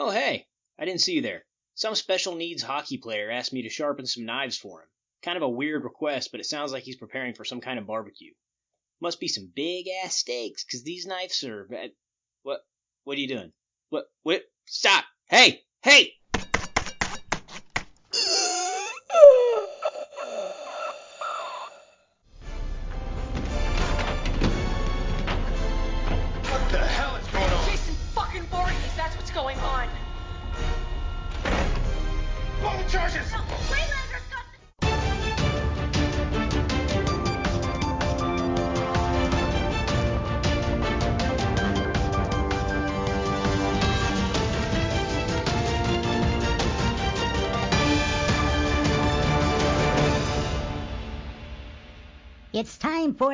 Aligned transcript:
Oh, 0.00 0.10
hey, 0.10 0.46
I 0.78 0.84
didn't 0.84 1.00
see 1.00 1.14
you 1.14 1.22
there. 1.22 1.44
Some 1.74 1.96
special 1.96 2.36
needs 2.36 2.62
hockey 2.62 2.98
player 2.98 3.32
asked 3.32 3.52
me 3.52 3.62
to 3.62 3.68
sharpen 3.68 4.06
some 4.06 4.24
knives 4.24 4.56
for 4.56 4.82
him. 4.82 4.88
Kind 5.22 5.36
of 5.36 5.42
a 5.42 5.48
weird 5.48 5.82
request, 5.82 6.30
but 6.30 6.38
it 6.38 6.46
sounds 6.46 6.70
like 6.70 6.84
he's 6.84 6.96
preparing 6.96 7.34
for 7.34 7.44
some 7.44 7.60
kind 7.60 7.80
of 7.80 7.86
barbecue. 7.88 8.32
Must 9.00 9.18
be 9.18 9.26
some 9.26 9.50
big 9.52 9.86
ass 10.04 10.14
steaks, 10.14 10.62
'cause 10.62 10.84
these 10.84 11.04
knives. 11.04 11.42
At... 11.42 11.90
What? 12.44 12.60
What 13.02 13.18
are 13.18 13.20
you 13.20 13.26
doing? 13.26 13.52
What? 13.88 14.06
What? 14.22 14.44
Stop! 14.66 15.04
Hey! 15.28 15.64
Hey! 15.82 16.17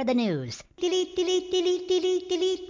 For 0.05 0.09
the 0.09 0.15
news. 0.15 0.63
Delete, 0.77 1.17
delete, 1.17 1.51
delete, 1.51 1.89
delete, 1.89 2.29
delete. 2.29 2.61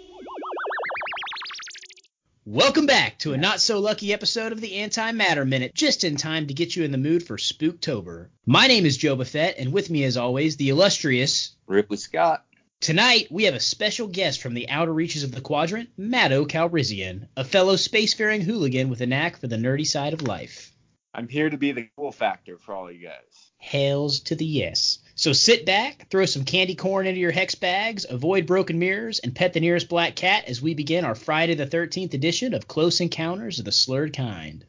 Welcome 2.46 2.86
back 2.86 3.18
to 3.20 3.32
a 3.32 3.36
not 3.36 3.60
so 3.60 3.80
lucky 3.80 4.12
episode 4.12 4.52
of 4.52 4.60
the 4.60 4.74
Antimatter 4.74 5.48
Minute, 5.48 5.74
just 5.74 6.04
in 6.04 6.16
time 6.16 6.46
to 6.46 6.54
get 6.54 6.76
you 6.76 6.84
in 6.84 6.92
the 6.92 6.98
mood 6.98 7.26
for 7.26 7.36
Spooktober. 7.36 8.28
My 8.46 8.68
name 8.68 8.86
is 8.86 8.96
Joe 8.96 9.16
Buffett, 9.16 9.56
and 9.58 9.72
with 9.72 9.90
me, 9.90 10.04
as 10.04 10.16
always, 10.16 10.56
the 10.56 10.68
illustrious. 10.68 11.56
Ripley 11.66 11.96
Scott. 11.96 12.44
Tonight, 12.80 13.28
we 13.30 13.44
have 13.44 13.54
a 13.54 13.60
special 13.60 14.06
guest 14.06 14.40
from 14.40 14.54
the 14.54 14.68
outer 14.68 14.92
reaches 14.92 15.24
of 15.24 15.32
the 15.32 15.40
quadrant, 15.40 15.88
Matto 15.96 16.44
Calrissian, 16.44 17.26
a 17.36 17.42
fellow 17.42 17.74
spacefaring 17.74 18.42
hooligan 18.42 18.90
with 18.90 19.00
a 19.00 19.06
knack 19.06 19.38
for 19.38 19.48
the 19.48 19.56
nerdy 19.56 19.86
side 19.86 20.12
of 20.12 20.22
life. 20.22 20.70
I'm 21.12 21.28
here 21.28 21.50
to 21.50 21.56
be 21.56 21.72
the 21.72 21.88
cool 21.96 22.12
factor 22.12 22.58
for 22.58 22.74
all 22.74 22.92
you 22.92 23.06
guys. 23.06 23.52
Hails 23.58 24.20
to 24.20 24.36
the 24.36 24.44
yes. 24.44 24.98
So 25.16 25.32
sit 25.32 25.64
back, 25.64 26.08
throw 26.10 26.26
some 26.26 26.44
candy 26.44 26.74
corn 26.74 27.06
into 27.06 27.20
your 27.20 27.30
hex 27.30 27.54
bags, 27.54 28.04
avoid 28.08 28.46
broken 28.46 28.80
mirrors, 28.80 29.20
and 29.20 29.34
pet 29.34 29.52
the 29.52 29.60
nearest 29.60 29.88
black 29.88 30.16
cat 30.16 30.46
as 30.48 30.60
we 30.60 30.74
begin 30.74 31.04
our 31.04 31.14
Friday 31.14 31.54
the 31.54 31.66
13th 31.66 32.14
edition 32.14 32.52
of 32.52 32.66
Close 32.66 33.00
Encounters 33.00 33.60
of 33.60 33.64
the 33.64 33.70
Slurred 33.70 34.12
Kind. 34.12 34.64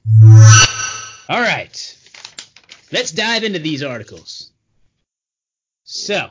All 1.28 1.42
right, 1.42 1.98
let's 2.92 3.12
dive 3.12 3.44
into 3.44 3.58
these 3.58 3.82
articles. 3.82 4.52
So, 5.84 6.30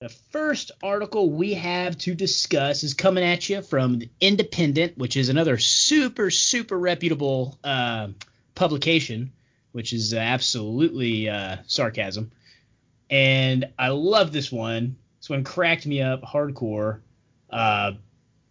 the 0.00 0.08
first 0.32 0.72
article 0.82 1.30
we 1.30 1.54
have 1.54 1.96
to 1.98 2.16
discuss 2.16 2.82
is 2.82 2.94
coming 2.94 3.22
at 3.22 3.48
you 3.48 3.62
from 3.62 4.00
the 4.00 4.10
Independent, 4.20 4.98
which 4.98 5.16
is 5.16 5.28
another 5.28 5.56
super, 5.58 6.32
super 6.32 6.76
reputable 6.76 7.60
uh, 7.62 8.08
publication, 8.56 9.32
which 9.70 9.92
is 9.92 10.14
absolutely 10.14 11.28
uh, 11.28 11.58
sarcasm. 11.68 12.32
And 13.10 13.72
I 13.78 13.88
love 13.88 14.32
this 14.32 14.52
one. 14.52 14.96
This 15.20 15.30
one 15.30 15.44
cracked 15.44 15.86
me 15.86 16.02
up 16.02 16.22
hardcore. 16.22 17.00
Uh, 17.50 17.92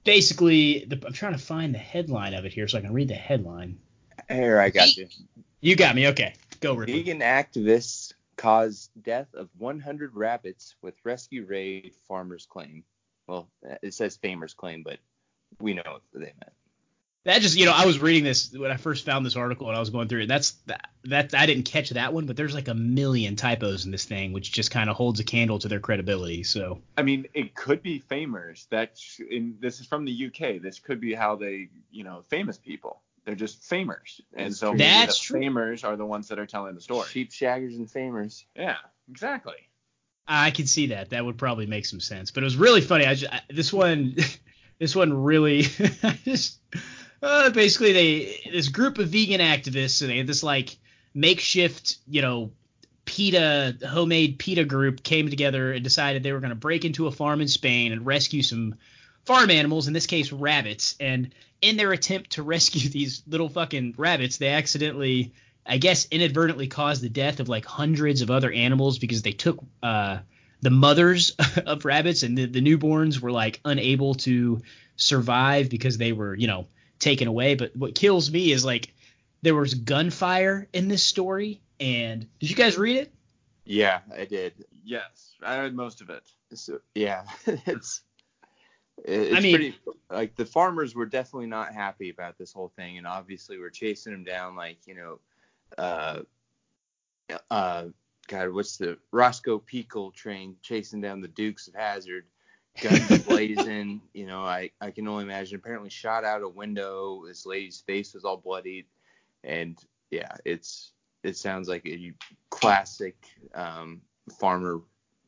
basically, 0.04 0.86
the, 0.86 1.02
I'm 1.06 1.14
trying 1.14 1.34
to 1.34 1.40
find 1.40 1.74
the 1.74 1.80
headline 1.80 2.34
of 2.34 2.46
it 2.46 2.54
here 2.54 2.68
so 2.68 2.78
I 2.78 2.82
can 2.82 2.94
read 2.94 3.08
the 3.08 3.16
headline. 3.16 3.78
Here, 4.30 4.60
I 4.60 4.70
got 4.70 4.96
you. 4.98 5.08
You 5.62 5.76
got 5.76 5.96
me. 5.96 6.08
Okay, 6.08 6.34
go 6.60 6.74
Ripley. 6.74 7.00
Vegan 7.00 7.20
activists 7.20 8.14
cause 8.36 8.90
death 9.02 9.34
of 9.34 9.50
100 9.58 10.16
rabbits 10.16 10.76
with 10.82 10.96
rescue 11.04 11.46
raid 11.46 11.94
farmers 12.08 12.48
claim. 12.50 12.84
Well, 13.28 13.50
it 13.82 13.94
says 13.94 14.18
famers 14.18 14.56
claim, 14.56 14.84
but 14.84 15.00
we 15.60 15.74
know 15.74 15.84
what 15.86 16.02
they 16.14 16.20
meant. 16.20 16.54
That 17.28 17.42
just, 17.42 17.58
you 17.58 17.66
know, 17.66 17.74
I 17.76 17.86
was 17.86 18.00
reading 18.00 18.24
this 18.24 18.54
when 18.54 18.72
I 18.72 18.78
first 18.78 19.04
found 19.06 19.26
this 19.26 19.36
article 19.36 19.68
and 19.68 19.76
I 19.76 19.82
was 19.82 19.90
going 19.90 20.08
through 20.08 20.22
it. 20.22 20.28
That's 20.30 20.52
that, 20.68 20.92
that 21.04 21.36
I 21.36 21.46
didn't 21.46 21.66
catch 21.66 21.90
that 21.90 22.14
one, 22.14 22.26
but 22.26 22.38
there's 22.38 22.54
like 22.54 22.70
a 22.70 22.74
million 22.74 23.36
typos 23.36 23.84
in 23.84 23.92
this 23.92 24.06
thing, 24.06 24.32
which 24.32 24.50
just 24.50 24.72
kind 24.72 24.90
of 24.90 24.96
holds 24.96 25.20
a 25.20 25.26
candle 25.26 25.60
to 25.60 25.68
their 25.68 25.82
credibility. 25.82 26.44
So 26.44 26.80
I 26.96 27.02
mean, 27.02 27.28
it 27.34 27.54
could 27.54 27.84
be 27.84 28.00
famers. 28.00 28.70
That 28.70 28.98
sh- 28.98 29.20
in, 29.30 29.58
this 29.60 29.82
is 29.82 29.88
from 29.88 30.06
the 30.06 30.28
UK. 30.28 30.62
This 30.62 30.80
could 30.80 31.02
be 31.02 31.14
how 31.14 31.36
they, 31.36 31.68
you 31.92 32.06
know, 32.06 32.22
famous 32.30 32.58
people. 32.58 33.02
They're 33.26 33.36
just 33.36 33.62
famers, 33.62 34.22
and 34.34 34.56
so 34.56 34.72
maybe 34.72 34.84
That's 34.84 35.20
the 35.20 35.34
true. 35.34 35.42
famers 35.42 35.84
are 35.84 35.98
the 35.98 36.06
ones 36.06 36.30
that 36.30 36.40
are 36.40 36.46
telling 36.46 36.76
the 36.76 36.82
story. 36.82 37.10
Sheep 37.10 37.32
shaggers 37.32 37.76
and 37.76 37.90
famers. 37.90 38.46
Yeah, 38.56 38.78
exactly. 39.12 39.68
I 40.30 40.52
could 40.52 40.70
see 40.70 40.88
that. 40.88 41.10
That 41.10 41.26
would 41.26 41.38
probably 41.38 41.66
make 41.66 41.86
some 41.88 42.00
sense. 42.00 42.32
But 42.32 42.44
it 42.44 42.46
was 42.46 42.56
really 42.56 42.80
funny. 42.80 43.06
I 43.06 43.16
just, 43.16 43.34
I, 43.34 43.42
this 43.50 43.74
one, 43.74 44.16
this 44.80 44.96
one 44.96 45.12
really, 45.26 45.66
I 46.04 46.18
just 46.24 46.60
uh, 47.22 47.50
basically 47.50 47.94
they 47.94 48.50
this 48.52 48.70
group 48.70 48.98
of 48.98 49.10
vegan 49.10 49.42
activists 49.42 50.02
and 50.02 50.10
they 50.10 50.18
had 50.18 50.28
this 50.28 50.44
like 50.44 50.78
makeshift, 51.14 51.98
you 52.08 52.22
know, 52.22 52.52
PETA 53.06 53.78
homemade 53.88 54.38
PETA 54.38 54.66
group 54.66 55.02
came 55.02 55.30
together 55.30 55.72
and 55.72 55.84
decided 55.84 56.22
they 56.22 56.34
were 56.34 56.40
going 56.40 56.50
to 56.50 56.56
break 56.56 56.86
into 56.86 57.08
a 57.08 57.12
farm 57.12 57.42
in 57.42 57.48
Spain 57.48 57.92
and 57.92 58.06
rescue 58.06 58.44
some 58.44 58.76
farm 59.26 59.50
animals, 59.50 59.88
in 59.88 59.94
this 59.94 60.06
case 60.06 60.32
rabbits. 60.32 60.96
And 61.00 61.34
in 61.62 61.78
their 61.78 61.92
attempt 61.92 62.32
to 62.32 62.44
rescue 62.56 62.90
these 62.90 63.24
little 63.28 63.50
fucking 63.50 63.96
rabbits, 63.98 64.38
they 64.38 64.50
accidentally, 64.50 65.34
I 65.66 65.78
guess, 65.78 66.08
inadvertently 66.12 66.68
caused 66.68 67.02
the 67.02 67.10
death 67.10 67.40
of 67.40 67.50
like 67.50 67.66
hundreds 67.66 68.22
of 68.22 68.30
other 68.30 68.52
animals 68.52 69.00
because 69.00 69.22
they 69.22 69.32
took 69.32 69.64
uh, 69.82 70.20
the 70.62 70.70
mothers 70.70 71.36
of 71.66 71.86
rabbits 71.86 72.24
and 72.24 72.38
the, 72.38 72.46
the 72.46 72.62
newborns 72.62 73.20
were 73.20 73.32
like 73.32 73.60
unable 73.66 74.16
to 74.16 74.62
survive 74.98 75.70
because 75.70 75.98
they 75.98 76.12
were, 76.12 76.36
you 76.36 76.48
know, 76.48 76.68
taken 77.00 77.28
away. 77.28 77.56
But 77.56 77.76
what 77.76 77.96
kills 77.96 78.32
me 78.32 78.52
is 78.52 78.66
like 78.66 78.94
there 79.42 79.56
was 79.56 79.74
gunfire 79.74 80.68
in 80.74 80.88
this 80.88 81.04
story. 81.04 81.62
And 81.80 82.28
did 82.40 82.50
you 82.50 82.56
guys 82.56 82.78
read 82.78 82.98
it? 82.98 83.14
Yeah, 83.66 84.00
I 84.18 84.26
did. 84.26 84.54
Yes, 84.84 85.36
I 85.44 85.60
read 85.60 85.76
most 85.76 86.02
of 86.02 86.10
it. 86.10 86.24
So, 86.54 86.80
yeah, 86.96 87.24
it's 87.46 88.02
it's 89.04 89.38
I 89.38 89.42
mean- 89.42 89.56
pretty 89.56 89.76
like 90.10 90.36
the 90.36 90.46
farmers 90.46 90.96
were 90.96 91.06
definitely 91.06 91.48
not 91.48 91.74
happy 91.74 92.10
about 92.10 92.38
this 92.38 92.54
whole 92.54 92.72
thing, 92.78 92.98
and 92.98 93.06
obviously 93.06 93.60
we're 93.60 93.70
chasing 93.70 94.14
them 94.14 94.24
down 94.24 94.56
like 94.56 94.78
you 94.86 94.96
know, 94.96 95.20
uh, 95.78 96.20
uh, 97.52 97.86
God, 98.28 98.54
what's 98.54 98.78
the 98.78 98.98
Roscoe 99.12 99.60
P. 99.60 99.84
Coltrane 99.84 100.56
chasing 100.62 101.02
down 101.02 101.20
the 101.22 101.28
Dukes 101.28 101.68
of 101.68 101.76
Hazzard, 101.76 102.26
guns 102.82 103.24
blazing. 103.28 104.02
You 104.14 104.26
know, 104.26 104.42
I 104.42 104.72
I 104.82 104.92
can 104.92 105.08
only 105.08 105.24
imagine. 105.24 105.56
Apparently 105.58 105.90
shot 105.90 106.24
out 106.24 106.42
a 106.42 106.50
window. 106.50 107.24
This 107.28 107.46
lady's 107.46 107.82
face 107.82 108.14
was 108.14 108.26
all 108.26 108.38
bloodied, 108.38 108.86
and 109.44 109.78
yeah, 110.12 110.36
it's 110.46 110.92
it 111.24 111.38
sounds 111.38 111.68
like 111.68 111.86
a 111.86 112.14
classic 112.50 113.16
um, 113.54 114.02
farmer 114.40 114.82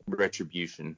retribution. 0.06 0.96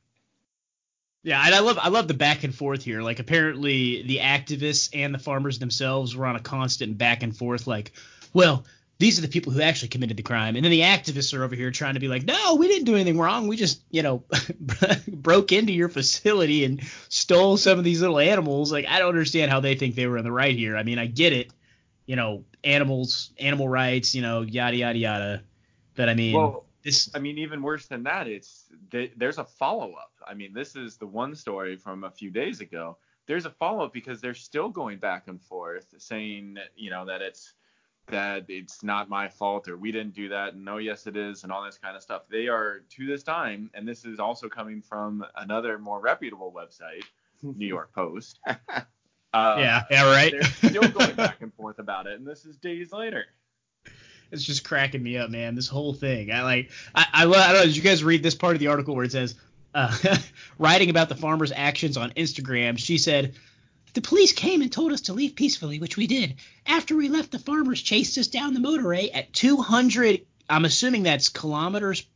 Yeah, 1.25 1.43
and 1.45 1.55
I 1.55 1.61
love 1.61 1.79
I 1.81 1.89
love 1.89 2.09
the 2.09 2.15
back 2.15 2.43
and 2.43 2.55
forth 2.55 2.83
here. 2.83 3.03
Like 3.03 3.21
apparently 3.21 4.03
the 4.03 4.19
activists 4.19 4.91
and 4.93 5.15
the 5.15 5.19
farmers 5.19 5.59
themselves 5.59 6.17
were 6.17 6.27
on 6.27 6.37
a 6.37 6.41
constant 6.41 6.99
back 6.99 7.23
and 7.23 7.37
forth 7.37 7.67
like, 7.67 7.93
well, 8.33 8.65
these 8.99 9.19
are 9.19 9.23
the 9.23 9.29
people 9.29 9.53
who 9.53 9.61
actually 9.61 9.89
committed 9.89 10.17
the 10.17 10.23
crime. 10.23 10.55
And 10.55 10.65
then 10.65 10.71
the 10.71 10.81
activists 10.81 11.37
are 11.37 11.43
over 11.43 11.55
here 11.55 11.71
trying 11.71 11.95
to 11.95 12.01
be 12.01 12.09
like, 12.09 12.25
"No, 12.25 12.55
we 12.55 12.69
didn't 12.69 12.85
do 12.85 12.95
anything 12.95 13.19
wrong. 13.19 13.49
We 13.49 13.57
just, 13.57 13.83
you 13.91 14.03
know, 14.03 14.25
broke 15.09 15.53
into 15.53 15.73
your 15.73 15.89
facility 15.89 16.65
and 16.65 16.81
stole 17.09 17.57
some 17.57 17.79
of 17.79 17.85
these 17.85 18.01
little 18.01 18.19
animals." 18.19 18.71
Like 18.71 18.87
I 18.87 18.99
don't 18.99 19.09
understand 19.09 19.51
how 19.51 19.61
they 19.61 19.75
think 19.75 19.95
they 19.95 20.07
were 20.07 20.19
in 20.19 20.25
the 20.25 20.33
right 20.33 20.57
here. 20.57 20.77
I 20.77 20.83
mean, 20.83 20.99
I 20.99 21.07
get 21.07 21.33
it. 21.33 21.51
You 22.07 22.17
know, 22.17 22.45
animals, 22.65 23.31
animal 23.39 23.69
rights, 23.69 24.15
you 24.15 24.23
know, 24.23 24.43
yada 24.43 24.77
yada 24.77 24.99
yada. 24.99 25.43
But 25.95 26.09
I 26.09 26.15
mean, 26.15 26.35
Well, 26.35 26.65
this 26.83 27.11
I 27.15 27.19
mean, 27.19 27.39
even 27.39 27.63
worse 27.63 27.87
than 27.87 28.03
that, 28.05 28.27
it's 28.29 28.67
th- 28.91 29.13
there's 29.17 29.39
a 29.39 29.45
follow 29.45 29.93
up. 29.95 30.13
I 30.27 30.35
mean, 30.35 30.53
this 30.53 30.77
is 30.77 30.97
the 30.97 31.07
one 31.07 31.35
story 31.35 31.77
from 31.77 32.05
a 32.05 32.11
few 32.11 32.31
days 32.31 32.61
ago. 32.61 32.97
There's 33.27 33.47
a 33.47 33.51
follow 33.51 33.85
up 33.85 33.93
because 33.93 34.21
they're 34.21 34.35
still 34.35 34.69
going 34.69 34.99
back 34.99 35.29
and 35.29 35.41
forth 35.41 35.95
saying, 35.99 36.59
you 36.77 36.91
know, 36.91 37.07
that 37.07 37.23
it's 37.23 37.55
that 38.09 38.45
it's 38.49 38.83
not 38.83 39.09
my 39.09 39.29
fault 39.29 39.69
or 39.69 39.77
we 39.77 39.93
didn't 39.93 40.15
do 40.15 40.29
that 40.29 40.55
and 40.55 40.65
no, 40.65 40.79
yes, 40.79 41.07
it 41.07 41.17
is 41.17 41.45
and 41.45 41.53
all 41.53 41.65
this 41.65 41.79
kind 41.79 41.97
of 41.97 42.03
stuff. 42.03 42.23
They 42.29 42.49
are 42.49 42.83
to 42.91 43.07
this 43.07 43.23
time, 43.23 43.71
and 43.75 43.87
this 43.87 44.05
is 44.05 44.19
also 44.19 44.49
coming 44.49 44.83
from 44.83 45.25
another 45.37 45.79
more 45.79 46.01
reputable 46.01 46.53
website, 46.53 47.05
New 47.43 47.67
York 47.67 47.93
Post. 47.95 48.41
Uh, 49.35 49.57
yeah, 49.59 49.83
yeah, 49.91 50.13
right. 50.13 50.31
They're 50.31 50.71
still 50.71 50.89
going 50.91 51.15
back 51.15 51.41
and 51.41 51.53
forth 51.55 51.79
about 51.79 52.07
it, 52.07 52.19
and 52.19 52.27
this 52.27 52.45
is 52.45 52.57
days 52.59 52.93
later. 52.93 53.25
It's 54.31 54.45
just 54.45 54.63
cracking 54.63 55.03
me 55.03 55.17
up, 55.17 55.31
man. 55.31 55.55
This 55.55 55.69
whole 55.69 55.95
thing. 55.95 56.31
I 56.33 56.43
like. 56.43 56.71
I 56.95 57.07
I, 57.13 57.25
lo- 57.25 57.39
I 57.39 57.53
don't 57.53 57.61
know. 57.61 57.65
Did 57.65 57.77
you 57.77 57.83
guys 57.83 58.05
read 58.05 58.23
this 58.23 58.35
part 58.35 58.55
of 58.55 58.61
the 58.61 58.67
article 58.67 58.95
where 58.95 59.05
it 59.05 59.13
says, 59.13 59.37
uh, 59.75 59.97
writing 60.59 60.91
about 60.91 61.09
the 61.09 61.15
farmer's 61.15 61.53
actions 61.53 61.97
on 61.97 62.11
Instagram? 62.11 62.79
She 62.79 62.99
said, 62.99 63.35
The 63.95 64.01
police 64.01 64.33
came 64.33 64.63
and 64.63 64.73
told 64.73 64.93
us 64.93 65.03
to 65.03 65.13
leave 65.13 65.35
peacefully, 65.37 65.79
which 65.79 65.97
we 65.97 66.07
did. 66.07 66.37
After 66.67 66.97
we 66.97 67.09
left, 67.09 67.31
the 67.31 67.39
farmers 67.39 67.83
chased 67.83 68.17
us 68.19 68.27
down 68.29 68.55
the 68.55 68.61
motorway 68.61 69.11
at 69.13 69.33
200. 69.33 70.25
I'm 70.49 70.65
assuming 70.65 71.03
that's 71.03 71.29
kilometers 71.29 72.07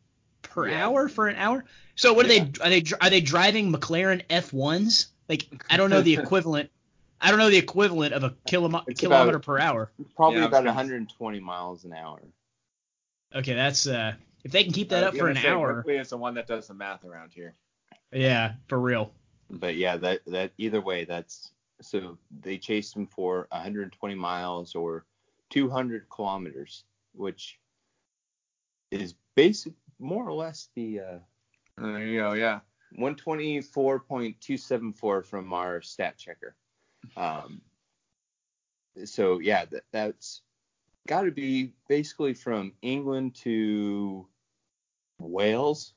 per 0.42 0.68
Yeah. 0.68 0.86
hour 0.86 1.08
for 1.08 1.28
an 1.28 1.36
hour. 1.36 1.64
So 1.94 2.12
what 2.14 2.26
are 2.26 2.28
they? 2.28 2.40
Are 2.40 2.70
they 2.70 2.84
are 3.00 3.10
they 3.10 3.20
driving 3.20 3.72
McLaren 3.72 4.26
F1s? 4.28 5.06
Like 5.28 5.46
I 5.68 5.76
don't 5.76 5.90
know 5.90 6.00
the 6.02 6.14
equivalent. 6.18 6.70
I 7.20 7.30
don't 7.30 7.38
know 7.38 7.50
the 7.50 7.56
equivalent 7.56 8.12
of 8.14 8.24
a 8.24 8.30
kilom- 8.48 8.84
It's 8.86 9.00
kilometer 9.00 9.36
about- 9.36 9.44
per 9.46 9.58
hour. 9.58 9.90
Probably 10.14 10.38
Yeah, 10.40 10.44
about 10.46 10.64
gonna- 10.64 10.70
120 10.70 11.40
miles 11.40 11.84
an 11.84 11.92
hour. 11.94 12.20
Okay, 13.34 13.54
that's 13.54 13.86
uh 13.86 14.14
if 14.44 14.52
they 14.52 14.64
can 14.64 14.72
keep 14.72 14.90
that 14.90 15.04
I 15.04 15.08
up 15.08 15.16
for 15.16 15.28
an 15.28 15.36
say, 15.36 15.48
hour. 15.48 15.74
Ripley 15.76 15.96
is 15.96 16.10
the 16.10 16.16
one 16.16 16.34
that 16.34 16.46
does 16.46 16.68
the 16.68 16.74
math 16.74 17.04
around 17.04 17.32
here. 17.32 17.54
Yeah, 18.12 18.54
for 18.68 18.78
real. 18.78 19.12
But 19.50 19.76
yeah, 19.76 19.96
that 19.98 20.20
that 20.26 20.52
either 20.58 20.80
way, 20.80 21.04
that's 21.04 21.50
so 21.80 22.18
they 22.40 22.58
chased 22.58 22.96
him 22.96 23.06
for 23.06 23.46
120 23.50 24.14
miles 24.14 24.74
or 24.74 25.04
200 25.50 26.08
kilometers, 26.08 26.84
which 27.12 27.60
is 28.90 29.14
basic 29.34 29.74
more 29.98 30.26
or 30.28 30.32
less 30.32 30.68
the 30.74 31.00
uh, 31.00 31.18
There 31.78 32.06
you 32.06 32.20
go. 32.20 32.32
Yeah. 32.34 32.60
124.274 32.98 35.24
from 35.24 35.52
our 35.52 35.82
stat 35.82 36.16
checker. 36.16 36.54
Um, 37.16 37.60
so 39.04 39.40
yeah, 39.40 39.64
that, 39.66 39.84
that's 39.92 40.40
got 41.06 41.22
to 41.22 41.30
be 41.30 41.72
basically 41.88 42.34
from 42.34 42.72
England 42.82 43.36
to 43.42 44.26
Wales, 45.18 45.94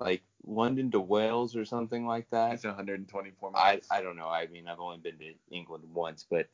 like 0.00 0.22
London 0.46 0.90
to 0.90 1.00
Wales 1.00 1.56
or 1.56 1.64
something 1.64 2.06
like 2.06 2.28
that. 2.30 2.54
It's 2.54 2.64
124 2.64 3.48
I, 3.48 3.52
miles. 3.52 3.86
I 3.90 4.02
don't 4.02 4.16
know. 4.16 4.28
I 4.28 4.46
mean, 4.46 4.68
I've 4.68 4.80
only 4.80 4.98
been 4.98 5.18
to 5.18 5.34
England 5.50 5.84
once, 5.92 6.26
but 6.28 6.48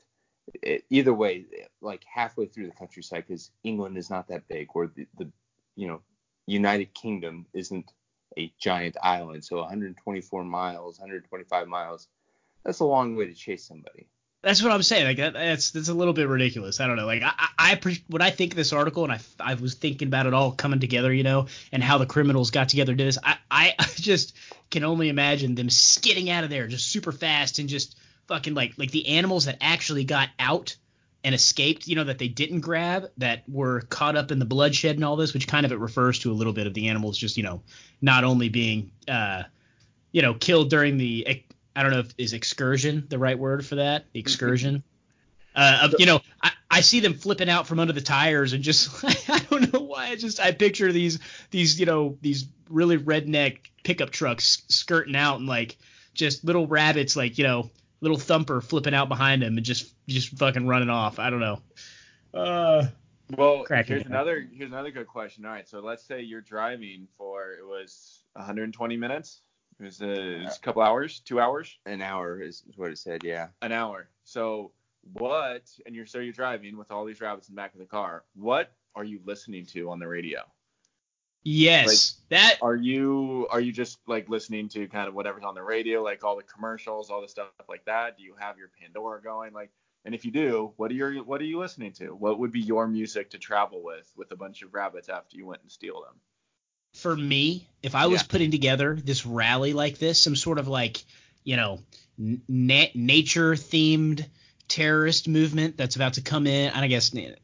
it, 0.63 0.85
either 0.91 1.15
way, 1.15 1.47
like 1.81 2.05
halfway 2.05 2.47
through 2.47 2.67
the 2.67 2.73
countryside, 2.73 3.25
because 3.27 3.51
England 3.65 3.97
is 3.99 4.11
not 4.11 4.29
that 4.29 4.49
big, 4.49 4.69
or 4.75 4.89
the, 4.89 5.07
the 5.19 5.31
you 5.77 5.89
know 5.89 6.03
United 6.47 6.95
Kingdom 6.95 7.47
isn't 7.53 7.93
a 8.39 8.53
giant 8.59 8.97
island, 9.03 9.45
so 9.45 9.59
124 9.59 10.45
miles, 10.45 10.99
125 10.99 11.69
miles, 11.69 12.09
that's 12.65 12.81
a 12.81 12.85
long 12.85 13.17
way 13.17 13.27
to 13.27 13.35
chase 13.35 13.67
somebody. 13.67 14.09
That's 14.43 14.63
what 14.63 14.73
I'm 14.73 14.83
saying. 14.83 15.05
Like 15.05 15.19
that, 15.19 15.35
that's 15.35 15.71
that's 15.71 15.89
a 15.89 15.95
little 15.95 16.15
bit 16.15 16.27
ridiculous. 16.27 16.81
I 16.81 16.87
don't 16.87 16.97
know. 16.97 17.05
Like 17.05 17.23
I, 17.23 17.49
I, 17.59 17.99
when 18.09 18.23
I 18.23 18.31
think 18.31 18.53
of 18.53 18.57
this 18.57 18.73
article 18.73 19.05
and 19.05 19.13
I, 19.13 19.21
I 19.39 19.55
was 19.55 19.75
thinking 19.75 20.09
about 20.09 20.27
it 20.27 20.33
all 20.33 20.53
coming 20.53 20.81
together, 20.81 21.13
you 21.13 21.25
know, 21.25 21.47
and 21.73 21.83
how 21.83 21.99
the 21.99 22.07
criminals 22.07 22.51
got 22.51 22.71
together 22.71 22.95
did 22.95 23.07
this. 23.07 23.19
I, 23.23 23.37
I 23.51 23.75
just 23.97 24.35
can 24.71 24.85
only 24.85 25.11
imagine 25.11 25.55
them 25.55 25.69
skidding 25.69 26.31
out 26.31 26.45
of 26.45 26.51
there 26.51 26.67
just 26.69 26.89
super 26.89 27.13
fast 27.13 27.59
and 27.59 27.69
just 27.69 27.99
fucking 28.29 28.55
like 28.55 28.75
like 28.79 28.91
the 28.91 29.09
animals 29.09 29.45
that 29.45 29.59
actually 29.61 30.05
got 30.05 30.31
out 30.39 30.77
and 31.23 31.35
escaped, 31.35 31.87
you 31.87 31.97
know, 31.97 32.05
that 32.05 32.19
they 32.19 32.29
didn't 32.29 32.61
grab, 32.61 33.11
that 33.19 33.43
were 33.47 33.83
caught 33.83 34.17
up 34.17 34.31
in 34.31 34.39
the 34.39 34.45
bloodshed 34.47 34.97
and 34.97 35.05
all 35.05 35.17
this, 35.17 35.35
which 35.35 35.47
kind 35.47 35.67
of 35.67 35.73
it 35.73 35.79
refers 35.79 36.19
to 36.21 36.31
a 36.31 36.35
little 36.35 36.53
bit 36.53 36.67
of 36.67 36.73
the 36.73 36.89
animals 36.89 37.19
just, 37.19 37.37
you 37.37 37.43
know, 37.43 37.63
not 38.01 38.25
only 38.25 38.49
being, 38.49 38.91
uh, 39.07 39.43
you 40.13 40.23
know, 40.23 40.33
killed 40.33 40.71
during 40.71 40.97
the, 40.97 41.45
I 41.81 41.83
don't 41.83 41.93
know 41.93 42.01
if 42.01 42.13
is 42.19 42.35
excursion 42.35 43.07
the 43.09 43.19
right 43.19 43.39
word 43.39 43.65
for 43.65 43.77
that, 43.77 44.05
the 44.13 44.21
excursion. 44.21 44.83
Uh, 45.57 45.79
of, 45.85 45.95
you 45.99 46.05
know, 46.05 46.21
I, 46.43 46.51
I 46.71 46.81
see 46.83 47.01
them 47.01 47.15
flipping 47.15 47.49
out 47.49 47.67
from 47.67 47.79
under 47.81 47.95
the 47.95 48.03
tires 48.03 48.53
and 48.53 48.63
just 48.63 49.03
I 49.31 49.39
don't 49.51 49.73
know 49.73 49.81
why 49.81 50.09
I 50.09 50.17
just 50.17 50.41
I 50.41 50.53
picture 50.53 50.93
these 50.93 51.21
these 51.51 51.81
you 51.81 51.87
know 51.87 52.19
these 52.21 52.45
really 52.69 52.99
redneck 52.99 53.61
pickup 53.83 54.11
trucks 54.11 54.63
skirting 54.69 55.17
out 55.17 55.39
and 55.39 55.49
like 55.49 55.79
just 56.13 56.45
little 56.45 56.67
rabbits 56.67 57.17
like 57.17 57.39
you 57.39 57.45
know 57.45 57.71
little 58.03 58.19
thumper 58.19 58.61
flipping 58.61 58.93
out 58.93 59.09
behind 59.09 59.41
them 59.41 59.57
and 59.57 59.65
just 59.65 59.95
just 60.07 60.37
fucking 60.37 60.67
running 60.67 60.91
off. 60.91 61.19
I 61.19 61.31
don't 61.31 61.41
know. 61.41 61.63
Uh, 62.35 62.89
Well, 63.39 63.65
here's 63.71 64.03
up. 64.03 64.07
another 64.07 64.47
here's 64.53 64.71
another 64.71 64.91
good 64.91 65.07
question. 65.07 65.47
All 65.47 65.53
right, 65.53 65.67
so 65.67 65.81
let's 65.81 66.05
say 66.05 66.21
you're 66.21 66.43
driving 66.43 67.09
for 67.17 67.53
it 67.53 67.67
was 67.67 68.23
120 68.35 68.99
minutes. 68.99 69.41
It 69.81 69.85
was, 69.85 70.03
uh, 70.03 70.07
it 70.07 70.45
was 70.45 70.57
a 70.59 70.61
couple 70.61 70.83
hours, 70.83 71.21
two 71.21 71.41
hours, 71.41 71.79
An 71.87 72.03
hour 72.03 72.41
is, 72.41 72.63
is 72.69 72.77
what 72.77 72.91
it 72.91 72.99
said. 72.99 73.25
Yeah. 73.25 73.49
an 73.63 73.73
hour. 73.73 74.11
So 74.25 74.73
what? 75.15 75.63
And 75.87 75.95
you're 75.95 76.07
so 76.07 76.19
you're 76.19 76.35
driving 76.35 76.77
with 76.77 76.91
all 76.91 77.07
these 77.07 77.21
rabbits 77.21 77.49
in 77.49 77.55
the 77.55 77.61
back 77.61 77.73
of 77.73 77.81
the 77.81 77.87
car. 77.87 78.25
What 78.35 78.73
are 78.95 79.05
you 79.05 79.21
listening 79.25 79.65
to 79.67 79.91
on 79.91 79.99
the 79.99 80.07
radio? 80.07 80.41
yes, 81.43 82.17
that 82.29 82.59
Are 82.61 82.77
you 82.77 83.47
are 83.51 83.61
you 83.61 83.73
just 83.73 83.99
like 84.07 84.29
listening 84.29 84.69
to 84.71 84.87
kind 84.89 85.09
of 85.09 85.15
whatever's 85.15 85.45
on 85.45 85.55
the 85.55 85.63
radio, 85.63 86.03
like 86.03 86.23
all 86.23 86.37
the 86.37 86.43
commercials, 86.43 87.11
all 87.11 87.23
the 87.23 87.29
stuff 87.29 87.49
like 87.69 87.85
that? 87.87 88.19
Do 88.19 88.25
you 88.25 88.35
have 88.39 88.59
your 88.59 88.71
Pandora 88.81 89.23
going? 89.23 89.55
Like, 89.55 89.71
and 90.05 90.15
if 90.15 90.25
you 90.27 90.31
do, 90.31 90.73
what 90.77 90.91
are 90.91 90.95
you 90.95 91.25
what 91.25 91.41
are 91.41 91.45
you 91.45 91.59
listening 91.59 91.93
to? 91.95 92.15
What 92.15 92.39
would 92.39 92.53
be 92.53 92.61
your 92.61 92.87
music 92.87 93.31
to 93.31 93.39
travel 93.39 93.83
with 93.83 94.13
with 94.17 94.31
a 94.33 94.37
bunch 94.37 94.63
of 94.63 94.75
rabbits 94.75 95.09
after 95.09 95.37
you 95.37 95.47
went 95.47 95.63
and 95.63 95.71
steal 95.71 96.03
them? 96.03 96.21
For 96.95 97.17
me, 97.17 97.67
if 97.83 97.95
I 97.95 98.07
was 98.07 98.21
Yeah. 98.23 98.27
putting 98.29 98.51
together 98.51 98.95
this 99.03 99.25
rally 99.25 99.73
like 99.73 99.99
this, 99.99 100.21
some 100.21 100.37
sort 100.37 100.59
of 100.59 100.69
like, 100.69 101.03
you 101.45 101.57
know, 101.57 101.81
na- 102.19 102.87
nature 102.95 103.55
themed 103.55 104.27
terrorist 104.69 105.27
movement 105.29 105.77
that's 105.77 105.97
about 105.97 106.15
to 106.15 106.21
come 106.21 106.47
in, 106.47 106.71
and 106.73 106.85
I 106.85 106.87
guess 106.87 107.11
t- 107.11 107.35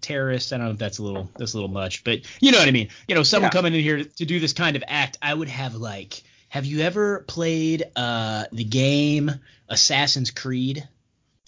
terrorist, 0.00 0.52
I 0.52 0.56
don't 0.56 0.66
know 0.66 0.72
if 0.72 0.78
that's 0.78 0.98
a 0.98 1.02
little 1.02 1.30
that's 1.36 1.52
a 1.52 1.56
little 1.56 1.68
much, 1.70 2.04
but 2.04 2.20
you 2.40 2.52
know 2.52 2.58
what 2.58 2.68
I 2.68 2.72
mean. 2.72 2.88
You 3.08 3.14
know, 3.14 3.22
someone 3.22 3.48
Yeah. 3.48 3.52
coming 3.52 3.74
in 3.74 3.80
here 3.80 4.04
to, 4.04 4.24
do 4.24 4.40
this 4.40 4.52
kind 4.52 4.76
of 4.76 4.84
act, 4.86 5.18
I 5.20 5.34
would 5.34 5.48
have 5.48 5.74
like, 5.74 6.22
have 6.48 6.64
you 6.64 6.80
ever 6.80 7.20
played 7.28 7.84
uh 7.96 8.44
the 8.52 8.64
game 8.64 9.30
Assassin's 9.68 10.30
Creed? 10.30 10.86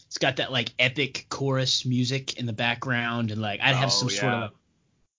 It's 0.07 0.19
got 0.19 0.37
that 0.37 0.53
like 0.53 0.73
epic 0.79 1.27
chorus 1.29 1.85
music 1.85 2.39
in 2.39 2.47
the 2.47 2.53
background, 2.53 3.31
and 3.31 3.41
like 3.41 3.61
I'd 3.61 3.75
have 3.75 3.89
Oh, 3.89 3.91
some 3.91 4.11
sort 4.11 4.33
of 4.35 4.51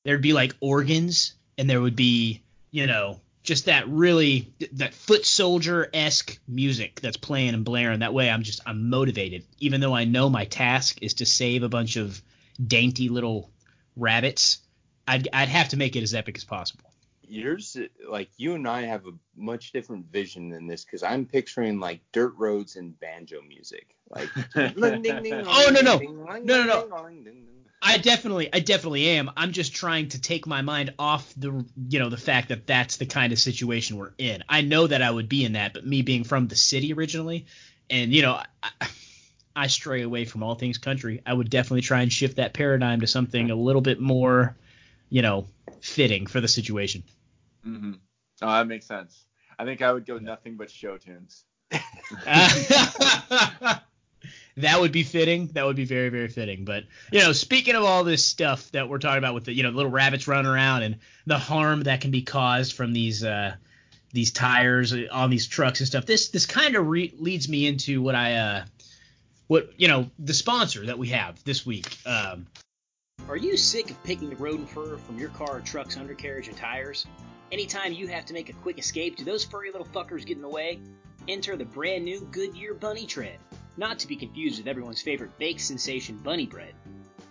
there'd 0.04 0.22
be 0.22 0.34
like 0.34 0.54
organs 0.60 1.34
and 1.58 1.70
there 1.70 1.82
would 1.82 1.96
be 1.96 2.42
you 2.72 2.88
know 2.88 3.20
just 3.44 3.66
that 3.66 3.88
really 3.88 4.54
that 4.74 4.94
foot 4.94 5.26
soldier 5.26 5.90
esque 5.94 6.40
music 6.48 7.00
that's 7.02 7.18
playing 7.18 7.54
and 7.54 7.66
blaring 7.66 8.00
that 8.00 8.14
way 8.14 8.30
i'm 8.30 8.44
just 8.44 8.62
i'm 8.66 8.90
motivated 8.90 9.44
even 9.60 9.82
though 9.82 9.94
i 9.94 10.04
know 10.04 10.30
my 10.30 10.46
task 10.46 10.98
is 11.02 11.16
to 11.16 11.26
save 11.26 11.64
a 11.64 11.70
bunch 11.70 11.96
of 11.96 12.22
dainty 12.66 13.10
little 13.10 13.50
rabbits 13.96 14.60
i'd, 15.08 15.28
I'd 15.32 15.50
have 15.50 15.70
to 15.70 15.78
make 15.78 15.96
it 15.96 16.04
as 16.04 16.14
epic 16.14 16.38
as 16.38 16.44
possible 16.44 16.90
Yours, 17.28 17.76
like 18.08 18.30
you 18.38 18.54
and 18.54 18.68
I 18.68 18.84
have 18.84 19.08
a 19.08 19.12
much 19.36 19.72
different 19.72 20.12
vision 20.12 20.50
than 20.50 20.68
this 20.68 20.86
because 20.86 21.04
I'm 21.04 21.26
picturing 21.26 21.80
like 21.80 22.02
dirt 22.12 22.34
roads 22.38 22.76
and 22.76 23.00
banjo 23.00 23.42
music. 23.42 23.96
Like, 24.10 24.30
Oh, 24.56 25.70
no, 25.72 25.82
no. 25.82 25.98
No, 25.98 26.64
no, 26.64 26.64
no. 26.64 27.08
I 27.82 27.98
definitely, 27.98 28.50
I 28.52 28.60
definitely 28.60 29.10
am. 29.10 29.30
I'm 29.38 29.52
just 29.52 29.76
trying 29.76 30.10
to 30.10 30.20
take 30.20 30.48
my 30.48 30.62
mind 30.62 30.94
off 30.98 31.34
the, 31.38 31.66
you 31.88 32.00
know, 32.00 32.10
the 32.10 32.18
fact 32.18 32.50
that 32.50 32.66
that's 32.66 32.98
the 32.98 33.06
kind 33.06 33.32
of 33.32 33.40
situation 33.40 33.98
we're 33.98 34.14
in. 34.18 34.44
I 34.50 34.62
know 34.62 34.88
that 34.88 35.02
I 35.02 35.12
would 35.12 35.30
be 35.30 35.46
in 35.46 35.54
that, 35.54 35.74
but 35.74 35.86
me 35.86 36.02
being 36.02 36.24
from 36.24 36.48
the 36.48 36.56
city 36.56 36.94
originally, 36.94 37.46
and 37.90 38.12
you 38.12 38.22
know, 38.22 38.42
I, 38.64 38.88
I 39.56 39.68
stray 39.68 40.02
away 40.02 40.26
from 40.26 40.44
all 40.44 40.56
things 40.56 40.78
country. 40.78 41.22
I 41.26 41.34
would 41.34 41.50
definitely 41.50 41.82
try 41.82 42.02
and 42.02 42.12
shift 42.12 42.38
that 42.38 42.54
paradigm 42.54 43.02
to 43.02 43.08
something 43.08 43.52
a 43.52 43.56
little 43.56 43.82
bit 43.82 44.00
more, 44.00 44.58
you 45.10 45.22
know, 45.22 45.48
fitting 45.82 46.26
for 46.28 46.42
the 46.42 46.48
situation. 46.48 47.04
Mm-hmm. 47.66 47.94
Oh, 48.42 48.48
that 48.48 48.68
makes 48.68 48.88
sense. 48.88 49.26
I 49.58 49.64
think 49.64 49.82
I 49.82 49.94
would 49.94 50.06
go 50.06 50.18
nothing 50.18 50.58
but 50.58 50.70
show 50.70 50.98
tunes. 50.98 51.46
that 54.58 54.80
would 54.80 54.92
be 54.92 55.04
fitting. 55.04 55.48
That 55.48 55.66
would 55.66 55.76
be 55.76 55.86
very, 55.86 56.10
very 56.10 56.28
fitting. 56.30 56.66
But 56.66 56.86
you 57.12 57.20
know, 57.20 57.32
speaking 57.34 57.76
of 57.76 57.84
all 57.84 58.04
this 58.04 58.24
stuff 58.24 58.72
that 58.72 58.88
we're 58.88 59.00
talking 59.00 59.18
about 59.18 59.34
with 59.34 59.46
the 59.46 59.54
you 59.54 59.64
know 59.64 59.70
little 59.70 59.92
rabbits 59.92 60.28
running 60.28 60.50
around 60.50 60.84
and 60.84 60.98
the 61.26 61.38
harm 61.38 61.84
that 61.84 62.02
can 62.02 62.12
be 62.12 62.22
caused 62.22 62.74
from 62.74 62.94
these 62.94 63.24
uh, 63.24 63.56
these 64.14 64.32
tires 64.32 64.94
on 65.12 65.30
these 65.30 65.46
trucks 65.46 65.82
and 65.82 65.88
stuff, 65.88 66.06
this 66.06 66.30
this 66.30 66.46
kind 66.46 66.76
of 66.76 66.88
re- 66.88 67.14
leads 67.18 67.50
me 67.50 67.68
into 67.68 68.02
what 68.02 68.16
I 68.16 68.36
uh, 68.36 68.66
what 69.48 69.74
you 69.78 69.88
know 69.88 70.10
the 70.18 70.34
sponsor 70.34 70.86
that 70.86 70.98
we 70.98 71.10
have 71.10 71.44
this 71.44 71.66
week. 71.66 71.98
Um, 72.06 72.48
Are 73.28 73.38
you 73.38 73.58
sick 73.58 73.92
of 73.92 74.02
picking 74.04 74.30
the 74.30 74.38
rodent 74.38 74.70
fur 74.70 74.98
from 74.98 75.20
your 75.20 75.30
car 75.30 75.58
or 75.58 75.60
truck's 75.60 75.98
undercarriage 75.98 76.48
and 76.48 76.58
tires? 76.58 77.06
Anytime 77.52 77.94
you 77.94 78.08
have 78.08 78.26
to 78.26 78.34
make 78.34 78.50
a 78.50 78.54
quick 78.54 78.80
escape, 78.80 79.18
do 79.18 79.24
those 79.24 79.44
furry 79.44 79.72
little 79.72 79.88
fuckers 79.88 80.26
get 80.26 80.38
in 80.38 80.42
the 80.42 80.50
way? 80.50 80.80
Enter 81.28 81.56
the 81.56 81.66
brand 81.66 82.06
new 82.06 82.22
Goodyear 82.32 82.74
Bunny 82.74 83.06
Tread, 83.06 83.38
not 83.78 84.00
to 84.00 84.08
be 84.08 84.16
confused 84.16 84.58
with 84.58 84.68
everyone's 84.68 85.02
favorite 85.02 85.38
baked 85.38 85.62
sensation 85.62 86.18
bunny 86.18 86.46
bread. 86.46 86.74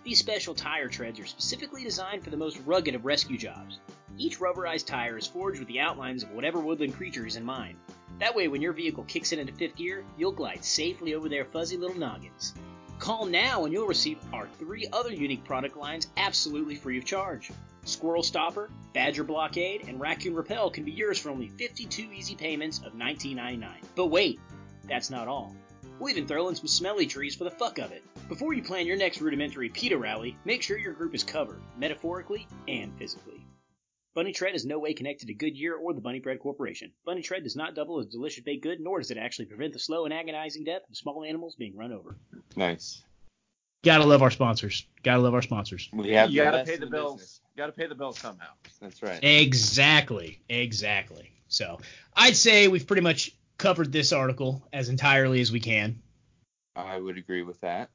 These 0.03 0.19
special 0.19 0.53
tire 0.53 0.87
treads 0.87 1.19
are 1.19 1.25
specifically 1.25 1.83
designed 1.83 2.23
for 2.23 2.29
the 2.29 2.37
most 2.37 2.59
rugged 2.65 2.93
of 2.93 3.05
rescue 3.05 3.37
jobs. 3.37 3.79
Each 4.17 4.39
rubberized 4.39 4.85
tire 4.85 5.17
is 5.17 5.27
forged 5.27 5.59
with 5.59 5.67
the 5.67 5.79
outlines 5.79 6.23
of 6.23 6.31
whatever 6.31 6.59
woodland 6.59 6.93
creature 6.93 7.25
is 7.25 7.35
in 7.35 7.43
mind. 7.43 7.77
That 8.19 8.35
way, 8.35 8.47
when 8.47 8.61
your 8.61 8.73
vehicle 8.73 9.03
kicks 9.05 9.31
it 9.31 9.39
into 9.39 9.53
fifth 9.53 9.75
gear, 9.75 10.05
you'll 10.17 10.31
glide 10.31 10.63
safely 10.63 11.15
over 11.15 11.27
their 11.27 11.43
fuzzy 11.45 11.75
little 11.75 11.97
noggins. 11.97 12.53
Call 12.97 13.25
now 13.25 13.65
and 13.65 13.73
you'll 13.73 13.87
receive 13.87 14.19
our 14.31 14.47
three 14.57 14.87
other 14.93 15.11
unique 15.11 15.43
product 15.43 15.75
lines 15.75 16.07
absolutely 16.15 16.75
free 16.75 16.97
of 16.97 17.03
charge. 17.03 17.51
Squirrel 17.83 18.23
Stopper, 18.23 18.69
Badger 18.93 19.23
Blockade, 19.23 19.87
and 19.87 19.99
Raccoon 19.99 20.33
Repel 20.33 20.69
can 20.69 20.85
be 20.85 20.91
yours 20.91 21.19
for 21.19 21.29
only 21.29 21.49
52 21.49 22.11
easy 22.13 22.35
payments 22.35 22.79
of 22.85 22.93
$19.99. 22.93 23.67
But 23.95 24.07
wait, 24.07 24.39
that's 24.87 25.09
not 25.09 25.27
all. 25.27 25.55
We'll 25.99 26.09
even 26.09 26.27
throw 26.27 26.49
in 26.49 26.55
some 26.55 26.67
smelly 26.67 27.05
trees 27.05 27.35
for 27.35 27.45
the 27.45 27.51
fuck 27.51 27.77
of 27.79 27.91
it. 27.91 28.03
Before 28.27 28.53
you 28.53 28.61
plan 28.61 28.85
your 28.85 28.97
next 28.97 29.21
rudimentary 29.21 29.69
PETA 29.69 29.97
rally, 29.97 30.37
make 30.43 30.61
sure 30.61 30.77
your 30.77 30.93
group 30.93 31.15
is 31.15 31.23
covered, 31.23 31.61
metaphorically 31.77 32.47
and 32.67 32.97
physically. 32.97 33.45
Bunny 34.13 34.33
Tread 34.33 34.55
is 34.55 34.65
no 34.65 34.79
way 34.79 34.93
connected 34.93 35.27
to 35.27 35.33
Goodyear 35.33 35.75
or 35.75 35.93
the 35.93 36.01
Bunny 36.01 36.19
Bread 36.19 36.39
Corporation. 36.39 36.91
Bunny 37.05 37.21
Tread 37.21 37.43
does 37.43 37.55
not 37.55 37.75
double 37.75 37.99
as 37.99 38.07
a 38.07 38.09
delicious 38.09 38.43
baked 38.43 38.63
good, 38.63 38.79
nor 38.79 38.99
does 38.99 39.11
it 39.11 39.17
actually 39.17 39.45
prevent 39.45 39.73
the 39.73 39.79
slow 39.79 40.05
and 40.05 40.13
agonizing 40.13 40.63
death 40.63 40.81
of 40.89 40.95
small 40.97 41.23
animals 41.23 41.55
being 41.55 41.75
run 41.75 41.91
over. 41.91 42.17
Nice. 42.55 43.03
Gotta 43.83 44.05
love 44.05 44.21
our 44.21 44.31
sponsors. 44.31 44.85
Gotta 45.03 45.21
love 45.21 45.33
our 45.33 45.41
sponsors. 45.41 45.89
We 45.93 46.11
have 46.11 46.31
you 46.31 46.43
gotta 46.43 46.63
pay 46.63 46.75
in 46.75 46.79
the 46.79 46.87
bills. 46.87 47.15
business. 47.15 47.41
You 47.55 47.61
gotta 47.61 47.71
pay 47.73 47.87
the 47.87 47.95
bills 47.95 48.17
somehow. 48.17 48.47
That's 48.81 49.03
right. 49.03 49.23
Exactly. 49.23 50.41
Exactly. 50.49 51.31
So 51.47 51.79
I'd 52.15 52.35
say 52.35 52.67
we've 52.67 52.87
pretty 52.87 53.03
much 53.03 53.31
covered 53.57 53.91
this 53.91 54.11
article 54.11 54.67
as 54.73 54.89
entirely 54.89 55.41
as 55.41 55.51
we 55.51 55.59
can. 55.59 56.01
I 56.75 56.97
would 56.99 57.17
agree 57.17 57.43
with 57.43 57.59
that. 57.61 57.89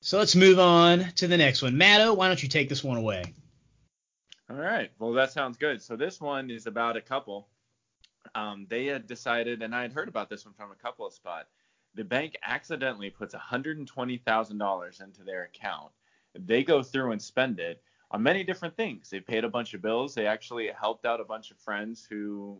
So 0.00 0.18
let's 0.18 0.36
move 0.36 0.58
on 0.58 1.12
to 1.16 1.26
the 1.26 1.36
next 1.36 1.62
one. 1.62 1.76
Matto, 1.76 2.14
why 2.14 2.28
don't 2.28 2.42
you 2.42 2.48
take 2.48 2.68
this 2.68 2.84
one 2.84 2.96
away? 2.96 3.34
All 4.50 4.56
right. 4.56 4.90
Well, 4.98 5.12
that 5.12 5.32
sounds 5.32 5.56
good. 5.56 5.82
So 5.82 5.96
this 5.96 6.20
one 6.20 6.50
is 6.50 6.66
about 6.66 6.96
a 6.96 7.00
couple. 7.00 7.48
Um, 8.34 8.66
they 8.68 8.86
had 8.86 9.06
decided, 9.06 9.62
and 9.62 9.74
I 9.74 9.82
had 9.82 9.92
heard 9.92 10.08
about 10.08 10.28
this 10.28 10.44
one 10.44 10.54
from 10.54 10.70
a 10.70 10.76
couple 10.76 11.06
of 11.06 11.12
spot. 11.12 11.48
The 11.94 12.04
bank 12.04 12.36
accidentally 12.44 13.10
puts 13.10 13.34
$120,000 13.34 15.02
into 15.02 15.22
their 15.22 15.44
account. 15.44 15.92
They 16.34 16.62
go 16.62 16.82
through 16.82 17.12
and 17.12 17.22
spend 17.22 17.58
it 17.58 17.82
on 18.10 18.22
many 18.22 18.44
different 18.44 18.76
things. 18.76 19.08
They 19.10 19.20
paid 19.20 19.44
a 19.44 19.48
bunch 19.48 19.74
of 19.74 19.82
bills. 19.82 20.14
They 20.14 20.26
actually 20.26 20.68
helped 20.68 21.06
out 21.06 21.20
a 21.20 21.24
bunch 21.24 21.50
of 21.50 21.58
friends 21.58 22.06
who 22.08 22.58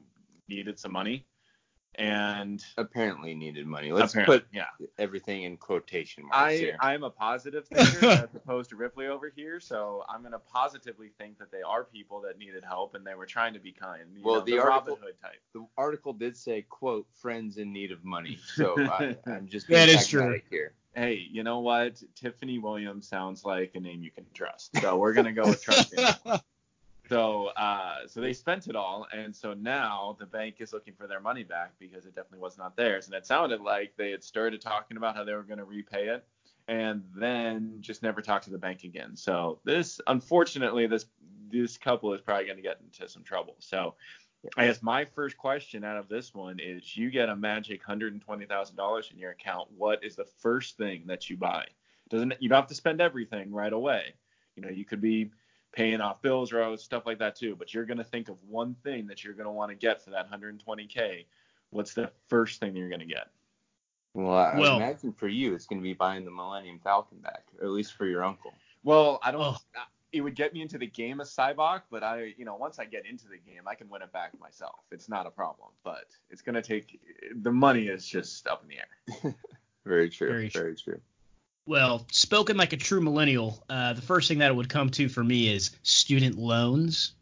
needed 0.49 0.79
some 0.79 0.93
money. 0.93 1.27
And 1.99 2.63
Apparently 2.77 3.35
needed 3.35 3.67
money. 3.67 3.91
Let's 3.91 4.15
put 4.27 4.47
yeah. 4.53 4.67
everything 4.99 5.45
in 5.45 5.57
quotation 5.57 6.25
marks 6.25 6.37
I 6.37 6.57
here. 6.57 6.77
I'm 6.81 7.03
a 7.05 7.11
positive 7.11 7.67
thinker 7.73 8.07
as 8.07 8.29
opposed 8.35 8.71
to 8.71 8.77
Ripley 8.77 9.07
over 9.07 9.33
here, 9.35 9.61
so 9.61 10.05
I'm 10.09 10.23
gonna 10.23 10.39
positively 10.39 11.09
think 11.19 11.39
that 11.39 11.51
they 11.51 11.63
are 11.63 11.85
people 11.85 12.21
that 12.23 12.39
needed 12.39 12.65
help 12.65 12.95
and 12.95 13.07
they 13.07 13.15
were 13.15 13.25
trying 13.27 13.55
to 13.55 13.61
be 13.61 13.73
kind. 13.73 14.03
You 14.15 14.23
Well, 14.25 14.35
know, 14.37 14.41
the 14.45 14.53
the 14.53 14.59
article- 14.59 14.93
Robin 14.95 14.97
Hood 15.05 15.15
type. 15.23 15.41
the 15.55 15.67
article 15.79 16.13
did 16.13 16.37
say, 16.37 16.63
"quote 16.63 17.07
Friends 17.15 17.57
in 17.57 17.73
need 17.73 17.93
of 17.93 18.05
money." 18.05 18.39
So 18.55 18.75
I, 18.79 19.17
I'm 19.27 19.49
just 19.49 19.67
being 19.67 19.79
That 19.81 19.89
is 19.89 20.07
true. 20.07 20.21
pragmatic 20.21 20.45
here. 20.51 20.73
Hey, 20.95 21.27
you 21.31 21.43
know 21.43 21.61
what? 21.61 22.03
Tiffany 22.15 22.59
Williams 22.59 23.09
sounds 23.09 23.45
like 23.45 23.73
a 23.75 23.81
name 23.81 24.03
you 24.03 24.11
can 24.11 24.25
trust, 24.35 24.71
so 24.81 24.97
we're 24.99 25.13
gonna 25.15 25.33
go 25.33 25.47
with 25.47 25.63
trusting. 25.63 26.05
So, 27.09 27.49
uh, 27.57 28.07
so 28.09 28.21
they 28.21 28.33
spent 28.33 28.67
it 28.67 28.75
all, 28.75 29.07
and 29.13 29.35
so 29.35 29.55
now 29.55 30.17
the 30.19 30.27
bank 30.27 30.57
is 30.59 30.73
looking 30.73 30.95
for 30.95 31.07
their 31.07 31.21
money 31.21 31.45
back 31.45 31.73
because 31.79 32.05
it 32.05 32.17
definitely 32.17 32.41
was 32.41 32.59
not 32.59 32.77
theirs. 32.77 33.07
And 33.07 33.15
it 33.15 33.27
sounded 33.27 33.61
like 33.61 33.93
they 33.97 34.11
had 34.11 34.25
started 34.25 34.61
talking 34.61 34.97
about 34.97 35.15
how 35.15 35.23
they 35.23 35.33
were 35.33 35.45
going 35.45 35.59
to 35.59 35.65
repay 35.65 36.09
it, 36.09 36.25
and 36.67 37.05
then 37.15 37.77
just 37.81 38.03
never 38.03 38.21
talked 38.23 38.45
to 38.45 38.51
the 38.51 38.59
bank 38.59 38.83
again. 38.83 39.15
So 39.15 39.61
this, 39.65 40.01
unfortunately, 40.07 40.87
this 40.87 41.07
this 41.49 41.79
couple 41.79 42.13
is 42.13 42.21
probably 42.21 42.47
going 42.47 42.57
to 42.57 42.63
get 42.63 42.81
into 42.83 43.09
some 43.09 43.23
trouble. 43.23 43.55
So, 43.61 43.95
I 44.57 44.67
guess 44.67 44.83
my 44.83 45.05
first 45.05 45.37
question 45.37 45.85
out 45.85 45.97
of 45.97 46.09
this 46.09 46.35
one 46.35 46.59
is: 46.59 46.97
you 46.97 47.11
get 47.11 47.29
a 47.29 47.37
magic 47.37 47.85
hundred 47.85 48.15
and 48.15 48.23
twenty 48.23 48.47
thousand 48.47 48.75
dollars 48.75 49.11
in 49.13 49.19
your 49.19 49.31
account. 49.31 49.69
What 49.77 50.03
is 50.03 50.17
the 50.17 50.27
first 50.41 50.77
thing 50.77 51.05
that 51.07 51.31
you 51.31 51.37
buy? 51.37 51.67
Doesn't 52.11 52.35
you 52.41 52.49
don't 52.49 52.57
have 52.57 52.67
to 52.69 52.75
spend 52.75 53.01
everything 53.01 53.53
right 53.53 53.73
away. 53.73 54.15
You 54.57 54.63
know, 54.63 54.71
you 54.71 54.85
could 54.85 55.01
be 55.01 55.31
paying 55.77 56.01
off 56.01 56.23
bills 56.23 56.53
or 56.53 56.77
stuff 56.79 57.05
like 57.07 57.19
that 57.19 57.37
too. 57.37 57.55
But 57.55 57.73
you're 57.75 57.85
going 57.85 57.99
to 57.99 58.05
think 58.05 58.29
of 58.29 58.37
one 58.49 58.75
thing 58.83 59.07
that 59.07 59.23
you're 59.23 59.35
going 59.35 59.45
to 59.47 59.53
want 59.53 59.71
to 59.71 59.77
get 59.77 60.03
for 60.03 60.11
that 60.11 60.29
120k. 60.33 61.27
What's 61.71 61.93
the 61.95 62.11
first 62.29 62.59
thing 62.59 62.75
you're 62.75 62.89
going 62.89 63.01
to 63.01 63.07
get? 63.07 63.29
Well, 64.15 64.35
I 64.35 64.59
Well- 64.59 64.77
imagine 64.77 65.13
for 65.13 65.29
you, 65.29 65.55
it's 65.55 65.67
going 65.67 65.79
to 65.79 65.83
be 65.85 65.93
buying 65.93 66.25
the 66.25 66.31
Millennium 66.31 66.81
Falcon 66.81 67.19
back, 67.19 67.45
or 67.61 67.67
at 67.67 67.71
least 67.71 67.93
for 67.93 68.07
your 68.07 68.25
uncle. 68.25 68.53
Well, 68.83 69.21
I 69.23 69.31
don't. 69.31 69.43
Oh. 69.43 69.57
It 70.13 70.21
would 70.23 70.37
get 70.37 70.55
me 70.55 70.63
into 70.63 70.79
the 70.79 70.87
game 70.87 71.21
of 71.21 71.27
sabacc, 71.27 71.83
but 71.91 72.03
I, 72.03 72.33
you 72.39 72.47
know, 72.47 72.55
once 72.55 72.79
I 72.79 72.87
get 72.87 73.05
into 73.05 73.27
the 73.29 73.37
game, 73.37 73.63
I 73.67 73.75
can 73.75 73.91
win 73.91 74.01
it 74.01 74.11
back 74.13 74.39
myself. 74.41 74.77
It's 74.91 75.09
not 75.11 75.27
a 75.27 75.31
problem, 75.31 75.69
but 75.85 76.07
it's 76.31 76.41
going 76.41 76.55
to 76.55 76.63
take. 76.63 76.99
The 77.43 77.51
money 77.53 77.89
is 77.89 78.07
just 78.07 78.47
up 78.47 78.63
in 78.63 78.69
the 78.69 78.77
air. 78.79 79.35
Very 79.85 80.09
true. 80.09 80.29
Very 80.29 80.49
Very, 80.49 80.75
true. 80.75 80.95
true. 80.95 81.01
Well, 81.67 82.07
spoken 82.13 82.57
like 82.57 82.73
a 82.73 82.77
true 82.77 83.01
millennial, 83.01 83.65
uh, 83.69 83.93
the 83.93 84.03
first 84.03 84.29
thing 84.29 84.39
that 84.39 84.51
it 84.51 84.55
would 84.55 84.69
come 84.69 84.91
to 84.91 85.09
for 85.09 85.23
me 85.23 85.53
is 85.53 85.73
student 85.83 86.39
loans. 86.39 87.13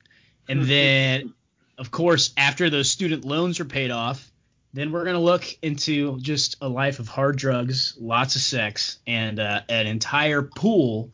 And 0.48 0.62
then, 0.64 1.32
of 1.78 1.90
course, 1.90 2.32
after 2.36 2.68
those 2.68 2.90
student 2.90 3.24
loans 3.24 3.58
are 3.58 3.64
paid 3.64 3.90
off, 3.90 4.30
then 4.74 4.92
we're 4.92 5.04
going 5.04 5.14
to 5.14 5.20
look 5.20 5.44
into 5.62 6.18
just 6.20 6.56
a 6.60 6.68
life 6.68 6.98
of 6.98 7.08
hard 7.08 7.36
drugs, 7.36 7.96
lots 7.98 8.36
of 8.36 8.42
sex, 8.42 8.98
and 9.06 9.40
uh, 9.40 9.62
an 9.68 9.86
entire 9.86 10.42
pool 10.42 11.10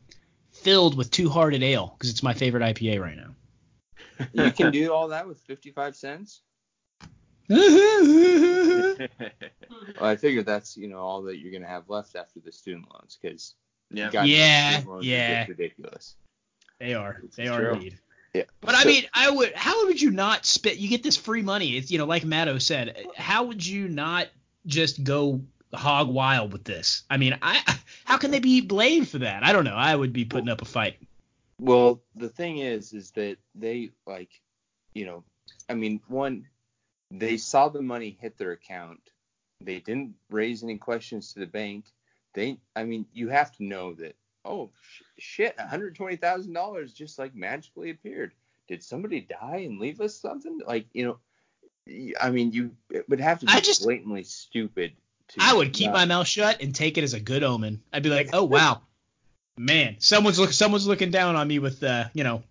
filled 0.50 0.96
with 0.96 1.10
two 1.10 1.28
hearted 1.28 1.62
ale 1.62 1.94
because 1.96 2.10
it's 2.10 2.22
my 2.22 2.34
favorite 2.34 2.62
IPA 2.62 3.00
right 3.00 3.16
now. 3.16 3.34
You 4.32 4.50
can 4.50 4.72
do 4.72 4.92
all 4.92 5.08
that 5.08 5.28
with 5.28 5.40
55 5.40 5.94
cents. 5.94 6.42
They 7.48 7.54
mm-hmm. 7.56 9.04
Well, 10.00 10.10
I 10.10 10.16
figured 10.16 10.46
that's 10.46 10.76
you 10.76 10.88
know 10.88 10.98
all 10.98 11.22
that 11.22 11.38
you're 11.38 11.50
going 11.50 11.62
to 11.62 11.68
have 11.68 11.88
left 11.88 12.16
after 12.16 12.40
the 12.40 12.52
student 12.52 12.86
loans 12.92 13.18
because 13.20 13.54
yeah. 13.90 14.10
Yeah, 14.12 14.82
are 14.88 15.02
yeah. 15.02 15.38
just 15.38 15.48
ridiculous. 15.48 16.14
They 16.78 16.94
are. 16.94 17.20
They 17.36 17.44
is 17.44 17.50
are 17.50 17.70
indeed. 17.72 17.98
Yeah. 18.34 18.44
But 18.60 18.74
I 18.74 18.82
So- 18.82 18.88
mean, 18.88 19.04
I 19.12 19.30
would. 19.30 19.52
How 19.54 19.86
would 19.86 20.00
you 20.00 20.10
not 20.10 20.46
spend? 20.46 20.76
You 20.76 20.88
get 20.88 21.02
this 21.02 21.16
free 21.16 21.42
money. 21.42 21.76
It's 21.76 21.90
you 21.90 21.98
know, 21.98 22.06
like 22.06 22.24
Matto 22.24 22.58
said. 22.58 23.06
How 23.16 23.44
would 23.44 23.64
you 23.66 23.88
not 23.88 24.28
just 24.66 25.02
go 25.02 25.40
hog 25.72 26.08
wild 26.08 26.52
with 26.52 26.64
this? 26.64 27.02
I 27.10 27.16
mean, 27.16 27.36
I 27.42 27.60
how 28.04 28.18
can 28.18 28.30
they 28.30 28.40
be 28.40 28.60
blamed 28.60 29.08
for 29.08 29.18
that? 29.18 29.42
I 29.44 29.52
don't 29.52 29.64
know. 29.64 29.74
I 29.74 29.94
would 29.94 30.12
be 30.12 30.24
putting 30.24 30.48
up 30.48 30.62
a 30.62 30.66
fight. 30.66 30.98
Well, 31.58 32.00
the 32.16 32.28
thing 32.28 32.58
is, 32.58 32.92
is 32.94 33.10
that 33.12 33.36
they 33.54 33.90
like, 34.06 34.30
you 34.94 35.04
know, 35.04 35.24
I 35.68 35.74
mean, 35.74 36.00
one, 36.08 36.46
they 37.10 37.36
saw 37.36 37.68
the 37.68 37.82
money 37.82 38.16
hit 38.20 38.38
their 38.38 38.52
account. 38.52 39.00
They 39.60 39.80
didn't 39.80 40.14
raise 40.30 40.62
any 40.62 40.78
questions 40.78 41.32
to 41.32 41.40
the 41.40 41.46
bank. 41.46 41.84
They, 42.34 42.58
I 42.76 42.84
mean, 42.84 43.06
you 43.12 43.28
have 43.28 43.54
to 43.56 43.64
know 43.64 43.94
that. 43.94 44.14
Oh 44.44 44.70
sh- 44.82 45.02
shit, 45.18 45.58
one 45.58 45.68
hundred 45.68 45.96
twenty 45.96 46.16
thousand 46.16 46.54
dollars 46.54 46.92
just 46.94 47.18
like 47.18 47.34
magically 47.34 47.90
appeared. 47.90 48.32
Did 48.68 48.82
somebody 48.82 49.20
die 49.20 49.64
and 49.66 49.78
leave 49.78 50.00
us 50.00 50.14
something? 50.14 50.60
Like, 50.66 50.86
you 50.94 51.04
know, 51.04 52.14
I 52.20 52.30
mean, 52.30 52.52
you 52.52 52.70
it 52.90 53.06
would 53.08 53.20
have 53.20 53.40
to 53.40 53.46
be 53.46 53.52
I 53.52 53.60
just- 53.60 53.82
blatantly 53.82 54.22
stupid. 54.22 54.92
To 55.28 55.36
I 55.40 55.52
would 55.52 55.72
keep 55.72 55.88
not- 55.88 55.94
my 55.94 56.04
mouth 56.06 56.26
shut 56.26 56.62
and 56.62 56.74
take 56.74 56.96
it 56.96 57.04
as 57.04 57.12
a 57.12 57.20
good 57.20 57.42
omen. 57.42 57.82
I'd 57.92 58.02
be 58.02 58.08
like, 58.08 58.30
oh 58.32 58.44
wow, 58.44 58.80
man, 59.58 59.96
someone's 59.98 60.38
look, 60.38 60.52
someone's 60.52 60.86
looking 60.86 61.10
down 61.10 61.36
on 61.36 61.46
me 61.46 61.58
with, 61.58 61.82
uh, 61.82 62.06
you 62.14 62.24
know, 62.24 62.42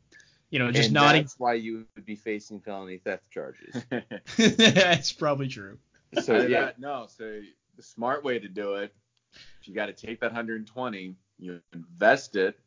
you 0.49 0.59
know, 0.59 0.71
just 0.71 0.87
and 0.87 0.93
nodding. 0.93 1.23
That's 1.23 1.39
why 1.39 1.53
you 1.55 1.85
would 1.95 2.05
be 2.05 2.15
facing 2.15 2.59
felony 2.61 2.97
theft 2.97 3.23
charges. 3.31 3.75
That's 4.37 5.11
probably 5.11 5.47
true. 5.47 5.77
So 6.23 6.41
yeah, 6.41 6.65
bet- 6.65 6.79
no. 6.79 7.07
So 7.17 7.41
the 7.77 7.83
smart 7.83 8.23
way 8.23 8.39
to 8.39 8.47
do 8.47 8.75
it, 8.75 8.93
if 9.61 9.67
you 9.67 9.75
got 9.75 9.87
to 9.87 9.93
take 9.93 10.21
that 10.21 10.31
120, 10.31 11.15
you 11.37 11.61
invest 11.73 12.35
it, 12.35 12.59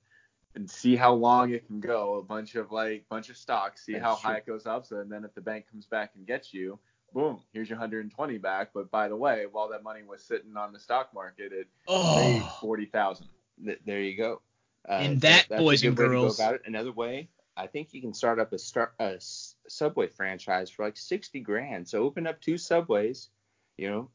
and 0.54 0.70
see 0.70 0.96
how 0.96 1.12
long 1.14 1.50
it 1.52 1.66
can 1.66 1.80
go. 1.80 2.14
A 2.16 2.22
bunch 2.22 2.54
of 2.54 2.70
like 2.70 3.08
bunch 3.08 3.30
of 3.30 3.36
stocks, 3.36 3.84
see 3.84 3.92
That's 3.94 4.04
how 4.04 4.14
true. 4.16 4.30
high 4.30 4.36
it 4.38 4.46
goes 4.46 4.66
up. 4.66 4.86
So 4.86 4.98
and 5.00 5.10
then 5.10 5.24
if 5.24 5.34
the 5.34 5.40
bank 5.40 5.66
comes 5.70 5.86
back 5.86 6.12
and 6.14 6.26
gets 6.26 6.54
you, 6.54 6.78
boom, 7.12 7.40
here's 7.52 7.68
your 7.68 7.78
120 7.78 8.38
back. 8.38 8.70
But 8.72 8.90
by 8.90 9.08
the 9.08 9.16
way, 9.16 9.46
while 9.50 9.68
that 9.70 9.82
money 9.82 10.02
was 10.06 10.22
sitting 10.22 10.56
on 10.56 10.72
the 10.72 10.78
stock 10.78 11.12
market, 11.14 11.52
it 11.52 11.66
made 11.88 12.42
Oh, 12.44 12.58
40,000. 12.60 13.26
Th- 13.64 13.80
there 13.84 14.00
you 14.00 14.16
go. 14.16 14.40
Uh, 14.88 14.92
And 14.92 15.20
that, 15.22 15.46
that's 15.48 15.60
a 15.60 15.62
boys 15.62 15.82
good 15.82 15.88
and 15.88 15.98
way 15.98 16.04
to 16.04 16.10
go 16.10 16.20
girls- 16.22 16.38
about 16.38 16.54
it. 16.54 16.62
Another 16.66 16.92
way, 16.92 17.28
I 17.56 17.66
think 17.66 17.92
you 17.92 18.00
can 18.00 18.14
start 18.14 18.38
up 18.38 18.52
a 18.52 18.58
start 18.58 18.94
a 18.98 19.14
s- 19.14 19.56
Subway 19.68 20.08
franchise 20.08 20.70
for 20.70 20.84
like 20.84 20.96
sixty 20.96 21.40
grand. 21.40 21.88
So 21.88 22.02
open 22.02 22.26
up 22.26 22.40
two 22.40 22.58
Subways, 22.58 23.28
you 23.76 23.90
know, 23.90 24.10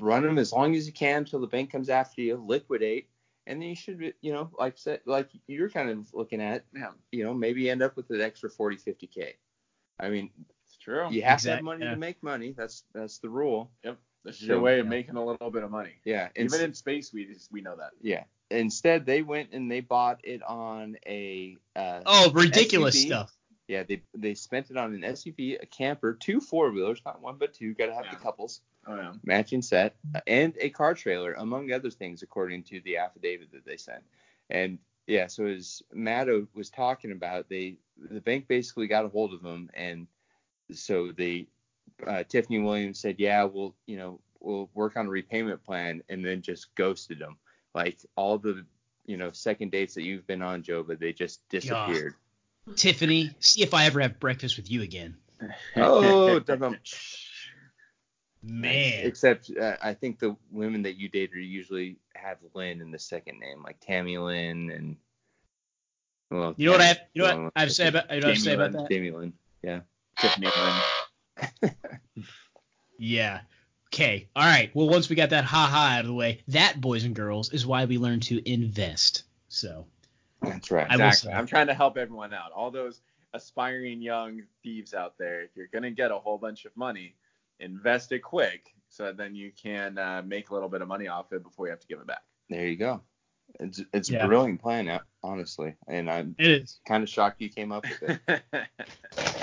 run 0.00 0.22
them 0.22 0.38
as 0.38 0.52
long 0.52 0.74
as 0.74 0.86
you 0.86 0.92
can 0.92 1.18
until 1.18 1.40
the 1.40 1.46
bank 1.46 1.70
comes 1.70 1.88
after 1.88 2.20
you, 2.20 2.36
liquidate, 2.36 3.08
and 3.46 3.60
then 3.60 3.68
you 3.68 3.76
should, 3.76 3.98
be- 3.98 4.14
you 4.20 4.32
know, 4.32 4.50
like 4.58 4.78
said, 4.78 5.00
like 5.04 5.28
you're 5.46 5.70
kind 5.70 5.90
of 5.90 6.12
looking 6.14 6.40
at, 6.40 6.64
you 7.12 7.24
know, 7.24 7.34
maybe 7.34 7.68
end 7.68 7.82
up 7.82 7.96
with 7.96 8.10
an 8.10 8.20
extra 8.20 8.48
40, 8.48 8.76
50 8.76 9.06
k. 9.06 9.34
I 10.00 10.08
mean, 10.08 10.30
it's 10.66 10.76
true. 10.76 11.08
you 11.10 11.22
have 11.22 11.40
to 11.42 11.50
have 11.50 11.62
money 11.62 11.84
yeah. 11.84 11.92
to 11.92 11.96
make 11.96 12.22
money. 12.22 12.52
That's 12.56 12.84
that's 12.92 13.18
the 13.18 13.28
rule. 13.28 13.70
Yep. 13.84 13.98
This 14.24 14.40
is 14.40 14.48
your 14.48 14.60
way 14.60 14.80
of 14.80 14.86
yeah. 14.86 14.90
making 14.90 15.16
a 15.16 15.24
little 15.24 15.50
bit 15.50 15.62
of 15.62 15.70
money. 15.70 15.96
Yeah. 16.04 16.28
Even 16.34 16.60
in 16.62 16.72
space, 16.72 17.12
we 17.12 17.26
just, 17.26 17.52
we 17.52 17.60
know 17.60 17.76
that. 17.76 17.90
Yeah. 18.00 18.24
Instead, 18.54 19.06
they 19.06 19.22
went 19.22 19.52
and 19.52 19.70
they 19.70 19.80
bought 19.80 20.20
it 20.24 20.42
on 20.42 20.96
a. 21.06 21.56
Uh, 21.76 22.00
oh, 22.06 22.30
ridiculous 22.32 22.96
SUV. 22.96 23.06
stuff. 23.06 23.32
Yeah, 23.68 23.82
they 23.82 24.02
they 24.14 24.34
spent 24.34 24.70
it 24.70 24.76
on 24.76 24.94
an 24.94 25.00
SUV, 25.00 25.62
a 25.62 25.66
camper, 25.66 26.12
two 26.14 26.40
four 26.40 26.70
wheelers, 26.70 27.00
not 27.04 27.22
one 27.22 27.36
but 27.38 27.54
two. 27.54 27.74
Got 27.74 27.86
to 27.86 27.94
have 27.94 28.04
Yeah. 28.06 28.10
the 28.14 28.20
couples 28.20 28.60
Oh 28.86 28.96
yeah. 28.96 29.12
matching 29.24 29.62
set, 29.62 29.96
and 30.26 30.54
a 30.60 30.68
car 30.68 30.92
trailer, 30.94 31.32
among 31.34 31.72
other 31.72 31.90
things, 31.90 32.22
according 32.22 32.64
to 32.64 32.80
the 32.82 32.98
affidavit 32.98 33.50
that 33.52 33.64
they 33.64 33.78
sent. 33.78 34.02
And 34.50 34.78
yeah, 35.06 35.26
so 35.28 35.46
as 35.46 35.82
Matto 35.92 36.46
was 36.54 36.68
talking 36.68 37.12
about, 37.12 37.48
they 37.48 37.78
the 37.96 38.20
bank 38.20 38.46
basically 38.48 38.86
got 38.86 39.06
a 39.06 39.08
hold 39.08 39.32
of 39.32 39.42
them, 39.42 39.70
and 39.72 40.06
so 40.72 41.12
they 41.12 41.46
uh, 42.06 42.24
Tiffany 42.24 42.58
Williams 42.58 43.00
said, 43.00 43.16
yeah, 43.18 43.44
well, 43.44 43.74
you 43.86 43.96
know, 43.96 44.20
we'll 44.40 44.68
work 44.74 44.96
on 44.96 45.06
a 45.06 45.10
repayment 45.10 45.62
plan, 45.64 46.02
and 46.08 46.24
then 46.24 46.42
just 46.42 46.74
ghosted 46.74 47.18
them. 47.18 47.38
Like 47.74 47.98
all 48.16 48.38
the 48.38 48.64
you 49.06 49.16
know 49.16 49.30
second 49.32 49.70
dates 49.70 49.94
that 49.94 50.02
you've 50.02 50.26
been 50.26 50.42
on, 50.42 50.62
Joe, 50.62 50.82
but 50.82 51.00
they 51.00 51.12
just 51.12 51.46
disappeared. 51.48 52.14
Tiffany, 52.76 53.30
see 53.40 53.62
if 53.62 53.74
I 53.74 53.86
ever 53.86 54.00
have 54.00 54.18
breakfast 54.18 54.56
with 54.56 54.70
you 54.70 54.82
again. 54.82 55.16
oh. 55.76 56.40
Man. 58.46 59.06
Except 59.06 59.50
uh, 59.58 59.76
I 59.82 59.94
think 59.94 60.18
the 60.18 60.36
women 60.50 60.82
that 60.82 60.96
you 60.96 61.08
date 61.08 61.32
are 61.32 61.38
usually 61.38 61.96
have 62.14 62.36
Lynn 62.54 62.82
in 62.82 62.90
the 62.90 62.98
second 62.98 63.40
name, 63.40 63.62
like 63.62 63.80
Tammy 63.80 64.18
Lynn 64.18 64.70
and. 64.70 64.96
Well, 66.30 66.54
You 66.56 66.66
know 66.66 66.72
what 66.72 66.80
I 66.80 66.86
have? 66.86 66.96
Tammy's 66.96 67.10
You 67.14 67.22
know 67.22 67.42
what 67.44 67.52
I 67.56 67.60
have 67.60 67.68
to 67.68 67.74
say 67.74 67.88
about? 67.88 68.10
You 68.10 68.20
know 68.20 68.26
what 68.26 68.26
I 68.26 68.28
have 68.28 68.36
to 68.36 68.42
say 68.42 68.54
about 68.54 68.72
Jamie 68.72 68.82
that? 68.82 68.90
Tammy 68.90 69.10
Lynn. 69.10 69.32
Yeah. 69.62 69.80
Tiffany 70.18 70.48
Lynn. 71.62 71.74
Yeah. 72.98 73.40
Okay. 73.94 74.26
All 74.34 74.44
right. 74.44 74.72
Well, 74.74 74.88
once 74.88 75.08
we 75.08 75.14
got 75.14 75.30
that 75.30 75.44
ha 75.44 75.68
ha 75.70 75.94
out 75.94 76.00
of 76.00 76.06
the 76.08 76.14
way, 76.14 76.40
that 76.48 76.80
boys 76.80 77.04
and 77.04 77.14
girls 77.14 77.52
is 77.52 77.64
why 77.64 77.84
we 77.84 77.96
learn 77.96 78.18
to 78.20 78.42
invest. 78.50 79.22
So 79.48 79.86
That's 80.42 80.72
right. 80.72 80.86
Exactly. 80.90 81.32
I'm 81.32 81.46
trying 81.46 81.68
to 81.68 81.74
help 81.74 81.96
everyone 81.96 82.34
out. 82.34 82.50
All 82.52 82.72
those 82.72 83.00
aspiring 83.34 84.02
young 84.02 84.42
thieves 84.64 84.94
out 84.94 85.16
there, 85.16 85.42
if 85.42 85.50
you're 85.54 85.68
gonna 85.72 85.92
get 85.92 86.10
a 86.10 86.18
whole 86.18 86.38
bunch 86.38 86.64
of 86.64 86.76
money, 86.76 87.14
invest 87.60 88.10
it 88.10 88.18
quick 88.20 88.74
so 88.88 89.04
that 89.04 89.16
then 89.16 89.36
you 89.36 89.52
can 89.60 89.96
uh, 89.96 90.22
make 90.26 90.50
a 90.50 90.54
little 90.54 90.68
bit 90.68 90.82
of 90.82 90.88
money 90.88 91.06
off 91.06 91.32
it 91.32 91.44
before 91.44 91.66
you 91.66 91.70
have 91.70 91.80
to 91.80 91.86
give 91.86 92.00
it 92.00 92.06
back. 92.06 92.22
There 92.50 92.66
you 92.66 92.76
go. 92.76 93.00
It's 93.60 93.80
it's 93.92 94.10
Yeah. 94.10 94.24
a 94.24 94.26
brilliant 94.26 94.60
plan, 94.60 95.00
honestly, 95.22 95.76
and 95.86 96.10
I'm 96.10 96.34
it 96.38 96.46
is. 96.62 96.80
kind 96.84 97.04
of 97.04 97.08
shocked 97.08 97.40
you 97.40 97.48
came 97.48 97.70
up 97.70 97.84
with 97.88 98.02
it. 98.28 98.42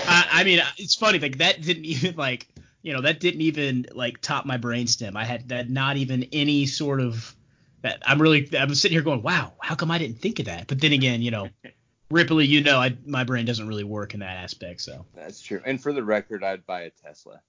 I, 0.06 0.28
I 0.30 0.44
mean, 0.44 0.60
it's 0.76 0.94
funny. 0.94 1.18
Like 1.18 1.38
that 1.38 1.62
didn't 1.62 1.84
even 1.86 2.16
like 2.16 2.48
you 2.82 2.92
know 2.92 3.00
that 3.02 3.20
didn't 3.20 3.40
even 3.42 3.86
like 3.92 4.20
top 4.20 4.44
my 4.44 4.58
brainstem. 4.58 5.16
I 5.16 5.24
had 5.24 5.48
that 5.48 5.70
not 5.70 5.96
even 5.96 6.24
any 6.32 6.66
sort 6.66 7.00
of 7.00 7.34
that. 7.82 8.02
I'm 8.04 8.20
really 8.20 8.48
I'm 8.58 8.74
sitting 8.74 8.94
here 8.94 9.02
going, 9.02 9.22
wow, 9.22 9.52
how 9.60 9.74
come 9.74 9.90
I 9.90 9.98
didn't 9.98 10.18
think 10.18 10.38
of 10.40 10.46
that? 10.46 10.66
But 10.66 10.80
then 10.80 10.92
again, 10.92 11.22
you 11.22 11.30
know, 11.30 11.48
Ripley, 12.10 12.46
you 12.46 12.62
know, 12.62 12.78
I 12.78 12.96
my 13.06 13.24
brain 13.24 13.46
doesn't 13.46 13.66
really 13.66 13.84
work 13.84 14.14
in 14.14 14.20
that 14.20 14.36
aspect. 14.36 14.80
So 14.80 15.06
That's 15.14 15.40
true. 15.40 15.62
And 15.64 15.80
for 15.80 15.92
the 15.92 16.02
record, 16.02 16.42
I'd 16.44 16.66
buy 16.66 16.82
a 16.82 16.90
Tesla, 16.90 17.40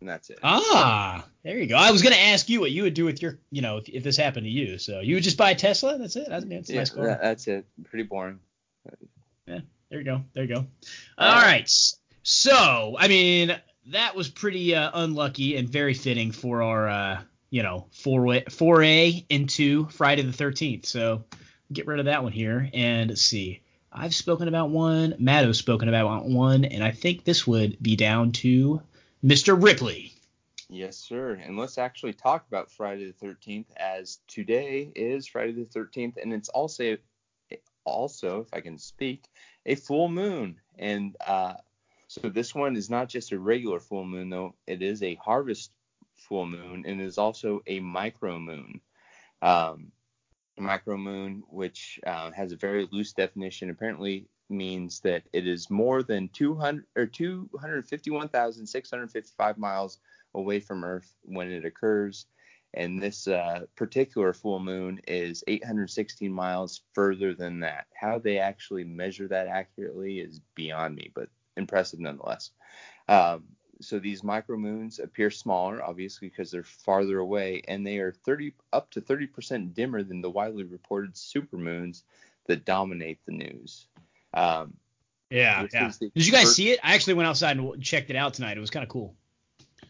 and 0.00 0.08
that's 0.08 0.30
it. 0.30 0.38
ah, 0.42 1.24
there 1.44 1.56
you 1.56 1.66
go. 1.66 1.76
I 1.76 1.90
was 1.92 2.02
gonna 2.02 2.16
ask 2.16 2.48
you 2.48 2.60
what 2.60 2.72
you 2.72 2.82
would 2.82 2.94
do 2.94 3.04
with 3.04 3.22
your, 3.22 3.38
you 3.50 3.62
know, 3.62 3.78
if, 3.78 3.88
if 3.88 4.02
this 4.02 4.16
happened 4.16 4.44
to 4.44 4.50
you. 4.50 4.78
So 4.78 5.00
you 5.00 5.14
would 5.14 5.24
just 5.24 5.36
buy 5.36 5.52
a 5.52 5.54
Tesla? 5.54 5.96
That's 5.96 6.16
it. 6.16 6.26
That's, 6.28 6.44
that's 6.44 6.70
a 6.70 6.72
yeah, 6.72 6.78
nice 6.78 6.90
car. 6.90 7.06
that- 7.06 7.22
that's 7.22 7.46
it. 7.46 7.66
Pretty 7.84 8.04
boring. 8.04 8.40
Yeah, 9.46 9.60
there 9.90 9.98
you 9.98 10.04
go. 10.04 10.22
There 10.32 10.44
you 10.44 10.54
go. 10.54 10.66
All 11.18 11.42
right. 11.42 11.68
So, 12.22 12.96
I 12.98 13.08
mean, 13.08 13.56
that 13.86 14.14
was 14.14 14.28
pretty 14.28 14.74
uh, 14.74 14.90
unlucky 14.94 15.56
and 15.56 15.68
very 15.68 15.94
fitting 15.94 16.32
for 16.32 16.62
our, 16.62 16.88
uh, 16.88 17.20
you 17.50 17.62
know, 17.62 17.86
foray, 17.90 18.44
foray 18.44 19.24
into 19.28 19.86
Friday 19.88 20.22
the 20.22 20.32
13th. 20.32 20.86
So, 20.86 21.24
get 21.72 21.86
rid 21.86 21.98
of 21.98 22.06
that 22.06 22.22
one 22.22 22.32
here. 22.32 22.68
And 22.72 23.18
see. 23.18 23.62
I've 23.92 24.14
spoken 24.14 24.46
about 24.46 24.70
one. 24.70 25.14
Matto's 25.18 25.58
spoken 25.58 25.88
about 25.88 26.26
one. 26.26 26.64
And 26.64 26.84
I 26.84 26.92
think 26.92 27.24
this 27.24 27.46
would 27.46 27.76
be 27.82 27.96
down 27.96 28.32
to 28.32 28.80
Mr. 29.24 29.60
Ripley. 29.60 30.12
Yes, 30.68 30.96
sir. 30.96 31.32
And 31.44 31.58
let's 31.58 31.78
actually 31.78 32.12
talk 32.12 32.46
about 32.46 32.70
Friday 32.70 33.12
the 33.12 33.26
13th, 33.26 33.66
as 33.76 34.20
today 34.28 34.92
is 34.94 35.26
Friday 35.26 35.52
the 35.52 35.64
13th, 35.64 36.16
and 36.22 36.32
it's 36.32 36.48
also, 36.48 36.96
also, 37.84 38.42
if 38.42 38.48
I 38.52 38.60
can 38.60 38.78
speak, 38.78 39.24
a 39.66 39.74
full 39.74 40.08
moon. 40.08 40.60
And 40.78 41.16
uh, 41.26 41.54
so 42.10 42.28
this 42.28 42.54
one 42.56 42.74
is 42.74 42.90
not 42.90 43.08
just 43.08 43.30
a 43.30 43.38
regular 43.38 43.78
full 43.78 44.04
moon, 44.04 44.30
though. 44.30 44.56
It 44.66 44.82
is 44.82 45.00
a 45.00 45.14
harvest 45.14 45.70
full 46.16 46.44
moon, 46.44 46.82
and 46.84 47.00
is 47.00 47.18
also 47.18 47.62
a 47.68 47.78
micro 47.78 48.36
moon. 48.36 48.80
Um, 49.42 49.92
micro 50.58 50.96
moon, 50.96 51.44
which 51.48 52.00
uh, 52.04 52.32
has 52.32 52.50
a 52.50 52.56
very 52.56 52.88
loose 52.90 53.12
definition, 53.12 53.70
apparently 53.70 54.26
means 54.48 54.98
that 55.02 55.22
it 55.32 55.46
is 55.46 55.70
more 55.70 56.02
than 56.02 56.28
200 56.30 56.84
or 56.96 57.06
251,655 57.06 59.56
miles 59.56 60.00
away 60.34 60.58
from 60.58 60.82
Earth 60.82 61.14
when 61.22 61.48
it 61.48 61.64
occurs. 61.64 62.26
And 62.74 63.00
this 63.00 63.28
uh, 63.28 63.66
particular 63.76 64.32
full 64.32 64.58
moon 64.58 65.00
is 65.06 65.44
816 65.46 66.32
miles 66.32 66.82
further 66.92 67.34
than 67.34 67.60
that. 67.60 67.86
How 67.94 68.18
they 68.18 68.38
actually 68.38 68.82
measure 68.82 69.28
that 69.28 69.46
accurately 69.46 70.18
is 70.18 70.40
beyond 70.56 70.96
me, 70.96 71.12
but 71.14 71.28
impressive 71.60 72.00
nonetheless. 72.00 72.50
Um, 73.08 73.44
so 73.80 73.98
these 73.98 74.22
micromoons 74.22 75.02
appear 75.02 75.30
smaller, 75.30 75.82
obviously, 75.82 76.28
because 76.28 76.50
they're 76.50 76.64
farther 76.64 77.18
away, 77.18 77.62
and 77.66 77.86
they 77.86 77.98
are 77.98 78.12
30 78.12 78.52
up 78.72 78.90
to 78.90 79.00
30% 79.00 79.72
dimmer 79.74 80.02
than 80.02 80.20
the 80.20 80.28
widely 80.30 80.64
reported 80.64 81.14
supermoons 81.14 82.02
that 82.46 82.64
dominate 82.64 83.18
the 83.24 83.32
news. 83.32 83.86
Um, 84.34 84.74
Yeah. 85.30 85.66
Yeah. 85.72 85.90
Did 85.98 86.26
you 86.26 86.32
guys 86.32 86.42
first- 86.44 86.56
see 86.56 86.70
it? 86.72 86.80
I 86.82 86.94
actually 86.94 87.14
went 87.14 87.28
outside 87.28 87.56
and 87.56 87.82
checked 87.82 88.10
it 88.10 88.16
out 88.16 88.34
tonight. 88.34 88.56
It 88.56 88.60
was 88.60 88.70
kind 88.70 88.82
of 88.82 88.88
cool. 88.90 89.14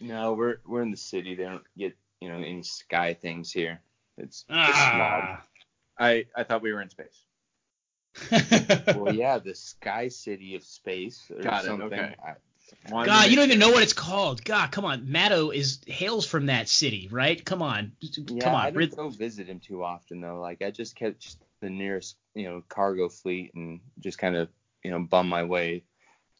no, 0.01 0.35
we're 0.35 0.59
we're 0.67 0.83
in 0.83 0.91
the 0.91 0.97
city. 0.97 1.35
They 1.35 1.45
don't 1.45 1.65
get 1.77 1.97
you 2.21 2.29
know 2.29 2.37
any 2.37 2.63
sky 2.63 3.15
things 3.15 3.51
here. 3.53 3.81
It's 4.19 4.45
Ah. 4.49 5.43
I, 5.99 6.27
I 6.37 6.45
thought 6.45 6.63
we 6.63 6.73
were 6.73 6.81
in 6.83 6.91
space. 6.91 7.25
Smog. 8.15 8.97
Well, 8.97 9.15
yeah, 9.15 9.39
the 9.39 9.55
sky 9.55 10.09
city 10.09 10.55
of 10.57 10.65
space 10.65 11.31
or 11.35 11.43
Got 11.43 11.65
it, 11.65 11.67
something. 11.69 11.93
okay. 11.93 12.15
I- 12.25 12.35
God, 12.89 13.29
you 13.29 13.35
don't 13.37 13.47
even 13.47 13.59
know 13.59 13.71
what 13.71 13.83
it's 13.83 13.93
called. 13.93 14.45
God, 14.45 14.71
come 14.71 14.85
on. 14.85 15.11
Matto 15.11 15.51
is 15.51 15.81
hails 15.89 16.25
from 16.25 16.47
that 16.47 16.69
city, 16.69 17.09
right? 17.11 17.45
Come 17.45 17.63
on. 17.63 17.93
yeah, 18.01 18.45
come 18.45 18.55
on. 18.55 18.61
I 18.67 18.69
Rid- 18.71 18.93
don't 18.93 19.11
go 19.11 19.11
visit 19.11 19.49
him 19.49 19.59
too 19.59 19.83
often 19.83 20.21
though. 20.21 20.41
Like 20.41 20.63
I 20.63 20.71
just 20.71 20.95
catch 20.95 21.35
the 21.61 21.69
nearest 21.69 22.17
you 22.35 22.45
know 22.45 22.63
cargo 22.69 23.09
fleet 23.09 23.51
and 23.55 23.81
just 23.99 24.19
kind 24.19 24.37
of 24.37 24.49
you 24.85 24.93
know 24.93 25.01
bum 25.01 25.29
my 25.29 25.43
way. 25.43 25.83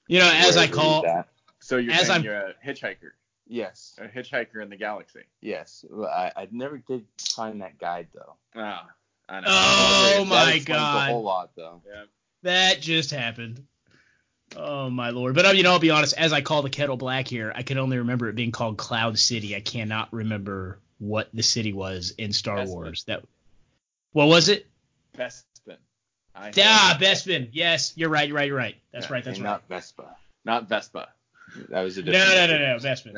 you 0.07 0.21
know, 0.21 0.31
as 0.33 0.57
I 0.57 0.69
call 0.69 1.03
he's. 1.03 1.25
So 1.59 1.79
you're 1.79 1.93
As 1.95 2.03
saying 2.03 2.11
I'm- 2.13 2.23
you're 2.25 2.35
a 2.37 2.55
hitchhiker, 2.65 3.11
Yes, 3.49 3.99
a 4.01 4.07
hitchhiker 4.07 4.63
in 4.63 4.71
the 4.71 4.77
galaxy. 4.77 5.25
yes. 5.41 5.85
Well, 5.91 6.09
I, 6.09 6.31
I 6.37 6.49
never 6.53 6.79
did 6.79 7.07
find 7.19 7.61
that 7.63 7.77
guide 7.79 8.07
though. 8.15 8.37
Ah, 8.55 8.89
I 9.31 9.41
know. 9.41 9.47
Oh, 9.49 10.17
That 10.19 10.27
my 10.29 10.43
explains 10.55 10.65
God. 10.65 11.09
A 11.09 11.13
whole 11.13 11.23
lot 11.23 11.51
though. 11.57 11.83
Yeah. 11.87 12.05
that 12.43 12.81
just 12.81 13.11
happened. 13.13 13.65
Oh 14.57 14.91
my 14.91 15.11
lord. 15.11 15.35
But 15.37 15.47
uh, 15.47 15.51
you 15.51 15.63
know, 15.63 15.71
I'll 15.73 15.79
be 15.79 15.91
honest, 15.91 16.15
as 16.19 16.33
I 16.33 16.41
call 16.41 16.63
the 16.63 16.71
kettle 16.71 16.97
black 16.97 17.29
here, 17.29 17.53
I 17.55 17.63
can 17.63 17.79
only 17.79 17.99
remember 17.99 18.29
it 18.29 18.35
being 18.35 18.51
called 18.51 18.77
Cloud 18.79 19.19
City. 19.19 19.55
I 19.55 19.61
cannot 19.61 20.13
remember 20.13 20.81
what 20.99 21.29
the 21.33 21.43
city 21.45 21.73
was 21.73 22.13
in 22.19 22.33
Star 22.33 22.59
Bespin. 22.59 22.69
Wars. 22.69 23.05
That 23.07 23.25
what 24.13 24.27
was 24.27 24.49
it? 24.49 24.67
Bespin. 25.17 25.77
I 26.35 26.51
Ah, 26.59 26.99
Bespin. 27.01 27.51
Yes, 27.53 27.93
you're 27.97 28.09
right, 28.11 28.27
you're 28.27 28.37
right, 28.37 28.49
you're 28.49 28.57
right. 28.57 28.75
That's 28.93 29.07
Yeah, 29.07 29.13
right, 29.13 29.25
that's 29.25 29.39
right. 29.39 29.45
not 29.45 29.69
Vespa. 29.69 30.17
Not 30.45 30.69
Vespa. 30.69 31.09
That 31.69 31.83
was 31.83 31.99
a 31.99 32.03
No, 32.03 32.13
different. 32.13 32.51
no, 32.51 32.59
no, 32.59 32.77
no, 32.77 32.79
Bespin. 32.79 33.15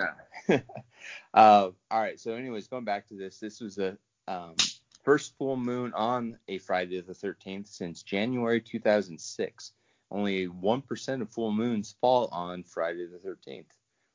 Yeah. 0.48 0.58
uh, 1.34 1.70
all 1.90 2.00
right. 2.00 2.18
So, 2.20 2.34
anyways, 2.34 2.66
going 2.68 2.84
back 2.84 3.08
to 3.08 3.14
this, 3.14 3.38
this 3.38 3.60
was 3.60 3.78
a 3.78 3.96
um, 4.28 4.54
first 5.02 5.36
full 5.36 5.56
moon 5.56 5.92
on 5.94 6.38
a 6.48 6.58
Friday 6.58 7.00
the 7.00 7.12
13th 7.12 7.68
since 7.68 8.02
January 8.02 8.60
2006. 8.60 9.72
Only 10.10 10.46
one 10.46 10.82
percent 10.82 11.22
of 11.22 11.30
full 11.30 11.52
moons 11.52 11.94
fall 12.00 12.28
on 12.32 12.64
Friday 12.64 13.06
the 13.06 13.18
13th, 13.18 13.64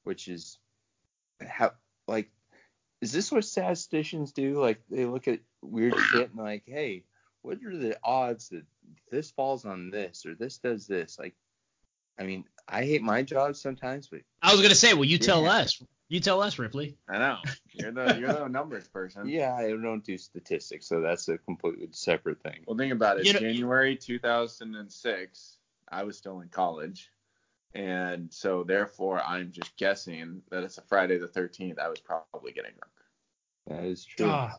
which 0.04 0.28
is 0.28 0.60
how 1.46 1.72
like 2.08 2.30
is 3.02 3.12
this 3.12 3.32
what 3.32 3.46
statisticians 3.46 4.32
do? 4.32 4.60
Like 4.60 4.82
they 4.90 5.06
look 5.06 5.28
at 5.28 5.40
weird 5.62 5.96
shit 6.12 6.30
and 6.30 6.40
like, 6.40 6.64
hey, 6.66 7.04
what 7.42 7.58
are 7.64 7.76
the 7.76 7.98
odds 8.04 8.50
that 8.50 8.64
this 9.12 9.32
falls 9.32 9.66
on 9.66 9.90
this 9.90 10.26
or 10.26 10.36
this 10.36 10.58
does 10.60 10.88
this? 10.88 11.18
Like, 11.20 11.36
I 12.20 12.24
mean, 12.24 12.46
I 12.68 12.84
hate 12.84 13.02
my 13.02 13.24
job 13.24 13.56
sometimes, 13.56 14.08
but 14.08 14.22
I 14.42 14.52
was 14.52 14.62
gonna 14.62 14.76
say, 14.76 14.94
well, 14.94 15.06
you 15.06 15.18
tell 15.18 15.44
Yeah. 15.44 15.52
us. 15.52 15.82
You 16.10 16.20
tell 16.22 16.42
us, 16.42 16.58
Ripley. 16.58 16.96
I 17.10 17.18
know. 17.18 17.38
You're 17.74 17.92
the 17.92 18.18
you're 18.20 18.32
the 18.34 18.48
numbers 18.48 18.88
person. 18.88 19.28
Yeah, 19.30 19.54
I 19.56 19.70
don't 19.72 20.04
do 20.06 20.18
statistics, 20.18 20.88
so 20.88 21.02
that's 21.02 21.28
a 21.28 21.38
completely 21.38 21.90
separate 21.92 22.42
thing. 22.42 22.64
Well, 22.66 22.78
think 22.78 22.94
about 22.94 23.20
it. 23.20 23.26
You 23.26 23.34
know- 23.34 23.40
January 23.40 23.96
2006, 23.96 25.58
I 25.92 26.04
was 26.04 26.18
still 26.18 26.40
in 26.40 26.48
college, 26.50 27.10
and 27.74 28.32
so 28.34 28.64
therefore 28.64 29.22
I'm 29.22 29.52
just 29.52 29.76
guessing 29.78 30.42
that 30.50 30.64
it's 30.64 30.78
a 30.78 30.82
Friday 30.84 31.18
the 31.18 31.28
13th. 31.28 31.78
I 31.80 31.90
was 31.90 32.00
probably 32.00 32.54
getting 32.54 32.72
drunk. 32.72 32.94
That 33.68 33.84
is 33.90 34.06
true. 34.06 34.28
Ah, 34.30 34.56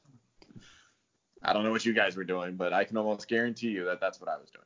I 1.42 1.52
don't 1.54 1.64
know 1.64 1.70
what 1.70 1.86
you 1.86 1.94
guys 1.94 2.16
were 2.16 2.24
doing, 2.24 2.56
but 2.56 2.72
I 2.74 2.84
can 2.84 2.96
almost 2.98 3.26
guarantee 3.28 3.68
you 3.68 3.84
that 3.86 4.00
that's 4.00 4.20
what 4.20 4.28
I 4.28 4.36
was 4.36 4.50
doing. 4.50 4.64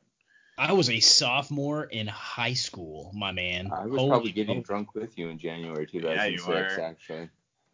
I 0.57 0.71
was 0.73 0.89
a 0.89 0.99
sophomore 0.99 1.85
in 1.85 2.07
high 2.07 2.53
school, 2.53 3.11
my 3.15 3.31
man. 3.31 3.71
I 3.71 3.85
was 3.85 3.97
Holy 3.99 4.09
probably 4.09 4.31
getting 4.31 4.55
moly. 4.57 4.63
drunk 4.63 4.93
with 4.95 5.17
you 5.17 5.29
in 5.29 5.39
January 5.39 5.87
Yeah, 5.91 6.25
you 6.25 6.37
2006, 6.37 6.47
were. 6.77 6.83
actually. 6.83 7.29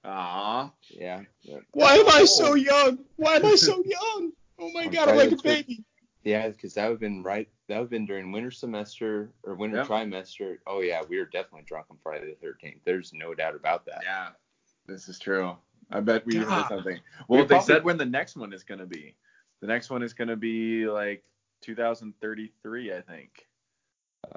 Aw. 0.05 0.71
Yeah. 0.89 1.21
yeah. 1.41 1.57
Why 1.71 1.95
am 1.95 2.07
I 2.07 2.25
so 2.25 2.51
oh. 2.51 2.53
young? 2.55 2.99
Why 3.17 3.35
am 3.35 3.45
I 3.45 3.55
so 3.55 3.83
young? 3.85 4.31
Oh 4.57 4.71
my 4.73 4.85
On 4.85 4.89
god, 4.91 5.09
I'm 5.09 5.17
like 5.17 5.31
a 5.31 5.35
baby. 5.37 5.83
Yeah, 6.23 6.47
because 6.49 6.73
that 6.75 6.85
would 6.85 6.93
have 6.93 6.99
been 6.99 7.21
right. 7.23 7.49
That 7.67 7.75
would 7.77 7.83
have 7.83 7.89
been 7.89 8.05
during 8.05 8.31
winter 8.31 8.51
semester 8.51 9.29
or 9.43 9.55
winter 9.55 9.77
Yep. 9.77 9.87
trimester. 9.87 10.57
Oh 10.67 10.81
yeah, 10.81 11.01
we 11.07 11.17
were 11.19 11.25
definitely 11.25 11.63
drunk 11.67 11.87
on 11.91 11.97
Friday 12.01 12.33
the 12.41 12.47
13th. 12.47 12.79
There's 12.85 13.11
no 13.13 13.33
doubt 13.33 13.55
about 13.55 13.85
that. 13.85 14.01
Yeah, 14.03 14.29
this 14.87 15.07
is 15.09 15.19
true. 15.19 15.55
I 15.91 15.99
bet 16.01 16.25
we 16.25 16.35
God. 16.35 16.45
heard 16.45 16.67
something. 16.69 16.99
Well, 17.27 17.41
We 17.41 17.43
they 17.45 17.55
probably- 17.55 17.65
said 17.73 17.83
when 17.83 17.97
the 17.97 18.05
next 18.05 18.35
one 18.37 18.53
is 18.53 18.63
gonna 18.63 18.85
be. 18.85 19.15
The 19.61 19.67
next 19.67 19.89
one 19.89 20.01
is 20.03 20.13
gonna 20.13 20.35
be 20.37 20.87
like 20.87 21.23
2033, 21.61 22.93
I 22.93 23.01
think. 23.01 23.47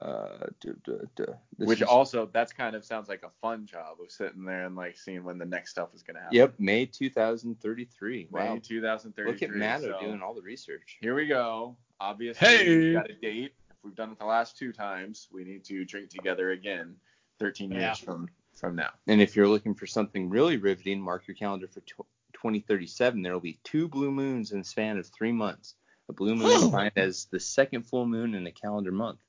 Uh, 0.00 0.46
duh, 0.60 0.72
duh, 0.84 1.04
duh. 1.16 1.32
Which 1.56 1.82
is- 1.82 1.88
also 1.88 2.26
that's 2.32 2.52
kind 2.52 2.76
of 2.76 2.84
sounds 2.84 3.08
like 3.08 3.24
a 3.24 3.30
fun 3.40 3.66
job 3.66 3.96
of 4.00 4.10
sitting 4.12 4.44
there 4.44 4.64
and 4.66 4.76
like 4.76 4.96
seeing 4.96 5.24
when 5.24 5.38
the 5.38 5.44
next 5.44 5.70
stuff 5.70 5.92
is 5.94 6.02
gonna 6.02 6.20
happen. 6.20 6.36
Yep, 6.36 6.54
May 6.60 6.86
2033. 6.86 8.28
May 8.30 8.48
Wow. 8.48 8.58
2033. 8.62 9.32
Look 9.32 9.42
at 9.42 9.50
Matto 9.58 9.98
so 9.98 10.06
doing 10.06 10.22
all 10.22 10.34
the 10.34 10.42
research. 10.42 10.98
Here 11.00 11.14
we 11.14 11.26
go. 11.26 11.76
Obviously, 12.00 12.46
Hey. 12.46 12.78
we've 12.78 12.94
got 12.94 13.10
a 13.10 13.14
date. 13.14 13.54
If 13.70 13.76
we've 13.82 13.94
done 13.94 14.12
it 14.12 14.18
the 14.18 14.24
last 14.24 14.56
two 14.56 14.72
times, 14.72 15.28
we 15.32 15.44
need 15.44 15.64
to 15.64 15.84
drink 15.84 16.10
together 16.10 16.52
again 16.52 16.96
13 17.38 17.72
years 17.72 17.98
from 17.98 18.28
from 18.54 18.76
now. 18.76 18.90
And 19.08 19.20
if 19.20 19.34
you're 19.34 19.48
looking 19.48 19.74
for 19.74 19.86
something 19.86 20.28
really 20.30 20.58
riveting, 20.58 21.00
mark 21.00 21.26
your 21.26 21.34
calendar 21.34 21.66
for 21.66 21.80
tw 21.80 22.06
2037. 22.34 23.20
There 23.22 23.32
will 23.32 23.40
be 23.40 23.58
two 23.64 23.88
blue 23.88 24.12
moons 24.12 24.52
in 24.52 24.58
the 24.60 24.64
span 24.64 24.98
of 24.98 25.06
three 25.08 25.32
months. 25.32 25.74
A 26.08 26.12
blue 26.12 26.34
moon 26.34 26.46
is 26.50 26.62
defined 26.64 26.92
as 26.96 27.26
the 27.26 27.40
second 27.40 27.82
full 27.82 28.06
moon 28.06 28.34
in 28.34 28.46
a 28.46 28.52
calendar 28.52 28.92
month. 28.92 29.20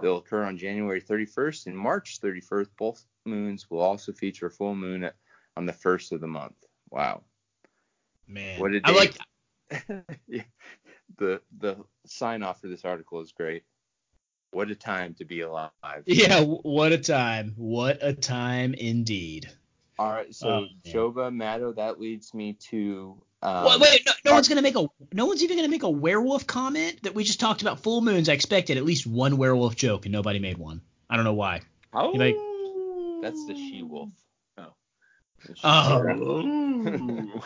They'll 0.00 0.18
occur 0.18 0.44
on 0.44 0.58
January 0.58 1.00
31st 1.00 1.66
and 1.66 1.76
March 1.76 2.20
31st. 2.20 2.68
Both 2.78 3.04
moons 3.24 3.70
will 3.70 3.80
also 3.80 4.12
feature 4.12 4.46
a 4.46 4.50
full 4.50 4.74
moon 4.74 5.04
at, 5.04 5.14
on 5.56 5.66
the 5.66 5.72
first 5.72 6.12
of 6.12 6.20
the 6.20 6.26
month. 6.26 6.54
Wow. 6.90 7.22
Man, 8.26 8.60
What 8.60 8.74
a 8.74 8.80
I 8.84 8.90
like. 8.92 9.16
Yeah. 10.26 10.42
the 11.18 11.40
the 11.58 11.76
sign 12.06 12.42
off 12.42 12.60
for 12.60 12.68
this 12.68 12.84
article 12.84 13.20
is 13.20 13.32
great. 13.32 13.64
What 14.50 14.70
a 14.70 14.74
time 14.74 15.14
to 15.14 15.24
be 15.24 15.40
alive. 15.42 15.70
Yeah, 16.06 16.42
what 16.42 16.92
a 16.92 16.98
time! 16.98 17.52
What 17.56 17.98
a 18.00 18.14
time 18.14 18.74
indeed. 18.74 19.50
All 19.98 20.10
right, 20.10 20.34
so 20.34 20.48
Oh, 20.48 20.60
man. 20.60 20.70
Joba 20.86 21.34
Matto, 21.34 21.72
that 21.72 21.98
leads 22.00 22.32
me 22.32 22.54
to 22.70 23.20
um, 23.42 23.64
Well, 23.64 23.78
wait, 23.80 24.02
no, 24.06 24.12
no 24.24 24.32
one's 24.34 24.48
gonna 24.48 24.62
make 24.62 24.76
a. 24.76 24.86
No 25.12 25.26
one's 25.26 25.42
even 25.42 25.56
gonna 25.56 25.68
make 25.68 25.82
a 25.84 25.90
werewolf 25.90 26.46
comment 26.46 27.02
that 27.02 27.14
we 27.14 27.24
just 27.24 27.40
talked 27.40 27.62
about 27.62 27.80
full 27.80 28.00
moons. 28.00 28.28
I 28.28 28.32
expected 28.32 28.76
at 28.76 28.84
least 28.84 29.06
one 29.06 29.36
werewolf 29.36 29.76
joke, 29.76 30.06
and 30.06 30.12
nobody 30.12 30.38
made 30.38 30.58
one. 30.58 30.80
I 31.10 31.16
don't 31.16 31.24
know 31.24 31.34
why. 31.34 31.62
Oh, 31.92 32.12
You 32.12 32.18
like- 32.18 33.22
That's 33.22 33.46
the 33.46 33.54
she 33.54 33.82
wolf. 33.82 34.10
Oh. 34.58 34.72
Oh. 35.64 37.42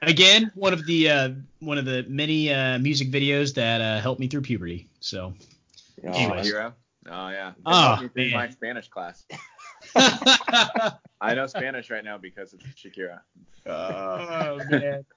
Again, 0.00 0.50
one 0.54 0.72
of 0.72 0.84
the 0.86 1.10
uh, 1.10 1.30
one 1.60 1.78
of 1.78 1.84
the 1.84 2.04
many 2.08 2.52
uh, 2.52 2.78
music 2.78 3.10
videos 3.10 3.54
that 3.54 3.80
uh, 3.80 4.00
helped 4.00 4.20
me 4.20 4.26
through 4.26 4.40
puberty. 4.42 4.88
So, 5.00 5.34
Oh, 6.04 6.08
Anyways. 6.08 6.46
Shakira? 6.52 6.72
Oh 7.08 7.28
yeah. 7.28 7.50
It 7.50 7.54
Oh, 7.66 7.94
helped 7.96 8.16
man. 8.16 8.30
my 8.32 8.48
Spanish 8.50 8.88
class. 8.88 9.24
I 11.20 11.34
know 11.34 11.46
Spanish 11.46 11.90
right 11.90 12.04
now 12.04 12.18
because 12.18 12.52
of 12.52 12.60
Shakira. 12.60 13.20
oh 13.66 14.58
man. 14.70 15.04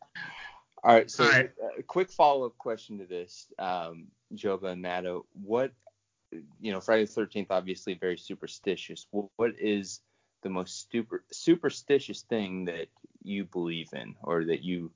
All 0.83 0.93
right, 0.93 1.09
so 1.09 1.23
All 1.23 1.31
right. 1.31 1.49
a 1.79 1.83
quick 1.83 2.11
follow 2.11 2.45
up 2.45 2.57
question 2.59 2.99
to 2.99 3.05
this, 3.05 3.47
um, 3.57 4.05
Joba 4.35 4.65
and 4.65 4.81
Matto. 4.83 5.25
What, 5.33 5.71
you 6.61 6.71
know, 6.71 6.79
Friday 6.79 7.05
the 7.05 7.11
13th, 7.21 7.47
obviously 7.49 7.95
very 7.95 8.17
superstitious. 8.17 9.07
What, 9.09 9.25
what 9.37 9.51
is 9.59 10.01
the 10.43 10.49
most 10.49 10.91
super, 10.91 11.23
superstitious 11.31 12.21
thing 12.21 12.65
that 12.65 12.85
you 13.23 13.45
believe 13.45 13.89
in 13.93 14.13
or 14.21 14.45
that 14.45 14.63
you 14.63 14.91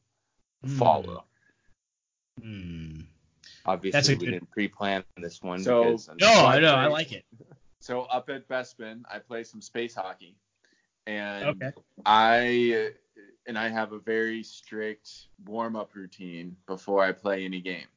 follow? 0.77 1.23
Hmm. 2.39 2.99
Obviously, 3.65 3.91
That's 3.97 4.09
a 4.09 4.11
we 4.11 4.17
good- 4.17 4.31
didn't 4.31 4.51
pre 4.51 4.67
plan 4.67 5.03
this 5.17 5.41
one 5.41 5.63
So- 5.63 5.83
because 5.85 6.07
No, 6.19 6.27
I 6.45 6.59
know. 6.59 6.75
I 6.75 6.85
like 6.85 7.13
it. 7.13 7.25
So 7.81 8.01
up 8.03 8.29
at 8.29 8.47
Bespin, 8.47 9.03
I 9.11 9.19
play 9.19 9.43
some 9.43 9.61
space 9.61 9.95
hockey, 9.95 10.35
and 11.07 11.45
Okay. 11.45 11.71
I 12.05 12.91
and 13.47 13.57
I 13.57 13.69
have 13.69 13.93
a 13.93 13.99
very 13.99 14.43
strict 14.43 15.09
warm 15.45 15.75
up 15.75 15.95
routine 15.95 16.55
before 16.67 17.03
I 17.03 17.11
play 17.11 17.45
any 17.45 17.61
game. 17.61 17.87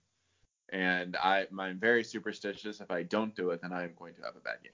And 0.70 1.16
I, 1.16 1.46
I'm 1.58 1.78
very 1.78 2.02
superstitious. 2.02 2.80
If 2.80 2.90
I 2.90 3.02
don't 3.02 3.34
do 3.36 3.50
it, 3.50 3.60
then 3.60 3.72
I 3.72 3.82
am 3.84 3.92
going 3.98 4.14
to 4.14 4.22
have 4.22 4.36
a 4.36 4.40
bad 4.40 4.62
game. 4.62 4.72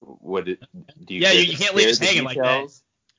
what 0.00 0.48
it, 0.48 0.60
do 1.04 1.14
you 1.14 1.20
Yeah, 1.20 1.32
you- 1.32 1.42
you 1.52 1.58
can't 1.58 1.74
leave 1.74 1.84
share 1.84 1.90
us 1.92 1.98
the 1.98 2.06
hanging 2.06 2.24
like 2.24 2.38
that. 2.38 2.70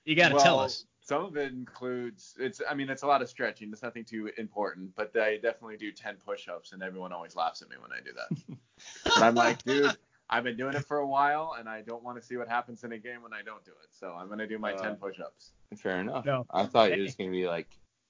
You 0.06 0.16
got 0.16 0.30
to 0.30 0.36
tell 0.40 0.60
us. 0.60 0.86
Some 1.02 1.26
of 1.26 1.38
it 1.38 1.52
includes 1.54 2.36
it's 2.40 2.62
I 2.70 2.74
mean 2.76 2.90
it's 2.90 3.02
a 3.04 3.08
lot 3.08 3.22
of 3.22 3.30
stretching. 3.30 3.72
It's 3.72 3.82
nothing 3.82 4.04
too 4.06 4.32
important, 4.38 4.96
but 4.96 5.16
I 5.18 5.36
definitely 5.38 5.78
do 5.78 5.92
10 5.92 6.18
push-ups 6.24 6.72
and 6.72 6.84
everyone 6.84 7.12
always 7.12 7.36
laughs 7.36 7.62
at 7.64 7.70
me 7.70 7.78
when 7.82 7.92
I 7.92 8.00
do 8.02 8.12
that. 8.14 8.58
but 9.06 9.24
I'm 9.24 9.36
like, 9.36 9.64
dude, 9.64 9.98
I've 10.30 10.44
been 10.44 10.58
doing 10.58 10.76
it 10.76 10.86
for 10.86 10.98
a 10.98 11.08
while 11.08 11.56
and 11.58 11.68
I 11.68 11.82
don't 11.82 12.04
want 12.04 12.20
to 12.22 12.26
see 12.26 12.38
what 12.38 12.48
happens 12.48 12.84
in 12.84 12.92
a 12.92 12.98
game 12.98 13.24
when 13.24 13.34
I 13.34 13.42
don't 13.42 13.64
do 13.66 13.72
it. 13.72 13.90
So 13.92 14.12
I'm 14.14 14.28
going 14.28 14.40
to 14.40 14.48
do 14.48 14.60
my 14.60 14.74
Uh, 14.74 14.82
10 14.84 14.96
push-ups. 14.98 15.52
Fair 15.78 16.00
enough. 16.00 16.26
No. 16.26 16.46
I 16.52 16.66
thought 16.66 16.92
it 16.92 17.00
was 17.00 17.16
going 17.16 17.32
to 17.32 17.36
be 17.36 17.48
like 17.48 17.68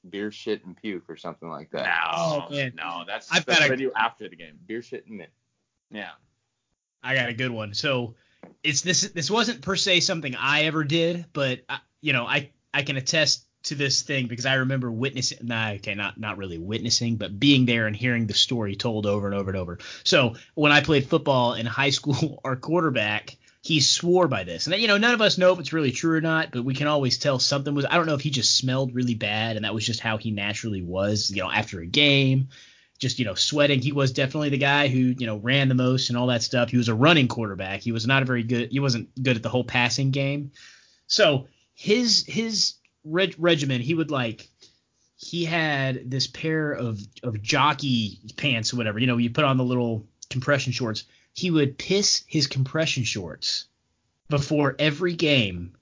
beer, 0.10 0.32
shit, 0.32 0.66
and 0.66 0.76
puke 0.76 1.10
or 1.10 1.16
something 1.18 1.50
like 1.50 1.70
that. 1.72 1.88
Oh, 2.14 2.48
man. 2.50 2.74
no, 2.76 3.04
that's 3.08 3.32
I've 3.32 3.46
that's 3.46 3.60
got 3.60 3.70
what 3.70 3.72
a- 3.72 3.74
I 3.74 3.78
do 3.78 3.92
after 3.96 4.28
the 4.30 4.36
game. 4.36 4.60
Beer, 4.68 4.82
shit, 4.82 5.06
and 5.08 5.18
mint. 5.18 5.30
Yeah. 5.92 6.12
I 7.04 7.16
got 7.16 7.30
a 7.30 7.34
good 7.34 7.52
one. 7.52 7.74
So 7.74 8.16
it's 8.64 8.82
this. 8.82 9.02
This 9.12 9.32
wasn't 9.32 9.62
per 9.62 9.76
se 9.78 10.02
something 10.02 10.36
I 10.36 10.64
ever 10.64 10.84
did, 10.84 11.26
but 11.32 11.62
I, 11.70 11.80
you 12.02 12.12
know, 12.14 12.26
I 12.26 12.52
I 12.74 12.84
can 12.84 12.98
attest 12.98 13.46
to 13.70 13.76
this 13.76 14.02
thing 14.02 14.28
because 14.28 14.46
I 14.46 14.56
remember 14.56 14.92
witnessing. 14.92 15.40
Nah, 15.42 15.72
okay, 15.72 15.96
not 15.96 16.20
not 16.20 16.38
really 16.38 16.58
witnessing, 16.58 17.16
but 17.16 17.40
being 17.40 17.66
there 17.66 17.88
and 17.88 17.96
hearing 17.96 18.28
the 18.28 18.34
story 18.34 18.76
told 18.76 19.06
over 19.06 19.26
and 19.26 19.36
over 19.36 19.50
and 19.50 19.58
over. 19.58 19.80
So 20.04 20.36
when 20.54 20.72
I 20.72 20.82
played 20.82 21.08
football 21.08 21.54
in 21.54 21.66
high 21.66 21.90
school, 22.00 22.42
our 22.44 22.56
quarterback 22.56 23.38
he 23.62 23.82
swore 23.82 24.28
by 24.28 24.46
this, 24.46 24.68
and 24.68 24.82
you 24.82 24.88
know, 24.88 24.98
none 24.98 25.14
of 25.14 25.22
us 25.22 25.38
know 25.38 25.52
if 25.52 25.60
it's 25.60 25.74
really 25.74 25.92
true 25.92 26.16
or 26.16 26.22
not, 26.22 26.52
but 26.52 26.64
we 26.64 26.74
can 26.74 26.88
always 26.88 27.18
tell 27.18 27.40
something 27.40 27.74
was. 27.74 27.86
I 27.86 27.96
don't 27.96 28.06
know 28.06 28.16
if 28.16 28.22
he 28.22 28.30
just 28.30 28.58
smelled 28.58 28.96
really 28.96 29.16
bad, 29.16 29.56
and 29.56 29.66
that 29.66 29.74
was 29.74 29.86
just 29.86 30.00
how 30.00 30.18
he 30.18 30.32
naturally 30.32 30.82
was. 30.82 31.32
You 31.32 31.44
know, 31.44 31.52
after 31.52 31.80
a 31.80 31.86
game 31.86 32.50
just 33.00 33.18
you 33.18 33.26
know 33.26 33.34
sweating. 33.34 33.82
He 33.82 33.92
was 33.92 34.12
definitely 34.12 34.50
the 34.50 34.58
guy 34.58 34.90
who 34.90 35.00
you 35.00 35.26
know 35.26 35.38
ran 35.38 35.70
the 35.70 35.76
most 35.76 36.10
and 36.10 36.18
all 36.18 36.28
that 36.28 36.44
stuff. 36.44 36.70
He 36.70 36.78
was 36.78 36.90
a 36.90 36.94
running 36.94 37.28
quarterback. 37.28 37.82
He 37.82 37.92
was 37.92 38.06
not 38.06 38.22
a 38.22 38.26
very 38.26 38.44
good. 38.44 38.72
He 38.72 38.80
wasn't 38.80 39.10
good 39.22 39.38
at 39.38 39.44
the 39.44 39.50
whole 39.50 39.64
passing 39.64 40.12
game. 40.12 40.52
So 41.08 41.48
his 41.74 42.26
his 42.28 42.74
reg- 43.04 43.36
regimen, 43.38 43.82
he 43.82 43.94
would 43.94 44.12
like 44.12 44.50
he 45.16 45.44
had 45.46 46.10
this 46.10 46.28
pair 46.28 46.72
of 46.72 47.00
of 47.24 47.42
jockey 47.42 48.20
pants 48.38 48.74
or 48.74 48.78
whatever. 48.78 49.00
You 49.00 49.08
know, 49.08 49.18
you 49.18 49.30
put 49.30 49.46
on 49.46 49.58
the 49.58 49.64
little 49.64 50.08
compression 50.30 50.72
shorts. 50.72 51.04
He 51.34 51.52
would 51.52 51.78
piss 51.78 52.24
his 52.28 52.48
compression 52.48 53.04
shorts 53.04 53.66
before 54.30 54.76
every 54.80 55.16
game, 55.16 55.74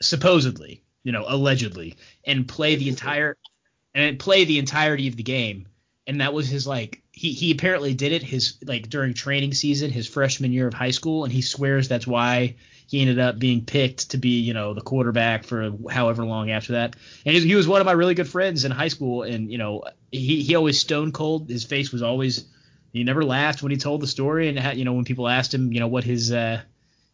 supposedly, 0.00 0.82
you 1.02 1.12
know, 1.12 1.24
allegedly, 1.26 1.96
and 2.24 2.48
play 2.48 2.76
the 2.76 2.88
entire 2.88 3.36
and 3.94 4.18
play 4.18 4.44
the 4.44 4.58
entirety 4.58 5.08
of 5.08 5.16
the 5.16 5.22
game 5.22 5.66
and 6.10 6.20
that 6.20 6.34
was 6.34 6.48
his 6.48 6.66
like 6.66 7.02
he 7.12 7.32
he 7.32 7.52
apparently 7.52 7.94
did 7.94 8.10
it 8.10 8.22
his 8.22 8.56
like 8.64 8.88
during 8.88 9.14
training 9.14 9.54
season 9.54 9.92
his 9.92 10.08
freshman 10.08 10.52
year 10.52 10.66
of 10.66 10.74
high 10.74 10.90
school 10.90 11.22
and 11.22 11.32
he 11.32 11.40
swears 11.40 11.88
that's 11.88 12.06
why 12.06 12.56
he 12.90 13.00
ended 13.00 13.20
up 13.20 13.38
being 13.38 13.64
picked 13.64 14.10
to 14.10 14.18
be 14.18 14.40
you 14.40 14.52
know 14.52 14.74
the 14.74 14.80
quarterback 14.80 15.44
for 15.44 15.70
however 15.90 16.24
long 16.24 16.50
after 16.50 16.72
that 16.72 16.96
and 17.24 17.34
he, 17.36 17.46
he 17.46 17.54
was 17.54 17.68
one 17.68 17.80
of 17.80 17.86
my 17.86 17.92
really 17.92 18.14
good 18.14 18.28
friends 18.28 18.64
in 18.64 18.72
high 18.72 18.88
school 18.88 19.22
and 19.22 19.50
you 19.50 19.58
know 19.58 19.84
he 20.10 20.42
he 20.42 20.54
always 20.56 20.78
stone 20.80 21.12
cold 21.12 21.48
his 21.48 21.64
face 21.64 21.92
was 21.92 22.02
always 22.02 22.46
he 22.92 23.04
never 23.04 23.24
laughed 23.24 23.62
when 23.62 23.70
he 23.70 23.78
told 23.78 24.00
the 24.00 24.06
story 24.06 24.48
and 24.48 24.78
you 24.78 24.84
know 24.84 24.92
when 24.92 25.04
people 25.04 25.28
asked 25.28 25.54
him 25.54 25.72
you 25.72 25.78
know 25.80 25.88
what 25.88 26.04
his 26.04 26.32
uh 26.32 26.60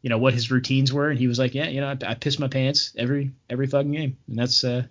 you 0.01 0.09
know 0.09 0.19
what 0.19 0.33
his 0.33 0.51
routines 0.51 0.93
were 0.93 1.11
and 1.11 1.19
he 1.19 1.27
was 1.29 1.39
like 1.39 1.55
yeah 1.55 1.69
you 1.69 1.81
know 1.81 1.89
I, 1.89 2.11
I 2.11 2.15
piss 2.15 2.39
my 2.39 2.49
pants 2.49 2.93
every 2.97 3.33
every 3.51 3.67
fucking 3.67 3.93
game 3.93 4.17
and 4.29 4.39
that's 4.39 4.65
uh 4.65 4.85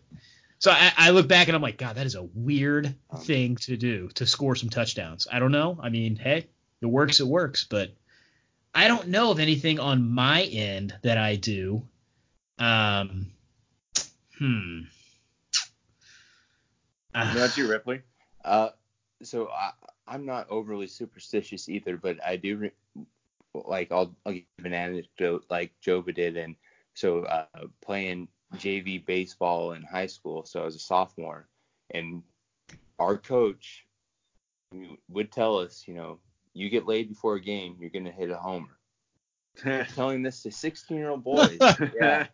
so 0.57 0.71
I, 0.71 0.91
I 0.97 1.09
look 1.11 1.27
back 1.27 1.47
and 1.47 1.55
I'm 1.55 1.61
like, 1.61 1.77
God, 1.77 1.97
that 1.97 2.05
is 2.05 2.15
a 2.15 2.23
weird 2.23 2.95
Um, 3.11 3.19
thing 3.19 3.55
to 3.57 3.75
do 3.75 4.09
to 4.15 4.25
score 4.25 4.55
some 4.55 4.69
touchdowns. 4.69 5.27
I 5.31 5.39
don't 5.39 5.51
know. 5.51 5.77
I 5.79 5.89
mean, 5.89 6.15
hey, 6.15 6.47
it 6.81 6.85
works, 6.85 7.19
it 7.19 7.27
works, 7.27 7.65
but 7.69 7.93
I 8.75 8.89
don't 8.89 9.07
know 9.07 9.31
of 9.31 9.39
anything 9.39 9.79
on 9.79 10.11
my 10.11 10.43
end 10.43 10.93
that 11.01 11.17
I 11.17 11.37
do. 11.37 11.81
Um, 12.59 13.31
hmm. 14.37 14.81
About 17.13 17.57
you, 17.57 17.69
Ripley? 17.69 18.01
Uh, 18.43 18.69
so 19.23 19.47
I, 19.47 19.71
I'm 20.05 20.25
not 20.25 20.49
overly 20.49 20.87
superstitious 20.87 21.69
either, 21.69 21.95
but 21.95 22.17
I 22.23 22.35
do 22.35 22.57
re- 22.57 23.05
like 23.53 23.93
I'll, 23.93 24.13
I'll 24.25 24.33
give 24.33 24.43
an 24.65 24.73
anecdote 24.73 25.45
like 25.49 25.71
Jova 25.81 26.13
did, 26.13 26.35
and 26.35 26.57
so 26.93 27.23
uh, 27.23 27.45
playing 27.81 28.27
JV 28.55 29.03
baseball 29.05 29.71
in 29.71 29.83
high 29.83 30.07
school, 30.07 30.45
so 30.45 30.61
I 30.61 30.65
was 30.65 30.75
a 30.75 30.79
sophomore, 30.79 31.47
and 31.91 32.21
our 32.99 33.17
coach 33.17 33.85
would 35.07 35.31
tell 35.31 35.57
us, 35.59 35.85
you 35.87 35.93
know, 35.93 36.19
you 36.55 36.69
get 36.69 36.87
laid 36.87 37.09
before 37.09 37.35
a 37.35 37.41
game, 37.41 37.75
you're 37.79 37.91
gonna 37.91 38.11
hit 38.11 38.31
a 38.31 38.37
homer. 38.37 38.77
Telling 39.95 40.23
this 40.23 40.41
to 40.43 40.51
16 40.51 40.97
year 40.97 41.09
old 41.09 41.23
boys, 41.23 41.59
yeah, 41.95 42.27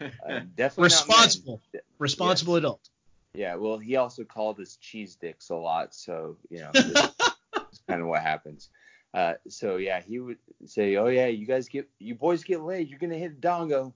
uh, 0.00 0.40
definitely 0.56 0.88
not 0.88 1.06
responsible, 1.06 1.60
responsible 1.98 2.54
Yes. 2.54 2.58
adult. 2.58 2.88
Yeah, 3.34 3.56
well, 3.56 3.78
he 3.78 3.96
also 3.96 4.24
called 4.24 4.60
us 4.60 4.76
cheese 4.76 5.16
dicks 5.16 5.50
a 5.50 5.56
lot, 5.56 5.94
so 5.94 6.38
you 6.50 6.60
know, 6.60 6.70
it's 6.74 7.82
kind 7.88 8.00
of 8.00 8.06
what 8.08 8.22
happens. 8.22 8.70
Uh, 9.12 9.34
so 9.48 9.76
yeah, 9.76 10.00
he 10.00 10.18
would 10.18 10.38
say, 10.66 10.96
"Oh 10.96 11.06
yeah, 11.06 11.26
you 11.26 11.46
guys 11.46 11.68
get, 11.68 11.88
you 11.98 12.14
boys 12.14 12.44
get 12.44 12.62
laid, 12.62 12.88
you're 12.88 12.98
gonna 12.98 13.18
hit 13.18 13.32
a 13.32 13.34
dongo." 13.34 13.92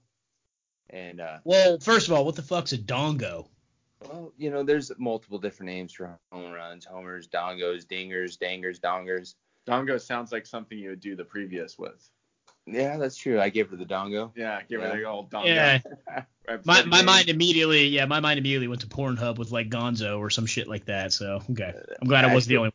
And 0.91 1.21
uh, 1.21 1.39
Well, 1.45 1.79
first 1.81 2.09
of 2.09 2.15
all, 2.15 2.25
what 2.25 2.37
the 2.37 2.43
fuck's 2.43 2.73
a 2.73 2.79
dongo? 2.79 3.49
Well, 4.07 4.33
you 4.37 4.51
know, 4.51 4.63
there's 4.63 4.93
multiple 4.99 5.39
different 5.39 5.71
names 5.73 5.93
for 5.93 6.19
home 6.33 6.53
runs, 6.53 6.85
homers, 6.85 7.27
dongos, 7.29 7.85
dingers, 7.87 8.39
dangers, 8.39 8.79
dongers. 8.79 9.35
Dongo 9.67 10.01
sounds 10.01 10.33
like 10.33 10.47
something 10.47 10.79
you 10.79 10.91
would 10.91 11.01
do 11.01 11.15
the 11.17 11.25
previous 11.25 11.79
with. 11.79 12.09
Yeah, 12.67 12.97
that's 12.99 13.17
true. 13.17 13.41
I 13.41 13.49
gave 13.49 13.71
her 13.71 13.77
the 13.77 13.85
dongo. 13.87 14.31
Yeah, 14.37 14.61
give 14.69 14.81
Yeah. 14.83 14.93
it 14.95 15.03
a 15.03 15.05
old 15.05 15.31
Dongo. 15.31 15.47
Yeah. 15.47 15.79
My 16.65 16.83
my 16.85 17.03
mind 17.03 17.29
immediately, 17.29 17.87
yeah, 17.89 18.07
my 18.07 18.21
mind 18.21 18.39
immediately 18.39 18.69
went 18.69 18.81
to 18.81 18.87
Pornhub 18.87 19.37
with 19.37 19.51
like 19.51 19.69
Gonzo 19.69 20.19
or 20.19 20.31
some 20.31 20.47
shit 20.47 20.67
like 20.67 20.87
that. 20.87 21.13
So 21.13 21.43
okay, 21.51 21.75
I'm 22.01 22.09
glad 22.09 22.25
I 22.25 22.33
wasn't 22.33 22.49
the 22.49 22.57
only. 22.57 22.73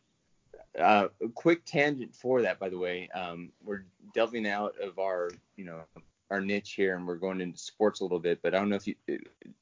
one. 0.76 0.84
Uh, 0.84 1.08
a 1.20 1.28
quick 1.30 1.64
tangent 1.64 2.14
for 2.14 2.42
that, 2.42 2.60
by 2.60 2.68
the 2.68 2.78
way. 2.78 3.08
Um, 3.12 3.50
we're 3.64 3.84
delving 4.14 4.46
out 4.46 4.76
of 4.80 5.00
our, 5.00 5.30
you 5.56 5.64
know, 5.64 5.80
our 6.34 6.40
niche 6.40 6.72
here, 6.72 6.96
and 6.96 7.06
we're 7.06 7.16
going 7.16 7.40
into 7.40 7.58
sports 7.58 8.00
a 8.00 8.04
little 8.04 8.18
bit. 8.18 8.40
But 8.42 8.54
I 8.54 8.58
don't 8.58 8.68
know 8.68 8.76
if 8.76 8.86
you, 8.88 8.96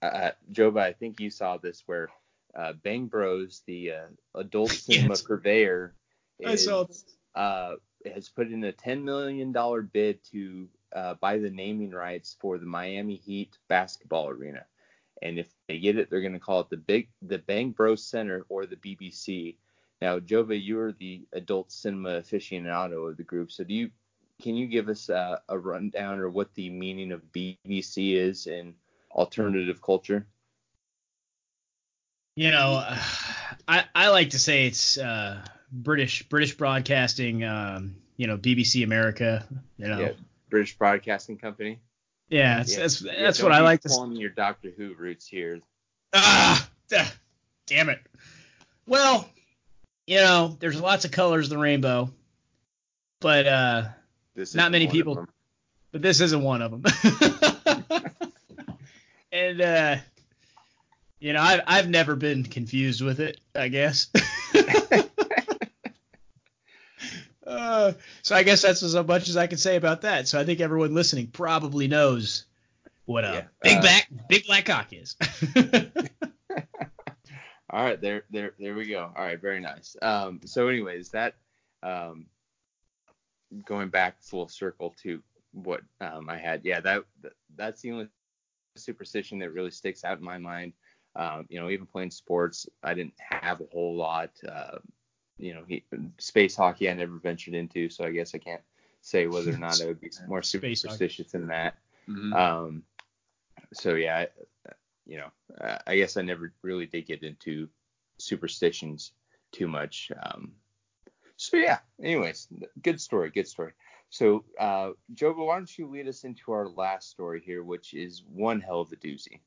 uh, 0.03 0.31
Joba, 0.53 0.81
I 0.81 0.93
think 0.93 1.21
you 1.21 1.31
saw 1.31 1.59
this 1.59 1.83
where 1.87 2.09
uh, 2.57 2.73
Bang 2.83 3.07
Bros, 3.07 3.63
the 3.67 3.93
uh, 3.93 4.07
adult 4.41 4.71
cinema 4.87 5.15
Yes. 5.15 5.23
purveyor, 5.23 5.95
I 6.45 6.55
is, 6.55 6.65
saw. 6.65 6.87
uh, 7.35 7.75
has 8.15 8.29
put 8.29 8.51
in 8.51 8.65
a 8.65 8.73
$10 8.73 9.03
million 9.05 9.53
bid 9.93 10.25
to 10.33 10.69
uh, 10.95 11.15
buy 11.15 11.39
the 11.39 11.51
naming 11.51 11.91
rights 11.91 12.37
for 12.41 12.59
the 12.59 12.67
Miami 12.67 13.17
Heat 13.17 13.59
basketball 13.69 14.29
arena. 14.31 14.65
And 15.23 15.39
if 15.39 15.49
they 15.69 15.79
get 15.79 15.99
it, 15.99 16.11
they're 16.11 16.21
going 16.21 16.33
to 16.33 16.41
call 16.41 16.61
it 16.61 16.71
the 16.71 16.77
Big 16.79 17.09
the 17.23 17.39
Bang 17.39 17.71
Bros 17.71 18.05
Center 18.05 18.45
or 18.49 18.67
the 18.67 18.77
BBC. 18.77 19.57
Now, 20.01 20.19
Jova, 20.19 20.59
you're 20.61 20.93
the 20.93 21.27
adult 21.33 21.71
cinema 21.71 22.21
aficionado 22.23 23.09
of 23.11 23.17
the 23.17 23.23
group, 23.23 23.53
so 23.53 23.63
do 23.63 23.75
you 23.75 23.91
can 24.43 24.55
you 24.57 24.67
give 24.67 24.89
us 24.89 25.09
uh, 25.09 25.39
a 25.49 25.59
rundown 25.59 26.19
or 26.19 26.29
what 26.29 26.53
the 26.55 26.69
meaning 26.69 27.13
of 27.13 27.23
BBC 27.33 28.15
is 28.17 28.47
in 28.47 28.75
alternative 29.11 29.81
culture? 29.81 30.27
You 32.37 32.51
know, 32.51 32.83
I 33.69 33.85
I 33.95 34.09
like 34.09 34.31
to 34.31 34.39
say 34.39 34.67
it's 34.67 34.99
uh, 34.99 35.45
British 35.71 36.23
British 36.29 36.57
Broadcasting. 36.57 37.45
Um, 37.45 37.97
you 38.17 38.27
know, 38.27 38.37
BBC 38.37 38.85
America. 38.85 39.47
You 39.79 39.89
know, 39.89 40.01
Yeah, 40.01 40.13
British 40.51 40.77
Broadcasting 40.79 41.39
Company. 41.39 41.81
yeah, 42.29 42.59
that's 42.59 42.73
Yeah. 42.73 42.79
that's, 42.81 43.03
Yeah, 43.03 43.13
that's 43.23 43.39
don't 43.39 43.51
what 43.51 43.59
I 43.59 43.63
like 43.63 43.81
to. 43.83 43.89
pulling 43.89 44.17
your 44.17 44.31
Doctor 44.31 44.71
Who 44.77 44.95
roots 44.95 45.27
here. 45.27 45.61
Ah, 46.15 46.69
ah, 46.95 47.15
damn 47.67 47.89
it. 47.89 48.01
Well, 48.87 49.29
you 50.07 50.17
know, 50.19 50.57
there's 50.61 50.81
lots 50.81 51.05
of 51.05 51.11
colors 51.11 51.47
of 51.47 51.51
the 51.51 51.59
rainbow, 51.59 52.11
but 53.21 53.47
uh, 53.47 53.85
This 54.35 54.55
Not 54.55 54.71
many 54.73 54.89
people- 54.89 55.27
but 55.93 56.01
this 56.01 56.21
isn't 56.21 56.43
one 56.43 56.63
of 56.63 56.71
them. 56.71 56.83
and 59.33 59.61
uh, 59.61 59.97
you 61.21 61.35
know, 61.35 61.41
I've 61.41 61.61
I've 61.67 61.89
never 61.89 62.17
been 62.17 62.45
confused 62.45 63.03
with 63.03 63.21
it. 63.21 63.39
I 63.55 63.69
guess. 63.69 64.09
uh, 67.47 67.93
so 68.23 68.35
I 68.35 68.43
guess 68.43 68.63
that's 68.63 68.83
as 68.83 68.95
much 68.95 69.29
as 69.29 69.37
I 69.37 69.47
can 69.47 69.59
say 69.59 69.77
about 69.77 70.01
that. 70.03 70.29
So 70.29 70.41
I 70.41 70.45
think 70.45 70.61
everyone 70.61 70.95
listening 70.95 71.27
probably 71.27 71.89
knows 71.89 72.47
what 73.05 73.25
a 73.25 73.29
Yeah, 73.29 73.45
big 73.63 73.79
uh, 73.79 73.81
black 73.83 74.09
big 74.29 74.47
black 74.47 74.65
cock 74.65 74.89
is. 74.93 75.15
All 77.71 77.83
right, 77.83 78.01
there, 78.01 78.25
there, 78.31 78.53
there 78.59 78.75
we 78.75 78.87
go. 78.87 79.11
All 79.17 79.25
right, 79.25 79.41
very 79.41 79.59
nice. 79.59 79.97
Um, 80.03 80.41
so, 80.45 80.69
anyways, 80.69 81.09
that 81.11 81.37
um, 81.83 82.27
going 83.67 83.89
back 83.89 84.23
full 84.23 84.49
circle 84.49 84.95
to 85.03 85.23
what 85.53 85.83
um, 86.01 86.29
I 86.29 86.39
had, 86.39 86.63
yeah, 86.65 86.81
that 86.81 87.05
that's 87.57 87.83
the 87.83 87.93
only 87.93 88.09
superstition 88.77 89.39
that 89.41 89.53
really 89.53 89.71
sticks 89.71 90.05
out 90.05 90.19
in 90.19 90.25
my 90.25 90.39
mind. 90.39 90.73
Um, 91.15 91.47
you 91.51 91.61
know, 91.61 91.69
even 91.69 91.87
playing 91.87 92.11
sports, 92.11 92.67
I 92.83 92.95
didn't 92.95 93.15
have 93.19 93.61
a 93.61 93.67
whole 93.73 93.95
lot. 93.97 94.31
Uh, 94.49 94.79
you 95.39 95.55
know, 95.55 95.63
he, 95.67 95.85
space 96.19 96.57
hockey 96.57 96.89
I 96.89 96.95
never 96.95 97.19
ventured 97.19 97.55
into, 97.55 97.89
so 97.91 98.05
I 98.05 98.11
guess 98.13 98.35
I 98.35 98.39
can't 98.39 98.63
say 99.03 99.27
whether 99.27 99.53
or 99.53 99.59
not 99.59 99.81
I 99.81 99.87
would 99.87 100.01
be 100.01 100.11
more 100.27 100.43
superstitious 100.43 101.33
than 101.33 101.49
that. 101.49 101.75
Mhm. 102.09 102.33
Um, 102.35 102.83
so 103.73 103.95
yeah, 103.95 104.19
I- 104.19 104.73
you 105.05 105.19
know, 105.19 105.31
uh, 105.61 105.79
I 105.87 105.97
guess 105.97 106.17
I 106.17 106.23
never 106.23 106.53
really 106.63 106.87
did 106.87 107.07
get 107.07 107.23
into 107.25 107.69
superstitions 108.19 109.13
too 109.51 109.67
much. 109.67 110.11
Um, 110.23 110.53
so 111.43 111.57
yeah, 111.57 111.79
anyways, 112.01 112.47
good 112.83 113.01
story, 113.01 113.31
good 113.31 113.49
story. 113.49 113.73
So, 114.11 114.45
uh, 114.61 114.91
Joba, 115.15 115.47
why 115.47 115.57
don't 115.57 115.79
you 115.79 115.89
lead 115.89 116.07
us 116.07 116.25
into 116.25 116.53
our 116.53 116.69
last 116.69 117.11
story 117.11 117.43
here, 117.45 117.65
which 117.65 117.95
is 117.95 118.23
one 118.33 118.61
hell 118.61 118.81
of 118.81 118.93
a 118.93 118.97
doozy. 118.97 119.41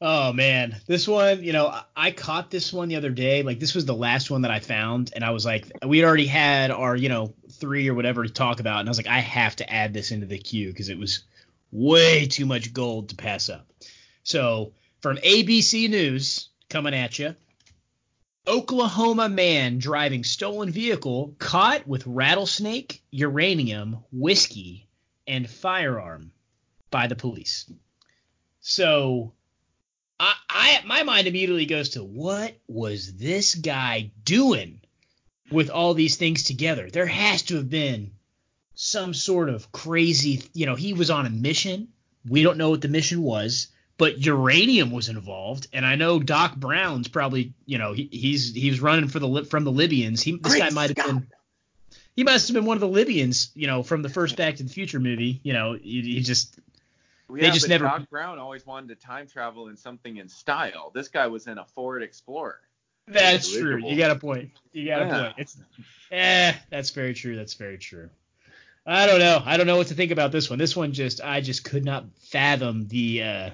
Oh 0.00 0.32
man, 0.32 0.76
this 0.86 1.08
one, 1.08 1.42
you 1.42 1.52
know, 1.52 1.74
I, 1.96 2.10
caught 2.10 2.50
this 2.50 2.72
one 2.72 2.88
the 2.88 2.96
other 2.96 3.10
day. 3.10 3.42
Like 3.42 3.60
this 3.60 3.74
was 3.74 3.84
the 3.84 3.94
last 3.94 4.30
one 4.30 4.42
that 4.42 4.50
I 4.50 4.60
found, 4.60 5.12
and 5.14 5.24
I 5.24 5.30
was 5.30 5.44
like, 5.44 5.70
we 5.86 6.04
already 6.04 6.26
had 6.26 6.70
our, 6.70 6.94
you 6.94 7.08
know, 7.08 7.34
three 7.50 7.88
or 7.88 7.94
whatever 7.94 8.24
to 8.24 8.32
talk 8.32 8.60
about, 8.60 8.80
and 8.80 8.88
I 8.88 8.90
was 8.90 8.98
like, 8.98 9.06
I 9.06 9.20
have 9.20 9.56
to 9.56 9.72
add 9.72 9.94
this 9.94 10.10
into 10.10 10.26
the 10.26 10.38
queue 10.38 10.68
because 10.68 10.88
it 10.88 10.98
was 10.98 11.24
way 11.70 12.26
too 12.26 12.46
much 12.46 12.72
gold 12.72 13.08
to 13.08 13.16
pass 13.16 13.48
up. 13.48 13.66
So 14.22 14.72
from 15.00 15.16
ABC 15.18 15.88
News 15.88 16.48
coming 16.68 16.94
at 16.94 17.18
you, 17.18 17.34
Oklahoma 18.46 19.28
man 19.28 19.78
driving 19.78 20.24
stolen 20.24 20.70
vehicle 20.70 21.36
caught 21.38 21.86
with 21.86 22.06
rattlesnake, 22.06 23.02
uranium, 23.10 23.98
whiskey, 24.10 24.88
and 25.26 25.48
firearm 25.48 26.32
by 26.90 27.06
the 27.06 27.14
police. 27.14 27.70
So 28.60 29.32
I, 30.18 30.34
I 30.48 30.80
my 30.84 31.02
mind 31.04 31.26
immediately 31.28 31.66
goes 31.66 31.90
to 31.90 32.02
what 32.02 32.56
was 32.66 33.14
this 33.14 33.54
guy 33.54 34.10
doing 34.24 34.80
with 35.50 35.70
all 35.70 35.94
these 35.94 36.16
things 36.16 36.42
together? 36.42 36.90
There 36.90 37.06
has 37.06 37.42
to 37.42 37.56
have 37.56 37.70
been 37.70 38.12
some 38.74 39.14
sort 39.14 39.48
of 39.50 39.70
crazy, 39.70 40.42
you 40.52 40.66
know, 40.66 40.74
he 40.74 40.92
was 40.92 41.10
on 41.10 41.26
a 41.26 41.30
mission. 41.30 41.88
We 42.28 42.42
don't 42.42 42.58
know 42.58 42.70
what 42.70 42.80
the 42.80 42.88
mission 42.88 43.22
was, 43.22 43.68
but 44.02 44.18
uranium 44.18 44.90
was 44.90 45.08
involved, 45.08 45.68
and 45.72 45.86
I 45.86 45.94
know 45.94 46.18
Doc 46.18 46.56
Brown's 46.56 47.06
probably, 47.06 47.52
you 47.66 47.78
know, 47.78 47.92
he, 47.92 48.08
he's 48.10 48.52
he 48.52 48.68
was 48.68 48.80
running 48.80 49.06
for 49.06 49.20
the 49.20 49.44
from 49.44 49.62
the 49.62 49.70
Libyans. 49.70 50.20
He 50.20 50.32
this 50.38 50.54
Great 50.54 50.58
guy 50.58 50.70
might 50.70 50.98
have 50.98 51.06
been. 51.06 51.28
He 52.16 52.24
must 52.24 52.48
have 52.48 52.54
been 52.56 52.64
one 52.64 52.76
of 52.76 52.80
the 52.80 52.88
Libyans, 52.88 53.52
you 53.54 53.68
know, 53.68 53.84
from 53.84 54.02
the 54.02 54.08
first 54.08 54.36
Back 54.36 54.56
to 54.56 54.64
the 54.64 54.68
Future 54.70 54.98
movie. 54.98 55.38
You 55.44 55.52
know, 55.52 55.74
he, 55.74 56.02
he 56.02 56.20
just 56.20 56.58
Yeah, 57.32 57.50
just 57.50 57.68
never- 57.68 57.84
Doc 57.84 58.10
Brown 58.10 58.40
always 58.40 58.66
wanted 58.66 58.88
to 58.88 58.96
time 58.96 59.28
travel 59.28 59.68
in 59.68 59.76
something 59.76 60.16
in 60.16 60.28
style. 60.28 60.90
This 60.92 61.06
guy 61.06 61.28
was 61.28 61.46
in 61.46 61.58
a 61.58 61.64
Ford 61.64 62.02
Explorer. 62.02 62.58
That's 63.06 63.56
true. 63.56 63.86
You 63.86 63.96
got 63.96 64.10
a 64.10 64.16
point. 64.16 64.50
You 64.72 64.86
got 64.88 65.02
a 65.02 65.06
point. 65.06 65.34
It's 65.38 65.56
eh, 66.10 66.54
that's 66.70 66.90
very 66.90 67.14
true. 67.14 67.36
That's 67.36 67.54
very 67.54 67.78
true. 67.78 68.10
I 68.84 69.06
don't 69.06 69.20
know. 69.20 69.40
I 69.44 69.58
don't 69.58 69.68
know 69.68 69.76
what 69.76 69.86
to 69.86 69.94
think 69.94 70.10
about 70.10 70.32
this 70.32 70.50
one. 70.50 70.58
This 70.58 70.74
one 70.74 70.92
just 70.92 71.20
I 71.20 71.40
just 71.40 71.62
could 71.62 71.84
not 71.84 72.04
fathom 72.18 72.88
the 72.88 73.22
uh 73.22 73.50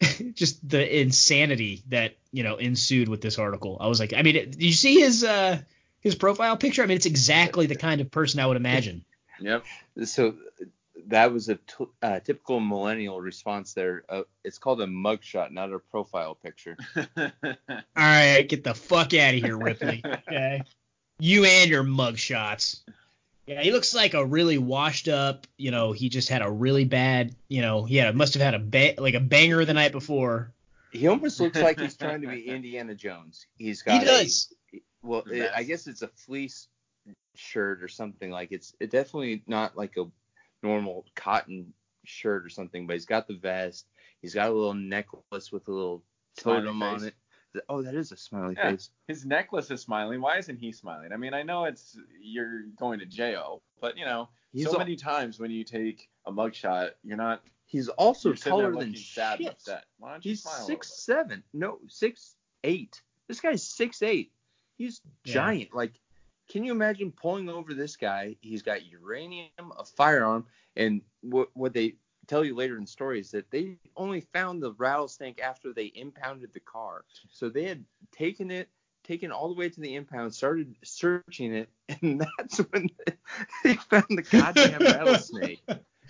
just 0.34 0.66
the 0.68 1.00
insanity 1.00 1.82
that, 1.88 2.16
you 2.32 2.42
know, 2.42 2.56
ensued 2.56 3.08
with 3.08 3.20
this 3.20 3.38
article. 3.38 3.76
I 3.80 3.88
was 3.88 4.00
like, 4.00 4.12
I 4.12 4.22
mean, 4.22 4.34
did 4.34 4.62
you 4.62 4.72
see 4.72 5.00
his 5.00 5.24
uh 5.24 5.60
his 6.00 6.14
profile 6.14 6.56
picture? 6.56 6.82
I 6.82 6.86
mean, 6.86 6.96
it's 6.96 7.06
exactly 7.06 7.66
the 7.66 7.76
kind 7.76 8.00
of 8.00 8.10
person 8.10 8.40
I 8.40 8.46
would 8.46 8.56
imagine. 8.56 9.04
Yep. 9.40 9.64
So 10.04 10.34
that 11.08 11.32
was 11.32 11.48
a 11.48 11.56
t- 11.56 11.86
uh, 12.02 12.20
typical 12.20 12.60
millennial 12.60 13.20
response 13.20 13.74
there. 13.74 14.04
Uh, 14.08 14.22
it's 14.44 14.58
called 14.58 14.80
a 14.80 14.86
mugshot, 14.86 15.50
not 15.50 15.72
a 15.72 15.78
profile 15.78 16.34
picture. 16.34 16.76
All 17.16 17.32
right, 17.96 18.48
get 18.48 18.64
the 18.64 18.74
fuck 18.74 19.14
out 19.14 19.34
of 19.34 19.40
here, 19.40 19.56
Ripley. 19.56 20.02
Okay. 20.28 20.62
You 21.20 21.44
and 21.44 21.70
your 21.70 21.84
mug 21.84 22.18
shots. 22.18 22.82
Yeah, 23.46 23.62
he 23.62 23.72
looks 23.72 23.94
like 23.94 24.14
a 24.14 24.24
really 24.24 24.56
washed 24.56 25.08
up, 25.08 25.46
you 25.58 25.70
know, 25.70 25.92
he 25.92 26.08
just 26.08 26.30
had 26.30 26.40
a 26.40 26.50
really 26.50 26.84
bad, 26.84 27.34
you 27.48 27.60
know, 27.60 27.84
he 27.84 27.96
had 27.96 28.14
must 28.16 28.34
have 28.34 28.42
had 28.42 28.54
a 28.54 28.58
ba- 28.58 28.94
like 28.98 29.14
a 29.14 29.20
banger 29.20 29.64
the 29.64 29.74
night 29.74 29.92
before. 29.92 30.52
He 30.92 31.08
almost 31.08 31.40
looks 31.40 31.60
like 31.60 31.78
he's 31.78 31.96
trying 31.96 32.22
to 32.22 32.28
be 32.28 32.48
Indiana 32.48 32.94
Jones. 32.94 33.46
He's 33.56 33.82
got 33.82 33.98
He 33.98 34.04
does. 34.06 34.54
A, 34.72 34.80
well, 35.02 35.24
it, 35.26 35.50
I 35.54 35.64
guess 35.64 35.86
it's 35.86 36.02
a 36.02 36.08
fleece 36.08 36.68
shirt 37.34 37.82
or 37.82 37.88
something. 37.88 38.30
Like 38.30 38.52
it's 38.52 38.74
it 38.80 38.90
definitely 38.90 39.42
not 39.46 39.76
like 39.76 39.96
a 39.98 40.04
normal 40.62 41.04
cotton 41.14 41.74
shirt 42.04 42.46
or 42.46 42.48
something. 42.48 42.86
But 42.86 42.94
he's 42.94 43.06
got 43.06 43.26
the 43.26 43.34
vest. 43.34 43.86
He's 44.22 44.34
got 44.34 44.48
a 44.48 44.52
little 44.52 44.74
necklace 44.74 45.52
with 45.52 45.68
a 45.68 45.72
little 45.72 46.02
totem 46.38 46.82
on 46.82 47.04
it. 47.04 47.14
Oh, 47.68 47.82
that 47.82 47.94
is 47.94 48.12
a 48.12 48.16
smiley 48.16 48.54
Yeah. 48.56 48.70
face. 48.72 48.90
His 49.08 49.24
necklace 49.24 49.70
is 49.70 49.80
smiling. 49.82 50.20
Why 50.20 50.38
isn't 50.38 50.58
he 50.58 50.72
smiling? 50.72 51.12
I 51.12 51.16
mean, 51.16 51.34
I 51.34 51.42
know 51.42 51.64
it's 51.64 51.98
you're 52.20 52.62
going 52.76 52.98
to 53.00 53.06
jail, 53.06 53.62
but 53.80 53.96
you 53.96 54.04
know, 54.04 54.28
He's 54.52 54.64
so 54.66 54.72
al- 54.72 54.78
many 54.78 54.96
times 54.96 55.38
when 55.38 55.50
you 55.50 55.64
take 55.64 56.08
a 56.26 56.32
mugshot, 56.32 56.90
you're 57.02 57.16
not 57.16 57.42
He's 57.66 57.88
also 57.88 58.28
you're 58.30 58.36
sitting 58.36 58.58
there 58.58 58.70
taller 58.70 58.80
than 58.80 58.90
looking 58.90 59.02
sad 59.02 59.38
and 59.38 59.44
shit. 59.46 59.52
upset. 59.52 59.84
Why 59.98 60.12
don't 60.12 60.24
you 60.24 60.30
He's 60.32 60.42
smile 60.42 60.66
six 60.66 61.06
little 61.08 61.24
seven. 61.26 61.42
No, 61.52 61.78
six 61.88 62.36
eight. 62.62 63.02
This 63.28 63.40
guy's 63.40 63.62
six 63.66 64.02
eight. 64.02 64.32
He's 64.76 65.00
Yeah. 65.24 65.34
giant. 65.34 65.74
Like, 65.74 66.00
can 66.48 66.64
you 66.64 66.72
imagine 66.72 67.10
pulling 67.12 67.48
over 67.48 67.72
this 67.74 67.96
guy? 67.96 68.36
He's 68.40 68.62
got 68.62 68.84
uranium, 68.84 69.48
a 69.78 69.84
firearm, 69.84 70.46
and 70.76 71.00
what 71.22 71.48
what 71.54 71.72
they 71.72 71.96
tell 72.26 72.44
you 72.44 72.54
later 72.54 72.76
in 72.76 72.82
the 72.82 72.86
story 72.88 73.20
is 73.20 73.30
that 73.32 73.50
they 73.50 73.76
only 73.96 74.20
found 74.20 74.62
the 74.62 74.72
rattlesnake 74.72 75.40
after 75.42 75.72
they 75.72 75.92
impounded 75.94 76.52
the 76.52 76.60
car. 76.60 77.04
So 77.30 77.48
they 77.48 77.64
had 77.64 77.84
taken 78.12 78.50
it, 78.50 78.68
taken 79.04 79.30
all 79.32 79.48
the 79.48 79.54
way 79.54 79.68
to 79.68 79.80
the 79.80 79.94
impound, 79.94 80.34
started 80.34 80.74
searching 80.84 81.54
it, 81.54 81.68
and 82.02 82.20
that's 82.38 82.58
when 82.58 82.88
they 83.64 83.74
found 83.74 84.06
the 84.10 84.22
goddamn 84.22 84.82
rattlesnake. 84.90 85.62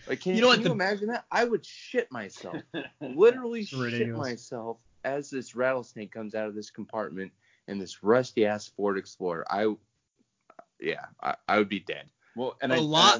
Like, 0.06 0.20
can 0.20 0.32
You 0.32 0.36
you, 0.36 0.42
know 0.42 0.48
what, 0.48 0.54
can 0.56 0.62
you 0.64 0.68
the- 0.68 0.74
imagine 0.74 1.08
that? 1.08 1.24
I 1.30 1.44
would 1.44 1.64
shit 1.64 2.10
myself, 2.12 2.62
literally 3.00 3.64
shit 3.64 4.14
myself 4.14 4.78
as 5.04 5.30
this 5.30 5.54
rattlesnake 5.54 6.12
comes 6.12 6.34
out 6.34 6.48
of 6.48 6.54
this 6.54 6.70
compartment 6.70 7.32
in 7.68 7.78
this 7.78 8.02
rusty 8.02 8.46
ass 8.46 8.68
Ford 8.68 8.98
Explorer. 8.98 9.44
I, 9.50 9.74
yeah, 10.80 11.06
I, 11.22 11.36
I 11.48 11.58
would 11.58 11.68
be 11.68 11.80
dead. 11.80 12.08
Well, 12.36 12.56
and 12.60 12.72
A 12.72 12.76
I, 12.76 12.78
lot- 12.80 13.16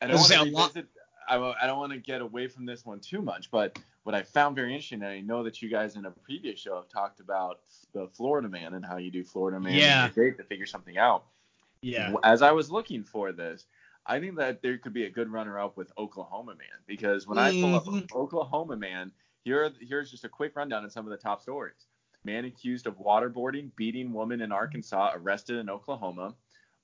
and 0.00 0.12
I, 0.12 0.12
I 0.12 0.12
and 0.12 0.12
I 0.12 0.14
was 0.14 0.28
gonna 0.30 0.52
want 0.52 0.74
say 0.74 0.80
to 0.82 0.86
I, 1.28 1.36
I 1.62 1.66
don't 1.66 1.78
want 1.78 1.92
to 1.92 1.98
get 1.98 2.20
away 2.20 2.48
from 2.48 2.66
this 2.66 2.84
one 2.84 3.00
too 3.00 3.20
much, 3.22 3.50
but 3.50 3.78
what 4.04 4.14
I 4.14 4.22
found 4.22 4.54
very 4.56 4.72
interesting, 4.72 5.02
and 5.02 5.10
I 5.10 5.20
know 5.20 5.42
that 5.42 5.60
you 5.60 5.68
guys 5.68 5.96
in 5.96 6.04
a 6.06 6.10
previous 6.10 6.60
show 6.60 6.76
have 6.76 6.88
talked 6.88 7.20
about 7.20 7.60
the 7.92 8.08
Florida 8.08 8.48
Man 8.48 8.74
and 8.74 8.84
how 8.84 8.96
you 8.98 9.10
do 9.10 9.24
Florida 9.24 9.58
Man. 9.58 9.74
Yeah. 9.74 10.08
great 10.08 10.36
to 10.38 10.44
figure 10.44 10.66
something 10.66 10.98
out. 10.98 11.24
Yeah. 11.82 12.14
As 12.22 12.42
I 12.42 12.52
was 12.52 12.70
looking 12.70 13.02
for 13.04 13.32
this, 13.32 13.66
I 14.06 14.20
think 14.20 14.36
that 14.36 14.62
there 14.62 14.78
could 14.78 14.92
be 14.92 15.04
a 15.04 15.10
good 15.10 15.28
runner 15.28 15.58
up 15.58 15.76
with 15.76 15.92
Oklahoma 15.98 16.54
Man 16.54 16.78
because 16.86 17.26
when 17.26 17.38
I 17.38 17.50
pull 17.60 17.74
up 17.74 17.84
Mhm. 17.86 18.12
Oklahoma 18.14 18.76
Man, 18.76 19.10
here 19.42 19.72
here's 19.80 20.10
just 20.10 20.24
a 20.24 20.28
quick 20.28 20.54
rundown 20.54 20.84
of 20.84 20.92
some 20.92 21.04
of 21.04 21.10
the 21.10 21.16
top 21.16 21.42
stories. 21.42 21.86
Man 22.24 22.44
accused 22.44 22.86
of 22.86 22.98
waterboarding, 22.98 23.70
beating 23.76 24.12
woman 24.12 24.40
in 24.40 24.52
Arkansas, 24.52 25.12
arrested 25.14 25.56
in 25.58 25.68
Oklahoma. 25.68 26.34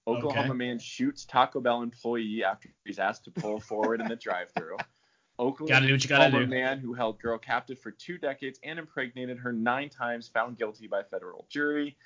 Oklahoma 0.07 0.49
Okay. 0.49 0.53
man 0.59 0.79
shoots 0.79 1.25
Taco 1.25 1.61
Bell 1.61 1.83
employee 1.83 2.43
after 2.45 2.69
he's 2.85 2.99
asked 2.99 3.25
to 3.25 3.31
pull 3.31 3.61
forward 3.61 4.01
in 4.01 4.09
the 4.09 4.17
drive-through. 4.17 4.77
Oklahoma 5.39 5.87
do 5.87 5.93
what 5.95 6.03
you 6.03 6.09
gotta 6.09 6.31
do. 6.31 6.47
man 6.47 6.79
who 6.79 6.93
held 6.93 7.21
girl 7.21 7.39
captive 7.39 7.79
for 7.79 7.91
two 7.91 8.19
decades 8.19 8.59
and 8.63 8.79
impregnated 8.79 9.39
her 9.39 9.53
nine 9.53 9.89
times, 9.89 10.29
found 10.29 10.59
guilty 10.59 10.87
by 10.87 11.03
federal 11.03 11.47
jury. 11.49 11.97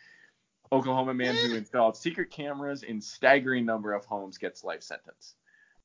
Oklahoma 0.73 1.15
man 1.15 1.35
who 1.35 1.55
eh. 1.55 1.59
installed 1.59 1.97
secret 1.97 2.31
cameras 2.31 2.83
in 2.83 3.01
staggering 3.01 3.65
number 3.65 3.93
of 3.93 4.05
homes 4.05 4.39
gets 4.39 4.65
life 4.65 4.83
sentence. 4.83 5.35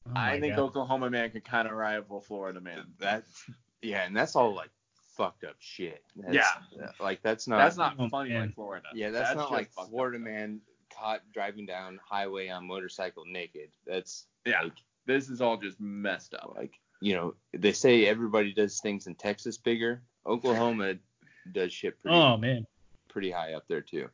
Oh 0.08 0.12
I 0.15 0.39
think 0.39 0.56
God. 0.56 0.63
Oklahoma 0.63 1.10
man 1.10 1.30
could 1.32 1.45
kind 1.45 1.67
of 1.67 1.74
rival 1.76 2.21
Florida 2.21 2.60
man. 2.62 2.86
That's 3.00 3.50
yeah, 3.82 4.04
and 4.06 4.15
that's 4.15 4.36
all 4.36 4.54
like 4.56 4.69
fucked 5.15 5.43
up 5.43 5.56
shit. 5.60 6.04
That's, 6.15 6.34
Yeah. 6.34 6.88
like 7.00 7.21
that's 7.21 7.47
not. 7.47 7.58
That's 7.58 7.78
not 7.78 7.95
Oh, 8.00 8.10
funny 8.10 8.30
man. 8.32 8.41
like 8.47 8.56
Florida. 8.56 8.88
Yeah, 8.93 9.10
that's, 9.12 9.36
not 9.36 9.52
like 9.52 9.71
fucked 9.71 9.88
up 9.88 9.89
Florida 9.91 10.19
man 10.19 10.62
caught 11.01 11.21
driving 11.33 11.65
down 11.65 11.99
highway 12.07 12.49
on 12.49 12.67
motorcycle 12.67 13.23
naked. 13.25 13.69
That's 13.85 14.27
Yeah, 14.45 14.61
like 14.61 14.73
this 15.05 15.29
is 15.29 15.41
all 15.41 15.57
just 15.57 15.79
messed 15.79 16.33
up. 16.33 16.53
like 16.55 16.73
you 17.01 17.15
know 17.15 17.33
they 17.57 17.71
say 17.73 18.05
everybody 18.05 18.53
does 18.53 18.79
things 18.79 19.07
in 19.07 19.15
Texas 19.15 19.57
bigger. 19.57 20.03
Oklahoma 20.25 20.95
does 21.51 21.73
shit 21.73 21.99
pretty 22.01 22.15
Oh 22.15 22.37
man. 22.37 22.65
pretty 23.09 23.31
high 23.31 23.53
up 23.53 23.63
there 23.67 23.81
too. 23.81 24.07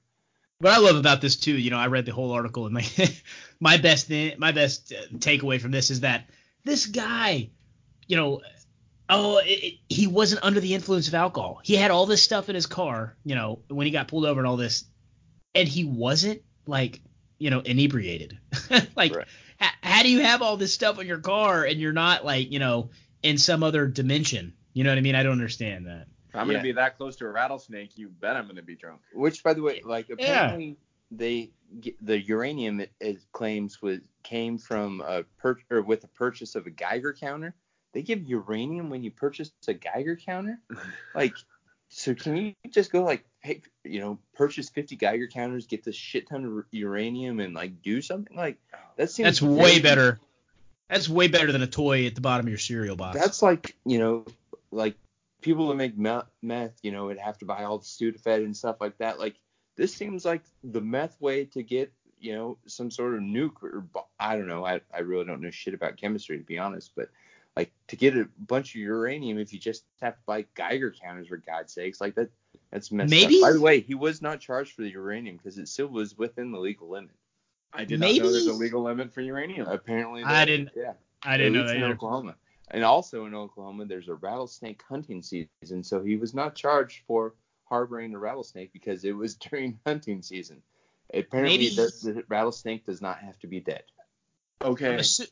What 0.60 0.74
I 0.74 0.78
love 0.80 0.96
about 0.96 1.22
this 1.22 1.36
too, 1.36 1.56
you 1.56 1.70
know, 1.70 1.78
I 1.78 1.88
read 1.88 2.06
the 2.06 2.14
whole 2.14 2.32
article 2.32 2.66
and 2.66 2.74
my 2.74 2.86
my 3.60 3.78
best 3.78 4.08
thing, 4.08 4.36
my 4.40 4.52
best 4.52 4.92
uh, 4.94 5.08
takeaway 5.18 5.60
from 5.62 5.72
this 5.72 5.92
is 5.92 6.00
that 6.02 6.30
this 6.64 6.86
guy, 6.88 7.50
you 8.08 8.16
know, 8.18 8.42
oh, 9.10 9.38
it, 9.40 9.50
it- 9.50 9.74
he 9.90 10.08
wasn't 10.08 10.44
under 10.44 10.60
the 10.62 10.74
influence 10.74 11.08
of 11.10 11.14
alcohol. 11.16 11.60
He 11.64 11.76
had 11.76 11.92
all 11.92 12.06
this 12.06 12.24
stuff 12.24 12.48
in 12.50 12.56
his 12.56 12.66
car, 12.66 13.18
you 13.26 13.36
know, 13.36 13.60
when 13.70 13.86
he 13.86 13.92
got 13.92 14.08
pulled 14.08 14.26
over 14.26 14.40
and 14.40 14.48
all 14.48 14.58
this, 14.58 14.86
and 15.54 15.68
he 15.68 15.84
wasn't 15.86 16.42
like, 16.68 17.02
you 17.40 17.50
know, 17.50 17.60
inebriated. 17.60 18.38
like, 18.96 19.16
Right. 19.16 19.28
h- 19.62 19.70
how 19.82 20.04
do 20.04 20.10
you 20.10 20.20
have 20.22 20.42
all 20.42 20.58
this 20.58 20.74
stuff 20.74 21.00
in 21.00 21.08
your 21.08 21.20
car 21.20 21.64
and 21.66 21.80
you're 21.80 21.94
not 21.94 22.26
like, 22.26 22.52
you 22.52 22.60
know, 22.60 22.90
in 23.24 23.38
some 23.38 23.64
other 23.64 23.88
dimension? 23.88 24.54
You 24.74 24.84
know 24.84 24.92
what 24.92 24.98
I 24.98 25.02
mean? 25.02 25.16
I 25.16 25.24
don't 25.24 25.32
understand 25.34 25.88
that. 25.88 26.08
If 26.30 26.36
I'm 26.36 26.48
Yeah. 26.48 26.56
gonna 26.56 26.64
be 26.64 26.72
that 26.74 26.98
close 26.98 27.16
to 27.18 27.26
a 27.26 27.30
rattlesnake, 27.30 27.98
you 27.98 28.10
bet 28.10 28.36
I'm 28.36 28.48
gonna 28.48 28.62
be 28.62 28.76
drunk. 28.76 29.02
Which, 29.14 29.44
by 29.44 29.54
the 29.54 29.62
way, 29.62 29.82
like 29.84 30.10
Yeah. 30.10 30.14
apparently 30.14 30.78
they 31.10 31.52
the 32.02 32.20
uranium 32.20 32.80
it, 32.80 32.92
it 33.00 33.18
claims 33.32 33.82
was 33.82 34.00
came 34.24 34.58
from 34.58 35.02
a 35.02 35.24
per 35.38 35.58
or 35.70 35.82
with 35.82 36.04
a 36.04 36.08
purchase 36.10 36.56
of 36.56 36.66
a 36.66 36.70
Geiger 36.70 37.14
counter. 37.14 37.56
They 37.94 38.02
give 38.04 38.24
uranium 38.24 38.90
when 38.90 39.04
you 39.04 39.12
purchase 39.12 39.52
a 39.68 39.74
Geiger 39.74 40.16
counter. 40.16 40.60
Like, 41.16 41.36
so 41.90 42.14
can 42.14 42.36
you 42.36 42.54
just 42.70 42.92
go 42.92 43.04
like 43.04 43.26
pick, 43.48 43.72
you 43.86 44.02
know, 44.02 44.20
purchase 44.36 44.70
50 44.70 44.98
Geiger 44.98 45.28
counters, 45.28 45.68
get 45.68 45.84
this 45.84 45.96
shit 45.96 46.28
ton 46.28 46.44
of 46.44 46.66
uranium, 46.72 47.40
and 47.40 47.54
like 47.54 47.82
do 47.82 48.02
something 48.02 48.36
like 48.36 48.58
oh. 48.74 48.78
that? 48.98 49.10
Seems 49.10 49.26
That's 49.26 49.42
way 49.42 49.80
better. 49.80 50.20
That's 50.90 51.08
way 51.08 51.28
better 51.30 51.52
than 51.52 51.62
a 51.62 51.68
toy 51.68 52.06
at 52.06 52.16
the 52.16 52.22
bottom 52.22 52.46
of 52.46 52.50
your 52.50 52.60
cereal 52.60 52.98
box. 52.98 53.18
That's 53.18 53.42
like 53.42 53.76
you 53.86 54.00
know, 54.00 54.26
like 54.72 54.96
people 55.42 55.70
that 55.70 55.76
make 55.76 55.98
meth, 55.98 56.28
meth, 56.42 56.78
you 56.84 56.92
know, 56.92 57.06
would 57.06 57.18
have 57.18 57.38
to 57.40 57.46
buy 57.46 57.64
all 57.64 57.78
the 57.78 57.86
Sudafed 57.86 58.44
and 58.44 58.56
stuff 58.56 58.78
like 58.82 58.98
that. 58.98 59.18
Like 59.18 59.36
this 59.78 59.94
seems 59.94 60.26
like 60.26 60.44
the 60.64 60.82
meth 60.82 61.20
way 61.22 61.46
to 61.46 61.64
get 61.64 61.94
you 62.20 62.34
know 62.34 62.58
some 62.66 62.92
sort 62.92 63.14
of 63.14 63.22
nuke 63.22 63.64
or 63.64 63.86
I 64.20 64.36
don't 64.36 64.48
know. 64.48 64.66
I 64.66 64.82
I 64.94 65.00
really 65.00 65.26
don't 65.26 65.42
know 65.42 65.52
shit 65.52 65.74
about 65.74 65.96
chemistry 65.96 66.38
to 66.38 66.44
be 66.44 66.58
honest, 66.58 66.92
but 66.98 67.10
like 67.58 67.72
to 67.88 67.96
get 67.96 68.16
a 68.16 68.28
bunch 68.38 68.72
of 68.76 68.82
uranium 68.82 69.38
if 69.40 69.52
you 69.54 69.60
just 69.60 69.84
have 70.02 70.14
to 70.16 70.22
buy 70.26 70.46
Geiger 70.56 70.92
counters 70.92 71.28
for 71.28 71.38
God's 71.38 71.74
sakes, 71.74 72.00
like 72.02 72.16
that. 72.16 72.30
That's 72.72 72.92
messed 72.92 73.10
Maybe- 73.12 73.38
up. 73.38 73.42
By 73.44 73.52
the 73.54 73.62
way, 73.62 73.80
he 73.80 73.96
was 73.96 74.22
not 74.22 74.40
charged 74.40 74.74
for 74.74 74.82
the 74.82 74.90
uranium 74.90 75.38
because 75.38 75.58
it 75.58 75.68
still 75.68 75.88
was 75.88 76.18
within 76.18 76.52
the 76.52 76.60
legal 76.60 76.90
limit. 76.90 77.16
I 77.74 77.86
did 77.86 78.00
not 78.00 78.14
know 78.16 78.32
there's 78.32 78.48
a 78.48 78.54
legal 78.54 78.82
limit 78.84 79.14
for 79.14 79.22
uranium. 79.22 79.68
Apparently, 79.68 80.24
I 80.24 80.46
didn't- 80.46 80.72
Yeah. 80.76 80.94
I 81.24 81.38
didn't 81.38 81.54
know 81.54 81.60
least 81.62 81.70
that 81.74 81.78
in 81.78 81.84
either. 81.84 81.94
Oklahoma. 81.94 82.36
And 82.72 82.84
also 82.84 83.26
in 83.26 83.34
Oklahoma, 83.34 83.86
there's 83.86 84.10
a 84.10 84.16
rattlesnake 84.16 84.82
hunting 84.84 85.22
season, 85.22 85.84
so 85.84 86.04
he 86.04 86.18
was 86.18 86.34
not 86.34 86.56
charged 86.56 87.04
for 87.08 87.34
harboring 87.66 88.14
a 88.14 88.20
rattlesnake 88.20 88.74
because 88.74 89.04
it 89.06 89.14
was 89.14 89.36
during 89.50 89.80
hunting 89.86 90.22
season. 90.22 90.62
Apparently, 91.14 91.58
Maybe- 91.58 91.76
the, 91.76 91.92
the 92.04 92.24
rattlesnake 92.28 92.86
does 92.86 93.02
not 93.02 93.20
have 93.20 93.40
to 93.40 93.48
be 93.48 93.60
dead. 93.62 93.84
Okay, 94.62 94.94
I'm 94.94 95.00
assu- 95.00 95.32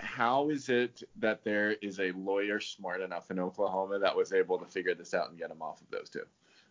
how 0.00 0.50
is 0.50 0.68
it 0.68 1.02
that 1.18 1.44
there 1.44 1.72
is 1.72 2.00
a 2.00 2.12
lawyer 2.12 2.60
smart 2.60 3.00
enough 3.00 3.30
in 3.30 3.38
Oklahoma 3.38 3.98
that 3.98 4.16
was 4.16 4.32
able 4.32 4.58
to 4.58 4.66
figure 4.66 4.94
this 4.94 5.14
out 5.14 5.30
and 5.30 5.38
get 5.38 5.50
him 5.50 5.62
off 5.62 5.80
of 5.80 5.90
those 5.90 6.10
two? 6.10 6.24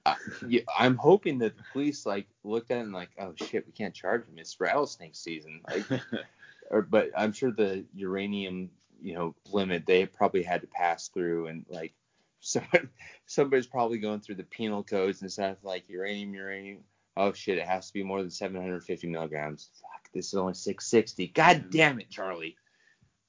Uh, 0.06 0.15
yeah, 0.48 0.62
I'm 0.78 0.96
hoping 0.96 1.39
that 1.39 1.58
the 1.58 1.63
police 1.72 2.06
like 2.06 2.28
looked 2.44 2.72
at 2.72 2.78
it 2.78 2.82
and 2.82 2.94
like, 2.94 3.10
oh 3.20 3.34
shit, 3.36 3.65
we 3.65 3.74
can't 3.74 3.94
charge 3.94 4.26
him. 4.26 4.38
It's 4.38 4.60
rattlesnake 4.60 5.15
season. 5.15 5.62
Like, 5.70 5.86
or, 6.72 6.82
but 6.82 7.12
I'm 7.18 7.34
sure 7.34 7.52
the 7.52 7.86
uranium, 7.94 8.70
you 9.02 9.13
know, 9.13 9.36
limit 9.52 9.86
they 9.86 10.06
probably 10.06 10.44
had 10.44 10.62
to 10.62 10.68
pass 10.68 11.10
through 11.10 11.48
and 11.48 11.65
like, 11.70 11.94
somebody, 12.42 12.88
somebody's 13.26 13.68
probably 13.68 13.98
going 13.98 14.22
through 14.22 14.36
the 14.36 14.44
penal 14.44 14.84
codes 14.84 15.22
and 15.22 15.32
stuff 15.32 15.58
like 15.63 15.89
uranium, 15.89 16.34
uranium. 16.34 16.80
Oh 17.18 17.34
shit, 17.34 17.58
it 17.58 17.68
has 17.68 17.88
to 17.88 17.94
be 17.94 18.04
more 18.04 18.22
than 18.22 18.32
750 18.32 19.08
milligrams. 19.08 19.70
Fuck, 19.82 20.10
this 20.13 20.28
is 20.28 20.36
only 20.36 20.54
660. 20.54 21.28
God 21.28 21.65
damn 21.70 22.00
it, 22.00 22.10
Charlie. 22.10 22.56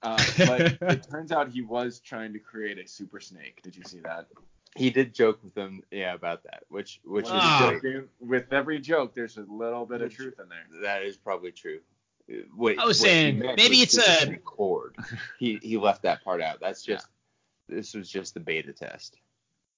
Uh, 0.02 0.16
but 0.38 0.60
it 0.82 1.06
turns 1.10 1.32
out 1.32 1.50
he 1.50 1.62
was 1.62 2.00
trying 2.00 2.32
to 2.32 2.38
create 2.38 2.78
a 2.78 2.86
super 2.88 3.20
snake. 3.20 3.60
Did 3.62 3.76
you 3.76 3.82
see 3.84 4.00
that? 4.00 4.26
He 4.76 4.90
did 4.90 5.12
joke 5.14 5.40
with 5.42 5.54
them, 5.54 5.82
yeah, 5.90 6.14
about 6.14 6.44
that, 6.44 6.62
which 6.68 7.00
which 7.04 7.24
is 7.26 7.30
Ah. 7.34 7.74
great. 7.80 8.04
With 8.20 8.52
every 8.52 8.78
joke, 8.78 9.14
there's 9.14 9.36
a 9.36 9.42
little 9.48 9.84
bit 9.84 10.00
of 10.00 10.14
truth 10.14 10.38
in 10.40 10.48
there. 10.48 10.82
That 10.82 11.02
is 11.02 11.16
probably 11.16 11.50
true. 11.52 11.80
Wait, 12.56 12.78
I 12.78 12.84
was 12.86 13.00
what 13.00 13.06
saying, 13.08 13.40
maybe 13.40 13.80
was 13.80 13.96
it's 13.96 13.98
a- 13.98 14.30
record. 14.30 14.94
He 15.40 15.58
he 15.60 15.76
left 15.76 16.02
that 16.02 16.22
part 16.22 16.40
out. 16.40 16.60
That's 16.60 16.82
just 16.92 17.08
this 17.68 17.94
was 17.94 18.08
just 18.08 18.34
the 18.34 18.40
beta 18.40 18.72
test. 18.72 19.16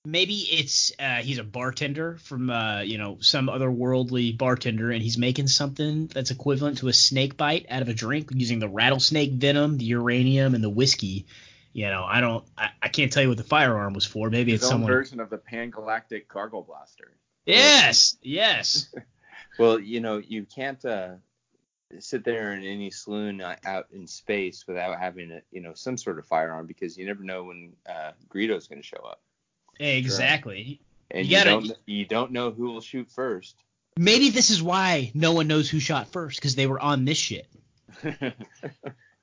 Maybe 0.04 0.34
it's 0.34 0.92
uh, 0.98 1.16
he's 1.16 1.38
a 1.38 1.44
bartender 1.44 2.16
from 2.18 2.50
uh, 2.50 2.80
you 2.80 2.98
know 2.98 3.18
some 3.20 3.48
otherworldly 3.48 4.36
bartender, 4.36 4.90
and 4.90 5.02
he's 5.02 5.18
making 5.18 5.48
something 5.48 6.06
that's 6.08 6.30
equivalent 6.30 6.78
to 6.78 6.88
a 6.88 6.92
snake 6.92 7.36
bite 7.36 7.66
out 7.68 7.82
of 7.82 7.88
a 7.88 7.94
drink 7.94 8.30
using 8.32 8.58
the 8.58 8.68
rattlesnake 8.68 9.32
venom, 9.32 9.78
the 9.78 9.84
uranium, 9.86 10.54
and 10.54 10.62
the 10.62 10.70
whiskey. 10.70 11.26
You 11.72 11.88
know, 11.88 12.04
I 12.04 12.20
don't, 12.20 12.44
I, 12.58 12.68
I 12.82 12.88
can't 12.88 13.10
tell 13.10 13.22
you 13.22 13.30
what 13.30 13.38
the 13.38 13.44
firearm 13.44 13.94
was 13.94 14.04
for. 14.04 14.28
Maybe 14.28 14.52
His 14.52 14.60
it's 14.60 14.68
someone. 14.68 14.90
version 14.90 15.20
of 15.20 15.30
the 15.30 15.38
Pan-Galactic 15.38 16.28
Gargle 16.28 16.62
Blaster. 16.62 17.12
Yes, 17.46 18.16
yes. 18.22 18.94
Well, 19.58 19.78
you 19.78 20.00
know, 20.00 20.16
you 20.16 20.46
can't 20.46 20.82
uh, 20.82 21.16
sit 21.98 22.24
there 22.24 22.54
in 22.54 22.64
any 22.64 22.90
saloon 22.90 23.42
uh, 23.42 23.56
out 23.64 23.88
in 23.92 24.06
space 24.06 24.66
without 24.66 24.98
having 24.98 25.30
a 25.30 25.42
you 25.50 25.60
know 25.60 25.74
some 25.74 25.98
sort 25.98 26.18
of 26.18 26.26
firearm 26.26 26.66
because 26.66 26.96
you 26.96 27.06
never 27.06 27.22
know 27.22 27.44
when 27.44 27.74
uh, 27.86 28.12
Greedo's 28.28 28.66
going 28.66 28.80
to 28.80 28.86
show 28.86 29.02
up, 29.04 29.20
exactly. 29.82 30.80
and 31.10 31.26
You 31.26 31.30
you, 31.38 31.44
gotta- 31.44 31.50
don't 31.50 31.78
you 31.86 32.04
don't 32.06 32.32
know 32.32 32.50
who 32.50 32.70
will 32.70 32.80
shoot 32.80 33.10
first. 33.10 33.56
Maybe 33.98 34.30
this 34.30 34.48
is 34.50 34.62
why 34.62 35.10
no 35.14 35.32
one 35.34 35.48
knows 35.48 35.68
who 35.68 35.78
shot 35.78 36.08
first 36.12 36.38
because 36.38 36.54
they 36.54 36.66
were 36.66 36.80
on 36.80 37.04
this 37.04 37.18
shit. 37.18 37.46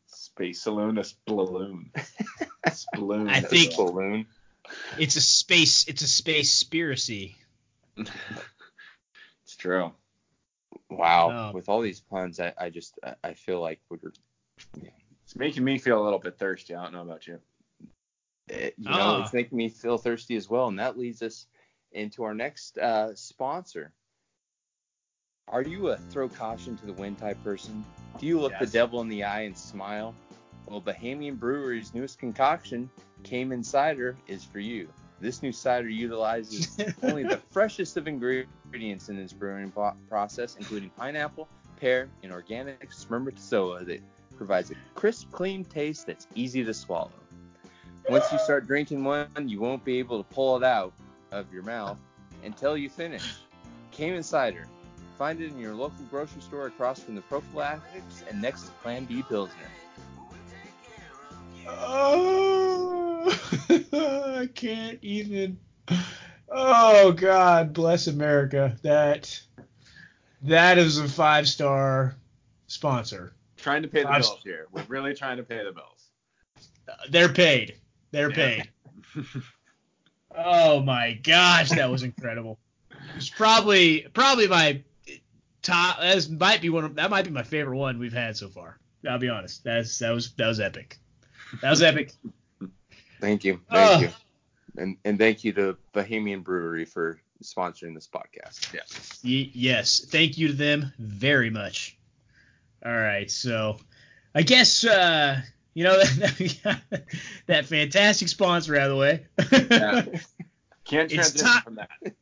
Space 0.07 0.61
Saloon, 0.61 0.97
a 0.97 1.01
sploon. 1.01 1.89
Sploon. 2.67 3.29
I 3.29 3.41
think- 3.41 3.75
balloon. 3.75 4.25
It's 4.99 5.15
a 5.15 5.21
space. 5.21 5.87
It's 5.87 6.03
a 6.03 6.07
space 6.07 6.63
spiracy. 6.63 7.33
it's 7.97 9.55
true. 9.57 9.91
Wow, 10.91 11.49
Oh. 11.49 11.51
with 11.55 11.69
all 11.69 11.81
these 11.81 11.99
puns, 12.01 12.39
I, 12.39 12.53
I 12.57 12.69
just 12.69 12.99
I- 13.03 13.15
I 13.23 13.33
feel 13.33 13.59
like 13.61 13.79
we're 13.89 13.97
It's 15.23 15.35
making 15.35 15.63
me 15.63 15.79
feel 15.79 15.99
a 16.01 16.03
little 16.03 16.19
bit 16.19 16.37
thirsty. 16.37 16.75
I 16.75 16.83
don't 16.83 16.93
know 16.93 17.01
about 17.01 17.25
you. 17.27 17.39
It- 18.49 18.73
you 18.77 18.85
know, 18.89 18.95
Ah. 18.97 19.23
it's 19.23 19.33
making 19.33 19.57
me 19.57 19.69
feel 19.69 19.97
thirsty 19.97 20.35
as 20.35 20.49
well, 20.49 20.67
and 20.67 20.79
that 20.79 20.97
leads 20.97 21.21
us 21.21 21.47
into 21.91 22.23
our 22.23 22.33
next 22.33 22.77
uh, 22.77 23.13
sponsor. 23.15 23.93
Are 25.47 25.61
you 25.63 25.89
a 25.89 25.97
throw 25.97 26.29
caution 26.29 26.77
to 26.77 26.85
the 26.85 26.93
wind 26.93 27.17
type 27.17 27.41
person? 27.43 27.83
Do 28.19 28.25
you 28.27 28.39
look 28.39 28.51
Yes. 28.53 28.61
the 28.61 28.67
devil 28.77 29.01
in 29.01 29.07
the 29.09 29.23
eye 29.23 29.41
and 29.41 29.57
smile? 29.57 30.13
Well, 30.67 30.81
Bahamian 30.81 31.39
Brewery's 31.39 31.93
newest 31.95 32.19
concoction, 32.19 32.89
Cayman 33.23 33.63
Cider, 33.63 34.15
is 34.27 34.43
for 34.43 34.59
you. 34.59 34.87
This 35.19 35.41
new 35.41 35.51
cider 35.51 35.89
utilizes 35.89 36.77
only 37.03 37.23
the 37.23 37.37
freshest 37.49 37.97
of 37.97 38.07
ingredients 38.07 39.09
in 39.09 39.17
its 39.17 39.33
brewing 39.33 39.73
process, 40.07 40.55
including 40.55 40.91
pineapple, 40.91 41.47
pear, 41.77 42.09
and 42.23 42.31
organic 42.31 42.93
spermatozoa 42.93 43.83
that 43.85 44.01
provides 44.37 44.69
a 44.71 44.75
crisp, 44.93 45.31
clean 45.31 45.65
taste 45.65 46.05
that's 46.05 46.27
easy 46.35 46.63
to 46.63 46.73
swallow. 46.73 47.11
Once 48.07 48.31
you 48.31 48.39
start 48.39 48.65
drinking 48.67 49.03
one, 49.03 49.27
you 49.45 49.59
won't 49.59 49.83
be 49.83 49.99
able 49.99 50.23
to 50.23 50.33
pull 50.33 50.57
it 50.57 50.63
out 50.63 50.93
of 51.31 51.51
your 51.53 51.63
mouth 51.63 51.97
until 52.43 52.77
you 52.77 52.89
finish. 52.89 53.35
Cayman 53.91 54.23
Cider. 54.23 54.67
Find 55.17 55.41
it 55.41 55.51
in 55.51 55.59
your 55.59 55.73
local 55.73 56.05
grocery 56.09 56.41
store 56.41 56.67
across 56.67 57.01
from 57.01 57.15
the 57.15 57.21
prophylactics 57.21 58.23
and 58.29 58.41
next 58.41 58.63
to 58.63 58.71
Plan 58.83 59.05
B 59.05 59.21
Pilsner. 59.27 59.55
Oh, 61.67 63.37
I 64.39 64.47
can't 64.55 64.97
even. 65.01 65.59
Oh 66.49 67.11
God, 67.11 67.73
bless 67.73 68.07
America. 68.07 68.75
That 68.81 69.39
that 70.43 70.77
is 70.77 70.97
a 70.97 71.07
five 71.07 71.47
star 71.47 72.15
sponsor. 72.67 73.33
Trying 73.57 73.81
to 73.81 73.87
pay 73.87 74.03
the 74.03 74.09
I've- 74.09 74.21
bills 74.21 74.41
here. 74.43 74.67
We're 74.71 74.85
really 74.87 75.13
trying 75.13 75.37
to 75.37 75.43
pay 75.43 75.63
the 75.63 75.71
bills. 75.73 76.07
Uh, 76.87 76.93
They're 77.09 77.29
paid. 77.29 77.75
They're 78.11 78.31
paid. 78.31 78.69
Oh 80.35 80.81
my 80.81 81.13
gosh, 81.13 81.69
that 81.69 81.89
was 81.89 82.03
incredible. 82.03 82.59
It's 83.15 83.29
probably 83.29 84.07
probably 84.13 84.47
my 84.47 84.83
top. 85.61 85.99
That 85.99 86.29
might 86.29 86.61
be 86.61 86.69
one. 86.69 86.85
Of, 86.85 86.95
that 86.95 87.09
might 87.09 87.25
be 87.25 87.31
my 87.31 87.43
favorite 87.43 87.77
one 87.77 87.99
we've 87.99 88.13
had 88.13 88.37
so 88.37 88.49
far. 88.49 88.77
I'll 89.09 89.17
be 89.19 89.29
honest. 89.29 89.63
That's 89.63 89.97
that 89.99 90.11
was 90.11 90.31
that 90.33 90.47
was 90.47 90.59
epic. 90.59 90.97
That 91.61 91.69
was 91.69 91.81
epic. 91.81 92.11
Thank 93.19 93.43
you. 93.43 93.61
Thank 93.71 93.97
Oh. 93.97 93.99
you. 94.01 94.09
And 94.77 94.97
and 95.03 95.17
thank 95.17 95.43
you 95.43 95.51
to 95.53 95.77
Bahamian 95.93 96.43
Brewery 96.43 96.85
for 96.85 97.19
sponsoring 97.43 97.93
this 97.95 98.07
podcast. 98.07 98.73
Yeah. 98.73 98.81
Y- 99.23 99.49
yes, 99.53 100.05
thank 100.09 100.37
you 100.37 100.49
to 100.49 100.53
them 100.53 100.93
very 100.99 101.49
much. 101.49 101.97
All 102.85 102.91
right, 102.93 103.29
so 103.29 103.77
I 104.35 104.41
guess 104.43 104.85
uh, 104.85 105.41
you 105.79 105.85
know 105.85 105.97
that, 105.97 106.81
that 107.45 107.65
fantastic 107.65 108.27
sponsor 108.27 108.75
out 108.75 108.89
of 108.91 108.97
the 108.97 108.97
way. 108.97 109.25
Yeah. 109.71 110.01
Can't 110.83 111.09
transition 111.09 111.47
ti- 111.47 111.61
from 111.61 111.75
that. 111.75 112.13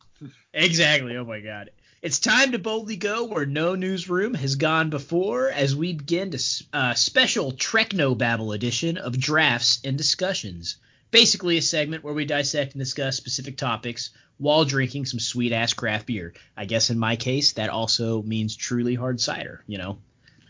exactly. 0.53 1.17
Oh 1.17 1.25
my 1.25 1.39
god. 1.39 1.71
It's 2.03 2.19
time 2.19 2.51
to 2.51 2.59
boldly 2.59 2.97
go 2.97 3.23
where 3.23 3.47
no 3.47 3.73
newsroom 3.73 4.35
has 4.35 4.57
gone 4.57 4.91
before 4.91 5.49
as 5.49 5.75
we 5.75 5.93
begin 5.93 6.29
to 6.29 6.65
uh, 6.71 6.93
special 6.93 7.51
Trekno 7.51 8.15
Babble 8.15 8.51
edition 8.51 8.95
of 8.95 9.19
Drafts 9.19 9.81
and 9.83 9.97
Discussions. 9.97 10.75
Basically, 11.09 11.57
a 11.57 11.61
segment 11.63 12.03
where 12.03 12.13
we 12.13 12.25
dissect 12.25 12.75
and 12.75 12.79
discuss 12.79 13.17
specific 13.17 13.57
topics 13.57 14.11
while 14.37 14.65
drinking 14.65 15.07
some 15.07 15.19
sweet 15.19 15.51
ass 15.51 15.73
craft 15.73 16.05
beer. 16.05 16.35
I 16.55 16.65
guess 16.65 16.91
in 16.91 16.99
my 16.99 17.15
case, 17.15 17.53
that 17.53 17.71
also 17.71 18.21
means 18.21 18.55
truly 18.55 18.93
hard 18.93 19.19
cider, 19.19 19.63
you 19.65 19.79
know? 19.79 19.97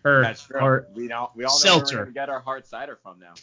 Or, 0.07 0.21
That's 0.23 0.43
true. 0.43 0.59
or 0.61 0.87
we 0.93 1.11
all 1.11 1.31
we 1.35 1.43
all 1.43 1.49
know 1.49 1.53
where 1.53 1.59
seltzer. 1.79 1.97
we're 2.05 2.11
get 2.11 2.29
our 2.29 2.39
hard 2.39 2.65
cider 2.65 2.97
from 3.01 3.19
now. 3.19 3.33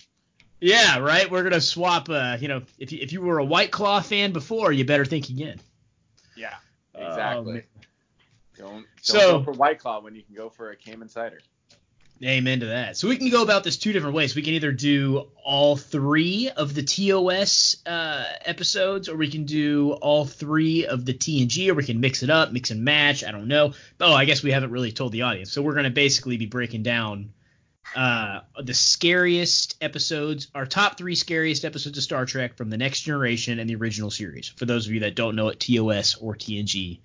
yeah, 0.60 0.98
right. 0.98 1.30
We're 1.30 1.42
gonna 1.42 1.60
swap. 1.60 2.08
Uh, 2.08 2.36
you 2.40 2.48
know, 2.48 2.62
if 2.78 2.90
you, 2.92 2.98
if 3.02 3.12
you 3.12 3.20
were 3.20 3.38
a 3.38 3.44
White 3.44 3.70
Claw 3.70 4.00
fan 4.00 4.32
before, 4.32 4.72
you 4.72 4.84
better 4.84 5.04
think 5.04 5.28
again. 5.28 5.60
Yeah. 6.36 6.54
Oh, 6.94 7.06
Exactly. 7.08 7.52
man. 7.54 7.62
don't 8.56 8.72
don't 8.72 8.86
So- 9.02 9.38
go 9.38 9.44
for 9.44 9.52
White 9.52 9.78
Claw 9.78 10.00
when 10.00 10.14
you 10.14 10.22
can 10.22 10.34
go 10.34 10.48
for 10.48 10.70
a 10.70 10.76
Cayman 10.76 11.08
cider. 11.08 11.40
Amen 12.22 12.60
to 12.60 12.66
that. 12.66 12.96
So 12.96 13.08
we 13.08 13.16
can 13.16 13.28
go 13.28 13.42
about 13.42 13.64
this 13.64 13.76
two 13.76 13.92
different 13.92 14.14
ways. 14.14 14.36
We 14.36 14.42
can 14.42 14.54
either 14.54 14.70
do 14.70 15.28
all 15.44 15.76
three 15.76 16.48
of 16.48 16.72
the 16.72 16.82
TOS 16.82 17.76
uh, 17.84 18.24
episodes, 18.44 19.08
or 19.08 19.16
we 19.16 19.28
can 19.28 19.44
do 19.44 19.92
all 19.92 20.24
three 20.24 20.86
of 20.86 21.04
the 21.04 21.12
TNG, 21.12 21.68
or 21.68 21.74
we 21.74 21.84
can 21.84 22.00
mix 22.00 22.22
it 22.22 22.30
up, 22.30 22.52
mix 22.52 22.70
and 22.70 22.84
match. 22.84 23.24
I 23.24 23.32
don't 23.32 23.48
know. 23.48 23.72
Oh, 24.00 24.14
I 24.14 24.26
guess 24.26 24.42
we 24.42 24.52
haven't 24.52 24.70
really 24.70 24.92
told 24.92 25.12
the 25.12 25.22
audience. 25.22 25.50
So 25.50 25.60
we're 25.60 25.72
going 25.72 25.84
to 25.84 25.90
basically 25.90 26.36
be 26.36 26.46
breaking 26.46 26.84
down 26.84 27.32
uh, 27.96 28.40
the 28.62 28.74
scariest 28.74 29.76
episodes, 29.80 30.48
our 30.54 30.66
top 30.66 30.96
three 30.96 31.16
scariest 31.16 31.64
episodes 31.64 31.98
of 31.98 32.04
Star 32.04 32.26
Trek 32.26 32.56
from 32.56 32.70
the 32.70 32.78
Next 32.78 33.02
Generation 33.02 33.58
and 33.58 33.68
the 33.68 33.74
original 33.74 34.10
series. 34.10 34.48
For 34.48 34.66
those 34.66 34.86
of 34.86 34.92
you 34.92 35.00
that 35.00 35.16
don't 35.16 35.36
know 35.36 35.46
what 35.46 35.60
TOS 35.60 36.14
or 36.14 36.36
TNG 36.36 37.00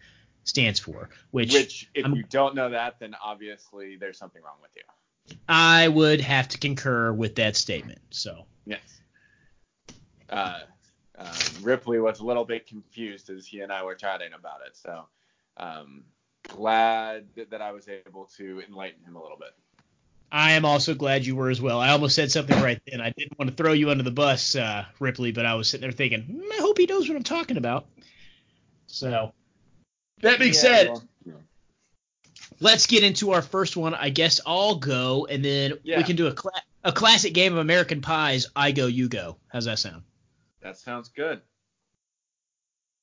stands 0.50 0.80
for, 0.80 1.10
which, 1.32 1.54
Which, 1.54 1.90
if 1.94 2.06
I'm- 2.06 2.16
you 2.16 2.24
don't 2.24 2.56
know 2.56 2.70
that, 2.70 3.00
then 3.00 3.16
obviously 3.24 3.96
there's 3.96 4.18
something 4.18 4.42
wrong 4.42 4.58
with 4.62 4.72
you. 4.76 5.38
I 5.48 5.88
would 5.88 6.20
have 6.22 6.48
to 6.50 6.58
concur 6.58 7.14
with 7.14 7.36
that 7.36 7.56
statement. 7.56 8.00
So. 8.10 8.46
Yes. 8.66 9.02
Uh, 10.30 10.62
um, 11.18 11.28
Ripley 11.62 12.00
was 12.00 12.20
a 12.20 12.26
little 12.26 12.46
bit 12.46 12.68
confused 12.68 13.30
as 13.30 13.46
he 13.46 13.62
and 13.62 13.72
I 13.72 13.84
were 13.84 13.96
chatting 13.96 14.34
about 14.34 14.62
it. 14.66 14.76
So 14.76 15.06
um, 15.58 16.04
glad 16.48 17.28
that, 17.36 17.62
I 17.62 17.72
was 17.72 17.88
able 17.88 18.26
to 18.38 18.62
enlighten 18.68 19.04
him 19.04 19.16
a 19.16 19.22
little 19.22 19.38
bit. 19.38 19.52
I 20.32 20.52
am 20.52 20.64
also 20.66 20.94
glad 20.94 21.26
you 21.26 21.36
were 21.36 21.50
as 21.50 21.60
well. 21.62 21.80
I 21.80 21.90
almost 21.90 22.16
said 22.16 22.32
something 22.32 22.60
right 22.62 22.80
then. 22.88 23.02
I 23.02 23.12
didn't 23.18 23.38
want 23.40 23.50
to 23.50 23.56
throw 23.56 23.74
you 23.74 23.90
under 23.90 24.04
the 24.04 24.12
bus, 24.12 24.56
uh, 24.56 24.86
Ripley, 25.00 25.32
but 25.32 25.46
I 25.46 25.56
was 25.56 25.68
sitting 25.68 25.82
there 25.82 25.92
thinking, 25.92 26.22
"Hmm, 26.22 26.52
I 26.54 26.58
hope 26.58 26.78
he 26.78 26.86
knows 26.86 27.10
what 27.10 27.16
I'm 27.16 27.24
talking 27.24 27.58
about. 27.58 27.88
So, 28.86 29.34
that 30.22 30.40
being 30.40 30.54
Yeah, 30.54 30.60
said, 30.60 30.88
well, 30.90 31.04
let's 32.60 32.88
get 32.88 33.04
into 33.04 33.32
our 33.32 33.42
first 33.42 33.78
one. 33.78 33.94
I 33.94 34.10
guess 34.10 34.40
I'll 34.46 34.76
go, 34.76 35.26
and 35.26 35.44
then 35.44 35.74
Yeah. 35.84 35.98
we 35.98 36.04
can 36.04 36.16
do 36.16 36.28
a 36.28 36.34
cla- 36.34 36.62
a 36.84 36.92
classic 36.92 37.34
game 37.34 37.54
of 37.54 37.60
American 37.60 38.02
Pies. 38.02 38.48
I 38.56 38.72
go, 38.72 38.88
you 38.88 39.10
go. 39.10 39.38
How's 39.48 39.66
that 39.66 39.80
sound? 39.80 40.04
that 40.62 40.78
sounds 40.78 41.10
good. 41.10 41.42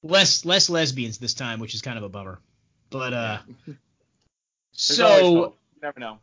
Less 0.03 0.45
less 0.45 0.69
lesbians 0.69 1.19
this 1.19 1.35
time, 1.35 1.59
which 1.59 1.75
is 1.75 1.83
kind 1.83 1.97
of 1.99 2.05
a 2.05 2.09
bummer. 2.09 2.39
But 2.91 3.12
uh, 3.14 3.39
so. 4.73 5.35
You 5.45 5.55
never 5.83 6.01
know. 6.01 6.19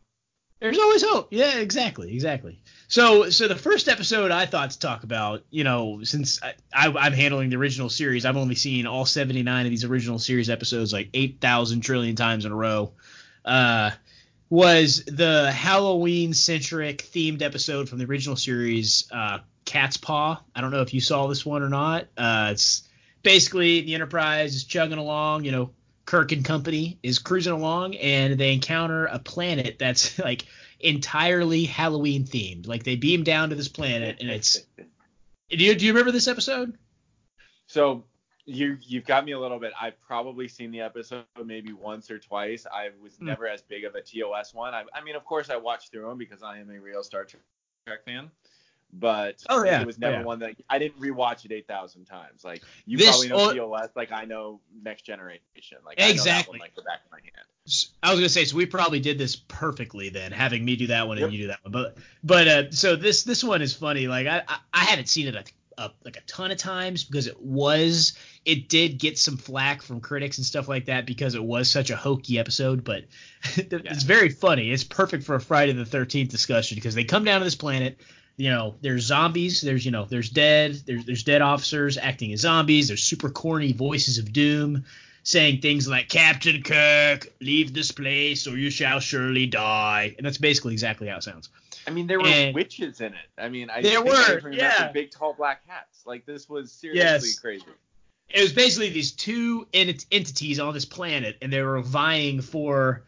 There's 0.60 0.78
always 0.78 1.02
hope. 1.02 1.28
Yeah, 1.30 1.58
exactly, 1.58 2.14
exactly. 2.14 2.60
So, 2.88 3.28
so 3.30 3.48
the 3.48 3.56
first 3.56 3.88
episode 3.88 4.30
I 4.30 4.46
thought 4.46 4.70
to 4.70 4.78
talk 4.78 5.02
about, 5.02 5.42
you 5.50 5.64
know, 5.64 6.02
since 6.04 6.40
I, 6.42 6.54
I, 6.72 6.88
I'm 6.88 7.12
handling 7.12 7.50
the 7.50 7.56
original 7.56 7.90
series, 7.90 8.24
I've 8.24 8.36
only 8.36 8.54
seen 8.54 8.86
all 8.86 9.04
79 9.04 9.66
of 9.66 9.70
these 9.70 9.84
original 9.84 10.18
series 10.18 10.48
episodes 10.48 10.92
like 10.92 11.10
8,000 11.12 11.80
trillion 11.80 12.16
times 12.16 12.44
in 12.44 12.52
a 12.52 12.56
row. 12.56 12.92
Uh, 13.44 13.90
was 14.48 15.04
the 15.06 15.50
Halloween 15.50 16.32
centric 16.32 16.98
themed 16.98 17.42
episode 17.42 17.88
from 17.88 17.98
the 17.98 18.04
original 18.04 18.36
series, 18.36 19.08
uh, 19.10 19.38
Catspaw. 19.66 20.40
I 20.54 20.60
don't 20.60 20.70
know 20.70 20.82
if 20.82 20.94
you 20.94 21.00
saw 21.00 21.26
this 21.26 21.44
one 21.44 21.62
or 21.62 21.68
not. 21.68 22.06
Uh, 22.16 22.50
it's 22.52 22.88
basically 23.22 23.80
the 23.80 23.94
Enterprise 23.94 24.54
is 24.54 24.64
chugging 24.64 24.98
along, 24.98 25.44
you 25.44 25.52
know, 25.52 25.70
Kirk 26.06 26.32
and 26.32 26.44
company 26.44 26.98
is 27.02 27.18
cruising 27.18 27.52
along 27.52 27.94
and 27.96 28.38
they 28.38 28.52
encounter 28.52 29.06
a 29.06 29.18
planet 29.18 29.78
that's 29.78 30.18
like 30.18 30.44
entirely 30.80 31.64
Halloween 31.64 32.24
themed. 32.24 32.66
Like 32.66 32.82
they 32.84 32.96
beam 32.96 33.22
down 33.24 33.50
to 33.50 33.54
this 33.54 33.68
planet 33.68 34.18
and 34.20 34.30
it's 34.30 34.60
do 35.50 35.56
you 35.64 35.74
do 35.74 35.86
you 35.86 35.92
remember 35.92 36.12
this 36.12 36.28
episode? 36.28 36.76
So 37.66 38.04
you 38.44 38.76
you've 38.82 39.06
got 39.06 39.24
me 39.24 39.32
a 39.32 39.40
little 39.40 39.58
bit. 39.58 39.72
I've 39.80 39.98
probably 40.02 40.48
seen 40.48 40.70
the 40.70 40.82
episode 40.82 41.24
maybe 41.42 41.72
once 41.72 42.10
or 42.10 42.18
twice. 42.18 42.66
I 42.70 42.90
was 43.02 43.16
Hmm. 43.16 43.26
never 43.26 43.48
as 43.48 43.62
big 43.62 43.84
of 43.84 43.94
a 43.94 44.02
TOS 44.02 44.52
one. 44.52 44.74
I, 44.74 44.84
I 44.92 45.02
mean, 45.02 45.16
of 45.16 45.24
course, 45.24 45.48
I 45.48 45.56
watched 45.56 45.90
through 45.90 46.06
them 46.08 46.18
because 46.18 46.42
I 46.42 46.58
am 46.58 46.70
a 46.70 46.78
real 46.78 47.02
Star 47.02 47.24
Trek 47.24 48.04
fan. 48.04 48.30
But 48.96 49.42
Oh, 49.48 49.64
yeah. 49.64 49.80
it 49.80 49.86
was 49.86 49.98
never 49.98 50.16
Oh, 50.16 50.18
yeah. 50.20 50.24
one 50.24 50.38
that 50.38 50.54
I 50.70 50.78
didn't 50.78 51.00
rewatch 51.00 51.44
it 51.44 51.50
eight 51.52 51.66
thousand 51.66 52.04
times. 52.04 52.44
Like 52.44 52.62
you 52.86 52.96
This- 52.96 53.08
probably 53.10 53.28
know 53.28 53.36
oh- 53.36 53.54
TOS, 53.54 53.90
like 53.96 54.12
I 54.12 54.24
know 54.24 54.60
Next 54.82 55.02
Generation. 55.04 55.40
Like 55.84 55.98
I 56.00 56.02
know 56.02 56.06
that 56.08 56.12
Exactly. 56.14 56.52
one 56.58 56.60
like 56.60 56.74
the 56.76 56.82
back 56.82 57.00
of 57.04 57.10
my 57.12 57.18
hand. 57.18 57.46
I 58.02 58.10
was 58.10 58.20
gonna 58.20 58.28
say 58.28 58.44
so 58.44 58.56
we 58.56 58.66
probably 58.66 59.00
did 59.00 59.18
this 59.18 59.34
perfectly 59.36 60.10
then, 60.10 60.30
having 60.32 60.64
me 60.64 60.76
do 60.76 60.86
that 60.88 61.08
one 61.08 61.18
and 61.18 61.32
you 61.32 61.38
do 61.42 61.46
that 61.48 61.58
one. 61.64 61.72
But 61.72 61.96
but 62.22 62.46
uh, 62.48 62.70
so 62.70 62.94
this 62.94 63.24
this 63.24 63.42
one 63.42 63.62
is 63.62 63.74
funny. 63.74 64.06
Like 64.06 64.26
I 64.26 64.42
I, 64.46 64.58
I 64.72 64.84
haven't 64.84 65.08
seen 65.08 65.26
it 65.28 65.34
a, 65.34 65.44
a, 65.82 65.90
like 66.04 66.16
a 66.16 66.20
ton 66.28 66.50
of 66.52 66.58
times 66.58 67.02
because 67.04 67.26
it 67.26 67.40
was 67.40 68.12
it 68.44 68.68
did 68.68 68.98
get 68.98 69.18
some 69.18 69.36
flack 69.38 69.82
from 69.82 70.00
critics 70.00 70.36
and 70.38 70.46
stuff 70.46 70.68
like 70.68 70.84
that 70.84 71.04
because 71.06 71.34
it 71.34 71.42
was 71.42 71.68
such 71.70 71.90
a 71.90 71.96
hokey 71.96 72.38
episode. 72.38 72.84
But 72.84 73.06
it's 73.56 74.04
very 74.04 74.28
funny. 74.28 74.70
It's 74.70 74.84
perfect 74.84 75.24
for 75.24 75.34
a 75.34 75.40
Friday 75.40 75.72
the 75.72 75.84
Thirteenth 75.86 76.30
discussion 76.30 76.76
because 76.76 76.94
they 76.94 77.04
come 77.04 77.24
down 77.24 77.40
to 77.40 77.44
this 77.44 77.56
planet. 77.56 77.98
You 78.36 78.50
know, 78.50 78.74
there's 78.80 79.04
zombies. 79.04 79.60
There's 79.60 79.84
you 79.84 79.90
know, 79.92 80.04
there's 80.06 80.30
dead. 80.30 80.74
There's 80.86 81.04
there's 81.04 81.22
dead 81.22 81.40
officers 81.42 81.96
acting 81.96 82.32
as 82.32 82.40
zombies. 82.40 82.88
There's 82.88 83.02
super 83.02 83.30
corny 83.30 83.72
voices 83.72 84.18
of 84.18 84.32
doom 84.32 84.84
saying 85.26 85.58
things 85.62 85.88
like 85.88 86.08
Captain 86.10 86.62
Kirk, 86.62 87.32
leave 87.40 87.72
this 87.72 87.90
place 87.90 88.46
or 88.46 88.58
you 88.58 88.68
shall 88.68 89.00
surely 89.00 89.46
die. 89.46 90.14
And 90.18 90.26
that's 90.26 90.36
basically 90.36 90.74
exactly 90.74 91.08
how 91.08 91.16
it 91.16 91.22
sounds. 91.22 91.48
I 91.86 91.90
mean, 91.92 92.06
there 92.06 92.20
were 92.20 92.26
And- 92.26 92.54
witches 92.54 93.00
in 93.00 93.14
it. 93.14 93.28
I 93.38 93.48
mean, 93.48 93.70
I 93.70 93.80
There 93.80 94.02
were, 94.04 94.50
yeah. 94.52 94.92
big 94.92 95.10
tall 95.10 95.32
black 95.32 95.62
hats. 95.66 96.02
Like 96.04 96.26
this 96.26 96.46
was 96.46 96.70
seriously 96.72 97.00
Yes. 97.30 97.38
crazy. 97.38 97.64
it 98.28 98.42
was 98.42 98.52
basically 98.52 98.90
these 98.90 99.12
two 99.12 99.66
ent- 99.72 100.04
entities 100.12 100.58
on 100.58 100.74
this 100.74 100.84
planet, 100.84 101.36
and 101.40 101.50
they 101.52 101.62
were 101.62 101.80
vying 101.80 102.40
for, 102.42 103.04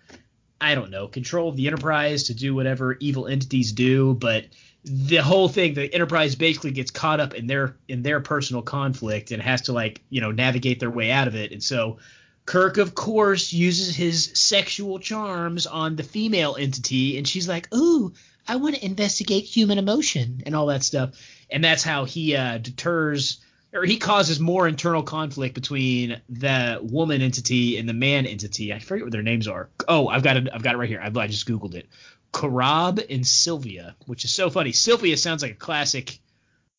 I 0.61 0.75
don't 0.75 0.91
know, 0.91 1.09
control 1.09 1.49
of 1.51 1.57
the 1.57 1.67
Enterprise 1.67 2.25
to 2.25 2.35
do 2.35 2.55
whatever 2.55 2.97
evil 3.01 3.27
entities 3.27 3.73
do. 3.73 4.15
But 4.15 4.45
the 4.87 5.17
whole 5.17 5.49
thing, 5.49 5.75
the 5.75 5.93
Enterprise 5.93 6.37
basically 6.37 6.71
gets 6.71 6.93
caught 6.93 7.19
up 7.19 7.35
in 7.35 7.49
their 7.49 7.77
in 7.89 8.03
their 8.03 8.21
personal 8.21 8.63
conflict 8.63 9.33
and 9.33 9.43
has 9.43 9.63
to 9.63 9.73
like 9.73 10.03
you 10.11 10.21
know 10.21 10.31
navigate 10.31 10.79
their 10.79 10.91
way 10.91 11.11
out 11.11 11.27
of 11.27 11.35
it. 11.35 11.51
And 11.53 11.63
so 11.63 11.99
Kirk, 12.47 12.79
of 12.79 12.95
course, 12.95 13.53
uses 13.53 13.97
his 13.97 14.31
sexual 14.35 15.01
charms 15.01 15.67
on 15.67 15.97
the 15.97 16.05
female 16.05 16.57
entity, 16.59 17.19
and 17.19 17.27
she's 17.27 17.49
like, 17.49 17.73
"Ooh, 17.75 18.15
I 18.47 18.57
want 18.57 18.77
to 18.77 18.85
investigate 18.85 19.45
human 19.45 19.79
emotion 19.79 20.43
and 20.47 20.55
all 20.55 20.67
that 20.67 20.85
stuff." 20.85 21.11
And 21.51 21.65
that's 21.65 21.83
how 21.83 22.05
he 22.05 22.37
uh, 22.37 22.59
deters 22.59 23.41
or 23.73 23.85
he 23.85 23.97
causes 23.97 24.39
more 24.39 24.69
internal 24.69 25.03
conflict 25.03 25.55
between 25.55 26.21
the 26.29 26.79
woman 26.81 27.21
entity 27.21 27.77
and 27.77 27.89
the 27.89 27.93
man 27.93 28.25
entity. 28.25 28.73
I 28.73 28.79
forget 28.79 29.05
what 29.05 29.13
their 29.13 29.23
names 29.23 29.49
are. 29.49 29.69
Oh, 29.89 30.07
I've 30.07 30.23
got 30.23 30.37
it. 30.37 30.49
I've 30.55 30.63
got 30.63 30.75
it 30.75 30.79
right 30.79 30.89
here. 30.89 31.01
I, 31.01 31.07
I 31.07 31.27
just 31.27 31.49
googled 31.49 31.75
it. 31.75 31.89
Karab 32.37 33.03
and 33.09 33.27
Sylvia, 33.27 33.97
which 34.05 34.27
is 34.27 34.35
so 34.35 34.51
funny. 34.51 34.73
Sylvia 34.73 35.17
sounds 35.17 35.41
like 35.41 35.53
a 35.53 35.55
classic, 35.55 36.19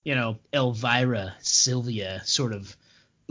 you 0.04 0.14
know, 0.14 0.38
Elvira, 0.54 1.34
Sylvia 1.42 2.22
sort 2.26 2.54
of 2.54 2.78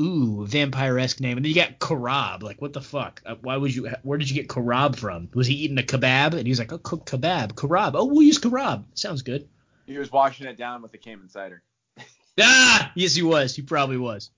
ooh 0.00 0.44
vampire-esque 0.44 1.20
name. 1.20 1.36
And 1.36 1.44
then 1.44 1.50
you 1.50 1.54
got 1.54 1.78
Karab. 1.78 2.42
Like 2.42 2.60
what 2.60 2.72
the 2.72 2.80
fuck? 2.80 3.22
Uh, 3.24 3.36
why 3.42 3.56
would 3.56 3.72
you? 3.72 3.90
Where 4.02 4.18
did 4.18 4.28
you 4.28 4.34
get 4.34 4.48
Karab 4.48 4.96
from? 4.96 5.28
Was 5.34 5.46
he 5.46 5.54
eating 5.54 5.78
a 5.78 5.82
kebab? 5.82 6.34
And 6.34 6.48
he's 6.48 6.58
like, 6.58 6.72
oh, 6.72 6.78
cook 6.78 7.06
kebab, 7.06 7.52
Karab. 7.52 7.92
Oh, 7.94 8.06
we'll 8.06 8.22
use 8.22 8.40
Karab. 8.40 8.82
Sounds 8.94 9.22
good. 9.22 9.48
He 9.86 9.96
was 9.96 10.10
washing 10.10 10.48
it 10.48 10.56
down 10.56 10.82
with 10.82 10.90
the 10.90 10.98
Cayman 10.98 11.28
cider. 11.28 11.62
Ah, 12.38 12.92
yes, 12.94 13.14
he 13.14 13.22
was. 13.22 13.56
He 13.56 13.62
probably 13.62 13.96
was. 13.96 14.30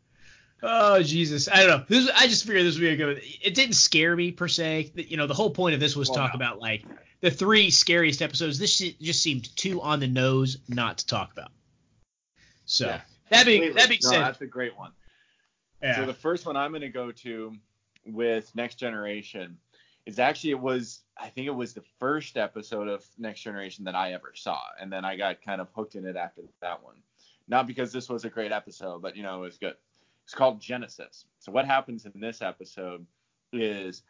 Oh 0.62 1.02
Jesus, 1.02 1.48
I 1.48 1.64
don't 1.64 1.68
know. 1.68 1.84
This 1.88 2.10
I 2.14 2.28
just 2.28 2.44
figured 2.44 2.64
this 2.64 2.74
would 2.74 2.80
be 2.82 2.90
a 2.90 2.96
good. 2.96 3.22
It 3.42 3.54
didn't 3.54 3.74
scare 3.74 4.14
me 4.14 4.30
per 4.30 4.46
se. 4.46 4.92
You 4.94 5.16
know, 5.16 5.26
the 5.26 5.34
whole 5.34 5.50
point 5.50 5.74
of 5.74 5.80
this 5.80 5.96
was 5.96 6.08
Well, 6.08 6.18
talk 6.18 6.32
no. 6.32 6.36
about 6.36 6.60
like 6.60 6.84
the 7.20 7.30
three 7.30 7.70
scariest 7.70 8.22
episodes. 8.22 8.58
This 8.58 8.78
just 8.78 9.22
seemed 9.22 9.54
too 9.56 9.80
on 9.82 10.00
the 10.00 10.06
nose 10.06 10.58
not 10.68 10.98
to 10.98 11.06
talk 11.06 11.32
about. 11.32 11.50
So 12.64 12.86
Yeah, 12.86 13.00
that 13.30 13.46
being 13.46 13.74
that 13.74 13.88
being 13.88 14.00
no, 14.04 14.10
said, 14.10 14.20
that's 14.20 14.40
a 14.40 14.46
great 14.46 14.76
one. 14.76 14.92
yeah. 15.82 15.96
So 15.96 16.06
the 16.06 16.14
first 16.14 16.46
one 16.46 16.56
I'm 16.56 16.70
going 16.70 16.82
to 16.82 16.88
go 16.88 17.12
to 17.12 17.54
with 18.06 18.54
Next 18.54 18.76
Generation 18.76 19.58
is 20.06 20.18
actually 20.18 20.50
it 20.50 20.60
was 20.60 21.00
I 21.18 21.28
think 21.28 21.46
it 21.46 21.54
was 21.54 21.74
the 21.74 21.84
first 21.98 22.36
episode 22.36 22.88
of 22.88 23.04
Next 23.18 23.40
Generation 23.40 23.84
that 23.84 23.94
I 23.94 24.12
ever 24.12 24.32
saw, 24.34 24.60
and 24.80 24.92
then 24.92 25.04
I 25.04 25.16
got 25.16 25.42
kind 25.42 25.60
of 25.60 25.68
hooked 25.74 25.94
in 25.96 26.06
it 26.06 26.16
after 26.16 26.42
that 26.60 26.82
one. 26.82 26.96
Not 27.48 27.66
because 27.66 27.92
this 27.92 28.08
was 28.08 28.24
a 28.24 28.30
great 28.30 28.52
episode, 28.52 29.02
but 29.02 29.16
you 29.16 29.22
know 29.22 29.38
it 29.38 29.46
was 29.46 29.58
good. 29.58 29.74
It's 30.24 30.34
called 30.34 30.60
Genesis. 30.60 31.24
So 31.38 31.50
what 31.50 31.64
happens 31.64 32.04
in 32.04 32.20
this 32.20 32.42
episode 32.42 33.06
is 33.52 34.02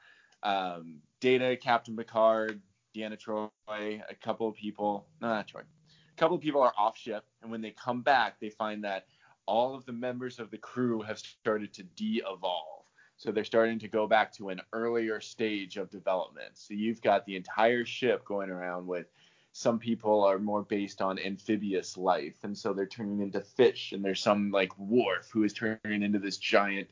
um, 0.43 0.97
Data, 1.21 1.57
Captain 1.57 1.97
Picard, 1.97 2.61
Deanna 2.99 3.19
Troi, 3.19 3.51
a 3.69 4.15
couple 4.15 4.49
of 4.49 4.57
people, 4.57 5.07
no, 5.21 5.29
not 5.29 5.47
Troi, 5.47 5.61
a 5.61 6.17
couple 6.17 6.37
of 6.37 6.43
people 6.43 6.61
are 6.61 6.73
off 6.77 6.99
ship, 6.99 7.25
and 7.43 7.51
when 7.51 7.61
they 7.61 7.71
come 7.71 8.03
back, 8.03 8.41
they 8.41 8.51
find 8.51 8.83
that 8.85 9.07
all 9.47 9.75
of 9.75 9.85
the 9.87 9.93
members 9.93 10.39
of 10.39 10.51
the 10.51 10.59
crew 10.59 11.01
have 11.03 11.19
started 11.19 11.73
to 11.75 11.83
de-evolve. 11.83 12.85
So 13.17 13.33
they're 13.33 13.45
starting 13.45 13.79
to 13.81 13.89
go 13.89 14.07
back 14.07 14.33
to 14.35 14.51
an 14.51 14.61
earlier 14.73 15.21
stage 15.21 15.77
of 15.77 15.91
development. 15.91 16.51
So 16.55 16.75
you've 16.75 17.03
got 17.03 17.25
the 17.25 17.35
entire 17.35 17.85
ship 17.85 18.25
going 18.25 18.51
around 18.51 18.87
with 18.87 19.07
some 19.53 19.79
people 19.79 20.23
are 20.23 20.39
more 20.39 20.63
based 20.63 21.03
on 21.03 21.19
amphibious 21.19 21.97
life, 21.97 22.37
and 22.45 22.57
so 22.57 22.73
they're 22.73 22.87
turning 22.87 23.21
into 23.21 23.41
fish. 23.41 23.93
And 23.93 24.05
there's 24.05 24.23
some 24.23 24.51
like 24.51 24.79
Worf 24.79 25.31
who 25.33 25.43
is 25.45 25.53
turning 25.53 26.03
into 26.03 26.19
this 26.19 26.37
giant 26.37 26.89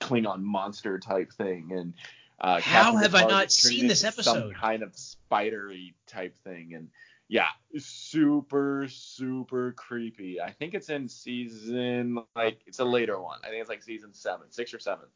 Klingon 0.00 0.42
monster 0.42 0.98
type 0.98 1.32
thing. 1.32 1.72
And 1.72 1.94
uh, 2.40 2.60
How 2.60 2.92
Captain 2.92 3.02
have 3.02 3.14
I 3.14 3.26
not 3.26 3.50
seen 3.52 3.86
this 3.86 4.04
into 4.04 4.22
Some 4.22 4.36
episode? 4.36 4.54
kind 4.54 4.82
of 4.82 4.96
spidery 4.96 5.94
type 6.06 6.36
thing. 6.44 6.74
And 6.74 6.88
yeah, 7.28 7.48
super 7.78 8.86
super 8.88 9.72
creepy. 9.72 10.40
I 10.40 10.52
think 10.52 10.74
it's 10.74 10.88
in 10.88 11.08
season 11.08 12.18
like 12.34 12.60
it's 12.66 12.78
a 12.78 12.84
later 12.84 13.20
one. 13.20 13.38
I 13.42 13.48
think 13.48 13.60
it's 13.60 13.70
like 13.70 13.82
season 13.82 14.14
seven, 14.14 14.50
six 14.50 14.72
or 14.72 14.78
seven. 14.78 15.06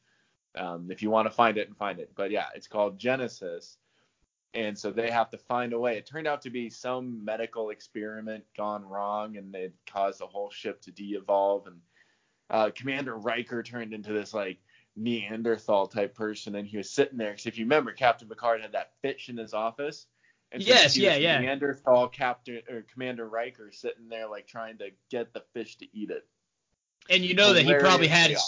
Um, 0.57 0.91
if 0.91 1.03
you 1.03 1.11
want 1.11 1.27
to 1.27 1.35
find 1.35 1.59
it 1.59 1.68
and 1.68 1.77
find 1.77 2.01
it, 2.01 2.11
but 2.16 2.31
yeah, 2.31 2.47
it's 2.55 2.66
called 2.66 2.99
Genesis. 2.99 3.77
And 4.53 4.77
so 4.77 4.91
they 4.91 5.09
have 5.11 5.31
to 5.31 5.39
find 5.39 5.73
a 5.73 5.79
way. 5.79 5.97
It 5.97 6.07
turned 6.07 6.27
out 6.27 6.43
to 6.43 6.51
be 6.51 6.71
some 6.71 7.25
medical 7.25 7.71
experiment 7.71 8.43
gone 8.57 8.85
wrong, 8.85 9.37
and 9.37 9.55
it 9.55 9.73
caused 9.89 10.18
the 10.18 10.27
whole 10.27 10.51
ship 10.51 10.81
to 10.83 10.91
de-evolve. 10.91 11.68
And 11.68 11.77
uh, 12.51 12.71
Commander 12.75 13.16
Riker 13.16 13.62
turned 13.62 13.95
into 13.95 14.12
this 14.12 14.35
like 14.35 14.59
Neanderthal 14.97 15.86
type 15.86 16.14
person, 16.14 16.55
and 16.55 16.66
he 16.66 16.76
was 16.76 16.91
sitting 16.91 17.18
there. 17.18 17.30
Because 17.30 17.47
if 17.47 17.59
you 17.59 17.64
remember, 17.64 17.93
Captain 17.93 18.28
Picard 18.28 18.61
had 18.61 18.72
that 18.72 18.93
fish 19.03 19.28
in 19.28 19.36
his 19.36 19.55
office. 19.55 20.07
And 20.53 20.62
Yes, 20.62 20.97
yeah, 20.97 21.16
yeah. 21.16 21.38
Neanderthal 21.38 22.09
Captain 22.09 22.61
or 22.68 22.82
Commander 22.93 23.28
Riker 23.28 23.70
sitting 23.72 24.09
there 24.09 24.28
like 24.28 24.47
trying 24.47 24.78
to 24.78 24.91
get 25.11 25.32
the 25.32 25.45
fish 25.53 25.76
to 25.76 25.86
eat 25.97 26.11
it. 26.11 26.26
and 27.09 27.24
you 27.24 27.34
know 27.34 27.53
that 27.53 27.62
he 27.62 27.74
probably 27.74 28.09
had 28.09 28.30
his 28.30 28.43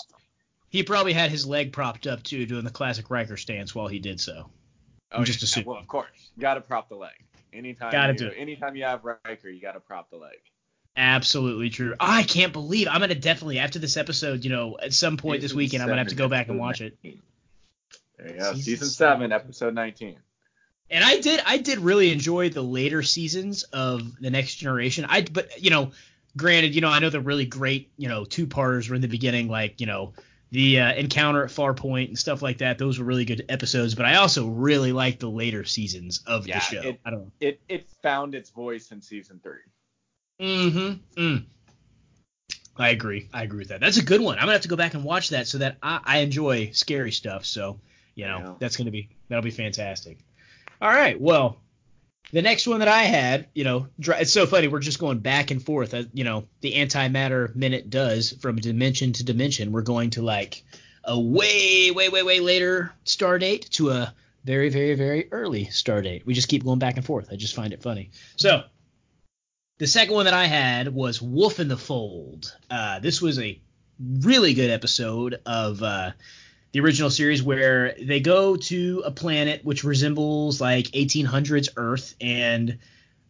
he 0.69 0.83
probably 0.83 1.13
had 1.13 1.31
his 1.31 1.47
leg 1.47 1.73
propped 1.73 2.07
up 2.07 2.23
too, 2.23 2.47
doing 2.47 2.65
the 2.65 2.71
classic 2.71 3.11
Riker 3.11 3.37
stance 3.37 3.75
while 3.75 3.89
he 3.89 3.99
did 3.99 4.19
so. 4.21 4.49
I'm 5.13 5.25
just 5.25 5.43
yeah. 5.43 5.45
assuming. 5.45 5.67
Well, 5.69 5.79
of 5.79 5.87
course, 5.87 6.31
got 6.39 6.55
to 6.55 6.63
prop 6.63 6.89
the 6.89 6.97
leg. 6.97 7.13
Anytime, 7.53 7.93
Gotta 7.93 8.15
you, 8.15 8.19
do 8.19 8.27
it. 8.29 8.35
Anytime 8.39 8.77
you 8.77 8.85
have 8.85 9.05
Riker, 9.05 9.51
you 9.51 9.61
got 9.61 9.73
to 9.73 9.81
prop 9.81 10.11
the 10.11 10.17
leg. 10.17 10.39
Absolutely 10.97 11.71
true. 11.71 11.95
I 11.99 12.23
can't 12.23 12.53
believe 12.53 12.87
I'm 12.91 13.01
gonna 13.01 13.15
definitely 13.15 13.59
after 13.59 13.79
this 13.79 13.97
episode, 13.97 14.45
you 14.45 14.51
know, 14.51 14.77
at 14.83 14.93
some 14.93 15.17
point 15.17 15.41
this 15.41 15.51
Season 15.53 15.57
weekend, 15.59 15.83
I'm 15.83 15.89
gonna 15.89 16.01
have 16.01 16.09
to 16.09 16.15
go 16.15 16.29
back 16.29 16.49
and 16.49 16.57
episode 16.61 16.61
watch 16.61 16.81
it. 16.83 16.99
19. 17.03 17.23
There 18.19 18.29
you 18.29 18.39
go. 18.39 18.45
Season 18.53 18.63
Season, 18.63 18.87
seven. 18.89 19.21
seven, 19.21 19.33
episode 19.33 19.75
19. 19.75 20.17
And 20.91 21.03
I 21.03 21.21
did 21.21 21.41
I 21.47 21.57
did 21.57 21.79
really 21.79 22.13
enjoy 22.13 22.51
the 22.51 22.63
later 22.63 23.03
seasons 23.03 23.63
of 23.65 24.03
the 24.21 24.31
Next 24.31 24.57
Generation. 24.57 25.07
I 25.09 25.23
but 25.23 25.63
you 25.63 25.71
know, 25.71 25.93
granted, 26.37 26.75
you 26.75 26.83
know, 26.83 26.89
I 26.89 26.99
know 26.99 27.09
the 27.09 27.21
really 27.21 27.47
great, 27.47 27.91
you 27.97 28.09
know, 28.09 28.25
two 28.27 28.47
parters 28.47 28.91
were 28.91 28.95
in 28.95 29.01
the 29.01 29.09
beginning, 29.09 29.49
like 29.49 29.81
you 29.81 29.87
know, 29.87 30.13
the 30.51 30.81
uh, 30.81 30.93
encounter 30.93 31.43
at 31.45 31.51
Farpoint 31.51 32.09
and 32.09 32.19
stuff 32.19 32.43
like 32.43 32.59
that. 32.59 32.77
Those 32.77 32.99
were 32.99 33.07
really 33.07 33.25
good 33.25 33.47
episodes. 33.49 33.95
But 33.95 34.05
I 34.05 34.17
also 34.17 34.47
really 34.49 34.93
liked 34.93 35.21
the 35.21 35.31
later 35.31 35.65
seasons 35.65 36.23
of 36.27 36.47
Yeah, 36.47 36.59
the 36.59 36.61
show. 36.61 36.81
it- 36.83 37.01
I 37.07 37.11
don't 37.11 37.21
know. 37.21 37.33
It 37.41 37.61
it 37.71 37.89
found 38.03 38.35
its 38.35 38.51
voice 38.51 38.93
in 38.93 39.01
season 39.01 39.41
three. 39.43 39.61
Mm-hmm. 40.43 41.21
Mm. 41.23 41.45
I 42.77 42.89
agree. 42.91 43.29
I 43.33 43.43
agree 43.45 43.61
with 43.61 43.69
that. 43.69 43.81
That's 43.81 43.99
a 43.99 44.05
good 44.05 44.21
one. 44.21 44.37
I'm 44.39 44.43
gonna 44.43 44.53
have 44.53 44.63
to 44.63 44.69
go 44.69 44.77
back 44.77 44.95
and 44.95 45.05
watch 45.05 45.29
that 45.31 45.47
so 45.47 45.59
that 45.59 45.77
I, 45.83 46.01
I 46.05 46.19
enjoy 46.19 46.71
scary 46.73 47.13
stuff. 47.13 47.45
So 47.45 47.79
you 48.15 48.27
know 48.27 48.39
Yeah. 48.39 48.55
that's 48.59 48.77
gonna 48.77 48.91
be 48.91 49.11
that'll 49.29 49.43
be 49.43 49.51
fantastic. 49.51 50.19
All 50.81 50.89
right. 50.91 51.21
Well, 51.21 51.59
the 52.33 52.43
next 52.43 52.67
one 52.67 52.79
that 52.81 52.89
I 52.89 53.03
had, 53.03 53.49
you 53.55 53.63
know, 53.65 53.89
it's 53.99 54.33
so 54.33 54.47
funny. 54.47 54.67
We're 54.69 54.81
just 54.81 54.99
going 54.99 55.19
back 55.19 55.51
and 55.51 55.63
forth. 55.63 55.93
Uh, 55.95 56.05
you 56.15 56.25
know, 56.25 56.47
the 56.61 56.73
antimatter 56.75 57.55
minute 57.55 57.91
does 57.91 58.33
from 58.41 58.57
dimension 58.57 59.13
to 59.13 59.25
dimension. 59.25 59.71
We're 59.71 59.83
going 59.83 60.11
to 60.11 60.23
like 60.23 60.63
a 61.05 61.19
way, 61.21 61.91
way, 61.91 62.09
way, 62.09 62.23
way 62.23 62.41
later 62.41 62.93
star 63.05 63.39
date 63.39 63.69
to 63.73 63.91
a 63.91 64.15
very, 64.45 64.71
very, 64.71 64.95
very 64.95 65.29
early 65.31 65.67
star 65.67 66.01
date. 66.01 66.25
We 66.25 66.33
just 66.35 66.49
keep 66.49 66.65
going 66.65 66.79
back 66.79 66.97
and 66.97 67.05
forth. 67.05 67.29
I 67.31 67.37
just 67.37 67.55
find 67.55 67.73
it 67.73 67.83
funny. 67.83 68.11
So 68.37 68.65
the 69.83 69.89
second 69.89 70.15
one 70.15 70.27
that 70.27 70.35
I 70.35 70.45
had 70.47 70.95
was 70.95 71.21
Wolf 71.21 71.59
in 71.59 71.67
the 71.67 71.77
Fold. 71.77 72.57
Uh, 72.71 73.01
this 73.01 73.21
was 73.21 73.41
a 73.41 73.61
really 74.21 74.55
good 74.55 74.71
episode 74.71 75.41
of 75.45 75.83
uh, 75.83 76.13
the 76.71 76.79
original 76.79 77.11
series 77.11 77.43
where 77.43 77.93
they 78.01 78.21
go 78.21 78.55
to 78.55 79.03
a 79.05 79.11
planet 79.11 79.65
which 79.65 79.83
resembles 79.83 80.61
like 80.61 80.85
1800s 80.93 81.71
Earth, 81.77 82.15
and 82.21 82.79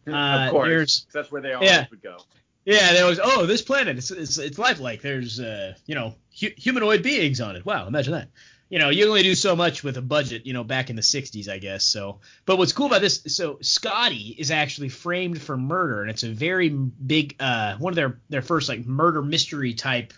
Uh, 0.05 0.11
of 0.45 0.51
course, 0.51 1.07
that's 1.11 1.31
where 1.31 1.41
they 1.41 1.53
always 1.53 1.71
yeah. 1.71 1.87
would 1.89 2.03
go. 2.03 2.17
yeah, 2.65 2.93
there 2.93 3.07
was 3.07 3.19
oh 3.23 3.47
this 3.47 3.63
planet 3.63 3.97
it's 3.97 4.11
it's, 4.11 4.37
it's 4.37 4.59
lifelike. 4.59 5.01
There's 5.01 5.39
uh 5.39 5.73
you 5.87 5.95
know 5.95 6.13
hu- 6.39 6.53
humanoid 6.55 7.01
beings 7.01 7.41
on 7.41 7.55
it. 7.55 7.65
Wow, 7.65 7.87
imagine 7.87 8.13
that. 8.13 8.27
You 8.69 8.79
know, 8.79 8.89
you 8.89 9.07
only 9.07 9.21
do 9.21 9.35
so 9.35 9.55
much 9.55 9.83
with 9.83 9.97
a 9.97 10.01
budget, 10.01 10.45
you 10.47 10.53
know, 10.53 10.63
back 10.63 10.89
in 10.89 10.95
the 10.95 11.01
60s, 11.03 11.47
I 11.47 11.59
guess. 11.59 11.83
So, 11.83 12.21
but 12.45 12.57
what's 12.57 12.71
cool 12.73 12.87
about 12.87 13.01
this, 13.01 13.21
so 13.27 13.59
Scotty 13.61 14.35
is 14.39 14.49
actually 14.49 14.89
framed 14.89 15.39
for 15.41 15.55
murder, 15.55 16.01
and 16.01 16.09
it's 16.09 16.23
a 16.23 16.29
very 16.31 16.69
big, 16.69 17.35
uh, 17.39 17.75
one 17.77 17.91
of 17.91 17.95
their 17.95 18.19
their 18.29 18.41
first 18.41 18.69
like 18.69 18.85
murder 18.87 19.21
mystery 19.21 19.73
type 19.75 20.11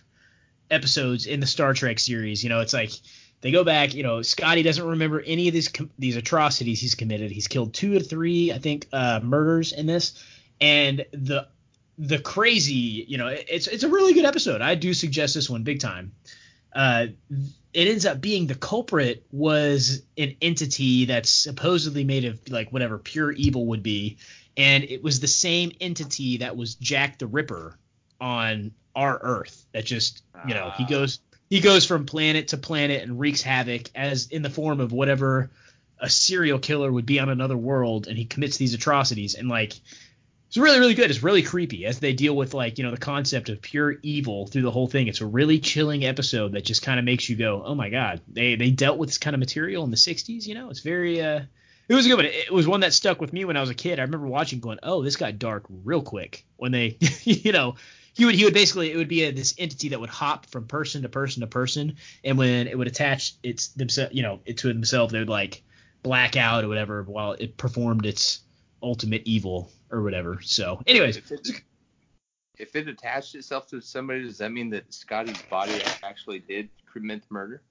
episodes 0.71 1.25
in 1.25 1.39
the 1.39 1.47
Star 1.47 1.73
Trek 1.73 1.99
series. 1.99 2.43
You 2.43 2.49
know, 2.49 2.61
it's 2.61 2.73
like 2.73 2.91
they 3.41 3.51
go 3.51 3.63
back. 3.63 3.93
You 3.93 4.03
know, 4.03 4.21
Scotty 4.21 4.63
doesn't 4.63 4.85
remember 4.87 5.19
any 5.21 5.47
of 5.47 5.53
these 5.53 5.67
com- 5.67 5.91
these 5.99 6.15
atrocities 6.15 6.79
he's 6.79 6.95
committed. 6.95 7.31
He's 7.31 7.47
killed 7.47 7.73
two 7.73 7.95
or 7.95 7.99
three, 7.99 8.51
I 8.53 8.59
think, 8.59 8.87
uh, 8.93 9.19
murders 9.21 9.73
in 9.73 9.85
this, 9.85 10.23
and 10.61 11.05
the 11.11 11.47
the 11.97 12.19
crazy. 12.19 13.05
You 13.07 13.17
know, 13.17 13.27
it- 13.27 13.47
it's 13.49 13.67
it's 13.67 13.83
a 13.83 13.89
really 13.89 14.13
good 14.13 14.25
episode. 14.25 14.61
I 14.61 14.75
do 14.75 14.93
suggest 14.93 15.33
this 15.35 15.49
one 15.49 15.63
big 15.63 15.79
time. 15.79 16.13
Uh, 16.76 17.07
it 17.73 17.88
ends 17.88 18.05
up 18.05 18.21
being 18.21 18.47
the 18.47 18.55
culprit 18.55 19.26
was 19.32 20.03
an 20.17 20.36
entity 20.41 21.05
that's 21.05 21.30
supposedly 21.30 22.03
made 22.03 22.26
of 22.26 22.39
like 22.49 22.71
whatever 22.71 22.97
pure 22.97 23.32
evil 23.32 23.65
would 23.67 23.82
be, 23.84 24.17
and 24.57 24.84
it 24.84 25.01
was 25.01 25.19
the 25.19 25.28
same 25.28 25.71
entity 25.82 26.38
that 26.38 26.55
was 26.55 26.76
Jack 26.76 27.17
the 27.17 27.28
Ripper 27.28 27.78
on 28.21 28.71
our 28.95 29.17
Earth. 29.21 29.65
That 29.73 29.86
just 29.86 30.23
you 30.47 30.53
know 30.53 30.71
he 30.78 30.84
Ah. 30.84 30.88
goes 30.89 31.19
he 31.49 31.59
goes 31.59 31.86
from 31.86 32.05
planet 32.05 32.49
to 32.49 32.57
planet 32.57 33.03
and 33.03 33.19
wreaks 33.19 33.41
havoc 33.41 33.89
as 33.95 34.28
in 34.28 34.41
the 34.41 34.49
form 34.49 34.80
of 34.80 34.91
whatever 34.91 35.49
a 35.99 36.09
serial 36.09 36.59
killer 36.59 36.91
would 36.91 37.05
be 37.05 37.19
on 37.19 37.30
another 37.30 37.57
world, 37.57 38.07
and 38.07 38.17
he 38.17 38.26
commits 38.26 38.57
these 38.57 38.73
atrocities 38.73 39.36
and 39.36 39.47
like. 39.49 39.73
It's 40.47 40.57
really, 40.57 40.79
really 40.79 40.93
good. 40.93 41.09
It's 41.09 41.23
really 41.23 41.41
creepy 41.41 41.85
as 41.85 41.99
they 41.99 42.13
deal 42.13 42.35
with 42.35 42.53
like, 42.53 42.77
you 42.77 42.83
know, 42.83 42.91
the 42.91 42.97
concept 42.97 43.49
of 43.49 43.61
pure 43.61 43.95
evil 44.03 44.47
through 44.47 44.61
the 44.61 44.71
whole 44.71 44.87
thing. 44.87 45.07
It's 45.07 45.21
a 45.21 45.25
really 45.25 45.59
chilling 45.59 46.05
episode 46.05 46.53
that 46.53 46.63
just 46.63 46.81
kind 46.81 46.99
of 46.99 47.05
makes 47.05 47.27
you 47.27 47.35
go, 47.35 47.63
"Oh 47.65 47.75
my 47.75 47.89
god." 47.89 48.21
They 48.27 48.55
they 48.55 48.71
dealt 48.71 48.97
with 48.97 49.09
this 49.09 49.17
kind 49.17 49.33
of 49.33 49.39
material 49.39 49.83
in 49.83 49.91
the 49.91 49.97
60s, 49.97 50.45
you 50.45 50.53
know? 50.53 50.69
It's 50.69 50.79
very 50.79 51.21
uh 51.21 51.41
it 51.87 51.93
was 51.93 52.05
a 52.05 52.09
good 52.09 52.17
one. 52.17 52.25
It 52.25 52.51
was 52.51 52.67
one 52.67 52.79
that 52.79 52.93
stuck 52.93 53.21
with 53.21 53.31
me 53.31 53.45
when 53.45 53.57
I 53.57 53.61
was 53.61 53.69
a 53.69 53.75
kid. 53.75 53.99
I 53.99 54.03
remember 54.03 54.27
watching 54.27 54.59
going, 54.59 54.79
"Oh, 54.81 55.03
this 55.03 55.17
got 55.17 55.37
dark 55.37 55.65
real 55.69 56.01
quick." 56.01 56.45
When 56.57 56.71
they, 56.71 56.97
you 57.23 57.51
know, 57.51 57.75
he 58.13 58.25
would 58.25 58.35
he 58.35 58.45
would 58.45 58.53
basically 58.53 58.91
it 58.91 58.97
would 58.97 59.07
be 59.07 59.23
a, 59.23 59.31
this 59.31 59.53
entity 59.57 59.89
that 59.89 59.99
would 59.99 60.09
hop 60.09 60.47
from 60.47 60.67
person 60.67 61.03
to 61.03 61.09
person 61.09 61.41
to 61.41 61.47
person, 61.47 61.97
and 62.23 62.37
when 62.37 62.67
it 62.67 62.77
would 62.77 62.87
attach 62.87 63.33
its 63.43 63.67
themselves, 63.69 64.15
you 64.15 64.23
know, 64.23 64.39
it 64.45 64.57
to 64.59 64.67
themselves, 64.69 65.13
they 65.13 65.19
would 65.19 65.29
like 65.29 65.63
black 66.01 66.35
out 66.35 66.63
or 66.63 66.67
whatever 66.67 67.03
while 67.03 67.33
it 67.33 67.57
performed 67.57 68.05
its 68.05 68.39
ultimate 68.81 69.23
evil 69.25 69.71
or 69.95 70.03
whatever. 70.03 70.39
So, 70.41 70.81
anyways, 70.85 71.17
If 71.17 71.31
it, 71.31 71.61
if 72.57 72.75
it 72.75 72.87
attached 72.87 73.35
itself 73.35 73.67
to 73.67 73.81
somebody, 73.81 74.23
does 74.23 74.37
that 74.39 74.51
mean 74.51 74.69
that 74.71 74.93
Scotty's 74.93 75.41
body 75.43 75.81
actually 76.03 76.39
did 76.39 76.69
commit 76.91 77.21
the 77.27 77.33
murder? 77.33 77.61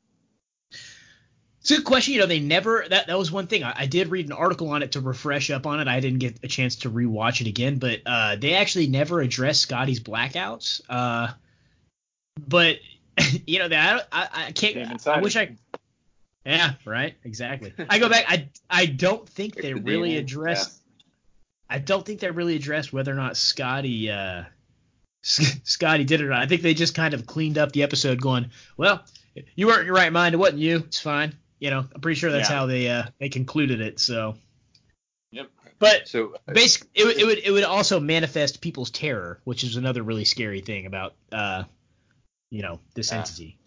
It's 1.61 1.71
a 1.71 1.77
good 1.77 1.85
question. 1.85 2.15
You 2.15 2.21
know, 2.21 2.27
they 2.27 2.41
never 2.41 2.85
that 2.91 3.07
that 3.07 3.19
was 3.19 3.33
one 3.33 3.47
thing. 3.47 3.65
I, 3.65 3.75
I 3.75 3.87
did 3.87 4.09
read 4.09 4.27
an 4.27 4.33
article 4.33 4.69
on 4.71 4.83
it 4.83 4.93
to 4.93 5.01
refresh 5.01 5.51
up 5.51 5.67
on 5.67 5.81
it. 5.81 5.89
I 5.89 6.01
didn't 6.01 6.19
get 6.19 6.39
a 6.43 6.49
chance 6.49 6.77
to 6.77 6.91
rewatch 6.91 7.41
it 7.41 7.47
again, 7.47 7.79
but 7.79 8.01
uh, 8.05 8.37
they 8.37 8.55
actually 8.55 8.87
never 8.87 9.21
addressed 9.21 9.63
Scotty's 9.63 10.01
blackouts. 10.01 10.83
Uh, 10.89 11.29
but 12.47 12.77
you 13.47 13.61
know, 13.61 13.69
that 13.69 14.09
I, 14.13 14.29
I 14.49 14.53
can't. 14.53 15.07
I 15.07 15.21
wish. 15.21 15.37
I. 15.37 15.57
Yeah, 16.45 16.73
right. 16.85 17.15
Exactly. 17.25 17.73
I 17.89 17.99
go 17.99 18.11
back. 18.11 18.27
I 18.29 18.49
I 18.69 18.85
don't 18.85 19.27
think 19.27 19.55
they 19.55 19.73
the 19.73 19.81
really 19.81 20.13
DNA, 20.13 20.19
addressed. 20.19 20.83
I 21.75 21.79
don't 21.79 22.07
think 22.07 22.21
they 22.21 22.31
really 22.31 22.57
addressed 22.57 22.93
whether 22.93 23.11
or 23.11 23.17
not 23.17 23.37
Scotty 23.37 24.11
uh, 24.11 24.45
S- 25.25 25.61
Scotty 25.65 26.05
did 26.05 26.21
it 26.21 26.25
or 26.27 26.31
not. 26.31 26.43
I 26.43 26.47
think 26.47 26.63
they 26.63 26.75
just 26.75 26.95
kind 26.95 27.15
of 27.15 27.27
cleaned 27.27 27.59
up 27.59 27.73
the 27.73 27.83
episode, 27.83 28.21
going, 28.21 28.51
"Well, 28.77 29.05
you 29.57 29.67
weren't 29.67 29.81
in 29.81 29.87
your 29.87 29.95
right 29.97 30.13
mind. 30.13 30.35
It 30.35 30.39
wasn't 30.39 30.61
you. 30.61 30.77
It's 30.79 31.01
fine." 31.01 31.35
You 31.59 31.71
know, 31.71 31.87
I'm 31.95 32.01
pretty 32.01 32.19
sure 32.19 32.31
that's 32.31 32.49
Yeah. 32.51 32.57
how 32.57 32.67
they 32.67 32.89
uh, 32.89 33.05
they 33.19 33.29
concluded 33.29 33.81
it. 33.81 33.99
So, 33.99 34.37
Yep. 35.33 35.51
but 35.79 36.07
So 36.09 36.35
uh, 36.49 36.53
basically, 36.53 36.91
it, 36.95 37.05
would- 37.07 37.19
it 37.19 37.25
would 37.27 37.39
it 37.39 37.51
would 37.51 37.65
also 37.65 37.99
manifest 38.01 38.61
people's 38.61 38.91
terror, 38.91 39.41
which 39.45 39.65
is 39.65 39.77
another 39.77 40.03
really 40.03 40.25
scary 40.25 40.61
thing 40.61 40.87
about 40.87 41.15
uh, 41.33 41.65
you 42.51 42.63
know, 42.63 42.79
this 42.95 43.11
entity. 43.13 43.59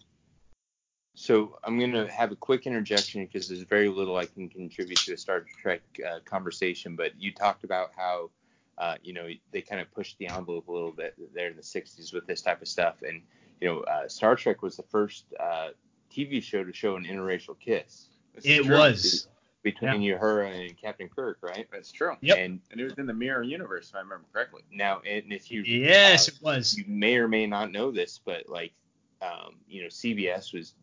So 1.18 1.58
I'm 1.64 1.80
going 1.80 1.90
to 1.94 2.06
have 2.06 2.30
a 2.30 2.36
quick 2.36 2.64
interjection 2.64 3.24
because 3.26 3.48
there's 3.48 3.62
very 3.62 3.88
little 3.88 4.16
I 4.16 4.26
can 4.26 4.48
contribute 4.48 4.98
to 5.00 5.14
a 5.14 5.16
Star 5.16 5.44
Trek 5.60 5.80
uh, 6.08 6.20
conversation. 6.24 6.94
But 6.94 7.20
you 7.20 7.34
talked 7.34 7.64
about 7.64 7.90
how, 7.96 8.30
uh, 8.78 8.94
you 9.02 9.12
know, 9.12 9.28
they 9.50 9.60
kind 9.60 9.80
of 9.80 9.92
pushed 9.92 10.16
the 10.18 10.28
envelope 10.28 10.68
a 10.68 10.72
little 10.72 10.92
bit 10.92 11.14
there 11.34 11.48
in 11.48 11.56
the 11.56 11.62
60s 11.62 12.14
with 12.14 12.24
this 12.28 12.40
type 12.40 12.62
of 12.62 12.68
stuff. 12.68 13.02
And, 13.02 13.20
you 13.60 13.66
know, 13.66 13.80
uh, 13.80 14.06
Star 14.06 14.36
Trek 14.36 14.62
was 14.62 14.76
the 14.76 14.84
first 14.84 15.24
uh, 15.40 15.70
TV 16.14 16.40
show 16.40 16.62
to 16.62 16.72
show 16.72 16.94
an 16.94 17.04
interracial 17.04 17.58
kiss 17.58 18.10
This 18.36 18.44
is 18.44 18.66
It 18.66 18.70
was. 18.70 19.26
between 19.64 20.00
Uhura 20.00 20.66
and 20.68 20.80
Captain 20.80 21.08
Kirk, 21.08 21.38
right? 21.42 21.66
That's 21.72 21.90
true. 21.90 22.12
Yep. 22.20 22.38
And 22.38 22.60
And 22.70 22.80
it 22.80 22.84
was 22.84 22.94
in 22.96 23.06
the 23.06 23.12
mirror 23.12 23.42
universe, 23.42 23.88
if 23.88 23.96
I 23.96 23.98
remember 24.02 24.26
correctly. 24.32 24.62
now, 24.70 25.00
and 25.00 25.32
if 25.32 25.50
you 25.50 25.62
Yes, 25.62 26.28
uh, 26.28 26.32
it 26.32 26.42
was. 26.44 26.78
you 26.78 26.84
may 26.86 27.16
or 27.16 27.26
may 27.26 27.48
not 27.48 27.72
know 27.72 27.90
this, 27.90 28.20
but 28.24 28.48
like, 28.48 28.72
um, 29.20 29.56
you 29.66 29.82
know, 29.82 29.88
CBS 29.88 30.54
was 30.54 30.74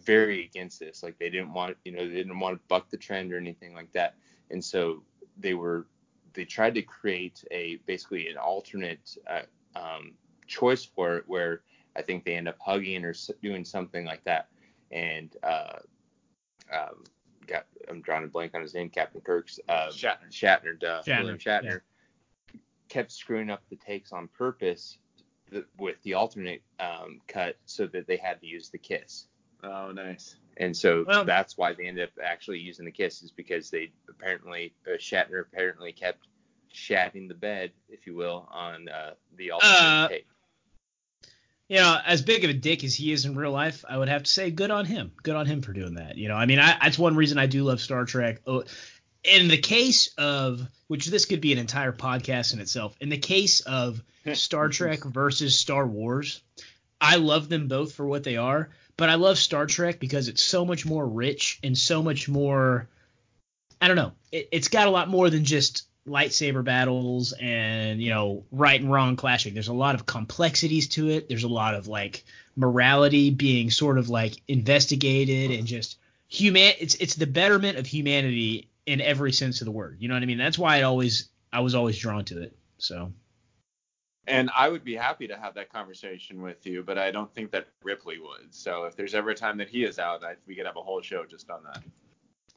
very 0.00 0.44
against 0.44 0.80
this. 0.80 1.02
Like, 1.02 1.18
they 1.18 1.30
didn't 1.30 1.52
want, 1.52 1.76
you 1.84 1.92
know, 1.92 2.08
they 2.08 2.14
didn't 2.14 2.38
want 2.38 2.56
to 2.56 2.60
buck 2.68 2.90
the 2.90 2.96
trend 2.96 3.32
or 3.32 3.36
anything 3.36 3.74
like 3.74 3.92
that. 3.92 4.14
And 4.50 4.64
so 4.64 5.02
they 5.38 5.54
were, 5.54 5.86
they 6.34 6.44
tried 6.44 6.74
to 6.74 6.82
create 6.82 7.44
a 7.50 7.76
basically 7.86 8.28
an 8.28 8.36
alternate 8.36 9.16
uh, 9.28 9.42
um, 9.76 10.12
choice 10.46 10.84
for 10.84 11.16
it, 11.16 11.24
where 11.26 11.62
I 11.94 12.02
think 12.02 12.24
they 12.24 12.34
end 12.34 12.48
up 12.48 12.56
hugging 12.60 13.04
or 13.04 13.14
doing 13.42 13.64
something 13.64 14.04
like 14.04 14.24
that. 14.24 14.48
And 14.90 15.34
uh, 15.42 15.78
um, 16.72 17.04
got, 17.46 17.66
I'm 17.88 18.00
drawing 18.00 18.24
a 18.24 18.28
blank 18.28 18.54
on 18.54 18.62
his 18.62 18.74
name, 18.74 18.88
Captain 18.88 19.20
Kirk's 19.20 19.58
uh, 19.68 19.88
Shatner. 19.88 20.30
Shatner, 20.30 20.78
duh, 20.78 21.02
Shatner, 21.02 21.18
William 21.18 21.38
Shatner, 21.38 21.80
kept 22.88 23.12
screwing 23.12 23.50
up 23.50 23.62
the 23.70 23.76
takes 23.76 24.12
on 24.12 24.28
purpose 24.28 24.98
th- 25.50 25.64
with 25.78 25.96
the 26.02 26.14
alternate 26.14 26.62
um, 26.80 27.20
cut 27.26 27.56
so 27.64 27.86
that 27.86 28.06
they 28.06 28.16
had 28.16 28.40
to 28.40 28.46
use 28.46 28.68
the 28.68 28.78
kiss. 28.78 29.26
Oh, 29.62 29.92
nice. 29.92 30.36
And 30.56 30.76
so 30.76 31.04
Well- 31.06 31.24
that's 31.24 31.56
why 31.56 31.72
they 31.72 31.86
ended 31.86 32.04
up 32.08 32.14
actually 32.22 32.58
using 32.58 32.84
the 32.84 32.90
kiss 32.90 33.22
is 33.22 33.30
because 33.30 33.70
they 33.70 33.92
apparently 34.08 34.74
uh, 34.86 34.96
Shatner 34.98 35.40
apparently 35.40 35.92
kept 35.92 36.26
shatting 36.72 37.28
the 37.28 37.34
bed, 37.34 37.70
if 37.88 38.06
you 38.06 38.14
will, 38.14 38.48
on 38.50 38.88
uh, 38.88 39.12
the 39.36 39.50
alternate 39.52 39.72
Uh, 39.74 40.08
take. 40.08 40.26
you 41.68 41.76
know, 41.76 41.98
as 42.04 42.22
big 42.22 42.44
of 42.44 42.50
a 42.50 42.54
dick 42.54 42.82
as 42.84 42.94
he 42.94 43.12
is 43.12 43.24
in 43.24 43.34
real 43.36 43.50
life, 43.52 43.84
I 43.88 43.96
would 43.98 44.08
have 44.08 44.22
to 44.24 44.30
say 44.30 44.50
good 44.50 44.70
on 44.70 44.84
him. 44.86 45.12
Good 45.22 45.36
on 45.36 45.46
him 45.46 45.62
for 45.62 45.72
doing 45.72 45.94
that. 45.94 46.16
You 46.16 46.28
know, 46.28 46.34
I 46.34 46.46
mean, 46.46 46.58
I, 46.58 46.78
that's 46.82 46.98
one 46.98 47.14
reason 47.16 47.38
I 47.38 47.46
do 47.46 47.62
love 47.64 47.80
Star 47.80 48.04
Trek. 48.04 48.40
Oh, 48.46 48.64
in 49.24 49.48
the 49.48 49.58
case 49.58 50.12
of, 50.18 50.66
which 50.88 51.06
this 51.06 51.24
could 51.26 51.40
be 51.40 51.52
an 51.52 51.58
entire 51.58 51.92
podcast 51.92 52.52
in 52.54 52.60
itself, 52.60 52.96
in 53.00 53.08
the 53.08 53.18
case 53.18 53.60
of 53.60 54.02
Star 54.34 54.68
Trek 54.68 55.04
versus 55.04 55.58
Star 55.58 55.86
Wars, 55.86 56.42
I 57.00 57.16
love 57.16 57.48
them 57.48 57.68
both 57.68 57.92
for 57.94 58.06
what 58.06 58.24
they 58.24 58.36
are, 58.36 58.70
but 58.96 59.08
I 59.08 59.14
love 59.14 59.38
Star 59.38 59.66
Trek 59.66 59.98
because 59.98 60.28
it's 60.28 60.44
so 60.44 60.64
much 60.64 60.86
more 60.86 61.06
rich 61.06 61.58
and 61.62 61.76
so 61.76 62.02
much 62.02 62.28
more. 62.28 62.88
I 63.80 63.88
don't 63.88 63.96
know. 63.96 64.12
It, 64.30 64.48
it's 64.52 64.68
got 64.68 64.86
a 64.86 64.90
lot 64.90 65.08
more 65.08 65.30
than 65.30 65.44
just 65.44 65.86
lightsaber 66.06 66.64
battles 66.64 67.32
and 67.40 68.02
you 68.02 68.10
know 68.10 68.44
right 68.50 68.80
and 68.80 68.90
wrong 68.90 69.16
clashing. 69.16 69.54
There's 69.54 69.68
a 69.68 69.72
lot 69.72 69.94
of 69.94 70.06
complexities 70.06 70.88
to 70.90 71.10
it. 71.10 71.28
There's 71.28 71.44
a 71.44 71.48
lot 71.48 71.74
of 71.74 71.88
like 71.88 72.24
morality 72.56 73.30
being 73.30 73.70
sort 73.70 73.98
of 73.98 74.08
like 74.08 74.40
investigated 74.48 75.50
and 75.50 75.66
just 75.66 75.98
human. 76.28 76.72
It's 76.80 76.94
it's 76.96 77.14
the 77.14 77.26
betterment 77.26 77.78
of 77.78 77.86
humanity 77.86 78.68
in 78.86 79.00
every 79.00 79.32
sense 79.32 79.60
of 79.60 79.64
the 79.66 79.70
word. 79.70 79.98
You 80.00 80.08
know 80.08 80.14
what 80.14 80.22
I 80.22 80.26
mean? 80.26 80.38
That's 80.38 80.58
why 80.58 80.78
I 80.78 80.82
always 80.82 81.28
I 81.52 81.60
was 81.60 81.74
always 81.74 81.98
drawn 81.98 82.24
to 82.26 82.42
it. 82.42 82.56
So 82.78 83.12
And 84.28 84.50
I 84.56 84.68
would 84.68 84.84
be 84.84 84.94
happy 84.94 85.26
to 85.26 85.36
have 85.36 85.54
that 85.54 85.72
conversation 85.72 86.42
with 86.42 86.64
you, 86.64 86.84
but 86.84 86.96
I 86.96 87.10
don't 87.10 87.32
think 87.34 87.50
that 87.50 87.66
Ripley 87.82 88.20
would. 88.20 88.54
So 88.54 88.84
if 88.84 88.94
there's 88.94 89.14
ever 89.14 89.30
a 89.30 89.34
time 89.34 89.58
that 89.58 89.68
he 89.68 89.82
is 89.82 89.98
out, 89.98 90.22
I, 90.22 90.34
we 90.46 90.54
could 90.54 90.66
have 90.66 90.76
a 90.76 90.82
whole 90.82 91.02
show 91.02 91.24
just 91.24 91.50
on 91.50 91.64
that. 91.64 91.82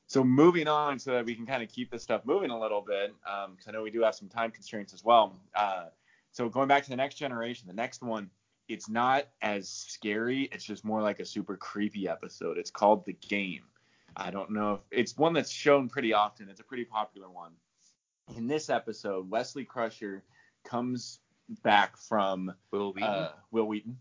So 0.06 0.24
moving 0.24 0.68
on, 0.68 1.00
so 1.00 1.14
that 1.14 1.26
we 1.26 1.34
can 1.34 1.48
kind 1.48 1.64
of 1.64 1.70
keep 1.70 1.90
this 1.90 2.04
stuff 2.04 2.22
moving 2.26 2.52
a 2.52 2.60
little 2.60 2.82
bit, 2.82 3.16
because 3.24 3.68
I 3.68 3.72
know 3.72 3.82
we 3.82 3.90
do 3.90 4.04
have 4.04 4.14
some 4.14 4.30
time 4.30 4.52
constraints 4.52 4.94
as 4.94 5.04
well. 5.04 5.36
Uh, 5.56 5.86
so 6.32 6.48
going 6.50 6.68
back 6.68 6.84
to 6.84 6.90
the 6.92 6.96
next 6.96 7.16
generation, 7.16 7.68
the 7.68 7.74
next 7.74 8.04
one, 8.04 8.30
it's 8.68 8.88
not 8.88 9.26
as 9.42 9.68
scary. 9.68 10.44
It's 10.52 10.64
just 10.64 10.86
more 10.86 11.02
like 11.02 11.20
a 11.20 11.26
super 11.26 11.58
creepy 11.58 12.08
episode. 12.08 12.60
It's 12.60 12.70
called 12.70 13.06
The 13.06 13.14
Game. 13.28 13.64
I 14.16 14.30
don't 14.30 14.52
know 14.52 14.76
if 14.76 14.80
it's 14.92 15.18
one 15.18 15.34
that's 15.34 15.50
shown 15.50 15.90
pretty 15.90 16.14
often. 16.14 16.50
It's 16.50 16.62
a 16.62 16.64
pretty 16.64 16.86
popular 16.86 17.30
one. 17.30 17.54
In 18.38 18.46
this 18.46 18.70
episode, 18.70 19.30
Wesley 19.30 19.66
Crusher 19.66 20.24
comes 20.64 21.20
back 21.64 21.98
from 21.98 22.54
Wil 22.72 22.94
Wheaton? 22.94 23.10
uh, 23.10 23.32
Wil 23.52 23.66
Wheaton. 23.68 23.98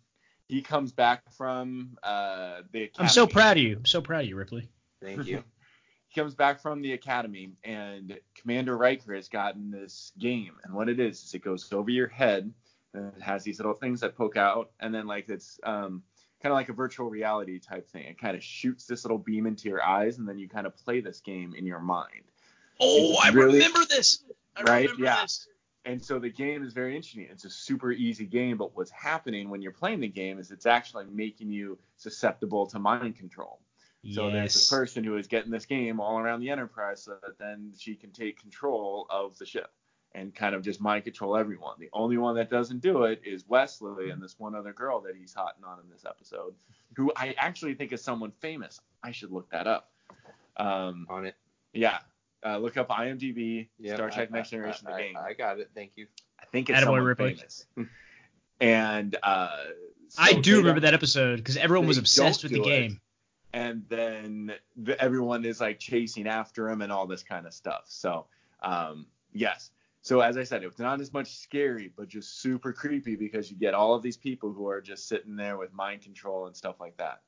He 0.49 0.63
comes 0.63 0.93
back 0.93 1.23
from 1.37 1.97
uh, 2.03 2.61
the 2.73 2.85
academy. 2.85 3.05
I'm 3.05 3.09
so 3.09 3.27
proud 3.27 3.57
of 3.57 3.63
you. 3.63 3.77
I'm 3.77 3.87
so 3.87 4.01
proud 4.03 4.21
of 4.23 4.29
you, 4.29 4.37
Ripley. 4.37 4.69
Thank 5.03 5.27
you. 5.27 5.43
He 6.09 6.21
comes 6.21 6.37
back 6.37 6.61
from 6.61 6.81
the 6.81 6.93
academy, 6.93 7.51
and 7.65 8.17
Commander 8.37 8.77
Riker 8.77 9.17
has 9.17 9.27
gotten 9.29 9.73
this 9.73 10.13
game. 10.17 10.53
And 10.63 10.73
what 10.73 10.89
it 10.89 11.01
is 11.01 11.21
is 11.25 11.35
it 11.35 11.43
goes 11.43 11.73
over 11.73 11.91
your 11.91 12.07
head, 12.07 12.53
and 12.93 13.13
it 13.17 13.21
has 13.21 13.43
these 13.43 13.59
little 13.59 13.75
things 13.75 14.03
that 14.03 14.15
poke 14.17 14.37
out, 14.37 14.71
and 14.79 14.95
then 14.95 15.09
like 15.09 15.29
it's 15.29 15.59
um, 15.65 16.05
kind 16.41 16.53
of 16.53 16.57
like 16.57 16.69
a 16.69 16.73
virtual 16.73 17.11
reality 17.11 17.59
type 17.59 17.89
thing. 17.91 18.05
It 18.05 18.21
kind 18.21 18.37
of 18.37 18.45
shoots 18.45 18.87
this 18.87 19.03
little 19.05 19.19
beam 19.19 19.47
into 19.49 19.69
your 19.69 19.83
eyes, 19.83 20.19
and 20.19 20.29
then 20.29 20.39
you 20.39 20.49
kind 20.49 20.69
of 20.69 20.77
play 20.77 21.01
this 21.01 21.19
game 21.19 21.53
in 21.59 21.67
your 21.67 21.81
mind. 21.81 22.23
Oh, 22.79 23.17
I 23.21 23.31
really- 23.31 23.55
remember 23.55 23.81
this. 23.89 24.23
I 24.55 24.63
Right? 24.63 24.83
remember 24.83 25.03
Yeah. 25.05 25.23
this. 25.23 25.49
And 25.87 26.03
so 26.03 26.19
the 26.19 26.31
game 26.31 26.65
is 26.65 26.73
very 26.73 26.97
interesting. 26.97 27.27
It's 27.31 27.45
a 27.45 27.51
super 27.51 27.93
easy 27.93 28.25
game, 28.25 28.57
but 28.57 28.75
what's 28.75 28.91
happening 28.91 29.51
when 29.51 29.61
you're 29.61 29.73
playing 29.73 30.01
the 30.01 30.09
game 30.09 30.39
is 30.39 30.51
it's 30.51 30.65
actually 30.67 31.05
making 31.13 31.51
you 31.51 31.79
susceptible 31.99 32.67
to 32.69 32.79
mind 32.79 33.17
control. 33.17 33.61
So 34.13 34.31
there's 34.31 34.71
a 34.71 34.75
person 34.75 35.03
who 35.05 35.17
is 35.17 35.27
getting 35.29 35.51
this 35.51 35.65
game 35.67 35.99
all 36.01 36.19
around 36.19 36.41
the 36.41 36.51
Enterprise 36.51 37.03
so 37.03 37.17
that 37.23 37.39
then 37.39 37.73
she 37.79 37.95
can 37.97 38.11
take 38.13 38.39
control 38.41 39.07
of 39.11 39.37
the 39.39 39.47
ship. 39.47 39.71
and 40.15 40.33
kind 40.35 40.55
of 40.55 40.63
just 40.63 40.81
mind 40.81 41.03
control 41.05 41.37
everyone. 41.37 41.75
The 41.81 41.89
only 41.93 42.19
one 42.19 42.37
that 42.37 42.49
doesn't 42.49 42.81
do 42.81 43.03
it 43.05 43.21
is 43.25 43.45
Wesley 43.49 44.11
and 44.11 44.23
this 44.23 44.39
one 44.39 44.55
other 44.55 44.73
girl 44.73 45.01
that 45.01 45.17
he's 45.17 45.35
hotting 45.35 45.65
on 45.65 45.81
in 45.81 45.91
this 45.91 46.05
episode, 46.07 46.55
who 46.95 47.13
I 47.17 47.35
actually 47.37 47.75
think 47.75 47.93
is 47.93 48.01
someone 48.03 48.31
famous. 48.41 48.81
I 49.03 49.11
should 49.11 49.33
look 49.33 49.51
that 49.51 49.67
up. 49.67 49.91
Um, 50.57 51.07
On 51.11 51.27
it. 51.27 51.35
yeah, 51.73 51.99
uh, 52.45 52.59
look 52.59 52.77
up 52.77 52.89
IMDb, 52.89 53.69
Yeah, 53.79 53.95
Star 53.95 54.11
Trek 54.11 54.29
I- 54.33 54.37
Next 54.37 54.49
I- 54.49 54.51
Generation, 54.51 54.87
I, 54.89 54.93
the 54.93 54.99
game. 54.99 55.17
I, 55.17 55.33
got 55.33 55.59
it. 55.61 55.71
Thank 55.75 55.93
you. 55.97 56.07
I 56.41 56.45
think 56.47 56.71
it's 56.71 56.79
Attaboy, 56.79 56.83
someone 56.85 57.03
Ripley. 57.05 57.35
famous. 57.35 57.67
and 58.61 59.17
uh, 59.23 59.57
I 60.19 60.35
do 60.35 60.59
remember 60.59 60.81
that 60.81 60.95
episode 60.95 61.37
because 61.37 61.57
everyone 61.57 61.87
was 61.87 61.99
obsessed 61.99 62.43
with 62.43 62.53
the 62.53 62.59
do 62.59 62.65
it. 62.65 62.67
game. 62.67 63.01
and 63.53 63.85
then 63.89 64.53
the, 64.77 65.01
everyone 65.01 65.45
is 65.45 65.61
like 65.61 65.79
chasing 65.79 66.27
after 66.29 66.69
him 66.69 66.83
and 66.83 66.93
all 66.93 67.07
this 67.07 67.23
kind 67.23 67.47
of 67.47 67.55
stuff. 67.55 67.85
So, 67.87 68.27
um, 68.63 69.07
yes. 69.33 69.71
So 70.03 70.21
as 70.21 70.37
I 70.37 70.45
said, 70.45 70.63
it's 70.65 70.79
not 70.79 71.01
as 71.01 71.13
much 71.15 71.35
scary, 71.39 71.91
but 71.97 72.09
just 72.09 72.41
super 72.43 72.73
creepy 72.75 73.17
because 73.17 73.51
you 73.51 73.57
get 73.57 73.73
all 73.73 73.95
of 73.95 74.03
these 74.03 74.19
people 74.19 74.53
who 74.53 74.69
are 74.69 74.83
just 74.83 75.09
sitting 75.09 75.35
there 75.35 75.57
with 75.57 75.73
mind 75.73 76.03
control 76.03 76.47
and 76.47 76.55
stuff 76.55 76.79
like 76.79 76.97
that. 76.99 77.23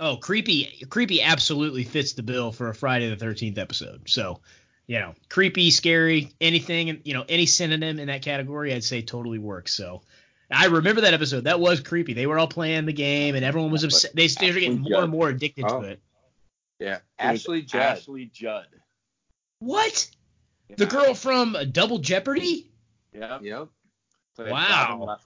Oh, 0.00 0.16
creepy, 0.16 0.84
creepy 0.90 1.22
absolutely 1.22 1.84
fits 1.84 2.12
the 2.14 2.22
bill 2.22 2.50
for 2.52 2.68
a 2.68 2.74
Friday 2.74 3.08
the 3.10 3.16
Thirteenth 3.16 3.58
episode. 3.58 4.02
So, 4.08 4.40
you 4.86 4.98
know, 4.98 5.14
creepy, 5.28 5.70
scary, 5.70 6.32
anything, 6.40 7.00
you 7.04 7.14
know, 7.14 7.24
any 7.28 7.46
synonym 7.46 7.98
in 7.98 8.08
that 8.08 8.22
category, 8.22 8.74
I'd 8.74 8.82
say 8.84 9.02
totally 9.02 9.38
works. 9.38 9.72
So, 9.74 10.02
I 10.50 10.66
remember 10.66 11.02
that 11.02 11.14
episode. 11.14 11.44
That 11.44 11.60
was 11.60 11.80
creepy. 11.80 12.12
They 12.12 12.26
were 12.26 12.38
all 12.38 12.48
playing 12.48 12.86
the 12.86 12.92
game, 12.92 13.34
and 13.34 13.44
everyone 13.44 13.70
was 13.70 13.84
upset. 13.84 14.14
They 14.14 14.28
started 14.28 14.60
getting 14.60 14.80
Ashley 14.80 14.90
more 14.90 14.90
Judd. 14.90 15.02
and 15.04 15.12
more 15.12 15.28
addicted 15.30 15.64
Oh. 15.66 15.80
to 15.82 15.88
it. 15.88 16.02
Yeah. 16.80 16.98
Ashley 17.18 17.62
Judd. 17.62 17.80
Ashley 17.80 18.26
Judd. 18.26 18.66
What? 19.60 20.10
The 20.76 20.86
girl 20.86 21.14
from 21.14 21.56
Double 21.72 21.98
Jeopardy? 21.98 22.70
Yep. 23.12 23.42
Yep. 23.42 23.68
Played 24.36 24.50
Wow. 24.50 25.18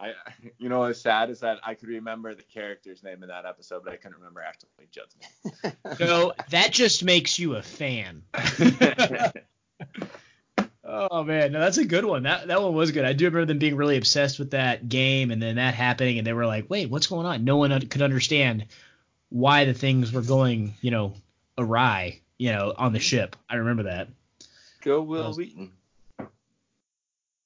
Robin 0.00 0.14
Lefler. 0.14 0.32
I, 0.44 0.50
you 0.58 0.68
know, 0.68 0.80
what's 0.80 1.00
sad 1.00 1.30
is 1.30 1.40
that 1.40 1.58
I 1.64 1.74
could 1.74 1.88
remember 1.88 2.34
the 2.34 2.42
character's 2.42 3.02
name 3.02 3.22
in 3.22 3.28
that 3.28 3.44
episode, 3.46 3.82
but 3.84 3.92
I 3.92 3.96
couldn't 3.96 4.18
remember 4.18 4.40
actually 4.40 4.88
Judd's 4.90 5.14
name. 5.62 5.72
No, 6.00 6.32
that 6.50 6.72
just 6.72 7.04
makes 7.04 7.38
you 7.38 7.56
a 7.56 7.62
fan. 7.62 8.22
Oh 10.90 11.22
man, 11.22 11.52
no, 11.52 11.60
that's 11.60 11.76
a 11.76 11.84
good 11.84 12.06
one. 12.06 12.22
That 12.22 12.46
that 12.48 12.62
one 12.62 12.72
was 12.72 12.92
good. 12.92 13.04
I 13.04 13.12
do 13.12 13.26
remember 13.26 13.44
them 13.44 13.58
being 13.58 13.76
really 13.76 13.98
obsessed 13.98 14.38
with 14.38 14.52
that 14.52 14.88
game, 14.88 15.30
and 15.30 15.42
then 15.42 15.56
that 15.56 15.74
happening, 15.74 16.16
and 16.16 16.26
they 16.26 16.32
were 16.32 16.46
like, 16.46 16.70
"Wait, 16.70 16.88
what's 16.88 17.06
going 17.06 17.26
on?" 17.26 17.44
No 17.44 17.58
one 17.58 17.72
un- 17.72 17.86
could 17.88 18.00
understand 18.00 18.64
why 19.28 19.66
the 19.66 19.74
things 19.74 20.10
were 20.12 20.22
going, 20.22 20.72
you 20.80 20.90
know, 20.90 21.12
awry, 21.58 22.20
you 22.38 22.52
know, 22.52 22.72
on 22.74 22.94
the 22.94 23.00
ship. 23.00 23.36
I 23.50 23.56
remember 23.56 23.82
that. 23.82 24.08
Go 24.80 25.02
Will 25.02 25.24
Those- 25.24 25.36
Wheaton. 25.36 25.72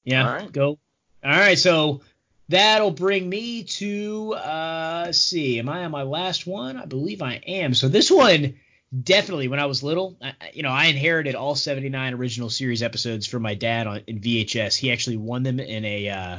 Yeah, 0.05 0.24
All 0.28 0.34
right. 0.34 0.53
go. 0.53 0.78
All 1.24 1.30
right, 1.30 1.59
so 1.59 2.00
that'll 2.53 2.90
bring 2.92 3.28
me 3.28 3.64
to 3.64 4.34
uh 4.34 5.12
see, 5.12 5.59
am 5.59 5.68
I 5.68 5.84
on 5.84 5.90
my 5.90 6.03
last 6.05 6.46
one? 6.46 6.76
I 6.76 6.86
believe 6.86 7.20
I 7.22 7.34
am. 7.46 7.74
So 7.74 7.88
this 7.88 8.11
one 8.11 8.55
definitely 9.03 9.48
when 9.48 9.59
I 9.59 9.66
was 9.66 9.82
little, 9.82 10.16
I- 10.22 10.34
you 10.55 10.62
know, 10.62 10.70
I 10.70 10.86
inherited 10.86 11.34
all 11.34 11.55
79 11.55 12.14
original 12.14 12.50
series 12.50 12.82
episodes 12.82 13.26
from 13.26 13.42
my 13.42 13.55
dad 13.55 13.86
on 13.86 14.00
in 14.07 14.20
VHS. 14.20 14.76
He 14.76 14.92
actually 14.92 15.16
won 15.16 15.42
them 15.42 15.61
in 15.61 15.84
a 15.84 16.09
uh 16.09 16.38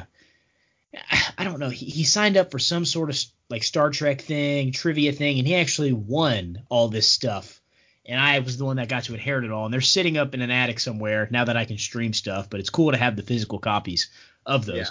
I 1.38 1.44
don't 1.44 1.60
know. 1.60 1.70
He, 1.70 1.86
he 1.88 2.04
signed 2.04 2.38
up 2.38 2.52
for 2.52 2.60
some 2.60 2.86
sort 2.86 3.10
of 3.10 3.20
like 3.50 3.64
Star 3.64 3.90
Trek 3.90 4.22
thing, 4.22 4.72
trivia 4.72 5.12
thing, 5.12 5.40
and 5.40 5.48
he 5.48 5.56
actually 5.56 5.94
won 5.94 6.64
all 6.70 6.88
this 6.88 7.08
stuff. 7.10 7.60
And 8.06 8.20
I 8.20 8.40
was 8.40 8.58
the 8.58 8.66
one 8.66 8.76
that 8.78 8.90
got 8.90 9.06
to 9.06 9.14
inherit 9.14 9.46
it 9.46 9.52
all. 9.52 9.66
And 9.66 9.74
they're 9.74 9.80
sitting 9.82 10.18
up 10.18 10.34
in 10.34 10.42
an 10.42 10.52
attic 10.52 10.80
somewhere 10.80 11.28
now 11.32 11.46
that 11.46 11.56
I 11.56 11.64
can 11.66 11.78
stream 11.78 12.14
stuff. 12.14 12.50
But 12.50 12.60
it's 12.60 12.70
cool 12.70 12.92
to 12.92 12.98
have 12.98 13.16
the 13.16 13.22
physical 13.24 13.60
copies 13.60 14.10
of 14.46 14.66
those. 14.66 14.76
Yeah. 14.78 14.84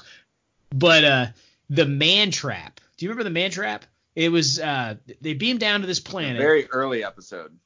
But 0.74 1.04
uh, 1.04 1.26
the 1.70 1.86
Man 1.86 2.30
Trap. 2.30 2.80
Do 2.96 3.04
you 3.04 3.10
remember 3.10 3.24
the 3.24 3.30
Man 3.30 3.50
Trap? 3.50 3.84
It 4.14 4.30
was 4.30 4.60
uh, 4.60 4.96
they 5.20 5.34
beamed 5.34 5.60
down 5.60 5.80
to 5.80 5.86
this 5.86 6.00
planet. 6.00 6.40
Very 6.40 6.68
early 6.70 7.04
episode. 7.04 7.56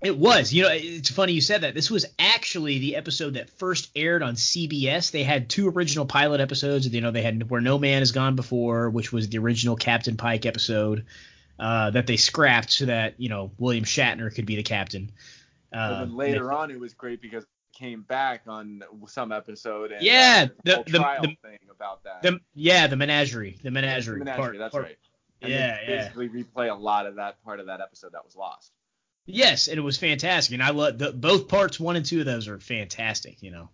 It 0.00 0.16
was. 0.16 0.52
You 0.52 0.62
know, 0.62 0.70
it's 0.72 1.10
funny 1.10 1.32
you 1.32 1.40
said 1.40 1.62
that. 1.62 1.74
This 1.74 1.90
was 1.90 2.06
actually 2.18 2.78
the 2.78 2.96
episode 2.96 3.34
that 3.34 3.50
first 3.50 3.90
aired 3.96 4.22
on 4.22 4.34
CBS. 4.34 5.10
They 5.10 5.24
had 5.24 5.48
two 5.48 5.68
original 5.68 6.06
pilot 6.06 6.40
episodes. 6.40 6.86
You 6.86 7.00
know, 7.00 7.10
they 7.10 7.22
had 7.22 7.50
Where 7.50 7.60
No 7.60 7.78
Man 7.78 8.00
Has 8.00 8.12
Gone 8.12 8.36
Before, 8.36 8.90
which 8.90 9.12
was 9.12 9.28
the 9.28 9.38
original 9.38 9.74
Captain 9.74 10.16
Pike 10.16 10.46
episode 10.46 11.04
uh, 11.58 11.90
that 11.90 12.06
they 12.06 12.16
scrapped 12.16 12.70
so 12.70 12.86
that 12.86 13.14
you 13.18 13.28
know 13.28 13.50
William 13.58 13.84
Shatner 13.84 14.32
could 14.32 14.46
be 14.46 14.56
the 14.56 14.62
captain. 14.62 15.10
Uh, 15.72 16.00
then 16.00 16.16
later 16.16 16.52
on, 16.52 16.70
it 16.70 16.78
was 16.78 16.94
great 16.94 17.20
because 17.20 17.44
came 17.78 18.02
back 18.02 18.42
on 18.48 18.82
some 19.06 19.30
episode. 19.32 19.92
And, 19.92 20.02
Yeah, 20.02 20.46
uh, 20.46 20.54
the- 20.64 20.82
the- 20.90 20.98
trial 20.98 21.22
the- 21.22 21.36
thing 21.42 21.58
about 21.70 22.02
that. 22.04 22.22
the 22.22 22.40
yeah, 22.54 22.86
the 22.88 22.96
menagerie, 22.96 23.52
the 23.58 23.64
The 23.64 23.70
menagerie, 23.70 24.18
menagerie, 24.18 24.42
part- 24.42 24.58
that's 24.58 24.72
part- 24.72 24.84
right. 24.84 24.98
And 25.40 25.52
Yeah, 25.52 25.78
they 25.86 25.92
yeah. 25.92 26.02
basically 26.02 26.28
replay 26.30 26.70
a 26.70 26.74
lot 26.74 27.06
of 27.06 27.14
that 27.16 27.42
part 27.44 27.60
of 27.60 27.66
that 27.66 27.80
episode 27.80 28.12
that 28.12 28.24
was 28.24 28.34
lost. 28.34 28.72
Yes, 29.26 29.68
and 29.68 29.78
it 29.78 29.82
was 29.82 29.96
fantastic, 29.98 30.54
and 30.54 30.62
I 30.62 30.70
love 30.70 30.98
the, 30.98 31.12
both 31.12 31.48
parts. 31.48 31.78
One 31.78 31.96
and 31.96 32.04
two 32.04 32.20
of 32.20 32.26
those 32.26 32.48
are 32.48 32.58
fantastic, 32.58 33.42
you 33.42 33.50
know. 33.50 33.68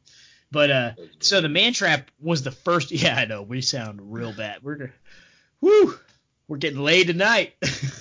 But 0.50 0.70
uh, 0.70 0.92
so 1.20 1.40
the 1.40 1.48
man 1.48 1.72
trap 1.72 2.10
was 2.20 2.42
the 2.42 2.50
first. 2.50 2.90
Yeah, 2.92 3.16
I 3.16 3.24
know 3.24 3.42
we 3.42 3.60
sound 3.62 4.12
real 4.12 4.32
bad. 4.32 4.62
We're, 4.62 4.92
whoo, 5.60 5.98
we're 6.48 6.58
getting 6.58 6.80
laid 6.80 7.06
tonight. 7.06 7.54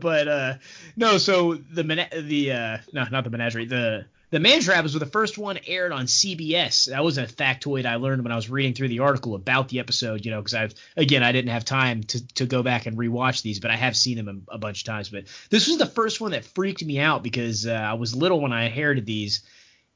but 0.00 0.28
uh, 0.28 0.54
no, 0.96 1.18
so 1.18 1.54
the 1.54 1.84
mena- 1.84 2.08
the 2.20 2.52
uh, 2.52 2.78
no, 2.92 3.04
not 3.10 3.24
the 3.24 3.30
menagerie. 3.30 3.66
The 3.66 4.06
the 4.30 4.38
man 4.38 4.60
trap 4.60 4.84
was 4.84 4.92
the 4.92 5.06
first 5.06 5.38
one 5.38 5.58
aired 5.66 5.92
on 5.92 6.06
CBS. 6.06 6.90
That 6.90 7.02
was 7.02 7.18
a 7.18 7.26
factoid 7.26 7.84
I 7.84 7.96
learned 7.96 8.22
when 8.22 8.32
I 8.32 8.36
was 8.36 8.48
reading 8.48 8.74
through 8.74 8.88
the 8.88 9.00
article 9.00 9.34
about 9.34 9.68
the 9.68 9.80
episode. 9.80 10.24
You 10.24 10.30
know, 10.30 10.40
because 10.40 10.54
I've 10.54 10.74
again 10.96 11.22
I 11.22 11.32
didn't 11.32 11.50
have 11.50 11.64
time 11.64 12.04
to 12.04 12.26
to 12.34 12.46
go 12.46 12.62
back 12.62 12.86
and 12.86 12.96
rewatch 12.96 13.42
these, 13.42 13.60
but 13.60 13.70
I 13.70 13.76
have 13.76 13.96
seen 13.96 14.16
them 14.16 14.46
a, 14.50 14.54
a 14.54 14.58
bunch 14.58 14.82
of 14.82 14.86
times. 14.86 15.08
But 15.08 15.24
this 15.48 15.68
was 15.68 15.78
the 15.78 15.86
first 15.86 16.20
one 16.20 16.32
that 16.32 16.44
freaked 16.44 16.84
me 16.84 16.98
out 16.98 17.22
because 17.22 17.66
uh, 17.66 17.72
I 17.72 17.94
was 17.94 18.14
little 18.14 18.40
when 18.40 18.52
I 18.52 18.64
inherited 18.64 19.06
these. 19.06 19.42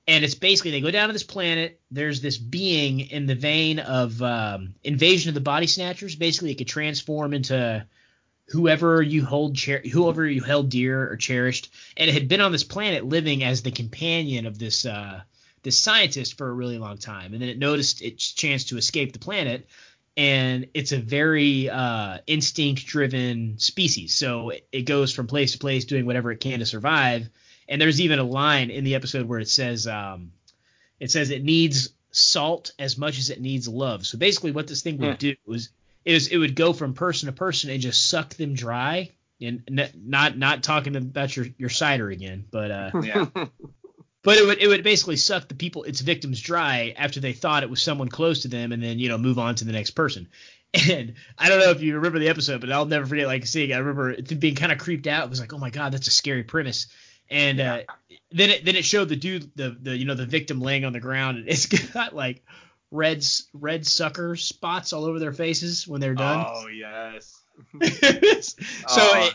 And 0.07 0.22
it's 0.24 0.34
basically 0.34 0.70
they 0.70 0.82
go 0.82 0.90
down 0.90 1.09
to 1.09 1.12
this 1.14 1.22
planet. 1.22 1.80
There's 1.90 2.20
this 2.20 2.36
being 2.36 3.00
in 3.00 3.26
the 3.26 3.34
vein 3.34 3.78
of 3.78 4.20
um, 4.20 4.74
Invasion 4.82 5.30
of 5.30 5.34
the 5.34 5.40
Body 5.40 5.66
Snatchers. 5.66 6.14
Basically, 6.14 6.52
it 6.52 6.59
could 6.59 6.68
transform 6.68 7.32
into 7.32 7.86
whoever 8.48 9.00
you 9.00 9.24
hold 9.24 9.57
cher- 9.57 9.82
whoever 9.90 10.26
you 10.26 10.42
held 10.42 10.68
dear 10.68 11.11
or 11.11 11.16
cherished 11.16 11.72
and 11.96 12.11
it 12.11 12.12
had 12.12 12.28
been 12.28 12.40
on 12.40 12.52
this 12.52 12.64
planet 12.64 13.05
living 13.05 13.42
as 13.42 13.62
the 13.62 13.70
companion 13.70 14.46
of 14.46 14.59
this 14.59 14.84
uh 14.84 15.20
this 15.62 15.78
scientist 15.78 16.36
for 16.36 16.48
a 16.48 16.52
really 16.52 16.78
long 16.78 16.98
time 16.98 17.32
and 17.32 17.40
then 17.40 17.48
it 17.48 17.59
noticed 17.59 18.02
its 18.02 18.32
chance 18.32 18.64
to 18.64 18.76
escape 18.76 19.12
the 19.12 19.18
planet 19.18 19.66
and 20.16 20.66
it's 20.74 20.92
a 20.92 20.98
very 20.98 21.70
uh 21.70 22.18
instinct 22.26 22.84
driven 22.86 23.59
species 23.59 24.12
so 24.12 24.50
it, 24.50 24.66
it 24.72 24.82
goes 24.82 25.12
from 25.12 25.26
place 25.26 25.52
to 25.52 25.59
place 25.59 25.86
doing 25.86 26.05
whatever 26.05 26.30
it 26.30 26.40
can 26.40 26.59
to 26.59 26.66
survive 26.66 27.28
and 27.68 27.80
there's 27.80 28.00
even 28.00 28.18
a 28.18 28.24
line 28.24 28.70
in 28.70 28.84
the 28.84 28.94
episode 28.94 29.26
where 29.26 29.40
it 29.40 29.48
says 29.48 29.86
um 29.86 30.32
it 31.00 31.10
says 31.10 31.30
it 31.30 31.42
needs 31.44 31.90
salt 32.12 32.72
as 32.78 32.96
much 32.96 33.18
as 33.18 33.30
it 33.30 33.40
needs 33.40 33.66
love. 33.68 34.06
So 34.06 34.18
basically 34.18 34.52
what 34.52 34.68
this 34.68 34.82
thing 34.82 34.98
would 34.98 35.18
do 35.18 35.34
is 35.48 35.70
is 36.04 36.28
it 36.28 36.36
would 36.36 36.54
go 36.54 36.72
from 36.72 36.94
person 36.94 37.26
to 37.26 37.32
person 37.32 37.70
and 37.70 37.80
just 37.80 38.08
suck 38.08 38.34
them 38.34 38.54
dry 38.54 39.10
and 39.40 39.62
n- 39.68 39.90
not 40.04 40.38
not 40.38 40.62
talking 40.62 40.94
about 40.96 41.36
your 41.36 41.46
your 41.58 41.68
cider 41.70 42.08
again 42.10 42.44
but 42.50 42.70
uh 42.70 42.90
Yeah. 43.02 43.26
but 43.34 44.38
it 44.38 44.46
would 44.46 44.58
it 44.58 44.68
would 44.68 44.84
basically 44.84 45.16
suck 45.16 45.48
the 45.48 45.54
people 45.54 45.82
its 45.84 46.00
victims 46.00 46.40
dry 46.40 46.94
after 46.96 47.20
they 47.20 47.32
thought 47.32 47.62
it 47.62 47.70
was 47.70 47.82
someone 47.82 48.08
close 48.08 48.42
to 48.42 48.48
them 48.48 48.72
and 48.72 48.82
then 48.82 48.98
you 48.98 49.08
know 49.08 49.18
move 49.18 49.38
on 49.38 49.54
to 49.56 49.64
the 49.64 49.72
next 49.72 49.90
person. 49.92 50.28
And 50.90 51.14
I 51.38 51.48
don't 51.48 51.60
know 51.60 51.70
if 51.70 51.82
you 51.82 51.94
remember 51.94 52.18
the 52.18 52.28
episode 52.28 52.60
but 52.60 52.72
I'll 52.72 52.84
never 52.84 53.06
forget 53.06 53.28
like 53.28 53.46
seeing 53.46 53.72
I 53.72 53.78
remember 53.78 54.10
it 54.10 54.40
being 54.40 54.56
kind 54.56 54.72
of 54.72 54.78
creeped 54.78 55.06
out. 55.06 55.24
It 55.24 55.30
was 55.30 55.38
like 55.40 55.52
oh 55.52 55.58
my 55.58 55.70
god 55.70 55.92
that's 55.92 56.08
a 56.08 56.12
scary 56.12 56.42
premise 56.42 56.88
and 57.30 57.60
uh, 57.60 57.80
then 58.30 58.50
it 58.50 58.64
then 58.64 58.76
it 58.76 58.84
showed 58.84 59.08
the 59.08 59.16
dude 59.16 59.50
the 59.56 59.76
the 59.80 59.96
you 59.96 60.04
know 60.04 60.14
the 60.14 60.26
victim 60.26 60.60
laying 60.60 60.84
on 60.84 60.92
the 60.92 61.00
ground 61.00 61.38
and 61.38 61.48
it's 61.48 61.66
got 61.66 62.14
like 62.14 62.42
red 62.90 63.24
red 63.52 63.86
sucker 63.86 64.36
spots 64.36 64.92
all 64.92 65.04
over 65.04 65.18
their 65.18 65.32
faces 65.32 65.86
when 65.86 66.00
they're 66.00 66.14
done 66.14 66.44
Oh 66.46 66.66
yes. 66.68 67.40
so 68.88 69.02
Oh, 69.02 69.30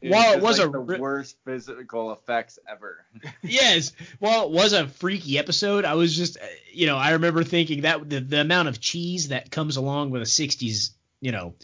it, 0.00 0.10
while 0.10 0.32
it 0.34 0.42
was 0.42 0.58
like 0.58 0.68
a 0.68 0.70
the 0.70 0.80
worst 0.80 1.36
physical 1.44 2.12
effects 2.12 2.58
ever. 2.68 3.04
yes, 3.42 3.92
while 4.20 4.46
it 4.46 4.52
was 4.52 4.72
a 4.72 4.86
freaky 4.86 5.38
episode, 5.38 5.84
I 5.84 5.94
was 5.94 6.16
just 6.16 6.38
uh, 6.38 6.46
you 6.72 6.86
know 6.86 6.96
I 6.96 7.10
remember 7.10 7.42
thinking 7.42 7.82
that 7.82 8.08
the, 8.08 8.20
the 8.20 8.40
amount 8.40 8.68
of 8.68 8.80
cheese 8.80 9.28
that 9.28 9.50
comes 9.50 9.76
along 9.76 10.10
with 10.10 10.22
a 10.22 10.26
'60s 10.26 10.90
you 11.20 11.32
know 11.32 11.54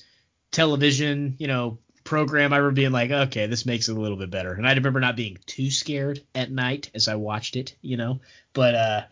television 0.51 1.37
you 1.39 1.47
know 1.47 1.79
program, 2.05 2.53
I 2.53 2.59
remember 2.59 2.77
being 2.77 2.93
like, 2.93 3.11
okay, 3.11 3.47
this 3.47 3.67
makes 3.67 3.89
it 3.89 3.97
a 3.97 4.01
little 4.01 4.17
bit 4.17 4.31
better, 4.31 4.53
and 4.53 4.67
I 4.67 4.73
remember 4.75 5.01
not 5.01 5.17
being 5.17 5.39
too 5.47 5.71
scared 5.71 6.23
at 6.35 6.51
night 6.51 6.91
as 6.95 7.09
I 7.09 7.17
watched 7.17 7.57
it, 7.57 7.75
you 7.83 7.97
know, 7.97 8.21
but 8.53 8.75
uh. 8.75 9.03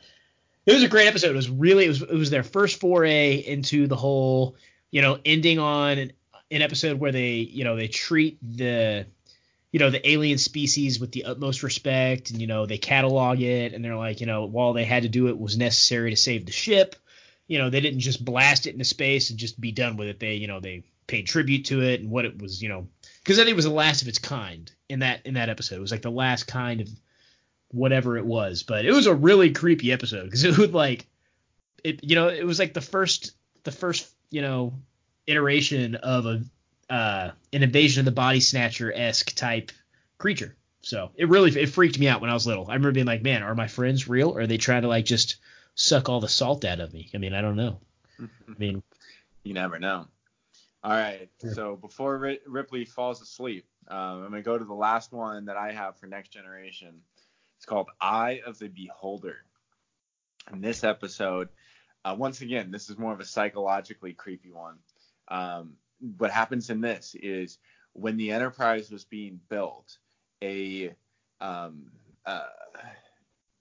It 0.64 0.74
was 0.74 0.84
a 0.84 0.88
great 0.88 1.09
episode. 1.09 1.32
It 1.32 1.34
was 1.34 1.51
really 1.51 1.86
it 1.86 1.88
was 1.88 2.03
it 2.03 2.14
was 2.14 2.30
their 2.30 2.45
first 2.45 2.78
foray 2.78 3.34
into 3.34 3.88
the 3.88 3.97
whole, 3.97 4.55
you 4.93 5.03
know, 5.03 5.18
ending 5.24 5.59
on 5.59 5.99
an, 5.99 6.12
an 6.53 6.62
episode 6.62 7.01
where 7.01 7.11
they, 7.11 7.38
you 7.38 7.64
know, 7.64 7.74
they 7.74 7.88
treat 7.88 8.38
the 8.40 9.07
you 9.72 9.80
know 9.80 9.90
the 9.90 10.09
alien 10.09 10.38
species 10.38 11.01
with 11.01 11.11
the 11.12 11.24
utmost 11.24 11.62
respect, 11.62 12.30
and 12.30 12.40
you 12.40 12.47
know 12.47 12.66
they 12.66 12.78
catalog 12.78 13.40
it, 13.40 13.72
and 13.72 13.84
they're 13.84 13.97
like, 13.97 14.20
you 14.20 14.26
know, 14.26 14.45
while 14.45 14.74
they 14.74 14.84
had 14.84 15.03
to 15.03 15.09
do 15.09 15.28
it 15.28 15.38
was 15.38 15.57
necessary 15.57 16.11
to 16.11 16.16
save 16.16 16.47
the 16.47 16.53
ship, 16.53 16.95
you 17.49 17.59
know, 17.59 17.70
they 17.70 17.80
didn't 17.80 18.01
just 18.01 18.24
blast 18.24 18.66
it 18.66 18.74
into 18.74 18.84
space 18.84 19.30
and 19.30 19.38
just 19.38 19.61
be 19.61 19.72
done 19.72 19.97
with 19.97 20.09
it. 20.09 20.20
They, 20.20 20.34
you 20.34 20.47
know, 20.47 20.61
they 20.61 20.84
paid 21.13 21.27
tribute 21.27 21.67
to 21.67 21.83
it 21.83 22.01
and 22.01 22.11
what 22.11 22.25
it 22.25 22.41
was, 22.41 22.63
you 22.63 22.71
know, 22.71 22.89
because 23.23 23.39
I 23.39 23.43
think 23.43 23.53
it 23.53 23.57
was 23.57 23.67
the 23.67 23.71
last 23.71 24.01
of 24.01 24.09
its 24.09 24.19
kind 24.19 24.73
in 24.89 25.01
that 25.01 25.27
in 25.27 25.35
that 25.35 25.51
episode. 25.51 25.77
It 25.77 25.81
was 25.81 25.93
like 25.93 26.03
the 26.03 26.11
last 26.11 26.45
kind 26.45 26.81
of 26.81 26.89
whatever 27.69 28.17
it 28.17 28.25
was, 28.25 28.63
but 28.63 28.87
it 28.87 28.93
was 28.93 29.07
a 29.07 29.15
really 29.15 29.53
creepy 29.53 29.93
episode 29.93 30.25
because 30.25 30.45
it 30.51 30.57
would 30.57 30.73
like 30.73 31.07
it, 31.85 32.03
you 32.03 32.15
know, 32.15 32.29
it 32.29 32.47
was 32.47 32.59
like 32.59 32.73
the 32.73 32.81
first 32.81 33.33
the 33.65 33.71
first 33.71 34.11
you 34.31 34.41
know 34.41 34.73
iteration 35.27 35.97
of 35.97 36.25
a 36.27 36.43
uh, 36.89 37.31
an 37.53 37.63
invasion 37.63 38.01
of 38.01 38.07
the 38.07 38.13
body 38.13 38.41
snatcher 38.41 38.91
esque 38.93 39.35
type 39.35 39.71
creature. 40.17 40.57
So 40.81 41.11
it 41.15 41.29
really 41.29 41.51
it 41.61 41.69
freaked 41.69 41.99
me 41.99 42.09
out 42.09 42.23
when 42.23 42.31
I 42.31 42.35
was 42.35 42.47
little. 42.47 42.65
I 42.65 42.75
remember 42.75 42.93
being 42.93 43.07
like, 43.07 43.23
man, 43.23 43.43
are 43.43 43.55
my 43.55 43.69
friends 43.69 44.09
real? 44.09 44.31
Or 44.31 44.41
are 44.41 44.47
they 44.47 44.57
trying 44.57 44.83
to 44.83 44.89
like 44.89 45.05
just 45.05 45.37
suck 45.75 46.09
all 46.09 46.21
the 46.21 46.29
salt 46.29 46.65
out 46.65 46.81
of 46.81 46.93
me? 46.95 47.11
I 47.15 47.19
mean, 47.19 47.35
I 47.35 47.43
don't 47.43 47.57
know. 47.57 47.81
I 48.19 48.29
mean, 48.59 48.83
You 49.45 49.53
never 49.53 49.79
know. 49.79 50.07
All 50.85 50.91
right. 50.91 51.28
So 51.55 51.76
before 51.76 52.37
Ripley 52.47 52.85
falls 52.85 53.22
asleep, 53.22 53.66
um, 53.89 54.24
I'm 54.24 54.30
gonna 54.30 54.43
go 54.43 54.59
to 54.59 54.64
the 54.64 54.74
last 54.74 55.12
one 55.12 55.45
that 55.45 55.57
I 55.57 55.72
have 55.72 55.97
for 55.97 56.07
next 56.07 56.30
generation. 56.30 57.03
It's 57.57 57.66
called 57.66 57.89
Eye 58.01 58.41
of 58.45 58.59
the 58.59 58.68
Beholder. 58.68 59.37
In 60.53 60.61
this 60.61 60.83
episode, 60.83 61.49
uh, 62.05 62.16
once 62.18 62.41
again, 62.41 62.72
this 62.72 62.91
is 62.91 62.99
more 62.99 63.12
of 63.12 63.20
a 63.20 63.24
psychologically 63.24 64.12
creepy 64.12 64.51
one. 64.51 64.78
Um, 65.28 65.74
what 66.18 66.33
happens 66.33 66.68
in 66.68 66.80
this 66.80 67.14
is 67.14 67.59
when 67.93 68.16
the 68.16 68.33
Enterprise 68.33 68.91
was 68.91 69.05
being 69.05 69.41
built, 69.49 69.99
a 70.43 70.95
um, 71.41 71.93
uh, 72.26 72.47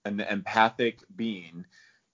an 0.05 0.21
empathic 0.21 1.03
being 1.15 1.65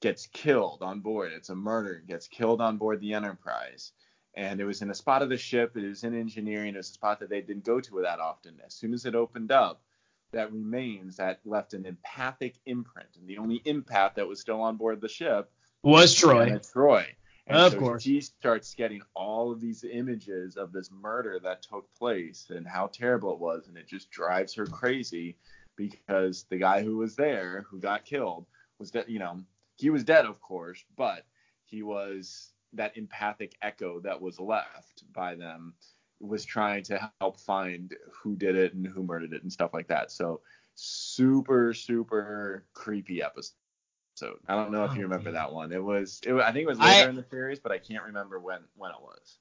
gets 0.01 0.27
killed 0.27 0.81
on 0.81 0.99
board. 0.99 1.31
It's 1.33 1.49
a 1.49 1.55
murder. 1.55 2.03
Gets 2.05 2.27
killed 2.27 2.59
on 2.59 2.77
board 2.77 2.99
the 2.99 3.13
Enterprise. 3.13 3.93
And 4.37 4.61
it 4.61 4.65
was 4.65 4.83
in 4.83 4.91
a 4.91 4.95
spot 4.95 5.23
of 5.23 5.29
the 5.29 5.37
ship. 5.37 5.75
It 5.75 5.87
was 5.87 6.03
in 6.03 6.17
engineering. 6.17 6.75
It 6.75 6.77
was 6.77 6.91
a 6.91 6.93
spot 6.93 7.19
that 7.21 7.29
they 7.29 7.41
didn't 7.41 7.65
go 7.65 7.81
to 7.81 8.01
that 8.01 8.19
often. 8.19 8.53
As 8.63 8.75
soon 8.75 8.93
as 8.93 9.05
it 9.05 9.15
opened 9.15 9.51
up, 9.51 9.81
that 10.31 10.53
remains 10.53 11.17
that 11.17 11.39
left 11.43 11.73
an 11.73 11.87
empathic 11.87 12.53
imprint. 12.67 13.09
And 13.19 13.27
the 13.27 13.39
only 13.39 13.61
empath 13.65 14.13
that 14.13 14.27
was 14.27 14.39
still 14.39 14.61
on 14.61 14.77
board 14.77 15.01
the 15.01 15.09
ship 15.09 15.49
was 15.81 16.13
Troi. 16.13 16.59
Troi. 16.71 17.05
And 17.47 17.57
Of 17.57 17.71
so 17.71 17.79
course. 17.79 18.03
She 18.03 18.21
starts 18.21 18.75
getting 18.75 19.01
all 19.15 19.51
of 19.51 19.59
these 19.59 19.83
images 19.83 20.55
of 20.55 20.71
this 20.71 20.91
murder 20.91 21.39
that 21.43 21.63
took 21.63 21.91
place 21.95 22.51
and 22.51 22.67
how 22.67 22.87
terrible 22.87 23.33
it 23.33 23.39
was, 23.39 23.67
and 23.67 23.75
it 23.75 23.87
just 23.87 24.11
drives 24.11 24.53
her 24.53 24.67
crazy 24.67 25.37
because 25.75 26.45
the 26.49 26.57
guy 26.57 26.83
who 26.83 26.97
was 26.97 27.15
there, 27.15 27.65
who 27.69 27.79
got 27.79 28.05
killed, 28.05 28.45
was 28.77 28.91
dead. 28.91 29.05
You 29.07 29.17
know, 29.17 29.39
he 29.77 29.89
was 29.89 30.03
dead, 30.03 30.25
of 30.25 30.41
course, 30.41 30.83
but 30.95 31.25
he 31.65 31.81
was 31.81 32.51
that 32.73 32.97
empathic 32.97 33.55
echo 33.61 33.99
that 34.01 34.21
was 34.21 34.39
left 34.39 35.03
by 35.13 35.35
them 35.35 35.73
was 36.19 36.43
trying 36.45 36.83
to 36.83 37.11
help 37.21 37.39
find 37.39 37.93
who 38.11 38.35
did 38.35 38.55
it 38.55 38.73
and 38.73 38.85
who 38.87 39.03
murdered 39.03 39.33
it 39.33 39.43
and 39.43 39.51
stuff 39.53 39.73
like 39.73 39.87
that. 39.87 40.11
So 40.11 40.41
super 40.75 41.73
super 41.73 42.63
creepy 42.73 43.21
episode. 43.21 43.53
So 44.15 44.39
I 44.47 44.55
don't 44.55 44.71
know 44.71 44.83
if 44.85 44.91
Oh, 44.91 44.95
you 44.95 45.03
remember 45.03 45.25
man. 45.25 45.35
that 45.35 45.53
one. 45.53 45.71
It 45.71 45.83
was, 45.83 46.19
it, 46.25 46.33
I 46.33 46.51
think 46.51 46.63
it 46.63 46.67
was 46.67 46.79
I- 46.79 46.99
later 47.01 47.09
in 47.11 47.15
the 47.15 47.25
series, 47.29 47.59
but 47.59 47.71
I 47.71 47.77
can't 47.77 48.03
remember 48.05 48.39
when 48.39 48.59
when 48.75 48.91
it 48.91 49.01
was. 49.01 49.37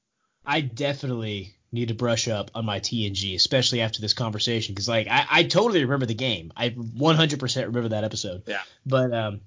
I 0.48 0.60
definitely 0.60 1.54
need 1.72 1.88
to 1.88 1.94
brush 1.94 2.28
up 2.28 2.50
on 2.54 2.64
my 2.64 2.78
TNG, 2.78 3.34
especially 3.34 3.80
after 3.80 4.00
this 4.00 4.12
conversation, 4.12 4.74
because 4.74 4.88
like 4.88 5.08
I, 5.08 5.26
I 5.28 5.42
totally 5.44 5.82
remember 5.82 6.06
the 6.06 6.14
game. 6.14 6.52
I 6.56 6.70
100% 6.70 7.56
remember 7.66 7.88
that 7.88 8.04
episode. 8.04 8.42
Yeah. 8.46 8.62
But 8.84 9.12
um, 9.12 9.40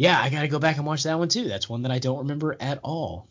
yeah, 0.00 0.18
I 0.18 0.30
got 0.30 0.40
to 0.40 0.48
go 0.48 0.58
back 0.58 0.78
and 0.78 0.86
watch 0.86 1.02
that 1.02 1.18
one 1.18 1.28
too. 1.28 1.46
That's 1.46 1.68
one 1.68 1.82
that 1.82 1.92
I 1.92 1.98
don't 1.98 2.20
remember 2.20 2.56
at 2.58 2.78
all. 2.82 3.28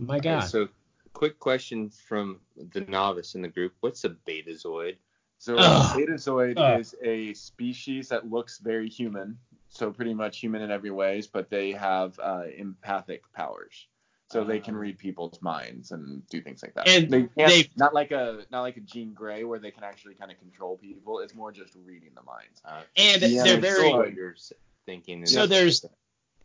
My 0.00 0.18
Okay, 0.18 0.28
God. 0.28 0.48
so, 0.48 0.68
quick 1.12 1.40
question 1.40 1.90
from 1.90 2.38
the 2.56 2.82
novice 2.82 3.34
in 3.34 3.42
the 3.42 3.48
group: 3.48 3.74
What's 3.80 4.04
a 4.04 4.10
Betazoid? 4.10 4.96
So 5.38 5.56
Ugh. 5.56 5.96
Betazoid 5.96 6.58
Ugh. 6.58 6.78
is 6.80 6.94
a 7.02 7.34
species 7.34 8.08
that 8.10 8.30
looks 8.30 8.58
very 8.58 8.88
human, 8.88 9.36
so 9.68 9.90
pretty 9.90 10.14
much 10.14 10.38
human 10.38 10.62
in 10.62 10.70
every 10.70 10.92
ways, 10.92 11.26
but 11.26 11.50
they 11.50 11.72
have 11.72 12.16
uh, 12.20 12.44
empathic 12.56 13.22
powers. 13.32 13.88
So 14.28 14.44
they 14.44 14.60
can 14.60 14.76
Uh. 14.76 14.78
read 14.78 14.98
people's 14.98 15.42
minds 15.42 15.90
and 15.90 16.24
do 16.28 16.40
things 16.40 16.62
like 16.62 16.74
that. 16.74 16.86
And 16.86 17.28
they 17.36 17.68
not 17.76 17.92
like 17.92 18.12
a 18.12 18.46
not 18.50 18.60
like 18.60 18.76
a 18.76 18.80
Jean 18.80 19.12
Grey 19.12 19.42
where 19.42 19.58
they 19.58 19.72
can 19.72 19.82
actually 19.82 20.14
kind 20.14 20.30
of 20.30 20.38
control 20.38 20.78
people. 20.78 21.18
It's 21.18 21.34
more 21.34 21.50
just 21.50 21.74
reading 21.84 22.10
the 22.14 22.22
minds. 22.22 22.62
Uh, 22.64 22.82
and 22.96 23.20
Yeah, 23.22 23.42
they're 23.42 23.60
very 23.60 24.14
you're 24.14 24.36
thinking. 24.86 25.26
So 25.26 25.46
there's 25.46 25.84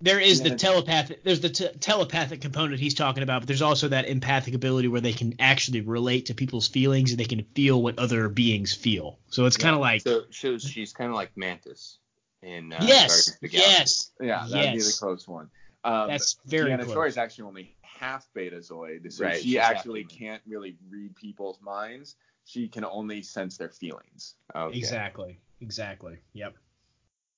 there 0.01 0.19
is 0.19 0.39
Yeah, 0.39 0.43
the 0.43 0.53
it's- 0.53 0.61
telepathic 0.61 1.23
there's 1.23 1.39
the 1.41 1.49
t- 1.49 1.69
telepathic 1.79 2.41
component 2.41 2.79
he's 2.79 2.93
talking 2.93 3.23
about, 3.23 3.41
but 3.41 3.47
there's 3.47 3.61
also 3.61 3.87
that 3.89 4.07
empathic 4.07 4.53
ability 4.53 4.87
where 4.87 5.01
they 5.01 5.13
can 5.13 5.35
actually 5.39 5.81
relate 5.81 6.27
to 6.27 6.33
people's 6.35 6.67
feelings 6.67 7.11
and 7.11 7.19
they 7.19 7.25
can 7.25 7.43
feel 7.55 7.81
what 7.81 7.97
other 7.97 8.29
beings 8.29 8.73
feel. 8.73 9.17
So 9.29 9.45
it's 9.45 9.57
kind 9.57 9.73
of 9.75 9.81
like 9.81 10.01
so, 10.01 10.23
so 10.29 10.57
she's 10.57 10.93
kind 10.93 11.09
of 11.09 11.15
like 11.15 11.31
Mantis 11.35 11.97
in 12.43 12.73
uh, 12.73 12.79
yes, 12.81 13.37
the 13.41 13.49
yes, 13.49 14.11
Yeah, 14.21 14.45
that'd 14.49 14.73
be 14.73 14.79
the 14.79 14.95
close 14.99 15.27
one. 15.27 15.49
Um, 15.83 16.09
that's 16.09 16.37
very 16.45 16.69
Deanna 16.71 16.83
close. 16.83 16.95
Troi 16.95 17.07
is 17.07 17.17
actually 17.17 17.45
only 17.45 17.75
half 17.81 18.27
Betazoid, 18.35 19.11
so 19.11 19.23
Right, 19.25 19.41
she 19.41 19.57
actually 19.57 20.03
can't 20.03 20.41
really 20.45 20.75
read 20.89 21.15
people's 21.15 21.59
minds. 21.61 22.15
She 22.45 22.67
can 22.67 22.85
only 22.85 23.23
sense 23.23 23.57
their 23.57 23.69
feelings. 23.69 24.35
Okay. 24.55 24.77
Exactly. 24.77 25.39
Exactly. 25.59 26.17
Yep. 26.33 26.55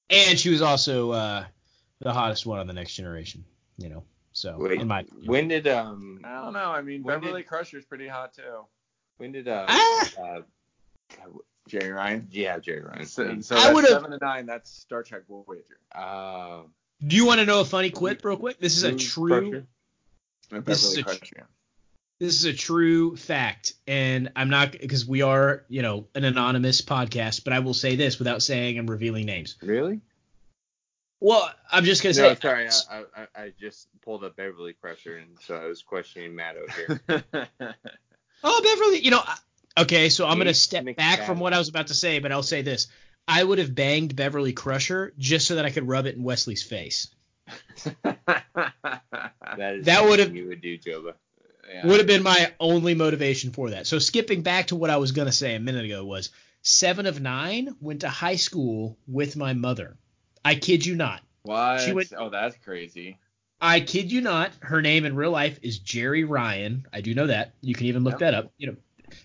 And 0.09 0.37
she 0.37 0.49
was 0.49 0.61
also 0.61 1.11
uh, 1.11 1.45
the 2.01 2.13
hottest 2.13 2.45
one 2.45 2.59
on 2.59 2.67
the 2.67 2.73
next 2.73 2.95
generation. 2.95 3.43
You 3.77 3.89
know. 3.89 4.03
So 4.31 4.55
Wait, 4.59 4.79
in 4.79 4.87
my 4.87 5.03
when 5.25 5.47
did 5.47 5.67
um 5.67 6.19
I 6.23 6.41
don't 6.43 6.53
know. 6.53 6.71
I 6.71 6.81
mean, 6.81 7.01
Beverly 7.03 7.41
did- 7.41 7.47
Crusher's 7.47 7.85
pretty 7.85 8.07
hot 8.07 8.33
too. 8.33 8.65
when 9.17 9.31
did 9.31 9.47
uh, 9.47 9.65
Ah! 9.67 10.09
uh 10.21 10.41
Jeri 11.69 11.93
Ryan. 11.95 12.27
yeah 12.31 12.57
Jeri 12.59 12.87
Ryan. 12.87 13.05
So, 13.05 13.39
so 13.41 13.55
I 13.55 13.59
that's 13.63 13.73
would've- 13.75 13.89
Seven 13.89 14.13
of 14.13 14.21
Nine. 14.21 14.45
That's 14.45 14.69
Star 14.71 15.03
Trek 15.03 15.23
Voyager. 15.27 15.79
uh, 15.95 16.61
do 17.05 17.15
you 17.15 17.25
want 17.25 17.39
to 17.39 17.45
know 17.45 17.61
a 17.61 17.65
funny 17.65 17.89
quip 17.91 18.23
real 18.25 18.37
quick? 18.37 18.59
This 18.59 18.75
is 18.77 18.83
a 18.83 18.95
true 18.95 19.63
This 20.51 20.83
is 20.83 20.97
a- 20.97 21.03
Crusher. 21.03 21.47
this 22.19 22.35
is 22.35 22.45
a 22.45 22.53
true 22.53 23.15
fact 23.15 23.73
and 23.87 24.31
i'm 24.35 24.49
not 24.49 24.71
because 24.73 25.05
we 25.05 25.21
are 25.21 25.63
you 25.69 25.81
know 25.81 26.07
an 26.15 26.23
anonymous 26.25 26.81
podcast 26.81 27.43
but 27.45 27.53
i 27.53 27.59
will 27.59 27.73
say 27.73 27.95
this 27.95 28.19
without 28.19 28.41
saying 28.41 28.77
and 28.77 28.89
revealing 28.89 29.25
names 29.25 29.55
Really? 29.61 30.01
Well 31.19 31.49
i'm 31.71 31.83
just 31.83 32.01
gonna 32.03 32.15
No, 32.15 32.33
say 32.33 32.39
sorry. 32.41 32.69
I, 32.89 33.03
I 33.15 33.43
I 33.43 33.53
just 33.59 33.87
pulled 34.01 34.23
up 34.23 34.35
Beverly 34.35 34.73
Crusher, 34.73 35.17
and 35.17 35.37
so 35.41 35.55
I 35.55 35.65
was 35.65 35.81
questioning 35.83 36.35
Matt 36.35 36.55
over 36.57 37.01
here. 37.07 37.47
oh 38.43 38.61
beverly 38.63 38.99
you 39.03 39.11
know 39.11 39.21
okay 39.77 40.07
so 40.09 40.25
i'm 40.25 40.37
gonna 40.37 40.51
Kate 40.51 40.55
step 40.55 40.85
back 40.95 41.23
from 41.25 41.39
what 41.39 41.53
i 41.53 41.57
was 41.57 41.67
about 41.67 41.87
to 41.87 41.93
say 41.93 42.19
but 42.19 42.31
i'll 42.31 42.41
say 42.41 42.61
this 42.61 42.87
i 43.27 43.43
would 43.43 43.57
have 43.59 43.75
banged 43.75 44.15
beverly 44.15 44.53
crusher 44.53 45.13
just 45.17 45.45
so 45.47 45.55
that 45.55 45.65
i 45.65 45.69
could 45.69 45.87
rub 45.87 46.05
it 46.05 46.15
in 46.15 46.23
wesley's 46.23 46.63
face 46.63 47.07
That 49.57 49.75
is 49.75 49.85
That 49.85 50.05
would've- 50.05 50.35
you 50.35 50.47
would 50.47 50.61
do, 50.61 50.77
Joba. 50.77 51.13
Yeah. 51.71 51.85
would 51.85 51.97
have 51.97 52.07
been 52.07 52.23
my 52.23 52.51
only 52.59 52.95
motivation 52.95 53.51
for 53.51 53.71
that. 53.71 53.85
So 53.85 53.99
skipping 53.99 54.41
back 54.41 54.67
to 54.67 54.75
what 54.75 54.89
I 54.89 54.97
was 54.97 55.11
gonna 55.11 55.31
say 55.31 55.53
a 55.55 55.59
minute 55.59 55.85
ago 55.85 56.03
was 56.05 56.29
seven 56.63 57.05
of 57.05 57.21
nine 57.21 57.75
went 57.79 58.01
to 58.01 58.09
high 58.09 58.37
school 58.37 58.97
with 59.07 59.35
my 59.35 59.53
mother. 59.53 59.97
I 60.43 60.55
kid 60.55 60.85
you 60.85 60.95
not. 60.95 61.21
Went- 61.43 62.13
oh, 62.17 62.29
that's 62.29 62.55
crazy. 62.57 63.17
I 63.61 63.81
kid 63.81 64.11
you 64.11 64.21
not. 64.21 64.51
Her 64.61 64.81
name 64.81 65.05
in 65.05 65.15
real 65.15 65.31
life 65.31 65.59
is 65.61 65.79
Jeri 65.79 66.27
Ryan. 66.27 66.85
I 66.93 67.01
do 67.01 67.13
know 67.13 67.27
that. 67.27 67.53
You 67.61 67.73
can 67.75 67.87
even 67.87 68.03
look 68.03 68.13
Yep. 68.13 68.19
that 68.19 68.33
up. 68.33 68.53
You 68.57 68.67
know, 68.67 68.75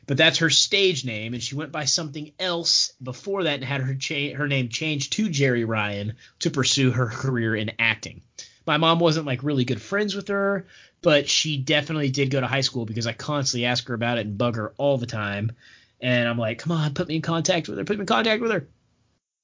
but 0.07 0.17
that's 0.17 0.39
her 0.39 0.51
stage 0.51 1.05
name, 1.05 1.35
and 1.35 1.43
she 1.43 1.55
went 1.55 1.71
by 1.71 1.85
something 1.85 2.33
else 2.39 2.93
before 3.03 3.45
that 3.45 3.55
and 3.57 3.65
had 3.65 3.81
her 3.83 3.95
cha- 3.95 4.35
her 4.35 4.49
name 4.49 4.69
changed 4.71 5.13
to 5.15 5.29
Jeri 5.29 5.67
Ryan 5.67 6.15
to 6.41 6.51
pursue 6.51 6.91
her 6.91 7.07
career 7.07 7.55
in 7.55 7.73
acting. 7.79 8.23
My 8.67 8.77
mom 8.79 8.99
wasn't 8.99 9.27
like 9.27 9.43
really 9.45 9.65
good 9.65 9.81
friends 9.83 10.15
with 10.15 10.29
her, 10.29 10.67
but 11.03 11.29
she 11.29 11.59
definitely 11.59 12.11
did 12.11 12.31
go 12.31 12.41
to 12.41 12.47
high 12.47 12.63
school 12.63 12.87
because 12.87 13.07
I 13.07 13.13
constantly 13.13 13.67
ask 13.67 13.87
her 13.89 13.95
about 13.95 14.19
it 14.19 14.27
and 14.27 14.39
bug 14.39 14.57
her 14.57 14.73
all 14.79 14.97
the 14.99 15.07
time. 15.07 15.53
And 16.01 16.27
I'm 16.29 16.39
like, 16.39 16.59
come 16.59 16.73
on, 16.73 16.95
put 16.95 17.07
me 17.09 17.17
in 17.17 17.23
contact 17.23 17.69
with 17.69 17.79
her. 17.79 17.85
Put 17.85 17.99
me 17.99 18.01
in 18.03 18.07
contact 18.07 18.41
with 18.43 18.51
her. 18.53 18.67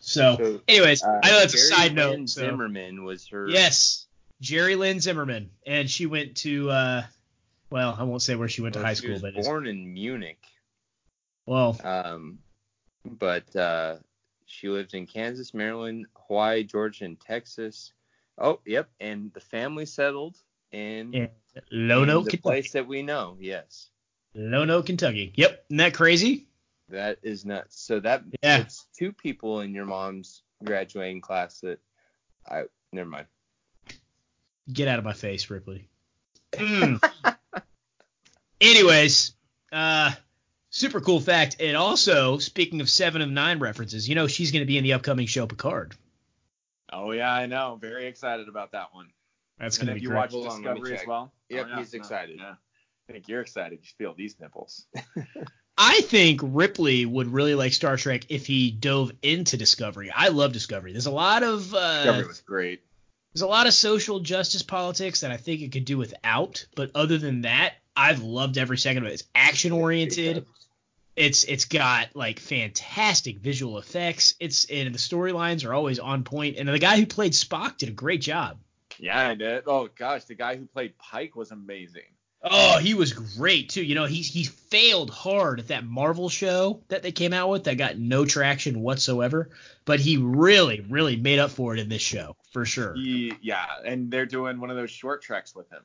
So, 0.00 0.36
So, 0.38 0.60
anyways, 0.66 1.02
Uh, 1.02 1.20
I 1.22 1.30
know 1.30 1.40
that's 1.40 1.54
Jeri 1.54 1.56
a 1.56 1.74
side 1.74 1.92
Lynn 1.94 2.20
note. 2.20 2.28
So. 2.30 2.40
Zimmerman 2.42 3.04
was 3.04 3.28
her. 3.28 3.48
Yes, 3.48 4.06
Jeri 4.42 4.76
Lynn 4.76 5.00
Zimmerman, 5.00 5.50
and 5.66 5.88
she 5.90 6.06
went 6.06 6.36
to 6.38 6.70
uh, 6.70 7.02
well, 7.70 7.94
I 7.98 8.02
won't 8.04 8.22
say 8.22 8.34
where 8.34 8.48
she 8.48 8.62
went 8.62 8.74
to 8.74 8.80
high 8.80 8.94
she 8.94 9.02
school, 9.02 9.12
was 9.12 9.22
but 9.22 9.34
it's, 9.36 9.46
born 9.46 9.66
in 9.66 9.92
Munich. 9.92 10.42
well, 11.46 11.78
Um, 11.84 12.38
but 13.04 13.54
uh, 13.54 13.96
she 14.46 14.68
lived 14.68 14.94
in 14.94 15.06
Kansas, 15.06 15.54
Maryland, 15.54 16.06
Hawaii, 16.26 16.64
Georgia, 16.64 17.04
and 17.04 17.20
Texas. 17.20 17.92
Oh, 18.38 18.60
yep, 18.64 18.88
and 19.00 19.32
the 19.34 19.40
family 19.40 19.86
settled 19.86 20.36
in, 20.72 21.12
in 21.14 21.28
Lono, 21.70 22.18
in 22.20 22.24
the 22.24 22.30
Kentucky. 22.30 22.36
place 22.38 22.72
that 22.72 22.86
we 22.88 23.02
know. 23.02 23.36
Yes. 23.38 23.90
Lono, 24.34 24.82
Kentucky. 24.82 25.32
Yep, 25.36 25.64
isn't 25.68 25.76
that 25.76 25.94
crazy? 25.94 26.46
That 26.90 27.18
is 27.22 27.44
nuts. 27.44 27.80
So 27.80 28.00
that 28.00 28.22
Yeah. 28.42 28.58
it's 28.58 28.86
two 28.96 29.12
people 29.12 29.60
in 29.60 29.74
your 29.74 29.86
mom's 29.86 30.42
graduating 30.64 31.20
class 31.20 31.60
that 31.60 31.78
I 32.48 32.64
never 32.92 33.08
mind. 33.08 33.26
Get 34.72 34.88
out 34.88 34.98
of 34.98 35.04
my 35.04 35.12
face, 35.12 35.48
Ripley. 35.50 35.88
Mm. 36.52 37.00
Anyways, 38.60 39.32
uh, 39.72 40.12
super 40.70 41.00
cool 41.00 41.20
fact. 41.20 41.56
And 41.60 41.76
also, 41.76 42.38
speaking 42.38 42.80
of 42.80 42.90
Seven 42.90 43.22
of 43.22 43.30
Nine 43.30 43.58
references, 43.60 44.08
you 44.08 44.14
know 44.16 44.26
she's 44.26 44.50
going 44.50 44.62
to 44.62 44.66
be 44.66 44.76
in 44.76 44.82
the 44.84 44.92
upcoming 44.94 45.26
show 45.26 45.46
Picard. 45.46 45.94
Oh 46.92 47.12
yeah, 47.12 47.32
I 47.32 47.46
know. 47.46 47.78
Very 47.80 48.06
excited 48.06 48.48
about 48.48 48.72
that 48.72 48.92
one. 48.92 49.06
That's 49.58 49.78
And 49.78 49.86
going 49.86 49.94
to 49.94 49.96
if 49.96 50.00
be 50.00 50.02
you 50.02 50.08
great. 50.08 50.18
watch 50.18 50.32
Hold 50.32 50.48
on, 50.48 50.62
let 50.62 50.74
Discovery 50.74 50.98
as 50.98 51.06
well. 51.06 51.32
Yep, 51.50 51.66
Oh, 51.66 51.68
yeah, 51.70 51.78
he's 51.78 51.92
no, 51.94 51.98
excited. 51.98 52.36
Yeah. 52.40 52.54
I 53.08 53.12
think 53.12 53.28
you're 53.28 53.40
excited. 53.42 53.78
You 53.82 53.88
feel 53.96 54.14
these 54.14 54.38
nipples. 54.40 54.86
I 55.82 56.02
think 56.02 56.42
Ripley 56.44 57.06
would 57.06 57.28
really 57.28 57.54
like 57.54 57.72
Star 57.72 57.96
Trek 57.96 58.26
if 58.28 58.46
he 58.46 58.70
dove 58.70 59.12
into 59.22 59.56
Discovery. 59.56 60.10
I 60.14 60.28
love 60.28 60.52
Discovery. 60.52 60.92
There's 60.92 61.06
a 61.06 61.10
lot 61.10 61.42
of 61.42 61.74
uh, 61.74 62.02
Discovery 62.04 62.26
was 62.26 62.40
great. 62.42 62.82
there's 63.32 63.40
a 63.40 63.46
lot 63.46 63.66
of 63.66 63.72
social 63.72 64.20
justice 64.20 64.62
politics 64.62 65.22
that 65.22 65.30
I 65.30 65.38
think 65.38 65.62
it 65.62 65.72
could 65.72 65.86
do 65.86 65.96
without. 65.96 66.66
But 66.76 66.90
other 66.94 67.16
than 67.16 67.40
that, 67.42 67.76
I've 67.96 68.22
loved 68.22 68.58
every 68.58 68.76
second 68.76 69.04
of 69.04 69.10
it. 69.10 69.14
It's 69.14 69.24
action 69.34 69.72
oriented. 69.72 70.44
It's 71.16 71.44
it's 71.44 71.64
got 71.64 72.14
like 72.14 72.40
fantastic 72.40 73.38
visual 73.38 73.78
effects. 73.78 74.34
It's 74.38 74.66
and 74.66 74.94
the 74.94 74.98
storylines 74.98 75.64
are 75.64 75.72
always 75.72 75.98
on 75.98 76.24
point. 76.24 76.58
And 76.58 76.68
the 76.68 76.78
guy 76.78 76.98
who 76.98 77.06
played 77.06 77.32
Spock 77.32 77.78
did 77.78 77.88
a 77.88 77.92
great 77.92 78.20
job. 78.20 78.58
Yeah, 78.98 79.28
I 79.28 79.34
did. 79.34 79.64
Oh 79.66 79.88
gosh, 79.96 80.24
the 80.24 80.34
guy 80.34 80.56
who 80.56 80.66
played 80.66 80.98
Pike 80.98 81.36
was 81.36 81.52
amazing. 81.52 82.02
Oh, 82.42 82.78
he 82.78 82.94
was 82.94 83.12
great 83.12 83.68
too. 83.68 83.82
You 83.82 83.94
know, 83.94 84.06
he 84.06 84.22
he 84.22 84.44
failed 84.44 85.10
hard 85.10 85.60
at 85.60 85.68
that 85.68 85.84
Marvel 85.84 86.30
show 86.30 86.80
that 86.88 87.02
they 87.02 87.12
came 87.12 87.34
out 87.34 87.50
with 87.50 87.64
that 87.64 87.76
got 87.76 87.98
no 87.98 88.24
traction 88.24 88.80
whatsoever. 88.80 89.50
But 89.84 90.00
he 90.00 90.16
really, 90.16 90.80
really 90.88 91.16
made 91.16 91.38
up 91.38 91.50
for 91.50 91.74
it 91.74 91.80
in 91.80 91.88
this 91.90 92.00
show 92.00 92.36
for 92.52 92.64
sure. 92.64 92.94
He, 92.94 93.34
yeah, 93.42 93.66
and 93.84 94.10
they're 94.10 94.24
doing 94.24 94.58
one 94.58 94.70
of 94.70 94.76
those 94.76 94.90
short 94.90 95.22
treks 95.22 95.54
with 95.54 95.68
him. 95.70 95.82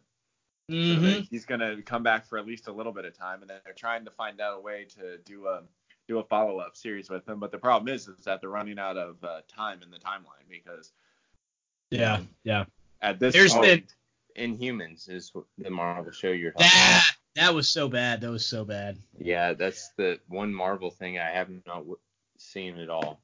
So 0.69 0.75
Mhm. 0.75 1.01
that 1.01 1.27
he's 1.29 1.45
gonna 1.45 1.81
come 1.81 2.03
back 2.03 2.25
for 2.25 2.37
at 2.37 2.45
least 2.45 2.67
a 2.67 2.71
little 2.71 2.93
bit 2.93 3.05
of 3.05 3.13
time, 3.13 3.41
and 3.41 3.49
then 3.49 3.59
they're 3.65 3.73
trying 3.73 4.05
to 4.05 4.11
find 4.11 4.39
out 4.39 4.57
a 4.57 4.61
way 4.61 4.85
to 4.95 5.17
do 5.19 5.47
a 5.47 5.63
do 6.07 6.19
a 6.19 6.23
follow 6.23 6.59
up 6.59 6.77
series 6.77 7.09
with 7.09 7.27
him. 7.27 7.39
But 7.39 7.51
the 7.51 7.57
problem 7.57 7.93
is, 7.93 8.07
is 8.07 8.23
that 8.25 8.39
they're 8.39 8.49
running 8.49 8.79
out 8.79 8.95
of 8.95 9.21
uh, 9.23 9.41
time 9.47 9.81
in 9.83 9.89
the 9.91 9.97
timeline 9.97 10.47
because 10.49 10.91
Yeah, 11.91 12.21
yeah. 12.43 12.65
at 13.01 13.19
this 13.19 13.33
There's 13.33 13.53
point, 13.53 13.63
been 13.63 13.83
Inhumans 14.37 15.09
is 15.09 15.31
the 15.57 15.69
Marvel 15.69 16.11
show 16.11 16.31
you're 16.31 16.51
talking 16.51 16.67
that 16.67 17.15
that 17.35 17.53
was 17.53 17.69
so 17.69 17.89
bad. 17.89 18.21
That 18.21 18.31
was 18.31 18.45
so 18.45 18.65
bad. 18.65 18.97
Yeah, 19.19 19.53
that's 19.53 19.89
the 19.97 20.19
one 20.27 20.53
Marvel 20.53 20.89
thing 20.89 21.19
I 21.19 21.29
have 21.29 21.49
not 21.49 21.79
w- 21.79 21.99
seen 22.37 22.79
at 22.79 22.89
all. 22.89 23.19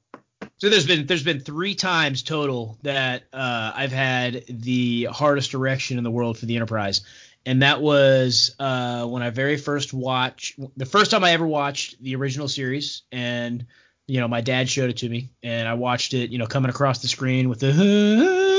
So 0.58 0.68
there's 0.68 0.86
been 0.86 1.06
there's 1.06 1.24
been 1.24 1.40
three 1.40 1.74
times 1.74 2.22
total 2.22 2.78
that 2.82 3.24
uh, 3.32 3.72
I've 3.74 3.92
had 3.92 4.44
the 4.48 5.04
hardest 5.10 5.54
erection 5.54 5.98
in 5.98 6.04
the 6.04 6.10
world 6.10 6.38
for 6.38 6.46
the 6.46 6.54
Enterprise, 6.56 7.00
and 7.46 7.62
that 7.62 7.80
was 7.80 8.54
uh, 8.58 9.06
when 9.06 9.22
I 9.22 9.30
very 9.30 9.56
first 9.56 9.92
watched 9.92 10.60
the 10.76 10.86
first 10.86 11.10
time 11.10 11.24
I 11.24 11.32
ever 11.32 11.46
watched 11.46 12.00
the 12.02 12.14
original 12.14 12.48
series, 12.48 13.02
and 13.10 13.66
you 14.06 14.20
know 14.20 14.28
my 14.28 14.42
dad 14.42 14.68
showed 14.68 14.90
it 14.90 14.98
to 14.98 15.08
me, 15.08 15.30
and 15.42 15.66
I 15.66 15.74
watched 15.74 16.12
it, 16.14 16.30
you 16.30 16.38
know, 16.38 16.46
coming 16.46 16.70
across 16.70 17.00
the 17.00 17.08
screen 17.08 17.48
with 17.48 17.60
the, 17.60 17.72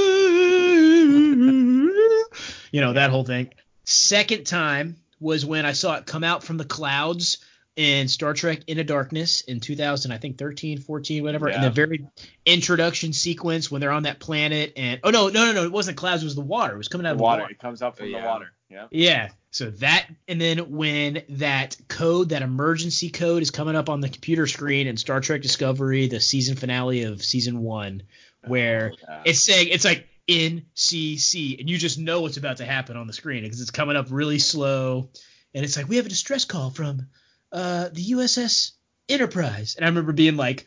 you 2.74 2.82
know, 2.82 2.91
that 2.93 3.09
whole 3.09 3.24
thing. 3.24 3.53
Second 3.86 4.45
time 4.45 4.97
was 5.21 5.45
when 5.45 5.65
I 5.65 5.71
saw 5.71 5.95
it 5.95 6.05
come 6.05 6.26
out 6.26 6.43
from 6.43 6.57
the 6.57 6.65
clouds 6.65 7.38
in 7.76 8.07
Star 8.07 8.34
Trek 8.34 8.59
Into 8.67 8.84
Darkness 8.84 9.41
in 9.41 9.59
2000, 9.59 10.11
I 10.11 10.17
think 10.17 10.38
13, 10.38 10.78
14, 10.80 11.24
whatever. 11.24 11.49
yeah. 11.49 11.55
In 11.55 11.61
the 11.63 11.69
very 11.71 12.05
introduction 12.45 13.13
sequence 13.13 13.71
when 13.71 13.82
they're 13.82 13.91
on 13.91 14.03
that 14.03 14.19
planet, 14.19 14.74
and 14.76 14.99
oh 15.03 15.09
no, 15.09 15.30
no, 15.30 15.45
no, 15.45 15.53
no, 15.53 15.63
it 15.63 15.71
wasn't 15.71 15.97
clouds, 15.97 16.21
it 16.21 16.26
was 16.26 16.36
the 16.36 16.41
water. 16.41 16.76
It 16.76 16.78
was 16.78 16.88
coming 16.88 17.05
out 17.07 17.11
the 17.11 17.13
of 17.13 17.17
the 17.19 17.24
water 17.24 17.41
water. 17.43 17.51
it 17.53 17.59
comes 17.59 17.82
up 17.82 17.97
from 17.97 18.09
Yeah. 18.09 18.21
the 18.21 18.28
water. 18.28 18.51
Yeah. 18.69 18.88
Yeah. 18.91 19.30
So 19.51 19.69
that, 19.71 20.07
and 20.28 20.39
then 20.41 20.71
when 20.71 21.24
that 21.30 21.78
code, 21.88 22.30
that 22.30 22.41
emergency 22.41 23.09
code, 23.09 23.41
is 23.43 23.51
coming 23.51 23.76
up 23.76 23.88
on 23.89 24.01
the 24.01 24.09
computer 24.09 24.47
screen 24.47 24.88
in 24.88 24.97
Star 24.97 25.19
Trek 25.21 25.41
Discovery, 25.41 26.07
the 26.07 26.19
season 26.19 26.55
finale 26.55 27.03
of 27.03 27.24
season 27.24 27.59
one, 27.61 28.03
oh, 28.45 28.49
where 28.49 28.91
Oh, 28.93 28.97
yeah. 29.07 29.21
it's 29.26 29.41
saying 29.43 29.67
it's 29.69 29.86
like 29.86 30.07
NCC, 30.28 31.59
and 31.59 31.69
you 31.69 31.78
just 31.78 31.99
know 31.99 32.21
what's 32.21 32.38
about 32.38 32.57
to 32.57 32.65
happen 32.65 32.97
on 32.97 33.07
the 33.07 33.13
screen 33.13 33.43
because 33.43 33.61
it's 33.61 33.71
coming 33.71 33.95
up 33.95 34.07
really 34.09 34.39
slow, 34.39 35.09
and 35.53 35.65
it's 35.65 35.76
like 35.76 35.89
we 35.89 35.97
have 35.97 36.05
a 36.05 36.09
distress 36.09 36.45
call 36.45 36.69
from 36.69 37.07
uh, 37.51 37.89
the 37.91 38.11
USS 38.11 38.71
Enterprise, 39.09 39.76
and 39.76 39.86
I 39.86 39.89
remember 39.89 40.13
being 40.13 40.38
like, 40.38 40.65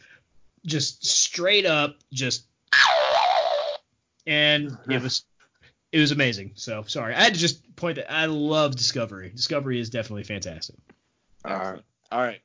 just 0.67 1.07
straight 1.07 1.65
up, 1.65 1.97
just, 2.13 2.45
and 4.27 4.77
it 4.91 5.01
was 5.01 5.25
it 5.93 6.01
was 6.01 6.13
amazing. 6.13 6.53
So 6.57 6.85
sorry, 6.87 7.15
I 7.15 7.23
had 7.23 7.35
to 7.35 7.41
just 7.41 7.75
point 7.77 7.97
that 7.97 8.13
I 8.13 8.27
love 8.27 8.77
Discovery. 8.77 9.31
Discovery 9.35 9.81
is 9.81 9.89
definitely 9.89 10.25
fantastic. 10.25 10.77
All 11.45 11.57
right. 11.57 11.83
All 12.13 12.21
right. 12.21 12.41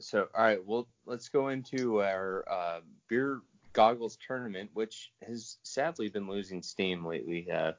So, 0.00 0.28
all 0.34 0.44
right, 0.44 0.64
well, 0.64 0.88
let's 1.06 1.28
go 1.28 1.48
into 1.48 2.02
our 2.02 2.44
uh, 2.50 2.80
beer 3.08 3.40
goggles 3.76 4.16
tournament, 4.26 4.70
which 4.72 5.12
has 5.26 5.58
sadly 5.62 6.08
been 6.08 6.26
losing 6.26 6.62
steam 6.62 7.04
lately. 7.04 7.48
Uh, 7.50 7.72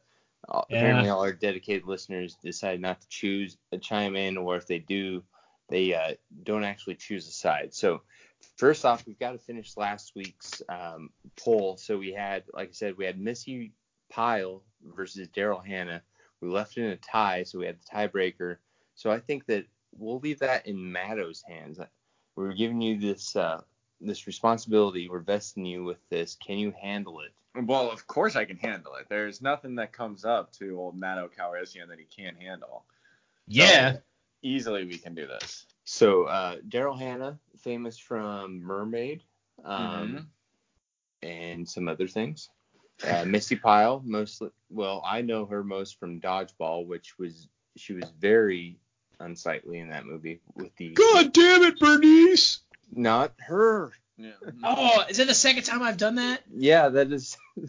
uh, 0.48 0.62
Yeah. 0.70 0.78
Apparently, 0.78 1.10
all 1.10 1.22
our 1.22 1.34
dedicated 1.34 1.88
listeners 1.88 2.36
decide 2.36 2.80
not 2.80 3.02
to 3.02 3.08
choose 3.10 3.58
a 3.72 3.78
chime 3.78 4.16
in, 4.16 4.38
or 4.38 4.56
if 4.56 4.68
they 4.68 4.78
do, 4.80 5.24
they 5.70 5.96
uh, 5.96 6.14
don't 6.44 6.64
actually 6.64 6.96
choose 6.96 7.28
a 7.28 7.32
side. 7.32 7.74
So, 7.74 8.02
first 8.58 8.86
off, 8.86 9.06
we've 9.08 9.20
got 9.20 9.32
to 9.32 9.40
finish 9.40 9.76
last 9.76 10.14
week's 10.16 10.62
um, 10.70 11.10
poll. 11.36 11.76
So 11.78 11.98
we 11.98 12.14
had, 12.14 12.44
like 12.54 12.70
I 12.70 12.74
said, 12.74 12.96
we 12.96 13.06
had 13.06 13.20
Missy 13.20 13.74
Pyle 14.10 14.64
versus 14.96 15.28
Daryl 15.30 15.66
Hannah. 15.66 16.04
We 16.42 16.50
left 16.50 16.78
it 16.78 16.84
in 16.84 16.92
a 16.92 16.98
tie, 16.98 17.44
so 17.44 17.58
we 17.58 17.66
had 17.66 17.80
the 17.80 17.86
tiebreaker. 17.86 18.58
So 18.94 19.10
I 19.10 19.20
think 19.20 19.48
that 19.48 19.66
we'll 19.98 20.20
leave 20.20 20.40
that 20.40 20.68
in 20.68 20.92
Matto's 20.92 21.42
hands. 21.42 21.80
We're 22.36 22.54
giving 22.54 22.82
you 22.82 23.00
this 23.00 23.36
uh, 23.36 23.62
this 24.02 24.28
responsibility. 24.28 25.10
We're 25.10 25.20
vesting 25.20 25.66
you 25.66 25.84
with 25.84 25.98
this. 26.10 26.36
Can 26.36 26.58
you 26.58 26.74
handle 26.80 27.22
it? 27.22 27.32
Well, 27.66 27.90
of 27.90 28.06
course 28.08 28.36
I 28.36 28.46
can 28.46 28.58
handle 28.58 28.94
it. 28.96 29.08
There's 29.10 29.42
nothing 29.42 29.76
that 29.76 29.92
comes 29.92 30.26
up 30.26 30.52
to 30.54 30.80
old 30.80 30.96
Matto 30.98 31.30
Calrissian 31.36 31.88
that 31.90 31.98
he 32.00 32.06
can't 32.06 32.38
handle. 32.38 32.84
Yeah. 33.48 33.98
Easily 34.44 34.86
we 34.86 34.98
can 34.98 35.16
do 35.16 35.26
this. 35.26 35.66
So 35.84 36.26
uh, 36.26 36.58
Daryl 36.70 36.98
Hannah, 36.98 37.40
famous 37.60 37.98
from 37.98 38.62
Mermaid, 38.62 39.24
um, 39.66 40.28
Mhm. 41.24 41.28
and 41.28 41.68
some 41.68 41.88
other 41.88 42.08
things. 42.08 42.50
Uh, 43.04 43.26
Missy 43.26 43.56
Pyle, 43.56 44.02
mostly. 44.06 44.50
Well, 44.70 45.02
I 45.06 45.22
know 45.22 45.46
her 45.46 45.64
most 45.64 46.00
from 46.00 46.20
Dodgeball, 46.20 46.86
which 46.86 47.18
was 47.18 47.48
she 47.76 47.94
was 47.94 48.10
very 48.20 48.78
unsightly 49.20 49.80
in 49.80 49.90
that 49.90 50.06
movie 50.06 50.42
with 50.56 50.76
the. 50.78 50.90
God 50.90 51.32
damn 51.34 51.64
it, 51.64 51.80
Bernice! 51.80 52.60
Not 52.94 53.34
her. 53.40 53.92
Yeah. 54.18 54.32
Oh, 54.64 55.04
is 55.10 55.20
it 55.20 55.28
the 55.28 55.34
second 55.34 55.64
time 55.64 55.82
I've 55.84 55.98
done 55.98 56.16
that? 56.16 56.42
Yeah, 56.54 56.90
that 56.90 57.12
is. 57.12 57.38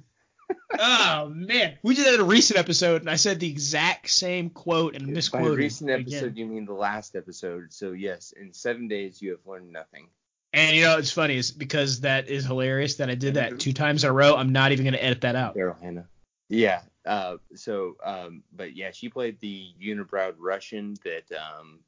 Oh 0.79 1.31
man, 1.35 1.77
we 1.83 1.95
did 1.95 2.07
that 2.07 2.15
in 2.15 2.21
a 2.21 2.25
recent 2.25 2.59
episode, 2.59 3.03
and 3.03 3.11
I 3.11 3.17
said 3.17 3.39
the 3.39 3.51
exact 3.51 4.09
same 4.09 4.49
quote 4.49 4.95
and 4.95 5.07
By 5.07 5.13
misquoted. 5.13 5.59
recent 5.59 5.91
again. 5.91 6.01
episode, 6.03 6.37
you 6.39 6.47
mean 6.47 6.65
the 6.65 6.73
last 6.73 7.17
episode. 7.17 7.71
So 7.73 7.93
yes, 7.93 8.33
in 8.33 8.53
seven 8.55 8.89
days 8.89 9.21
you 9.21 9.31
have 9.33 9.41
learned 9.47 9.71
nothing. 9.73 10.09
And 10.55 10.75
you 10.75 10.85
know 10.85 10.97
it's 10.97 11.11
funny 11.11 11.37
is 11.37 11.51
because 11.51 12.01
that 12.01 12.29
is 12.29 12.47
hilarious 12.47 12.95
that 12.97 13.11
I 13.11 13.15
did 13.15 13.35
that 13.35 13.61
two 13.61 13.75
times 13.75 14.05
in 14.05 14.11
a 14.11 14.13
row. 14.13 14.37
I'm 14.37 14.51
not 14.53 14.73
even 14.73 14.87
gonna 14.87 14.97
edit 14.99 15.21
that 15.23 15.37
out. 15.37 15.55
Daryl 15.55 15.79
Hannah. 15.81 16.09
Yeah. 16.49 16.81
Uh, 17.05 17.37
so, 17.55 17.97
um, 18.03 18.43
but 18.55 18.75
yeah, 18.75 18.91
she 18.91 19.09
played 19.11 19.41
the 19.41 19.73
unibrowed 19.83 20.35
Russian 20.39 20.95
that, 21.05 21.25
um, 21.39 21.81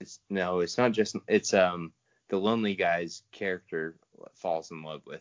it's, 0.00 0.18
no, 0.30 0.60
it's 0.60 0.76
not 0.78 0.92
just, 0.92 1.16
it's, 1.28 1.52
um, 1.54 1.92
the 2.30 2.38
lonely 2.38 2.74
guy's 2.74 3.22
character 3.32 3.96
falls 4.34 4.70
in 4.70 4.82
love 4.82 5.02
with. 5.06 5.20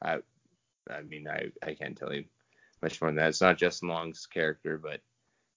I, 0.00 0.18
I 0.88 1.02
mean, 1.02 1.26
I, 1.28 1.50
I 1.66 1.74
can't 1.74 1.96
tell 1.96 2.12
you 2.14 2.24
much 2.82 3.00
more 3.00 3.10
than 3.10 3.16
that. 3.16 3.28
It's 3.30 3.40
not 3.40 3.58
Justin 3.58 3.88
Long's 3.88 4.26
character, 4.26 4.78
but 4.78 5.00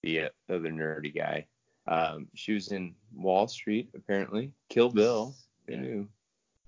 the 0.02 0.22
uh, 0.22 0.30
other 0.50 0.70
nerdy 0.72 1.16
guy. 1.16 1.46
Um, 1.88 2.28
she 2.34 2.54
was 2.54 2.72
in 2.72 2.96
Wall 3.16 3.48
Street, 3.48 3.90
apparently. 3.96 4.52
Kill 4.70 4.90
Bill. 4.90 5.36
Who 5.68 5.74
Yeah. 5.74 5.80
knew? 5.82 6.08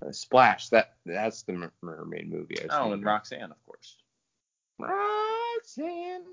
Uh, 0.05 0.11
Splash. 0.11 0.69
That, 0.69 0.95
that's 1.05 1.43
the 1.43 1.53
mer- 1.53 1.73
mermaid 1.81 2.29
movie. 2.29 2.59
I 2.59 2.63
was 2.65 2.71
Oh, 2.71 2.77
thinking 2.77 2.93
and 2.93 3.01
of. 3.01 3.07
Roxanne, 3.07 3.51
of 3.51 3.65
course. 3.65 3.97
Roxanne. 4.79 6.25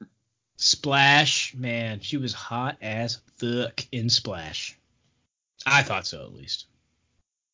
Splash, 0.58 1.54
man, 1.54 2.00
she 2.00 2.16
was 2.16 2.32
hot 2.32 2.78
as 2.80 3.20
fuck 3.38 3.80
in 3.92 4.08
Splash. 4.08 4.78
I 5.66 5.82
thought 5.82 6.06
so 6.06 6.22
at 6.22 6.34
least. 6.34 6.66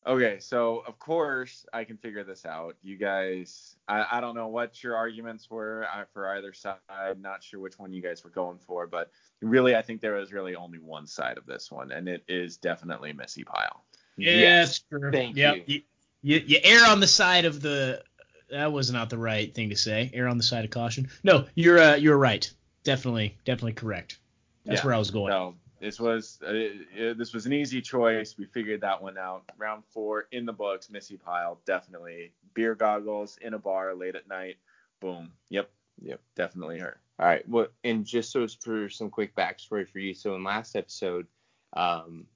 Okay, 0.05 0.37
so 0.39 0.83
of 0.85 0.99
course 0.99 1.65
I 1.71 1.85
can 1.85 1.95
figure 1.97 2.23
this 2.25 2.45
out. 2.45 2.75
You 2.81 2.97
guys, 2.97 3.77
I, 3.87 4.05
I 4.11 4.21
don't 4.21 4.35
know 4.35 4.49
what 4.49 4.83
your 4.83 4.95
arguments 4.97 5.49
were 5.49 5.85
uh, 5.93 6.03
for 6.13 6.27
either 6.35 6.51
side. 6.53 6.77
Not 7.21 7.41
sure 7.41 7.61
which 7.61 7.79
one 7.79 7.93
you 7.93 8.01
guys 8.01 8.23
were 8.23 8.29
going 8.29 8.59
for, 8.59 8.85
but 8.85 9.11
really 9.41 9.75
I 9.75 9.81
think 9.81 10.01
there 10.01 10.15
was 10.15 10.33
really 10.33 10.55
only 10.55 10.77
one 10.79 11.07
side 11.07 11.37
of 11.37 11.45
this 11.45 11.71
one, 11.71 11.91
and 11.91 12.09
it 12.09 12.23
is 12.27 12.57
definitely 12.57 13.13
Missy 13.13 13.43
Pyle. 13.45 13.85
Yeah, 14.17 14.31
Yes. 14.33 14.79
true. 14.89 15.09
Thank 15.11 15.37
Yep. 15.37 15.63
you. 15.67 15.81
you. 16.21 16.41
You 16.45 16.59
err 16.63 16.85
on 16.87 16.99
the 16.99 17.07
side 17.07 17.45
of 17.45 17.61
the. 17.61 18.03
That 18.49 18.71
was 18.71 18.91
not 18.91 19.09
the 19.09 19.17
right 19.17 19.53
thing 19.55 19.69
to 19.71 19.75
say. 19.75 20.11
Err 20.13 20.27
on 20.27 20.37
the 20.37 20.43
side 20.43 20.63
of 20.65 20.71
caution. 20.71 21.09
No, 21.23 21.45
you're 21.55 21.79
uh, 21.79 21.95
you're 21.95 22.17
right. 22.17 22.51
Definitely, 22.83 23.37
definitely 23.45 23.73
correct. 23.73 24.19
That's 24.65 24.81
Yeah. 24.81 24.85
where 24.85 24.93
I 24.95 24.99
was 24.99 25.11
going. 25.11 25.29
No, 25.31 25.55
this 25.83 25.99
was 25.99 26.39
uh, 26.47 26.49
uh, 26.49 27.13
this 27.13 27.33
was 27.33 27.45
an 27.45 27.51
easy 27.51 27.81
choice. 27.81 28.37
We 28.37 28.45
figured 28.45 28.79
that 28.81 29.01
one 29.03 29.17
out. 29.17 29.43
Round 29.57 29.83
four 29.85 30.27
in 30.31 30.45
the 30.45 30.53
books. 30.53 30.89
Missy 30.89 31.17
Pyle 31.17 31.59
definitely. 31.65 32.31
Beer 32.53 32.73
goggles 32.73 33.37
in 33.41 33.53
a 33.53 33.59
bar 33.59 33.93
late 33.93 34.15
at 34.15 34.29
night. 34.29 34.55
Boom. 35.01 35.33
Yep. 35.49 35.69
Yep. 36.01 36.21
Definitely 36.35 36.79
her. 36.79 37.01
All 37.19 37.25
right. 37.25 37.47
Well, 37.49 37.67
and 37.83 38.05
just 38.05 38.31
so 38.31 38.47
for 38.47 38.89
some 38.89 39.09
quick 39.09 39.35
backstory 39.35 39.87
for 39.87 39.99
you, 39.99 40.13
so 40.13 40.35
in 40.35 40.43
last 40.45 40.77
episode, 40.77 41.27
um, 41.73 42.27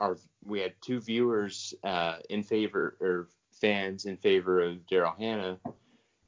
our 0.00 0.16
we 0.42 0.60
had 0.60 0.72
two 0.80 1.00
viewers 1.00 1.74
uh, 1.84 2.16
in 2.30 2.42
favor 2.42 2.96
or 3.00 3.28
fans 3.60 4.06
in 4.06 4.16
favor 4.16 4.62
of 4.62 4.78
Daryl 4.90 5.16
Hannah, 5.18 5.58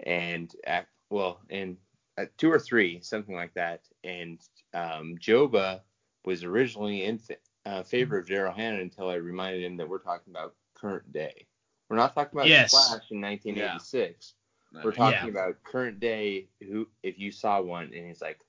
and 0.01 0.55
at, 0.67 0.89
well, 1.09 1.41
and 1.49 1.79
uh, 2.19 2.27
two 2.37 2.53
or 2.53 2.59
three, 2.59 3.01
something 3.01 3.35
like 3.35 3.55
that, 3.55 3.81
and 4.05 4.41
um, 4.75 5.17
Joba 5.19 5.81
was 6.25 6.45
originally 6.45 7.05
in 7.05 7.19
fa- 7.19 7.37
uh, 7.67 7.83
favor 7.83 8.19
of 8.19 8.27
Daryl 8.27 8.55
Hannah 8.55 8.81
until 8.81 9.09
I 9.09 9.15
reminded 9.17 9.63
him 9.65 9.77
that 9.79 9.89
we're 9.89 9.99
talking 9.99 10.33
about 10.33 10.55
current 10.75 11.13
day. 11.13 11.47
We're 11.89 11.97
not 11.97 12.15
talking 12.15 12.39
about 12.39 12.49
Yes. 12.49 12.73
Splash 12.73 13.11
in 13.11 13.21
1986. 13.21 14.35
We're 14.83 14.91
Uh, 14.91 14.95
talking 14.95 15.19
Yeah. 15.25 15.31
about 15.31 15.63
current 15.63 16.01
day. 16.01 16.49
Who, 16.61 16.89
if 17.03 17.19
you 17.19 17.31
saw 17.31 17.61
one, 17.61 17.85
and 17.95 18.07
he's 18.07 18.21
like, 18.23 18.41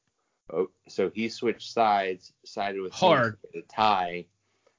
oh, 0.52 0.70
so 0.88 1.10
he 1.10 1.30
switched 1.30 1.72
sides, 1.72 2.34
sided 2.46 2.82
with 2.82 2.94
Hard. 2.94 3.38
the 3.54 3.62
tie, 3.64 4.26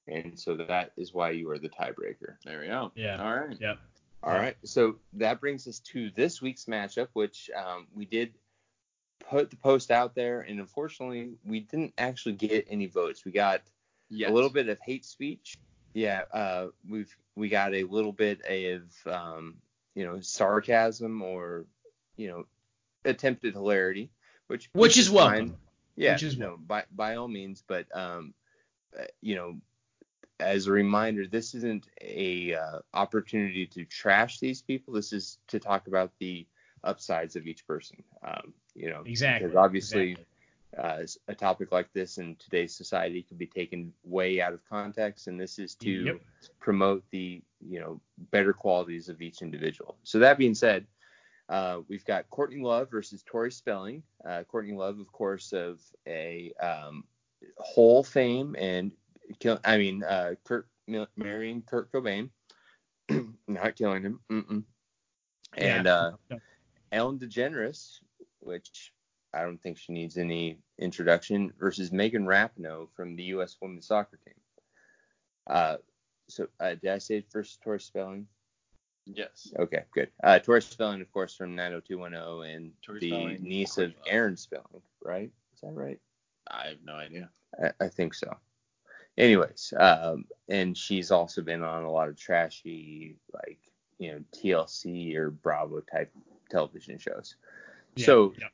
and 0.08 0.38
so 0.38 0.56
that 0.56 0.92
is 0.96 1.12
why 1.14 1.30
you 1.30 1.48
are 1.50 1.58
the 1.58 1.68
tiebreaker. 1.68 2.36
There 2.44 2.60
we 2.60 2.66
go. 2.66 2.92
Yeah. 2.94 3.22
All 3.22 3.34
right. 3.34 3.56
Yep. 3.60 3.78
All 4.22 4.32
right, 4.32 4.56
so 4.64 4.98
that 5.12 5.40
brings 5.40 5.68
us 5.68 5.78
to 5.80 6.10
this 6.16 6.42
week's 6.42 6.64
matchup, 6.64 7.08
which 7.12 7.48
um, 7.54 7.86
we 7.94 8.04
did 8.06 8.34
put 9.18 9.50
the 9.50 9.56
post 9.56 9.90
out 9.90 10.14
there, 10.14 10.40
and 10.40 10.60
unfortunately, 10.60 11.34
we 11.44 11.60
didn't 11.60 11.94
actually 11.98 12.34
get 12.34 12.66
any 12.68 12.86
votes. 12.86 13.24
We 13.24 13.32
got 13.32 13.62
Yes. 14.08 14.30
a 14.30 14.32
little 14.32 14.50
bit 14.50 14.68
of 14.68 14.78
hate 14.80 15.04
speech. 15.04 15.58
Yeah, 15.94 16.22
uh, 16.32 16.68
we've 16.88 17.14
we 17.34 17.48
got 17.48 17.74
a 17.74 17.84
little 17.84 18.12
bit 18.12 18.40
of 18.42 19.12
um, 19.12 19.56
you 19.94 20.04
know 20.04 20.20
sarcasm 20.20 21.22
or 21.22 21.66
you 22.16 22.28
know 22.28 22.46
attempted 23.04 23.54
hilarity, 23.54 24.10
which 24.46 24.68
Which 24.72 24.98
is 24.98 25.08
fine. 25.08 25.14
welcome. 25.14 25.56
Yeah, 25.96 26.12
Which 26.12 26.22
is 26.22 26.38
no, 26.38 26.56
by 26.58 26.84
by 26.94 27.16
all 27.16 27.28
means, 27.28 27.64
but 27.66 27.86
um, 27.96 28.34
uh, 28.98 29.04
you 29.22 29.34
know, 29.34 29.56
as 30.38 30.66
a 30.66 30.72
reminder, 30.72 31.26
this 31.26 31.54
isn't 31.54 31.88
a 32.00 32.54
uh, 32.54 32.78
opportunity 32.92 33.66
to 33.68 33.84
trash 33.86 34.38
these 34.38 34.60
people. 34.62 34.92
This 34.94 35.12
is 35.12 35.38
to 35.48 35.58
talk 35.58 35.86
about 35.86 36.12
the 36.20 36.46
upsides 36.84 37.36
of 37.36 37.46
each 37.46 37.66
person. 37.66 38.02
Um, 38.26 38.52
you 38.74 38.90
know, 38.90 39.02
Exactly. 39.04 39.48
because 39.48 39.56
obviously 39.56 40.10
Exactly. 40.12 40.26
uh, 40.78 41.06
a 41.28 41.34
topic 41.34 41.72
like 41.72 41.92
this 41.92 42.18
in 42.18 42.36
today's 42.36 42.74
society 42.74 43.22
could 43.22 43.38
be 43.38 43.46
taken 43.46 43.92
way 44.04 44.40
out 44.40 44.52
of 44.52 44.60
context, 44.68 45.26
and 45.26 45.40
this 45.40 45.58
is 45.58 45.74
to 45.76 45.90
Yep. 45.90 46.20
promote 46.60 47.02
the 47.10 47.42
you 47.60 47.80
know 47.80 48.00
better 48.30 48.52
qualities 48.52 49.08
of 49.08 49.20
each 49.22 49.42
individual. 49.42 49.96
So 50.02 50.18
that 50.18 50.38
being 50.38 50.54
said, 50.54 50.86
uh, 51.48 51.80
we've 51.88 52.04
got 52.04 52.28
Courtney 52.30 52.60
Love 52.62 52.90
versus 52.90 53.22
Tori 53.24 53.50
Spelling. 53.50 54.02
Uh, 54.28 54.42
Courtney 54.44 54.74
Love, 54.74 54.98
of 54.98 55.10
course, 55.12 55.52
of 55.52 55.80
a 56.06 56.52
um, 56.60 57.04
Hole 57.58 58.02
fame 58.02 58.54
and 58.58 58.90
I 59.64 59.76
mean 59.78 60.02
uh, 60.04 60.34
Kurt 60.44 60.66
marrying 61.16 61.62
Kurt 61.62 61.90
Cobain, 61.92 62.30
not 63.48 63.76
killing 63.76 64.02
him. 64.02 64.20
Mm-mm. 64.30 64.62
And 65.56 65.86
Yeah. 65.86 65.92
uh, 65.92 66.10
No. 66.30 66.40
Ellen 66.96 67.18
DeGeneres, 67.18 67.98
which 68.40 68.92
I 69.34 69.42
don't 69.42 69.62
think 69.62 69.76
she 69.76 69.92
needs 69.92 70.16
any 70.16 70.58
introduction, 70.78 71.52
versus 71.58 71.92
Megan 71.92 72.24
Rapinoe 72.24 72.88
from 72.96 73.16
the 73.16 73.24
U.S. 73.24 73.56
Women's 73.60 73.86
Soccer 73.86 74.18
Team. 74.24 74.34
Uh, 75.46 75.76
so 76.28 76.48
uh, 76.58 76.70
did 76.70 76.90
I 76.90 76.98
say 76.98 77.20
first 77.30 77.60
Tori 77.62 77.80
Spelling? 77.80 78.26
Yes. 79.04 79.52
Okay, 79.58 79.84
good. 79.92 80.08
Uh, 80.24 80.38
Tori 80.38 80.62
Spelling, 80.62 81.02
of 81.02 81.12
course, 81.12 81.36
from 81.36 81.54
90210, 81.54 82.50
and 82.50 82.72
Tori 82.82 83.00
the 83.00 83.10
Spelling, 83.10 83.42
niece 83.42 83.76
of. 83.76 83.92
Aaron 84.06 84.36
Spelling, 84.36 84.82
right? 85.04 85.30
Is 85.54 85.60
that 85.60 85.74
right? 85.74 86.00
I 86.50 86.68
have 86.68 86.78
no 86.82 86.94
idea. 86.94 87.28
I, 87.62 87.72
I 87.84 87.88
think 87.88 88.14
so. 88.14 88.34
Anyways, 89.18 89.74
um, 89.78 90.24
and 90.48 90.76
she's 90.76 91.10
also 91.10 91.42
been 91.42 91.62
on 91.62 91.84
a 91.84 91.90
lot 91.90 92.08
of 92.08 92.16
trashy, 92.16 93.16
like 93.32 93.58
you 93.98 94.12
know, 94.12 94.20
TLC 94.34 95.14
or 95.16 95.30
Bravo 95.30 95.80
type 95.80 96.12
television 96.50 96.98
shows. 96.98 97.36
Yeah, 97.96 98.06
so 98.06 98.34
yeah. 98.38 98.48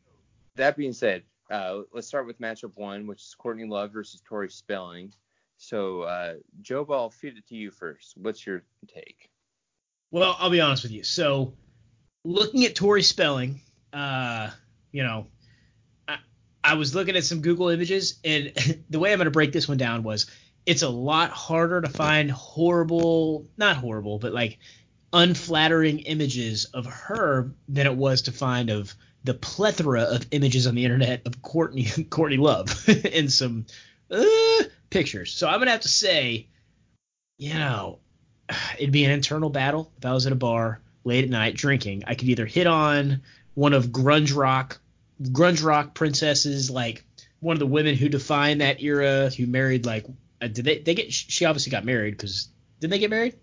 that 0.57 0.77
being 0.77 0.93
said, 0.93 1.23
uh, 1.51 1.83
let's 1.93 2.07
start 2.07 2.27
with 2.27 2.41
matchup 2.41 2.73
one, 2.77 3.07
which 3.07 3.23
is 3.23 3.35
Courtney 3.37 3.67
Love 3.67 3.93
versus 3.93 4.23
Tori 4.27 4.51
Spelling. 4.51 5.13
So, 5.59 6.03
uh, 6.03 6.35
Joba, 6.63 7.13
feed 7.13 7.37
it 7.37 7.47
to 7.49 7.55
you 7.55 7.71
first. 7.71 8.15
What's 8.17 8.47
your 8.47 8.63
take? 8.89 9.31
Well, 10.11 10.37
I'll 10.39 10.51
be 10.51 10.61
honest 10.61 10.83
with 10.83 10.93
you. 10.93 11.05
So, 11.05 11.55
looking 12.25 12.65
at 12.65 12.75
Tori 12.75 13.03
Spelling, 13.03 13.61
uh, 13.93 14.51
you 14.91 15.03
know, 15.03 15.27
I, 16.09 16.19
I 16.65 16.75
was 16.75 16.95
looking 16.95 17.17
at 17.17 17.25
some 17.25 17.43
Google 17.43 17.69
images, 17.69 18.19
and 18.25 18.53
the 18.91 18.99
way 18.99 19.13
I'm 19.13 19.19
going 19.19 19.27
to 19.27 19.31
break 19.31 19.53
this 19.53 19.69
one 19.69 19.79
down 19.79 20.03
was 20.03 20.27
it's 20.67 20.83
a 20.83 20.89
lot 20.89 21.31
harder 21.31 21.81
to 21.81 21.89
find 21.89 22.31
horrible, 22.31 23.47
not 23.57 23.77
horrible, 23.77 24.19
but 24.19 24.33
like 24.33 24.59
unflattering 25.13 26.01
images 26.01 26.65
of 26.67 26.87
her 26.87 27.53
than 27.69 27.87
it 27.87 27.97
was 27.97 28.23
to 28.23 28.33
find 28.33 28.71
of 28.71 28.95
the 29.25 29.35
plethora 29.35 30.03
of 30.03 30.27
images 30.31 30.67
on 30.67 30.75
the 30.75 30.85
internet 30.85 31.27
of 31.27 31.43
Courtney 31.43 31.85
Courtney 32.11 32.39
Love 32.39 32.89
and 33.13 33.33
some 33.33 33.67
uh, 34.11 34.63
pictures. 34.91 35.33
So 35.33 35.49
I'm 35.49 35.59
gonna 35.59 35.71
have 35.71 35.81
to 35.81 35.89
say, 35.89 36.49
you 37.39 37.55
know, 37.55 37.99
it'd 38.79 38.93
be 38.93 39.05
an 39.05 39.11
internal 39.11 39.51
battle 39.51 39.93
if 39.99 40.05
I 40.05 40.13
was 40.13 40.27
at 40.27 40.33
a 40.33 40.37
bar 40.37 40.81
late 41.05 41.25
at 41.25 41.31
night 41.31 41.55
drinking. 41.55 42.05
I 42.07 42.15
could 42.15 42.29
either 42.29 42.47
hit 42.47 42.67
on 42.67 43.23
one 43.55 43.75
of 43.75 43.87
grunge 43.87 44.35
rock, 44.35 44.81
grunge 45.23 45.65
rock 45.65 45.95
princesses, 45.95 46.71
like 46.71 47.05
one 47.41 47.55
of 47.55 47.61
the 47.61 47.67
women 47.67 47.97
who 47.97 48.09
defined 48.09 48.61
that 48.61 48.83
era, 48.83 49.31
who 49.31 49.47
married 49.47 49.85
like, 49.85 50.07
uh, 50.41 50.49
did 50.49 50.65
they? 50.65 50.79
They 50.79 50.95
get? 50.95 51.13
She 51.13 51.45
obviously 51.45 51.71
got 51.71 51.85
married 51.85 52.17
because 52.17 52.49
didn't 52.81 52.93
they 52.93 52.99
get 52.99 53.11
married? 53.11 53.37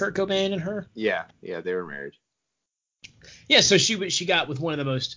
Kurt 0.00 0.16
Cobain 0.16 0.52
and 0.52 0.62
her. 0.62 0.86
Yeah, 0.94 1.24
yeah, 1.42 1.60
they 1.60 1.74
were 1.74 1.86
married. 1.86 2.14
Yeah, 3.48 3.60
so 3.60 3.76
she 3.76 4.08
she 4.10 4.24
got 4.24 4.48
with 4.48 4.58
one 4.58 4.72
of 4.72 4.78
the 4.78 4.84
most 4.84 5.16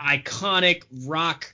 iconic 0.00 0.82
rock 1.06 1.52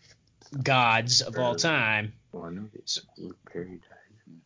gods 0.62 1.22
of 1.22 1.38
all 1.38 1.54
time. 1.54 2.12
Well, 2.32 2.44
I 2.44 2.50
know 2.50 2.68
that 2.72 2.98
Luke 3.18 3.38
Perry 3.52 3.66
died. 3.66 4.40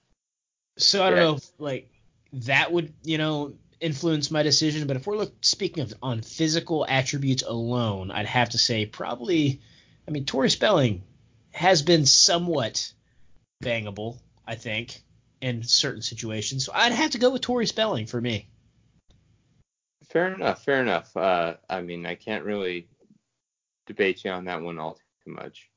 So 0.77 1.03
I 1.03 1.11
don't 1.11 1.19
Yeah. 1.19 1.25
know 1.25 1.35
if 1.37 1.51
like 1.59 1.91
that 2.35 2.73
would 2.73 2.93
you 3.03 3.17
know 3.19 3.55
influence 3.81 4.31
my 4.31 4.43
decision, 4.43 4.87
but 4.87 4.97
if 4.97 5.07
we're 5.07 5.17
look, 5.17 5.33
speaking 5.41 5.83
of 5.83 5.95
on 6.03 6.21
physical 6.21 6.87
attributes 6.87 7.43
alone, 7.43 8.11
I'd 8.11 8.27
have 8.27 8.51
to 8.51 8.59
say 8.59 8.85
probably. 8.85 9.61
I 10.07 10.11
mean, 10.11 10.25
Tori 10.25 10.51
Spelling 10.51 11.05
has 11.53 11.83
been 11.83 12.05
somewhat 12.05 12.93
bangable, 13.63 14.19
I 14.47 14.57
think, 14.57 15.03
in 15.41 15.63
certain 15.63 16.03
situations. 16.03 16.65
So 16.65 16.73
I'd 16.75 16.93
have 16.93 17.13
to 17.13 17.19
go 17.19 17.31
with 17.31 17.43
Tori 17.43 17.67
Spelling 17.67 18.07
for 18.07 18.21
me. 18.21 18.49
Fair 20.11 20.35
enough. 20.35 20.65
Fair 20.65 20.83
enough. 20.83 21.17
Uh, 21.17 21.55
I 21.69 21.81
mean, 21.83 22.05
I 22.05 22.15
can't 22.17 22.45
really 22.45 22.89
debate 23.87 24.25
you 24.25 24.31
on 24.31 24.45
that 24.47 24.61
one 24.61 24.79
all 24.79 24.99
too 25.25 25.33
much. 25.33 25.71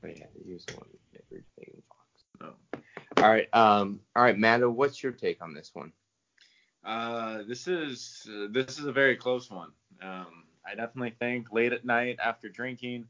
But 0.00 0.18
yeah, 0.18 0.26
he 0.44 0.52
was 0.52 0.64
the 0.64 0.74
one 0.74 0.86
that 1.12 1.24
never 1.30 1.44
taken 1.58 1.82
Fox. 1.88 2.54
No. 2.74 3.22
All 3.22 3.30
right. 3.30 3.48
Um. 3.54 4.00
All 4.14 4.22
right, 4.22 4.38
Matto, 4.38 4.68
what's 4.68 5.02
your 5.02 5.12
take 5.12 5.42
on 5.42 5.54
this 5.54 5.70
one? 5.72 5.92
Uh, 6.84 7.42
this 7.48 7.66
is 7.66 8.28
uh, 8.30 8.46
this 8.50 8.78
is 8.78 8.84
a 8.84 8.92
very 8.92 9.16
close 9.16 9.50
one. 9.50 9.70
Um, 10.02 10.44
I 10.64 10.74
definitely 10.74 11.14
think 11.18 11.52
late 11.52 11.72
at 11.72 11.84
night 11.84 12.18
after 12.22 12.48
drinking, 12.48 13.06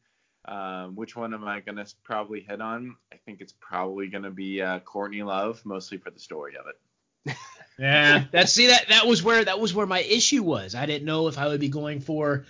um, 0.46 0.96
which 0.96 1.16
one 1.16 1.34
am 1.34 1.44
I 1.44 1.60
gonna 1.60 1.86
probably 2.04 2.40
hit 2.40 2.60
on? 2.60 2.96
I 3.12 3.16
think 3.16 3.40
it's 3.40 3.52
probably 3.52 4.08
gonna 4.08 4.30
be 4.30 4.62
uh, 4.62 4.80
Courtney 4.80 5.22
Love, 5.22 5.64
mostly 5.64 5.98
for 5.98 6.10
the 6.10 6.20
story 6.20 6.56
of 6.56 6.66
it. 6.66 7.36
Yeah, 7.78 8.24
that's 8.32 8.54
see 8.54 8.68
that 8.68 8.88
that 8.88 9.06
was 9.06 9.22
where 9.22 9.44
that 9.44 9.60
was 9.60 9.74
where 9.74 9.86
my 9.86 10.00
issue 10.00 10.42
was. 10.42 10.74
I 10.74 10.86
didn't 10.86 11.04
know 11.04 11.28
if 11.28 11.36
I 11.36 11.48
would 11.48 11.60
be 11.60 11.68
going 11.68 12.00
for 12.00 12.46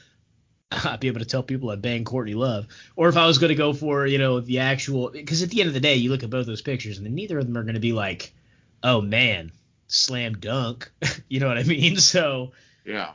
I'd 0.70 1.01
be 1.01 1.09
able 1.09 1.20
to 1.20 1.27
tell 1.27 1.43
people 1.43 1.70
I 1.70 1.77
bang 1.77 2.05
Courtney 2.05 2.35
Love, 2.35 2.66
or 2.97 3.09
if 3.09 3.16
I 3.16 3.27
was 3.27 3.39
going 3.39 3.51
to 3.51 3.55
go 3.55 3.73
for 3.73 4.06
you 4.06 4.18
know 4.18 4.40
the 4.40 4.60
actual 4.60 5.10
because 5.10 5.43
at 5.43 5.51
the 5.51 5.60
end 5.60 5.68
of 5.68 5.74
the 5.74 5.81
day 5.81 5.97
you 5.97 6.10
look 6.10 6.23
at 6.23 6.31
both 6.31 6.47
those 6.47 6.62
pictures 6.62 6.97
and 6.97 7.06
then 7.06 7.14
neither 7.14 7.39
of 7.39 7.47
them 7.47 7.56
are 7.56 7.62
going 7.62 7.74
to 7.74 7.81
be 7.81 7.93
like, 7.93 8.32
oh 8.82 9.01
man, 9.01 9.52
slam 9.89 10.35
dunk, 10.35 10.90
you 11.28 11.40
know 11.40 11.48
what 11.48 11.59
I 11.59 11.62
mean? 11.64 11.97
So 11.97 12.52
Yeah. 12.85 13.12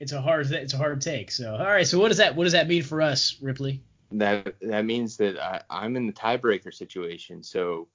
It's 0.00 0.12
a 0.12 0.20
hard 0.20 0.50
it's 0.50 0.74
a 0.74 0.76
hard 0.76 1.00
take. 1.00 1.30
So 1.30 1.54
all 1.54 1.64
right, 1.64 1.86
so 1.86 1.98
what 1.98 2.08
does 2.08 2.18
that 2.18 2.36
what 2.36 2.44
does 2.44 2.52
that 2.52 2.68
mean 2.68 2.82
for 2.82 3.00
us, 3.00 3.36
Ripley? 3.40 3.82
That 4.12 4.54
that 4.60 4.84
means 4.84 5.16
that 5.18 5.38
I, 5.38 5.62
I'm 5.70 5.96
in 5.96 6.06
the 6.06 6.12
tiebreaker 6.12 6.72
situation. 6.72 7.42
So 7.42 7.88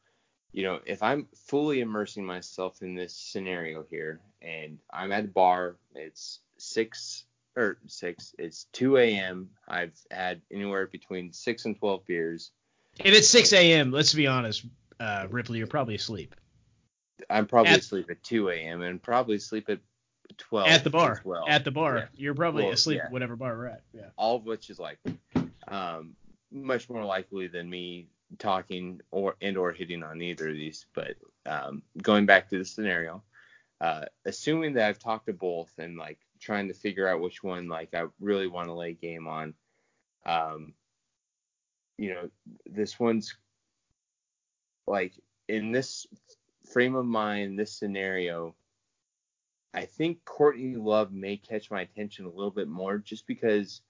you 0.51 0.63
know, 0.63 0.79
if 0.85 1.03
I'm 1.03 1.27
fully 1.47 1.81
immersing 1.81 2.25
myself 2.25 2.81
in 2.81 2.95
this 2.95 3.13
scenario 3.13 3.85
here, 3.89 4.19
and 4.41 4.79
I'm 4.91 5.11
at 5.11 5.25
a 5.25 5.27
bar, 5.27 5.75
it's 5.93 6.39
six 6.57 7.25
or 7.55 7.77
six, 7.85 8.33
it's 8.39 8.65
2 8.73 8.97
a.m. 8.97 9.49
I've 9.67 9.93
had 10.09 10.41
anywhere 10.51 10.87
between 10.87 11.33
six 11.33 11.65
and 11.65 11.77
12 11.77 12.05
beers. 12.07 12.51
If 12.97 13.13
it's 13.13 13.27
6 13.29 13.53
a.m., 13.53 13.91
let's 13.91 14.13
be 14.13 14.27
honest, 14.27 14.65
uh, 14.99 15.27
Ripley, 15.29 15.59
you're 15.59 15.67
probably 15.67 15.95
asleep 15.95 16.35
I'm 17.29 17.47
probably 17.47 17.73
At- 17.73 17.79
asleep 17.79 18.09
at 18.09 18.23
2 18.23 18.49
a.m. 18.49 18.81
and 18.81 19.01
probably 19.01 19.35
asleep 19.35 19.69
at 19.69 19.79
12 20.37 20.67
at 20.67 20.83
the 20.83 20.89
bar. 20.89 21.21
well. 21.23 21.45
At 21.47 21.63
the 21.63 21.71
bar, 21.71 21.97
Yeah. 21.97 22.05
you're 22.15 22.35
probably 22.35 22.63
Well, 22.63 22.73
asleep 22.73 22.99
yeah. 23.03 23.09
whatever 23.09 23.35
bar 23.35 23.57
we're 23.57 23.67
at. 23.67 23.83
Yeah. 23.93 24.09
all 24.17 24.35
of 24.37 24.45
which 24.45 24.69
is 24.69 24.79
like 24.79 24.99
um, 25.67 26.15
much 26.51 26.89
more 26.89 27.03
likely 27.05 27.47
than 27.47 27.69
me 27.69 28.07
talking 28.37 29.01
or 29.11 29.35
and 29.41 29.57
or 29.57 29.71
hitting 29.71 30.03
on 30.03 30.21
either 30.21 30.49
of 30.49 30.53
these. 30.55 30.85
But 30.93 31.15
um, 31.45 31.81
going 32.01 32.25
back 32.25 32.49
to 32.49 32.57
the 32.57 32.65
scenario, 32.65 33.23
uh, 33.81 34.05
assuming 34.25 34.73
that 34.73 34.87
I've 34.87 34.99
talked 34.99 35.27
to 35.27 35.33
both 35.33 35.71
and 35.77 35.97
like 35.97 36.19
trying 36.39 36.67
to 36.67 36.73
figure 36.73 37.07
out 37.07 37.21
which 37.21 37.43
one 37.43 37.67
like 37.67 37.93
I 37.93 38.05
really 38.19 38.47
want 38.47 38.67
to 38.67 38.73
lay 38.73 38.93
game 38.93 39.27
on, 39.27 39.53
um, 40.25 40.73
you 41.97 42.13
know, 42.13 42.29
this 42.65 42.99
one's 42.99 43.35
like 44.87 45.13
in 45.47 45.71
this 45.71 46.05
frame 46.71 46.95
of 46.95 47.05
mind, 47.05 47.57
this 47.59 47.73
scenario. 47.73 48.55
I 49.73 49.85
think 49.85 50.25
Courtney 50.25 50.75
Love 50.75 51.11
may 51.11 51.37
catch 51.37 51.69
my 51.69 51.81
attention 51.81 52.25
a 52.25 52.29
little 52.29 52.51
bit 52.51 52.67
more 52.67 52.97
just 52.97 53.27
because 53.27 53.81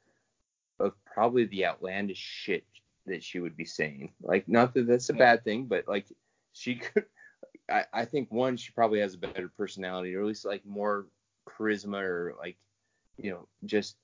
of 0.80 0.94
probably 1.06 1.46
the 1.46 1.66
outlandish 1.66 2.18
shit 2.18 2.66
that 3.06 3.24
she 3.24 3.40
would 3.40 3.56
be 3.56 3.66
saying. 3.66 4.14
Like, 4.22 4.48
not 4.48 4.74
that 4.74 4.88
that's 4.88 5.10
a 5.10 5.14
bad 5.14 5.44
thing, 5.44 5.66
but 5.66 5.88
like 5.88 6.06
she 6.54 6.76
could. 6.76 7.06
I, 7.70 7.86
I 7.94 8.06
think 8.06 8.32
one, 8.32 8.58
she 8.58 8.72
probably 8.72 9.00
has 9.00 9.14
a 9.14 9.20
better 9.20 9.52
personality, 9.56 10.16
or 10.16 10.22
at 10.22 10.28
least 10.28 10.44
like 10.44 10.66
more 10.66 11.06
charisma, 11.48 12.02
or 12.02 12.36
like, 12.40 12.58
you 13.18 13.30
know, 13.30 13.48
just 13.64 13.96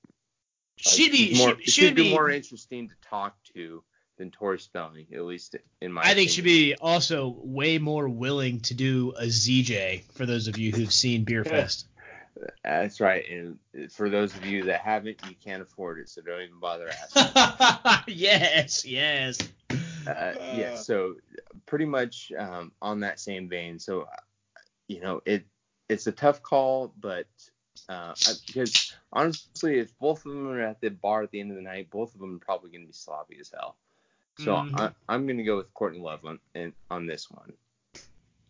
like, 0.84 0.94
She'd 0.94 1.12
be 1.12 1.36
more, 1.36 1.56
she, 1.60 1.70
she'd 1.70 1.94
be, 1.96 2.04
be 2.04 2.10
more 2.10 2.30
interesting 2.30 2.88
to 2.88 2.94
talk 3.02 3.36
to 3.54 3.82
than 4.16 4.30
Tori 4.30 4.58
Spelling, 4.58 5.06
at 5.12 5.22
least 5.22 5.56
in 5.80 5.92
my. 5.92 6.02
I 6.02 6.14
think 6.14 6.30
she'd 6.30 6.44
be 6.44 6.74
also 6.80 7.36
way 7.42 7.78
more 7.78 8.08
willing 8.08 8.60
to 8.60 8.74
do 8.74 9.12
a 9.18 9.24
ZJ 9.24 10.04
for 10.12 10.26
those 10.26 10.48
of 10.48 10.58
you 10.58 10.72
who've 10.72 10.92
seen 10.92 11.24
Beerfest. 11.24 11.84
That's 12.62 13.00
right, 13.00 13.24
and 13.30 13.58
for 13.90 14.10
those 14.10 14.34
of 14.34 14.44
you 14.44 14.64
that 14.64 14.80
haven't, 14.80 15.18
you 15.28 15.34
can't 15.42 15.62
afford 15.62 15.98
it, 15.98 16.08
so 16.08 16.20
don't 16.20 16.42
even 16.42 16.60
bother 16.60 16.88
asking. 16.88 18.14
yes, 18.14 18.84
yes. 18.84 19.38
uh, 20.06 20.34
yeah, 20.54 20.74
so 20.76 21.14
pretty 21.64 21.86
much 21.86 22.32
um, 22.38 22.72
on 22.82 23.00
that 23.00 23.20
same 23.20 23.48
vein. 23.48 23.78
So, 23.78 24.06
you 24.86 25.00
know, 25.00 25.22
it 25.24 25.46
it's 25.88 26.06
a 26.06 26.12
tough 26.12 26.42
call, 26.42 26.92
but 27.00 27.26
uh, 27.88 28.14
because 28.46 28.92
honestly, 29.12 29.78
if 29.78 29.96
both 29.98 30.24
of 30.26 30.32
them 30.32 30.48
are 30.48 30.60
at 30.60 30.80
the 30.80 30.90
bar 30.90 31.22
at 31.22 31.30
the 31.30 31.40
end 31.40 31.50
of 31.50 31.56
the 31.56 31.62
night, 31.62 31.90
both 31.90 32.14
of 32.14 32.20
them 32.20 32.36
are 32.36 32.44
probably 32.44 32.70
going 32.70 32.82
to 32.82 32.86
be 32.86 32.92
sloppy 32.92 33.38
as 33.40 33.50
hell. 33.50 33.76
So 34.38 34.54
Mhm. 34.54 34.78
I, 34.78 34.90
I'm 35.08 35.26
going 35.26 35.38
to 35.38 35.44
go 35.44 35.56
with 35.56 35.72
Courtney 35.72 36.00
Love 36.00 36.24
on, 36.24 36.38
and, 36.54 36.72
on 36.90 37.06
this 37.06 37.30
one. 37.30 37.52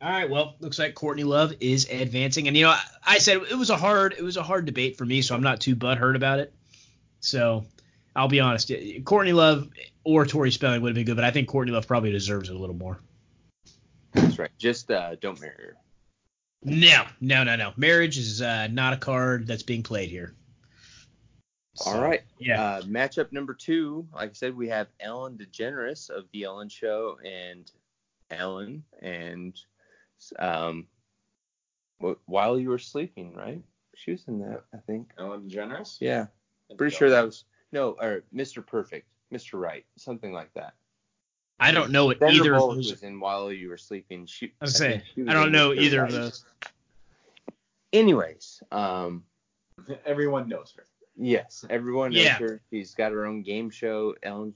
All 0.03 0.11
right, 0.11 0.29
well, 0.29 0.57
looks 0.61 0.79
like 0.79 0.95
Courtney 0.95 1.25
Love 1.25 1.55
is 1.61 1.89
advancing, 1.89 2.49
and 2.49 2.57
you 2.57 2.65
know, 2.65 2.71
I, 2.71 2.83
I 3.07 3.19
said 3.19 3.39
it 3.51 3.57
was 3.57 3.71
a 3.71 3.77
hard, 3.77 4.15
it 4.19 4.23
was 4.23 4.37
a 4.37 4.43
hard 4.43 4.67
debate 4.67 4.99
for 4.99 5.07
me, 5.07 5.23
so 5.23 5.35
I'm 5.35 5.43
not 5.43 5.61
too 5.61 5.75
butthurt 5.75 6.17
about 6.17 6.39
it. 6.39 6.53
So 7.21 7.65
I'll 8.15 8.29
be 8.29 8.41
honest, 8.41 8.71
Courtney 9.05 9.33
Love 9.33 9.69
or 10.05 10.27
Tori 10.27 10.51
Spelling 10.51 10.83
would 10.83 10.91
have 10.91 10.95
been 10.95 11.07
good, 11.07 11.17
but 11.17 11.25
I 11.25 11.31
think 11.31 11.49
Courtney 11.49 11.73
Love 11.73 11.87
probably 11.87 12.13
deserves 12.13 12.51
it 12.51 12.55
a 12.55 12.59
little 12.59 12.77
more. 12.77 13.01
That's 14.13 14.39
right. 14.39 14.51
Just 14.59 14.91
uh, 14.91 15.15
don't 15.17 15.41
marry 15.41 15.55
her. 15.57 15.77
No, 16.63 17.05
no, 17.21 17.45
no, 17.45 17.57
no. 17.57 17.73
Marriage 17.77 18.19
is 18.19 18.43
uh, 18.43 18.67
not 18.69 18.93
a 18.93 18.97
card 18.97 19.47
that's 19.47 19.63
being 19.63 19.83
played 19.83 20.11
here. 20.11 20.35
All 21.85 21.93
So, 21.95 22.01
right. 22.01 22.23
Yeah. 22.39 22.63
Uh, 22.63 22.83
matchup 22.83 23.33
number 23.33 23.53
two, 23.55 24.07
like 24.15 24.31
I 24.31 24.33
said, 24.33 24.57
we 24.57 24.69
have 24.69 24.89
Ellen 25.01 25.37
DeGeneres 25.39 26.09
of 26.11 26.25
the 26.33 26.45
Ellen 26.45 26.69
Show 26.69 27.19
and 27.25 27.71
Ellen 28.31 28.83
and 29.03 29.59
um, 30.39 30.87
while 32.27 32.59
you 32.59 32.71
were 32.71 32.79
sleeping, 32.79 33.35
right? 33.35 33.63
She 33.95 34.11
was 34.13 34.25
in 34.29 34.39
that, 34.41 34.63
I 34.75 34.79
think. 34.79 35.11
Ellen 35.19 35.49
DeGeneres? 35.49 35.97
Yeah, 36.01 36.27
pretty 36.77 36.95
sure 36.95 37.11
that 37.11 37.25
was 37.25 37.45
no, 37.73 37.97
or 38.01 38.23
Mr. 38.35 38.65
Perfect, 38.65 39.07
Mr. 39.33 39.61
Right, 39.61 39.85
something 39.97 40.33
like 40.33 40.53
that. 40.55 40.75
I 41.59 41.73
don't 41.73 41.91
know 41.91 42.05
what 42.07 42.19
Sandra 42.19 42.37
either 42.41 42.55
of 42.55 42.59
Bullock 42.61 42.77
those. 42.77 42.91
was 42.91 43.03
in 43.03 43.19
while 43.19 43.51
you 43.51 43.69
were 43.71 43.79
sleeping. 43.79 44.27
She, 44.27 44.53
I 44.61 44.65
was 44.65 44.79
gonna 44.79 44.91
think 44.93 45.03
say, 45.05 45.11
she 45.15 45.23
was 45.23 45.31
I 45.31 45.35
don't 45.35 45.53
know 45.53 45.71
Mr. 45.71 45.79
either 45.81 46.05
of 46.05 46.13
Right. 46.13 46.21
those. 46.21 46.45
Anyways, 47.93 48.63
um, 48.73 49.25
Everyone 50.07 50.49
knows 50.49 50.73
her. 50.77 50.85
Yes, 51.17 51.65
everyone 51.71 52.13
knows 52.13 52.23
Yeah. 52.25 52.39
her. 52.39 52.61
She's 52.71 52.95
got 52.95 53.13
her 53.13 53.25
own 53.27 53.43
game 53.43 53.71
show, 53.71 54.15
Ellen 54.23 54.55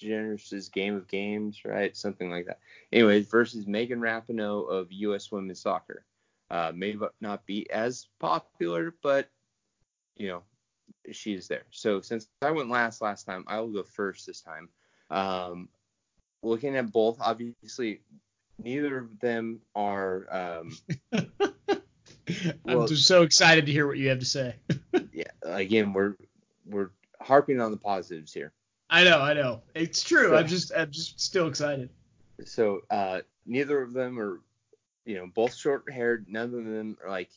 DeGeneres' 0.00 0.72
Game 0.72 0.96
of 0.96 1.06
Games, 1.06 1.64
right? 1.64 1.96
Something 1.96 2.30
like 2.30 2.46
that. 2.46 2.58
Anyways, 2.92 3.28
versus 3.28 3.66
Megan 3.66 4.00
Rapinoe 4.00 4.68
of 4.68 4.90
U.S. 4.90 5.30
Women's 5.30 5.60
Soccer. 5.60 6.04
Uh, 6.50 6.72
may 6.74 6.96
not 7.20 7.46
be 7.46 7.70
as 7.70 8.08
popular, 8.18 8.92
but 9.02 9.28
you 10.16 10.26
know, 10.28 10.42
she's 11.12 11.46
there. 11.46 11.62
So 11.70 12.00
since 12.00 12.26
I 12.42 12.50
went 12.50 12.70
last 12.70 13.00
last 13.00 13.24
time, 13.24 13.44
I 13.46 13.60
will 13.60 13.68
go 13.68 13.84
first 13.84 14.26
this 14.26 14.40
time. 14.40 14.68
Um, 15.10 15.68
looking 16.42 16.74
at 16.76 16.90
both, 16.90 17.18
obviously, 17.20 18.00
neither 18.62 18.98
of 18.98 19.20
them 19.20 19.60
are. 19.76 20.26
Um, 20.34 20.76
I'm 21.12 22.78
Well- 22.78 22.86
just 22.88 23.06
so 23.06 23.22
excited 23.22 23.66
to 23.66 23.72
hear 23.72 23.86
what 23.86 23.98
you 23.98 24.08
have 24.08 24.18
to 24.18 24.24
say. 24.24 24.56
yeah, 25.20 25.54
again, 25.54 25.92
we're 25.92 26.16
we're 26.66 26.90
harping 27.20 27.60
on 27.60 27.70
the 27.70 27.76
positives 27.76 28.32
here. 28.32 28.52
I 28.88 29.04
know, 29.04 29.20
I 29.20 29.34
know. 29.34 29.62
It's 29.74 30.02
true. 30.02 30.30
So- 30.30 30.36
I'm 30.36 30.46
just, 30.46 30.72
I'm 30.76 30.90
just 30.90 31.20
still 31.20 31.46
excited. 31.46 31.90
so 32.44 32.80
uh, 32.90 33.20
neither 33.46 33.80
of 33.82 33.92
them 33.92 34.18
are, 34.18 34.40
you 35.04 35.16
know, 35.16 35.26
both 35.32 35.54
short 35.54 35.90
haired. 35.92 36.26
None 36.28 36.54
of 36.54 36.64
them 36.64 36.96
are 37.04 37.10
like, 37.10 37.30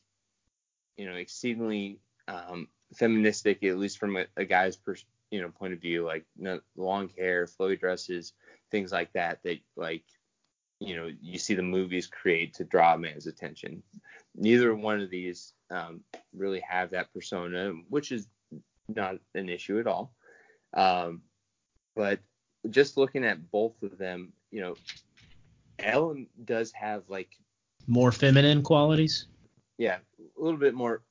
you 0.97 1.05
know, 1.07 1.15
exceedingly 1.15 1.99
um, 2.27 2.67
feministic, 2.95 3.63
at 3.63 3.77
least 3.77 3.97
from 3.99 4.15
a, 4.17 4.25
a 4.37 4.45
guy's 4.45 4.75
pers- 4.77 5.05
you 5.31 5.41
know 5.41 5.49
point 5.49 5.73
of 5.73 5.79
view. 5.81 6.05
Like 6.05 6.25
no, 6.37 6.59
long 6.75 7.09
hair, 7.17 7.45
flowy 7.45 7.79
dresses, 7.79 8.33
things 8.71 8.91
like 8.91 9.11
that. 9.13 9.43
That 9.43 9.59
like, 9.75 10.03
you 10.79 10.95
know, 10.95 11.09
you 11.21 11.37
see 11.37 11.53
the 11.55 11.61
movies 11.63 12.07
create 12.07 12.53
to 12.55 12.63
draw 12.63 12.93
a 12.93 12.97
man's 12.97 13.27
attention. 13.27 13.83
Neither 14.35 14.73
one 14.73 15.01
of 15.01 15.09
these 15.11 15.53
um, 15.73 16.01
really 16.35 16.61
have 16.61 16.91
that 16.91 17.11
persona, 17.13 17.73
which 17.89 18.11
is 18.11 18.27
not 18.87 19.15
an 19.35 19.49
issue 19.49 19.79
at 19.79 19.87
all. 19.87 20.13
Um, 20.73 21.21
but 21.95 22.19
just 22.69 22.97
looking 22.97 23.23
at 23.25 23.51
both 23.51 23.81
of 23.83 23.97
them, 23.97 24.33
you 24.51 24.61
know, 24.61 24.75
Ellen 25.79 26.27
does 26.45 26.71
have 26.73 27.03
like, 27.09 27.29
More 27.87 28.11
feminine 28.11 28.61
qualities. 28.63 29.27
yeah, 29.77 29.97
a 30.37 30.41
little 30.41 30.59
bit 30.59 30.73
more 30.73 31.01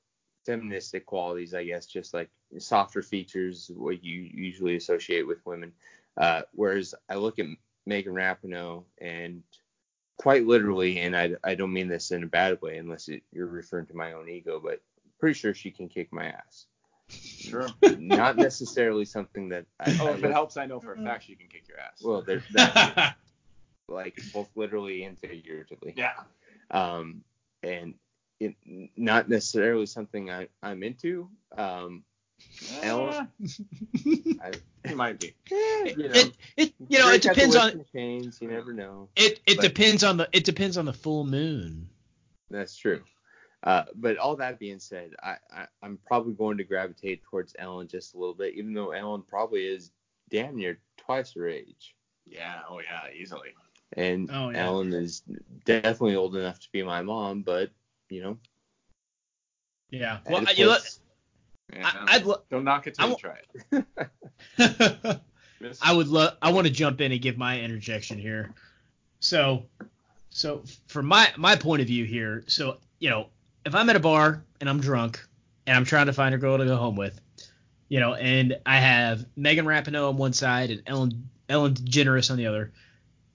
feministic 0.46 1.06
qualities, 1.06 1.54
I 1.54 1.64
guess, 1.64 1.86
just 1.86 2.14
like 2.14 2.30
softer 2.58 3.02
features, 3.02 3.70
what 3.74 4.02
you 4.02 4.28
usually 4.32 4.76
associate 4.76 5.26
with 5.26 5.38
women. 5.44 5.72
Uh, 6.16 6.42
whereas 6.52 6.94
I 7.08 7.14
look 7.16 7.38
at 7.38 7.46
Megan 7.86 8.12
Rapinoe 8.14 8.84
and 9.00 9.42
quite 10.22 10.46
literally, 10.46 11.00
and 11.00 11.16
I, 11.16 11.32
I 11.42 11.56
don't 11.56 11.72
mean 11.72 11.88
this 11.88 12.12
in 12.12 12.22
a 12.22 12.26
bad 12.28 12.62
way 12.62 12.76
unless 12.76 13.08
it, 13.08 13.24
you're 13.32 13.48
referring 13.48 13.86
to 13.86 13.96
my 13.96 14.12
own 14.12 14.28
ego, 14.28 14.60
but 14.62 14.80
pretty 15.18 15.34
sure 15.34 15.52
she 15.52 15.72
can 15.72 15.88
kick 15.88 16.12
my 16.12 16.26
ass. 16.26 16.66
Sure. 17.08 17.66
Not 17.98 18.36
necessarily 18.36 19.04
something 19.04 19.48
that 19.48 19.66
I, 19.80 19.98
Oh, 20.00 20.06
I 20.06 20.10
if 20.12 20.22
it 20.22 20.30
helps, 20.30 20.56
I 20.56 20.66
know 20.66 20.78
for 20.78 20.92
a 20.92 21.02
fact 21.02 21.24
she 21.24 21.34
can 21.34 21.48
kick 21.48 21.64
your 21.68 21.80
ass. 21.80 22.00
well, 22.04 22.22
there's 22.22 22.44
that, 22.52 23.16
like 23.88 24.16
both 24.32 24.48
literally 24.54 25.02
and 25.02 25.18
figuratively. 25.18 25.92
yeah. 25.96 26.12
um, 26.70 27.22
and 27.64 27.94
it, 28.38 28.54
not 28.96 29.28
necessarily 29.28 29.86
something 29.86 30.30
I, 30.30 30.46
I'm 30.62 30.84
into. 30.84 31.28
Um, 31.58 32.04
Ellen, 32.82 33.28
I, 34.42 34.52
He 34.86 34.94
might 34.94 35.18
be. 35.20 35.34
you 35.50 35.56
know, 35.96 36.10
it, 36.14 36.32
it, 36.56 36.72
you 36.88 36.98
know, 36.98 37.10
it 37.10 37.22
drink 37.22 37.26
at 37.26 37.34
the 37.46 37.50
depends 37.52 37.56
on 37.56 37.84
Chains, 37.92 38.38
you 38.40 38.48
never 38.48 38.72
know. 38.72 39.08
it. 39.16 39.40
It 39.46 39.56
but- 39.56 39.62
depends 39.62 40.04
on 40.04 40.16
the. 40.16 40.28
It 40.32 40.44
depends 40.44 40.76
on 40.76 40.84
the 40.84 40.92
full 40.92 41.24
moon. 41.24 41.88
That's 42.50 42.76
true. 42.76 43.02
Uh, 43.64 43.84
but 43.94 44.16
all 44.16 44.34
that 44.36 44.58
being 44.58 44.80
said, 44.80 45.12
I, 45.22 45.36
I, 45.54 45.66
I'm 45.82 45.98
probably 46.06 46.32
going 46.34 46.56
to 46.58 46.64
gravitate 46.64 47.22
towards 47.22 47.54
Ellen 47.58 47.86
just 47.86 48.14
a 48.14 48.18
little 48.18 48.34
bit, 48.34 48.54
even 48.54 48.74
though 48.74 48.90
Ellen 48.90 49.22
probably 49.28 49.66
is 49.66 49.92
damn 50.30 50.56
near 50.56 50.78
twice 50.96 51.32
her 51.34 51.48
age. 51.48 51.94
Yeah. 52.26 52.60
Oh 52.68 52.80
yeah. 52.80 53.12
Easily. 53.14 53.50
And 53.96 54.30
Oh, 54.32 54.50
yeah. 54.50 54.64
Ellen 54.64 54.92
is 54.92 55.22
definitely 55.64 56.16
old 56.16 56.34
enough 56.34 56.58
to 56.60 56.68
be 56.72 56.82
my 56.82 57.02
mom, 57.02 57.42
but 57.42 57.70
you 58.08 58.22
know, 58.22 58.38
Yeah. 59.90 60.18
Well, 60.28 60.44
a 60.48 60.54
you 60.54 60.66
look. 60.66 60.82
Yeah. 61.72 61.90
I, 62.06 62.16
I'd. 62.16 62.24
Lo- 62.24 62.42
Don't 62.50 62.64
knock 62.64 62.86
it 62.86 62.94
till 62.94 63.06
I 63.06 63.08
you 63.10 63.16
try 63.16 63.38
it. 64.58 65.20
I 65.82 65.92
would 65.92 66.08
love. 66.08 66.36
I 66.42 66.52
want 66.52 66.66
to 66.66 66.72
jump 66.72 67.00
in 67.00 67.12
and 67.12 67.20
give 67.20 67.38
my 67.38 67.60
interjection 67.60 68.18
here. 68.18 68.52
So, 69.20 69.66
So 70.30 70.64
from 70.88 71.06
my 71.06 71.28
my 71.36 71.56
point 71.56 71.80
of 71.82 71.86
view 71.88 72.04
here, 72.04 72.44
so 72.46 72.78
you 72.98 73.10
know, 73.10 73.28
if 73.64 73.74
I'm 73.74 73.88
at 73.90 73.96
a 73.96 74.00
bar 74.00 74.42
and 74.60 74.68
I'm 74.68 74.80
drunk 74.80 75.24
and 75.66 75.76
I'm 75.76 75.84
trying 75.84 76.06
to 76.06 76.12
find 76.12 76.34
a 76.34 76.38
girl 76.38 76.58
to 76.58 76.64
go 76.64 76.76
home 76.76 76.96
with, 76.96 77.20
you 77.88 78.00
know, 78.00 78.14
and 78.14 78.58
I 78.66 78.78
have 78.78 79.24
Megan 79.36 79.64
Rapinoe 79.66 80.08
on 80.08 80.16
one 80.16 80.32
side 80.32 80.70
and 80.70 80.82
Ellen 80.86 81.28
Ellen 81.48 81.74
DeGeneres 81.74 82.30
on 82.30 82.36
the 82.36 82.46
other. 82.46 82.72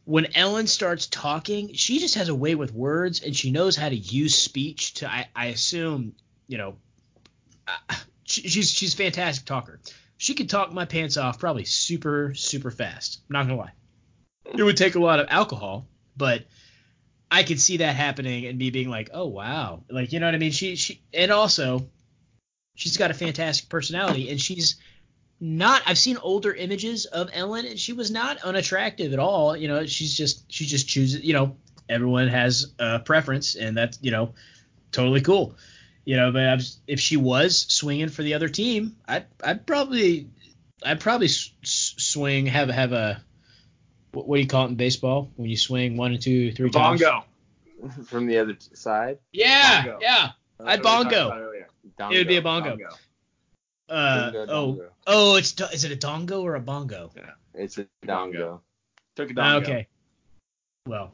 When 0.03 0.27
Ellen 0.35 0.68
starts 0.68 1.07
talking, 1.07 1.73
she 1.73 1.99
just 1.99 2.15
has 2.15 2.30
a 2.30 2.35
way 2.35 2.55
with 2.55 2.73
words 2.73 3.22
and 3.22 3.35
she 3.35 3.51
knows 3.51 3.76
how 3.76 3.89
to 3.89 3.95
use 3.95 4.35
speech 4.35 4.95
to 4.95 5.09
I, 5.11 5.27
I 5.35 5.47
assume, 5.47 6.14
you 6.47 6.57
know, 6.57 6.77
she, 8.38 8.49
she's 8.49 8.72
she's 8.72 8.93
a 8.93 8.97
fantastic 8.97 9.45
talker. 9.45 9.80
She 10.18 10.34
could 10.34 10.49
talk 10.49 10.72
my 10.72 10.85
pants 10.85 11.18
off 11.18 11.39
probably 11.39 11.65
super 11.65 12.34
super 12.35 12.72
fast. 12.72 13.22
I'm 13.30 13.34
not 13.34 13.43
gonna 13.47 13.59
lie. 13.59 13.73
It 14.45 14.64
would 14.64 14.77
take 14.77 14.95
a 14.95 14.99
lot 14.99 15.19
of 15.19 15.27
alcohol, 15.30 15.88
but 16.15 16.45
I 17.30 17.43
could 17.43 17.59
see 17.59 17.77
that 17.77 17.95
happening 17.95 18.45
and 18.45 18.57
me 18.57 18.69
being 18.69 18.89
like, 18.89 19.09
oh 19.14 19.27
wow, 19.27 19.84
like 19.89 20.14
you 20.14 20.19
know 20.19 20.27
what 20.27 20.35
I 20.35 20.38
mean. 20.38 20.51
She 20.51 20.76
she 20.76 21.01
and 21.14 21.31
also 21.31 21.88
she's 22.76 22.97
got 22.97 23.11
a 23.11 23.15
fantastic 23.15 23.69
personality 23.69 24.30
and 24.30 24.39
she's 24.39 24.76
not 25.39 25.81
I've 25.85 25.97
seen 25.97 26.18
older 26.18 26.53
images 26.53 27.05
of 27.05 27.30
Ellen 27.34 27.65
and 27.65 27.80
she 27.80 27.93
was 27.93 28.09
not 28.09 28.41
unattractive 28.43 29.14
at 29.14 29.19
all. 29.19 29.55
You 29.55 29.68
know, 29.68 29.85
she's 29.85 30.15
just 30.15 30.51
she 30.51 30.65
just 30.65 30.88
chooses. 30.88 31.23
You 31.23 31.34
know, 31.34 31.57
everyone 31.89 32.27
has 32.27 32.73
a 32.80 32.99
preference 32.99 33.55
and 33.55 33.76
that's 33.76 33.99
you 34.01 34.11
know 34.11 34.34
totally 34.91 35.22
cool. 35.22 35.55
You 36.08 36.16
know, 36.16 36.32
but 36.32 36.48
I've, 36.48 36.64
if 36.88 37.02
she 37.02 37.18
was 37.18 37.60
swinging 37.68 38.08
for 38.08 38.24
the 38.24 38.36
other 38.36 38.48
team, 38.48 38.96
I'd 39.06 39.26
I'd 39.44 39.68
probably 39.68 40.30
I'd 40.82 41.02
probably 41.02 41.28
s- 41.28 41.52
s- 41.62 41.96
swing 41.98 42.46
have 42.46 42.70
have 42.70 42.94
a 42.94 43.22
what, 44.14 44.26
what 44.26 44.38
do 44.38 44.42
you 44.42 44.48
call 44.48 44.68
it 44.68 44.70
in 44.70 44.76
baseball 44.76 45.30
when 45.36 45.50
you 45.50 45.58
swing 45.58 45.98
one 45.98 46.14
and 46.14 46.22
two 46.22 46.54
three 46.54 46.70
times? 46.70 47.02
Bongo. 47.02 47.26
From 48.06 48.26
the 48.26 48.38
other 48.38 48.54
t- 48.54 48.74
side, 48.74 49.20
Yeah, 49.34 49.84
Bongo. 49.84 50.00
yeah. 50.02 50.30
That's 50.58 50.70
I'd 50.70 50.84
what 50.86 51.08
we 51.08 51.10
talked 51.12 51.12
bongo. 51.12 51.54
Dongo. 52.00 52.14
It 52.14 52.18
would 52.20 52.28
be 52.30 52.38
a 52.38 52.42
bongo. 52.42 52.70
Bongo. 52.70 52.90
Uh, 53.90 54.32
Dingo 54.32 54.46
oh, 54.48 54.74
dongo. 54.76 54.90
oh, 55.08 55.36
it's 55.36 55.52
do- 55.52 55.66
is 55.74 55.84
it 55.84 55.92
a 55.92 55.98
dongo 56.08 56.42
or 56.42 56.56
a 56.56 56.62
bongo? 56.62 57.12
It's 57.54 57.78
a 57.80 57.88
dongo. 58.06 58.62
Took 59.18 59.32
a 59.32 59.34
dongo. 59.34 59.62
Okay. 59.62 59.88
Well, 60.86 61.14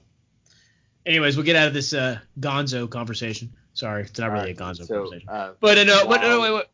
anyways, 1.03 1.35
we'll 1.35 1.47
get 1.47 1.55
out 1.55 1.67
of 1.67 1.73
this 1.73 1.93
uh, 1.93 2.19
Gonzo 2.39 2.87
conversation. 2.87 3.53
Sorry, 3.73 4.03
it's 4.03 4.19
not 4.19 4.31
really 4.31 4.51
a 4.51 4.55
Gonzo 4.55 4.85
so, 4.85 4.95
conversation. 4.95 5.29
uh, 5.29 5.53
But 5.59 5.77
uh, 5.79 5.83
no, 5.83 6.07
but 6.07 6.21
no, 6.21 6.41
wait, 6.41 6.53
wait. 6.53 6.65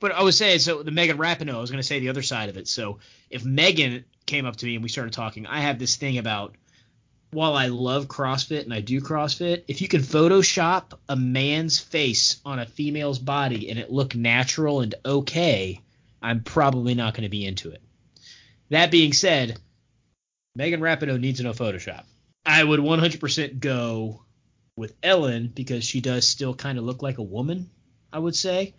But 0.00 0.12
I 0.12 0.22
was 0.22 0.36
saying, 0.36 0.58
so 0.58 0.82
the 0.82 0.90
Megan 0.90 1.18
Rapinoe, 1.18 1.54
I 1.54 1.60
was 1.60 1.70
going 1.70 1.82
to 1.82 1.86
say 1.86 2.00
the 2.00 2.08
other 2.08 2.22
side 2.22 2.48
of 2.48 2.56
it. 2.56 2.68
So 2.68 2.98
if 3.30 3.44
Megan 3.44 4.04
came 4.26 4.46
up 4.46 4.56
to 4.56 4.66
me 4.66 4.74
and 4.74 4.82
we 4.82 4.88
started 4.88 5.12
talking, 5.12 5.46
I 5.46 5.60
have 5.60 5.78
this 5.78 5.96
thing 5.96 6.18
about 6.18 6.54
while 7.30 7.54
I 7.54 7.66
love 7.66 8.06
CrossFit 8.06 8.62
and 8.64 8.72
I 8.72 8.80
do 8.80 9.00
CrossFit, 9.00 9.64
if 9.68 9.82
you 9.82 9.88
can 9.88 10.00
Photoshop 10.00 10.92
a 11.08 11.16
man's 11.16 11.78
face 11.78 12.40
on 12.44 12.58
a 12.58 12.66
female's 12.66 13.18
body 13.18 13.70
and 13.70 13.78
it 13.78 13.90
look 13.90 14.14
natural 14.14 14.80
and 14.80 14.94
okay, 15.04 15.80
I'm 16.22 16.42
probably 16.42 16.94
not 16.94 17.14
going 17.14 17.24
to 17.24 17.28
be 17.28 17.44
into 17.44 17.70
it. 17.70 17.82
That 18.70 18.90
being 18.90 19.12
said, 19.12 19.58
Megan 20.56 20.80
Rapinoe 20.80 21.20
needs 21.20 21.38
to 21.38 21.44
know 21.44 21.52
Photoshop. 21.52 22.04
I 22.46 22.62
would 22.62 22.80
100% 22.80 23.58
go 23.58 24.23
with 24.76 24.94
Ellen 25.02 25.50
because 25.54 25.84
she 25.84 26.00
does 26.00 26.26
still 26.26 26.54
kind 26.54 26.78
of 26.78 26.84
look 26.84 27.02
like 27.02 27.18
a 27.18 27.22
woman, 27.22 27.70
I 28.12 28.18
would 28.18 28.36
say. 28.36 28.74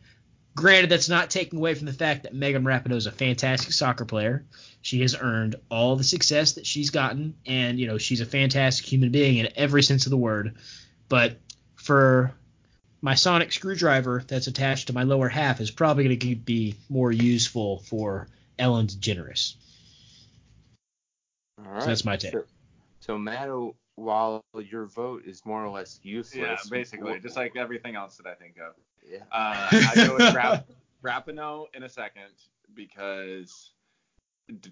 Granted, 0.56 0.90
that's 0.90 1.10
not 1.10 1.30
taking 1.30 1.60
away 1.60 1.74
from 1.74 1.86
the 1.86 1.94
fact 1.94 2.24
that 2.24 2.34
Megan 2.34 2.64
Rapinoe 2.64 2.96
is 2.96 3.08
a 3.08 3.12
fantastic 3.12 3.74
soccer 3.74 4.06
player. 4.06 4.46
She 4.82 5.02
has 5.02 5.16
earned 5.20 5.56
all 5.70 5.98
the 5.98 6.04
success 6.04 6.54
that 6.54 6.66
she's 6.66 6.92
gotten, 6.92 7.36
and 7.46 7.78
you 7.78 7.88
know 7.88 7.98
she's 7.98 8.22
a 8.22 8.26
fantastic 8.26 8.86
human 8.86 9.12
being 9.12 9.38
in 9.38 9.50
every 9.56 9.84
sense 9.84 10.06
of 10.06 10.12
the 10.12 10.18
word. 10.18 10.56
But 11.10 11.40
for 11.76 12.34
my 13.02 13.16
sonic 13.16 13.52
screwdriver 13.52 14.24
that's 14.26 14.48
attached 14.48 14.88
to 14.88 14.94
my 14.94 15.04
lower 15.04 15.28
half 15.28 15.60
is 15.60 15.72
probably 15.72 16.06
going 16.06 16.20
to 16.20 16.36
be 16.36 16.76
more 16.90 17.12
useful 17.12 17.80
for 17.80 18.28
Ellen 18.58 18.88
DeGeneres. 18.88 19.56
All 21.60 21.72
right. 21.72 21.82
So 21.82 21.88
that's 21.90 22.06
my 22.06 22.16
take. 22.16 22.32
So, 22.32 22.46
so 23.02 23.18
Matto, 23.18 23.76
while 23.96 24.44
your 24.58 24.86
vote 24.86 25.24
is 25.26 25.46
more 25.46 25.64
or 25.64 25.70
less 25.70 26.00
useless, 26.04 26.36
Yeah, 26.38 26.58
basically, 26.70 27.20
wh- 27.20 27.22
just 27.22 27.36
like 27.36 27.56
everything 27.56 27.96
else 27.96 28.18
that 28.18 28.28
I 28.28 28.36
think 28.36 28.58
of. 28.58 28.74
yeah. 29.10 29.20
Uh, 29.32 29.70
I 29.90 29.96
go 29.96 30.16
with 30.16 30.34
Rap- 30.36 30.68
Rapinoe 31.04 31.68
in 31.74 31.84
a 31.84 31.90
second 31.90 32.32
because 32.74 33.72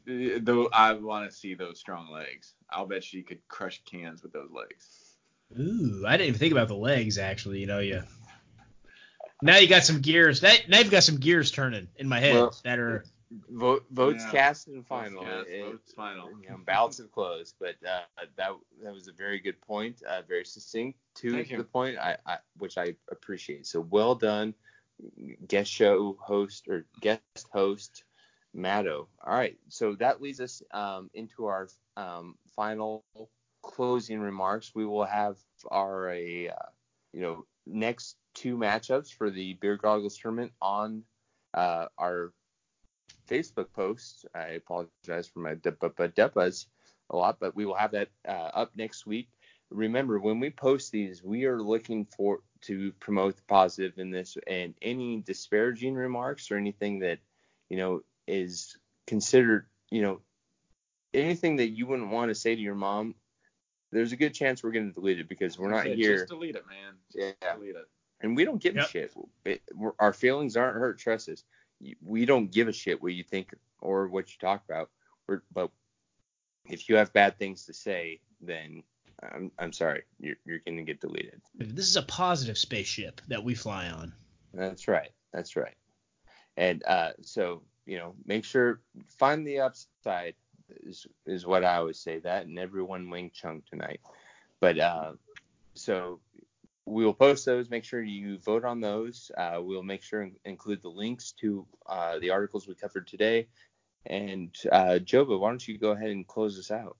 d- 0.06 0.40
though 0.40 0.70
I 0.74 0.94
want 0.94 1.30
to 1.30 1.36
see 1.36 1.54
those 1.54 1.80
strong 1.80 2.12
legs. 2.12 2.54
I'll 2.70 2.86
bet 2.86 3.04
she 3.04 3.22
could 3.22 3.48
crush 3.48 3.82
cans 3.86 4.24
with 4.24 4.34
those 4.34 4.50
legs. 4.52 5.16
Ooh, 5.60 6.04
I 6.08 6.18
didn't 6.18 6.30
even 6.30 6.40
think 6.40 6.52
about 6.52 6.68
the 6.68 6.76
legs 6.76 7.18
actually. 7.18 7.60
You 7.60 7.68
know, 7.68 7.80
you 7.80 8.04
now 9.42 9.58
you 9.58 9.68
got 9.68 9.84
some 9.84 10.02
gears. 10.02 10.42
That 10.42 10.68
now 10.68 10.80
you've 10.80 10.92
got 10.92 11.04
some 11.04 11.18
gears 11.18 11.52
turning 11.52 11.88
in 11.96 12.08
my 12.08 12.20
head 12.20 12.34
Well, 12.34 12.56
that 12.64 12.80
are 12.80 13.06
Vote, 13.50 13.86
votes 13.92 14.24
Yeah. 14.24 14.32
cast 14.32 14.68
and 14.68 14.86
final. 14.86 15.24
Votes 15.24 15.30
cast, 15.30 15.50
It- 15.50 15.62
votes 15.62 15.94
final. 15.94 16.30
You 16.42 16.50
know, 16.50 16.58
ballots 16.66 16.98
have 16.98 17.12
closed, 17.12 17.56
but 17.60 17.76
uh, 17.86 18.02
that 18.18 18.38
that 18.82 18.94
was 18.94 18.94
a 18.94 18.96
very 19.00 19.24
good 19.40 19.44
point, 19.62 19.86
uh, 20.04 20.08
very 20.12 20.46
succinct 20.46 20.98
to 21.16 21.32
Thank 21.32 21.50
you. 21.50 21.58
the 21.58 21.64
point, 21.64 21.98
I, 21.98 22.18
I 22.26 22.38
which 22.58 22.78
I 22.78 22.96
appreciate. 23.12 23.66
So 23.68 23.82
well 23.82 24.16
done, 24.16 24.56
guest 25.48 25.72
show 25.72 26.18
host 26.22 26.68
or 26.68 26.86
guest 27.02 27.30
host, 27.52 28.04
Matto. 28.54 29.10
All 29.24 29.34
right, 29.34 29.58
so 29.70 29.96
that 29.96 30.22
leads 30.22 30.40
us 30.40 30.62
um, 30.72 31.10
into 31.14 31.46
our 31.46 31.68
um, 31.98 32.38
final 32.56 33.06
closing 33.62 34.20
remarks. 34.20 34.74
We 34.76 34.86
will 34.86 35.06
have 35.06 35.38
our 35.70 36.10
a 36.10 36.50
uh, 36.50 36.70
you 37.14 37.22
know 37.22 37.46
next 37.66 38.18
two 38.34 38.58
matchups 38.58 39.14
for 39.14 39.30
the 39.30 39.54
Beer 39.54 39.78
Goggles 39.78 40.18
tournament 40.18 40.54
on 40.62 41.04
uh, 41.54 41.88
our 41.98 42.34
Facebook 43.30 43.68
post. 43.74 44.26
I 44.36 44.48
apologize 44.62 45.28
for 45.28 45.40
my 45.40 45.56
duppas 45.56 46.66
a 47.10 47.16
lot, 47.16 47.38
but 47.40 47.56
we 47.56 47.66
will 47.66 47.76
have 47.76 47.92
that 47.92 48.10
uh, 48.28 48.32
up 48.54 48.72
next 48.76 49.06
week. 49.06 49.30
Remember, 49.70 50.20
when 50.20 50.40
we 50.40 50.50
post 50.50 50.92
these, 50.92 51.24
we 51.24 51.46
are 51.46 51.62
looking 51.62 52.06
for 52.06 52.40
to 52.62 52.92
promote 53.00 53.36
the 53.38 53.44
positive 53.44 53.98
in 53.98 54.12
this, 54.12 54.38
and 54.48 54.74
any 54.82 55.22
disparaging 55.22 55.96
remarks 55.96 56.52
or 56.52 56.58
anything 56.58 57.00
that 57.00 57.20
you 57.70 57.78
know 57.78 58.02
is 58.28 58.78
considered, 59.08 59.66
you 59.90 60.02
know, 60.02 60.22
anything 61.14 61.58
that 61.58 61.70
you 61.70 61.88
wouldn't 61.88 62.10
want 62.12 62.30
to 62.30 62.36
say 62.36 62.56
to 62.56 62.62
your 62.62 62.76
mom. 62.76 63.16
There's 63.92 64.12
a 64.12 64.16
good 64.16 64.34
chance 64.34 64.64
we're 64.64 64.72
going 64.72 64.88
to 64.88 64.94
delete 64.94 65.20
it 65.20 65.30
because 65.30 65.60
we're 65.60 65.70
not 65.70 65.86
Just 65.86 65.98
here, 65.98 66.18
Just 66.18 66.30
delete 66.30 66.56
it, 66.56 66.64
man. 66.68 66.94
Yeah. 67.14 67.54
Delete 67.56 67.76
it. 67.76 67.86
and 68.22 68.36
we 68.36 68.44
don't 68.44 68.60
give 68.62 68.76
Yep. 68.76 68.86
a 68.86 68.90
shit. 68.90 69.14
It, 69.46 69.62
our 70.00 70.14
feelings 70.14 70.58
aren't 70.58 70.78
hurt. 70.78 70.98
Trust 70.98 71.30
us. 71.30 71.44
We 72.04 72.26
don't 72.26 72.52
give 72.52 72.68
a 72.68 72.74
shit 72.74 73.02
what 73.02 73.14
you 73.14 73.24
think 73.24 73.54
or 73.82 74.08
what 74.08 74.30
you 74.30 74.36
talk 74.40 74.64
about. 74.70 74.90
We're, 75.28 75.42
but 75.54 75.70
if 76.70 76.90
you 76.90 76.96
have 76.96 77.14
bad 77.14 77.38
things 77.38 77.66
to 77.66 77.74
say, 77.74 78.20
then 78.42 78.84
I'm, 79.22 79.52
I'm 79.60 79.74
sorry, 79.74 80.04
you're, 80.20 80.36
you're 80.46 80.60
going 80.60 80.78
to 80.78 80.84
get 80.84 81.02
deleted. 81.02 81.42
this 81.56 81.88
is 81.88 81.96
a 81.96 82.04
positive 82.04 82.58
spaceship 82.58 83.22
that 83.28 83.44
we 83.44 83.56
fly 83.56 83.90
on. 83.90 84.14
That's 84.54 84.88
right. 84.88 85.12
That's 85.34 85.56
right. 85.56 85.76
And 86.58 86.84
uh, 86.86 87.12
so 87.22 87.64
you 87.86 87.98
know, 87.98 88.16
make 88.26 88.46
sure 88.46 88.80
find 89.08 89.46
the 89.46 89.60
upside 89.60 90.36
is 90.84 91.06
is 91.26 91.46
what 91.46 91.64
I 91.64 91.78
always 91.78 92.00
say. 92.00 92.20
That 92.20 92.46
and 92.46 92.58
everyone 92.58 93.10
Wang 93.10 93.32
Chung 93.34 93.62
tonight. 93.70 94.00
But 94.60 94.80
uh, 94.80 95.14
so 95.74 96.20
we 96.86 97.06
will 97.06 97.14
post 97.14 97.46
those. 97.46 97.70
Make 97.70 97.84
sure 97.84 98.02
you 98.02 98.38
vote 98.40 98.66
on 98.66 98.82
those. 98.82 99.32
Uh, 99.38 99.60
we'll 99.62 99.84
make 99.84 100.04
sure 100.04 100.22
and 100.22 100.36
include 100.46 100.82
the 100.82 100.90
links 100.90 101.34
to 101.40 101.66
uh, 101.88 102.20
the 102.20 102.32
articles 102.32 102.68
we 102.68 102.76
covered 102.76 103.08
today. 103.08 103.48
And 104.06 104.54
uh, 104.72 105.00
Joba, 105.02 105.40
why 105.40 105.50
don't 105.50 105.66
you 105.66 105.78
go 105.78 105.92
ahead 105.92 106.10
and 106.10 106.28
close 106.28 106.60
us 106.60 106.72
out? 106.72 106.98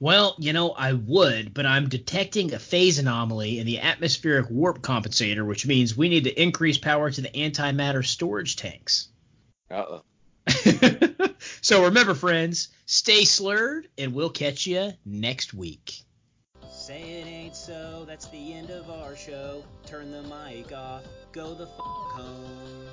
Well, 0.00 0.34
you 0.38 0.52
know, 0.52 0.70
I 0.70 0.94
would, 0.94 1.54
but 1.54 1.64
I'm 1.64 1.88
detecting 1.88 2.52
a 2.52 2.58
phase 2.58 2.98
anomaly 2.98 3.60
in 3.60 3.66
the 3.66 3.80
atmospheric 3.80 4.50
warp 4.50 4.80
compensator, 4.80 5.46
which 5.46 5.64
means 5.64 5.96
we 5.96 6.08
need 6.08 6.24
to 6.24 6.42
increase 6.42 6.76
power 6.76 7.10
to 7.10 7.20
the 7.20 7.28
antimatter 7.28 8.04
storage 8.04 8.56
tanks. 8.56 9.08
Uh 9.70 10.00
oh. 10.00 10.02
so 11.60 11.84
remember, 11.84 12.14
friends, 12.14 12.68
stay 12.84 13.24
slurred, 13.24 13.88
and 13.96 14.12
we'll 14.12 14.30
catch 14.30 14.66
you 14.66 14.92
next 15.04 15.54
week. 15.54 16.02
Say 16.68 17.21
so, 17.54 18.04
that's 18.06 18.28
the 18.28 18.52
end 18.52 18.70
of 18.70 18.90
our 18.90 19.16
show. 19.16 19.62
Turn 19.86 20.10
the 20.10 20.22
mic 20.22 20.72
off, 20.72 21.02
go 21.32 21.54
the 21.54 21.64
f 21.64 21.70
home. 21.78 22.86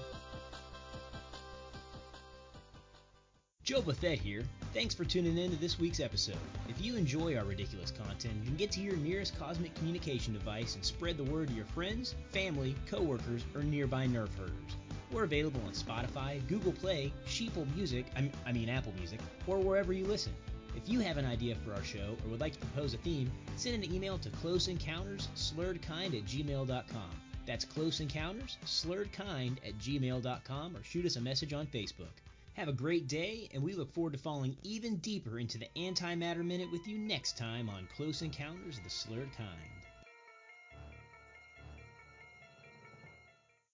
Joba 3.66 3.96
Fett 3.96 4.18
here. 4.18 4.44
Thanks 4.74 4.96
for 4.96 5.06
tuning 5.06 5.38
in 5.38 5.52
to 5.52 5.58
this 5.58 5.78
week's 5.78 6.00
episode. 6.00 6.38
If 6.68 6.82
you 6.82 6.96
enjoy 6.96 7.38
our 7.38 7.46
ridiculous 7.46 7.92
content, 7.92 8.34
you 8.40 8.46
can 8.46 8.56
get 8.56 8.72
to 8.72 8.82
your 8.82 8.98
nearest 8.98 9.38
cosmic 9.38 9.76
communication 9.76 10.34
device 10.34 10.74
and 10.76 10.84
spread 10.84 11.18
the 11.18 11.24
word 11.24 11.50
to 11.50 11.54
your 11.54 11.66
friends, 11.66 12.16
family, 12.32 12.76
coworkers, 12.88 13.46
or 13.54 13.62
nearby 13.62 14.08
nerf 14.08 14.30
herders. 14.38 14.76
We're 15.12 15.24
available 15.24 15.62
on 15.66 15.74
Spotify, 15.74 16.46
Google 16.48 16.72
Play, 16.72 17.14
Sheeple 17.28 17.68
Music, 17.76 18.06
I 18.46 18.52
mean 18.52 18.70
Apple 18.70 18.94
Music, 18.98 19.20
or 19.46 19.60
wherever 19.60 19.94
you 19.94 20.06
listen. 20.06 20.34
If 20.82 20.88
you 20.88 21.02
have 21.02 21.18
an 21.18 21.26
idea 21.26 21.56
for 21.56 21.74
our 21.74 21.84
show 21.84 22.16
or 22.24 22.32
would 22.32 22.40
like 22.40 22.54
to 22.54 22.60
propose 22.60 22.94
a 22.94 22.98
theme, 23.00 23.30
send 23.58 23.84
an 23.84 23.94
email 23.94 24.18
to 24.18 24.30
closeencountersslurredkind 24.30 26.18
at 26.18 26.26
gmail.com. 26.26 27.10
That's 27.46 27.66
closeencountersslurredkind 27.66 29.58
at 29.68 29.78
gmail.com 29.78 30.78
or 30.78 30.84
shoot 30.84 31.06
us 31.06 31.18
a 31.18 31.22
message 31.22 31.52
on 31.52 31.68
Facebook. 31.68 32.24
Have 32.54 32.70
a 32.70 32.74
great 32.74 33.10
day, 33.10 33.50
and 33.54 33.62
we 33.62 33.74
look 33.74 33.92
forward 33.92 34.14
to 34.14 34.20
falling 34.20 34.56
even 34.64 34.96
deeper 34.98 35.38
into 35.38 35.58
the 35.58 35.68
Antimatter 35.76 36.46
Minute 36.46 36.72
with 36.72 36.88
you 36.88 36.98
next 36.98 37.38
time 37.38 37.70
on 37.70 37.90
Close 37.98 38.22
Encounters 38.22 38.78
of 38.78 38.86
the 38.86 38.90
Slurred 38.90 39.36
Kind. 39.36 39.79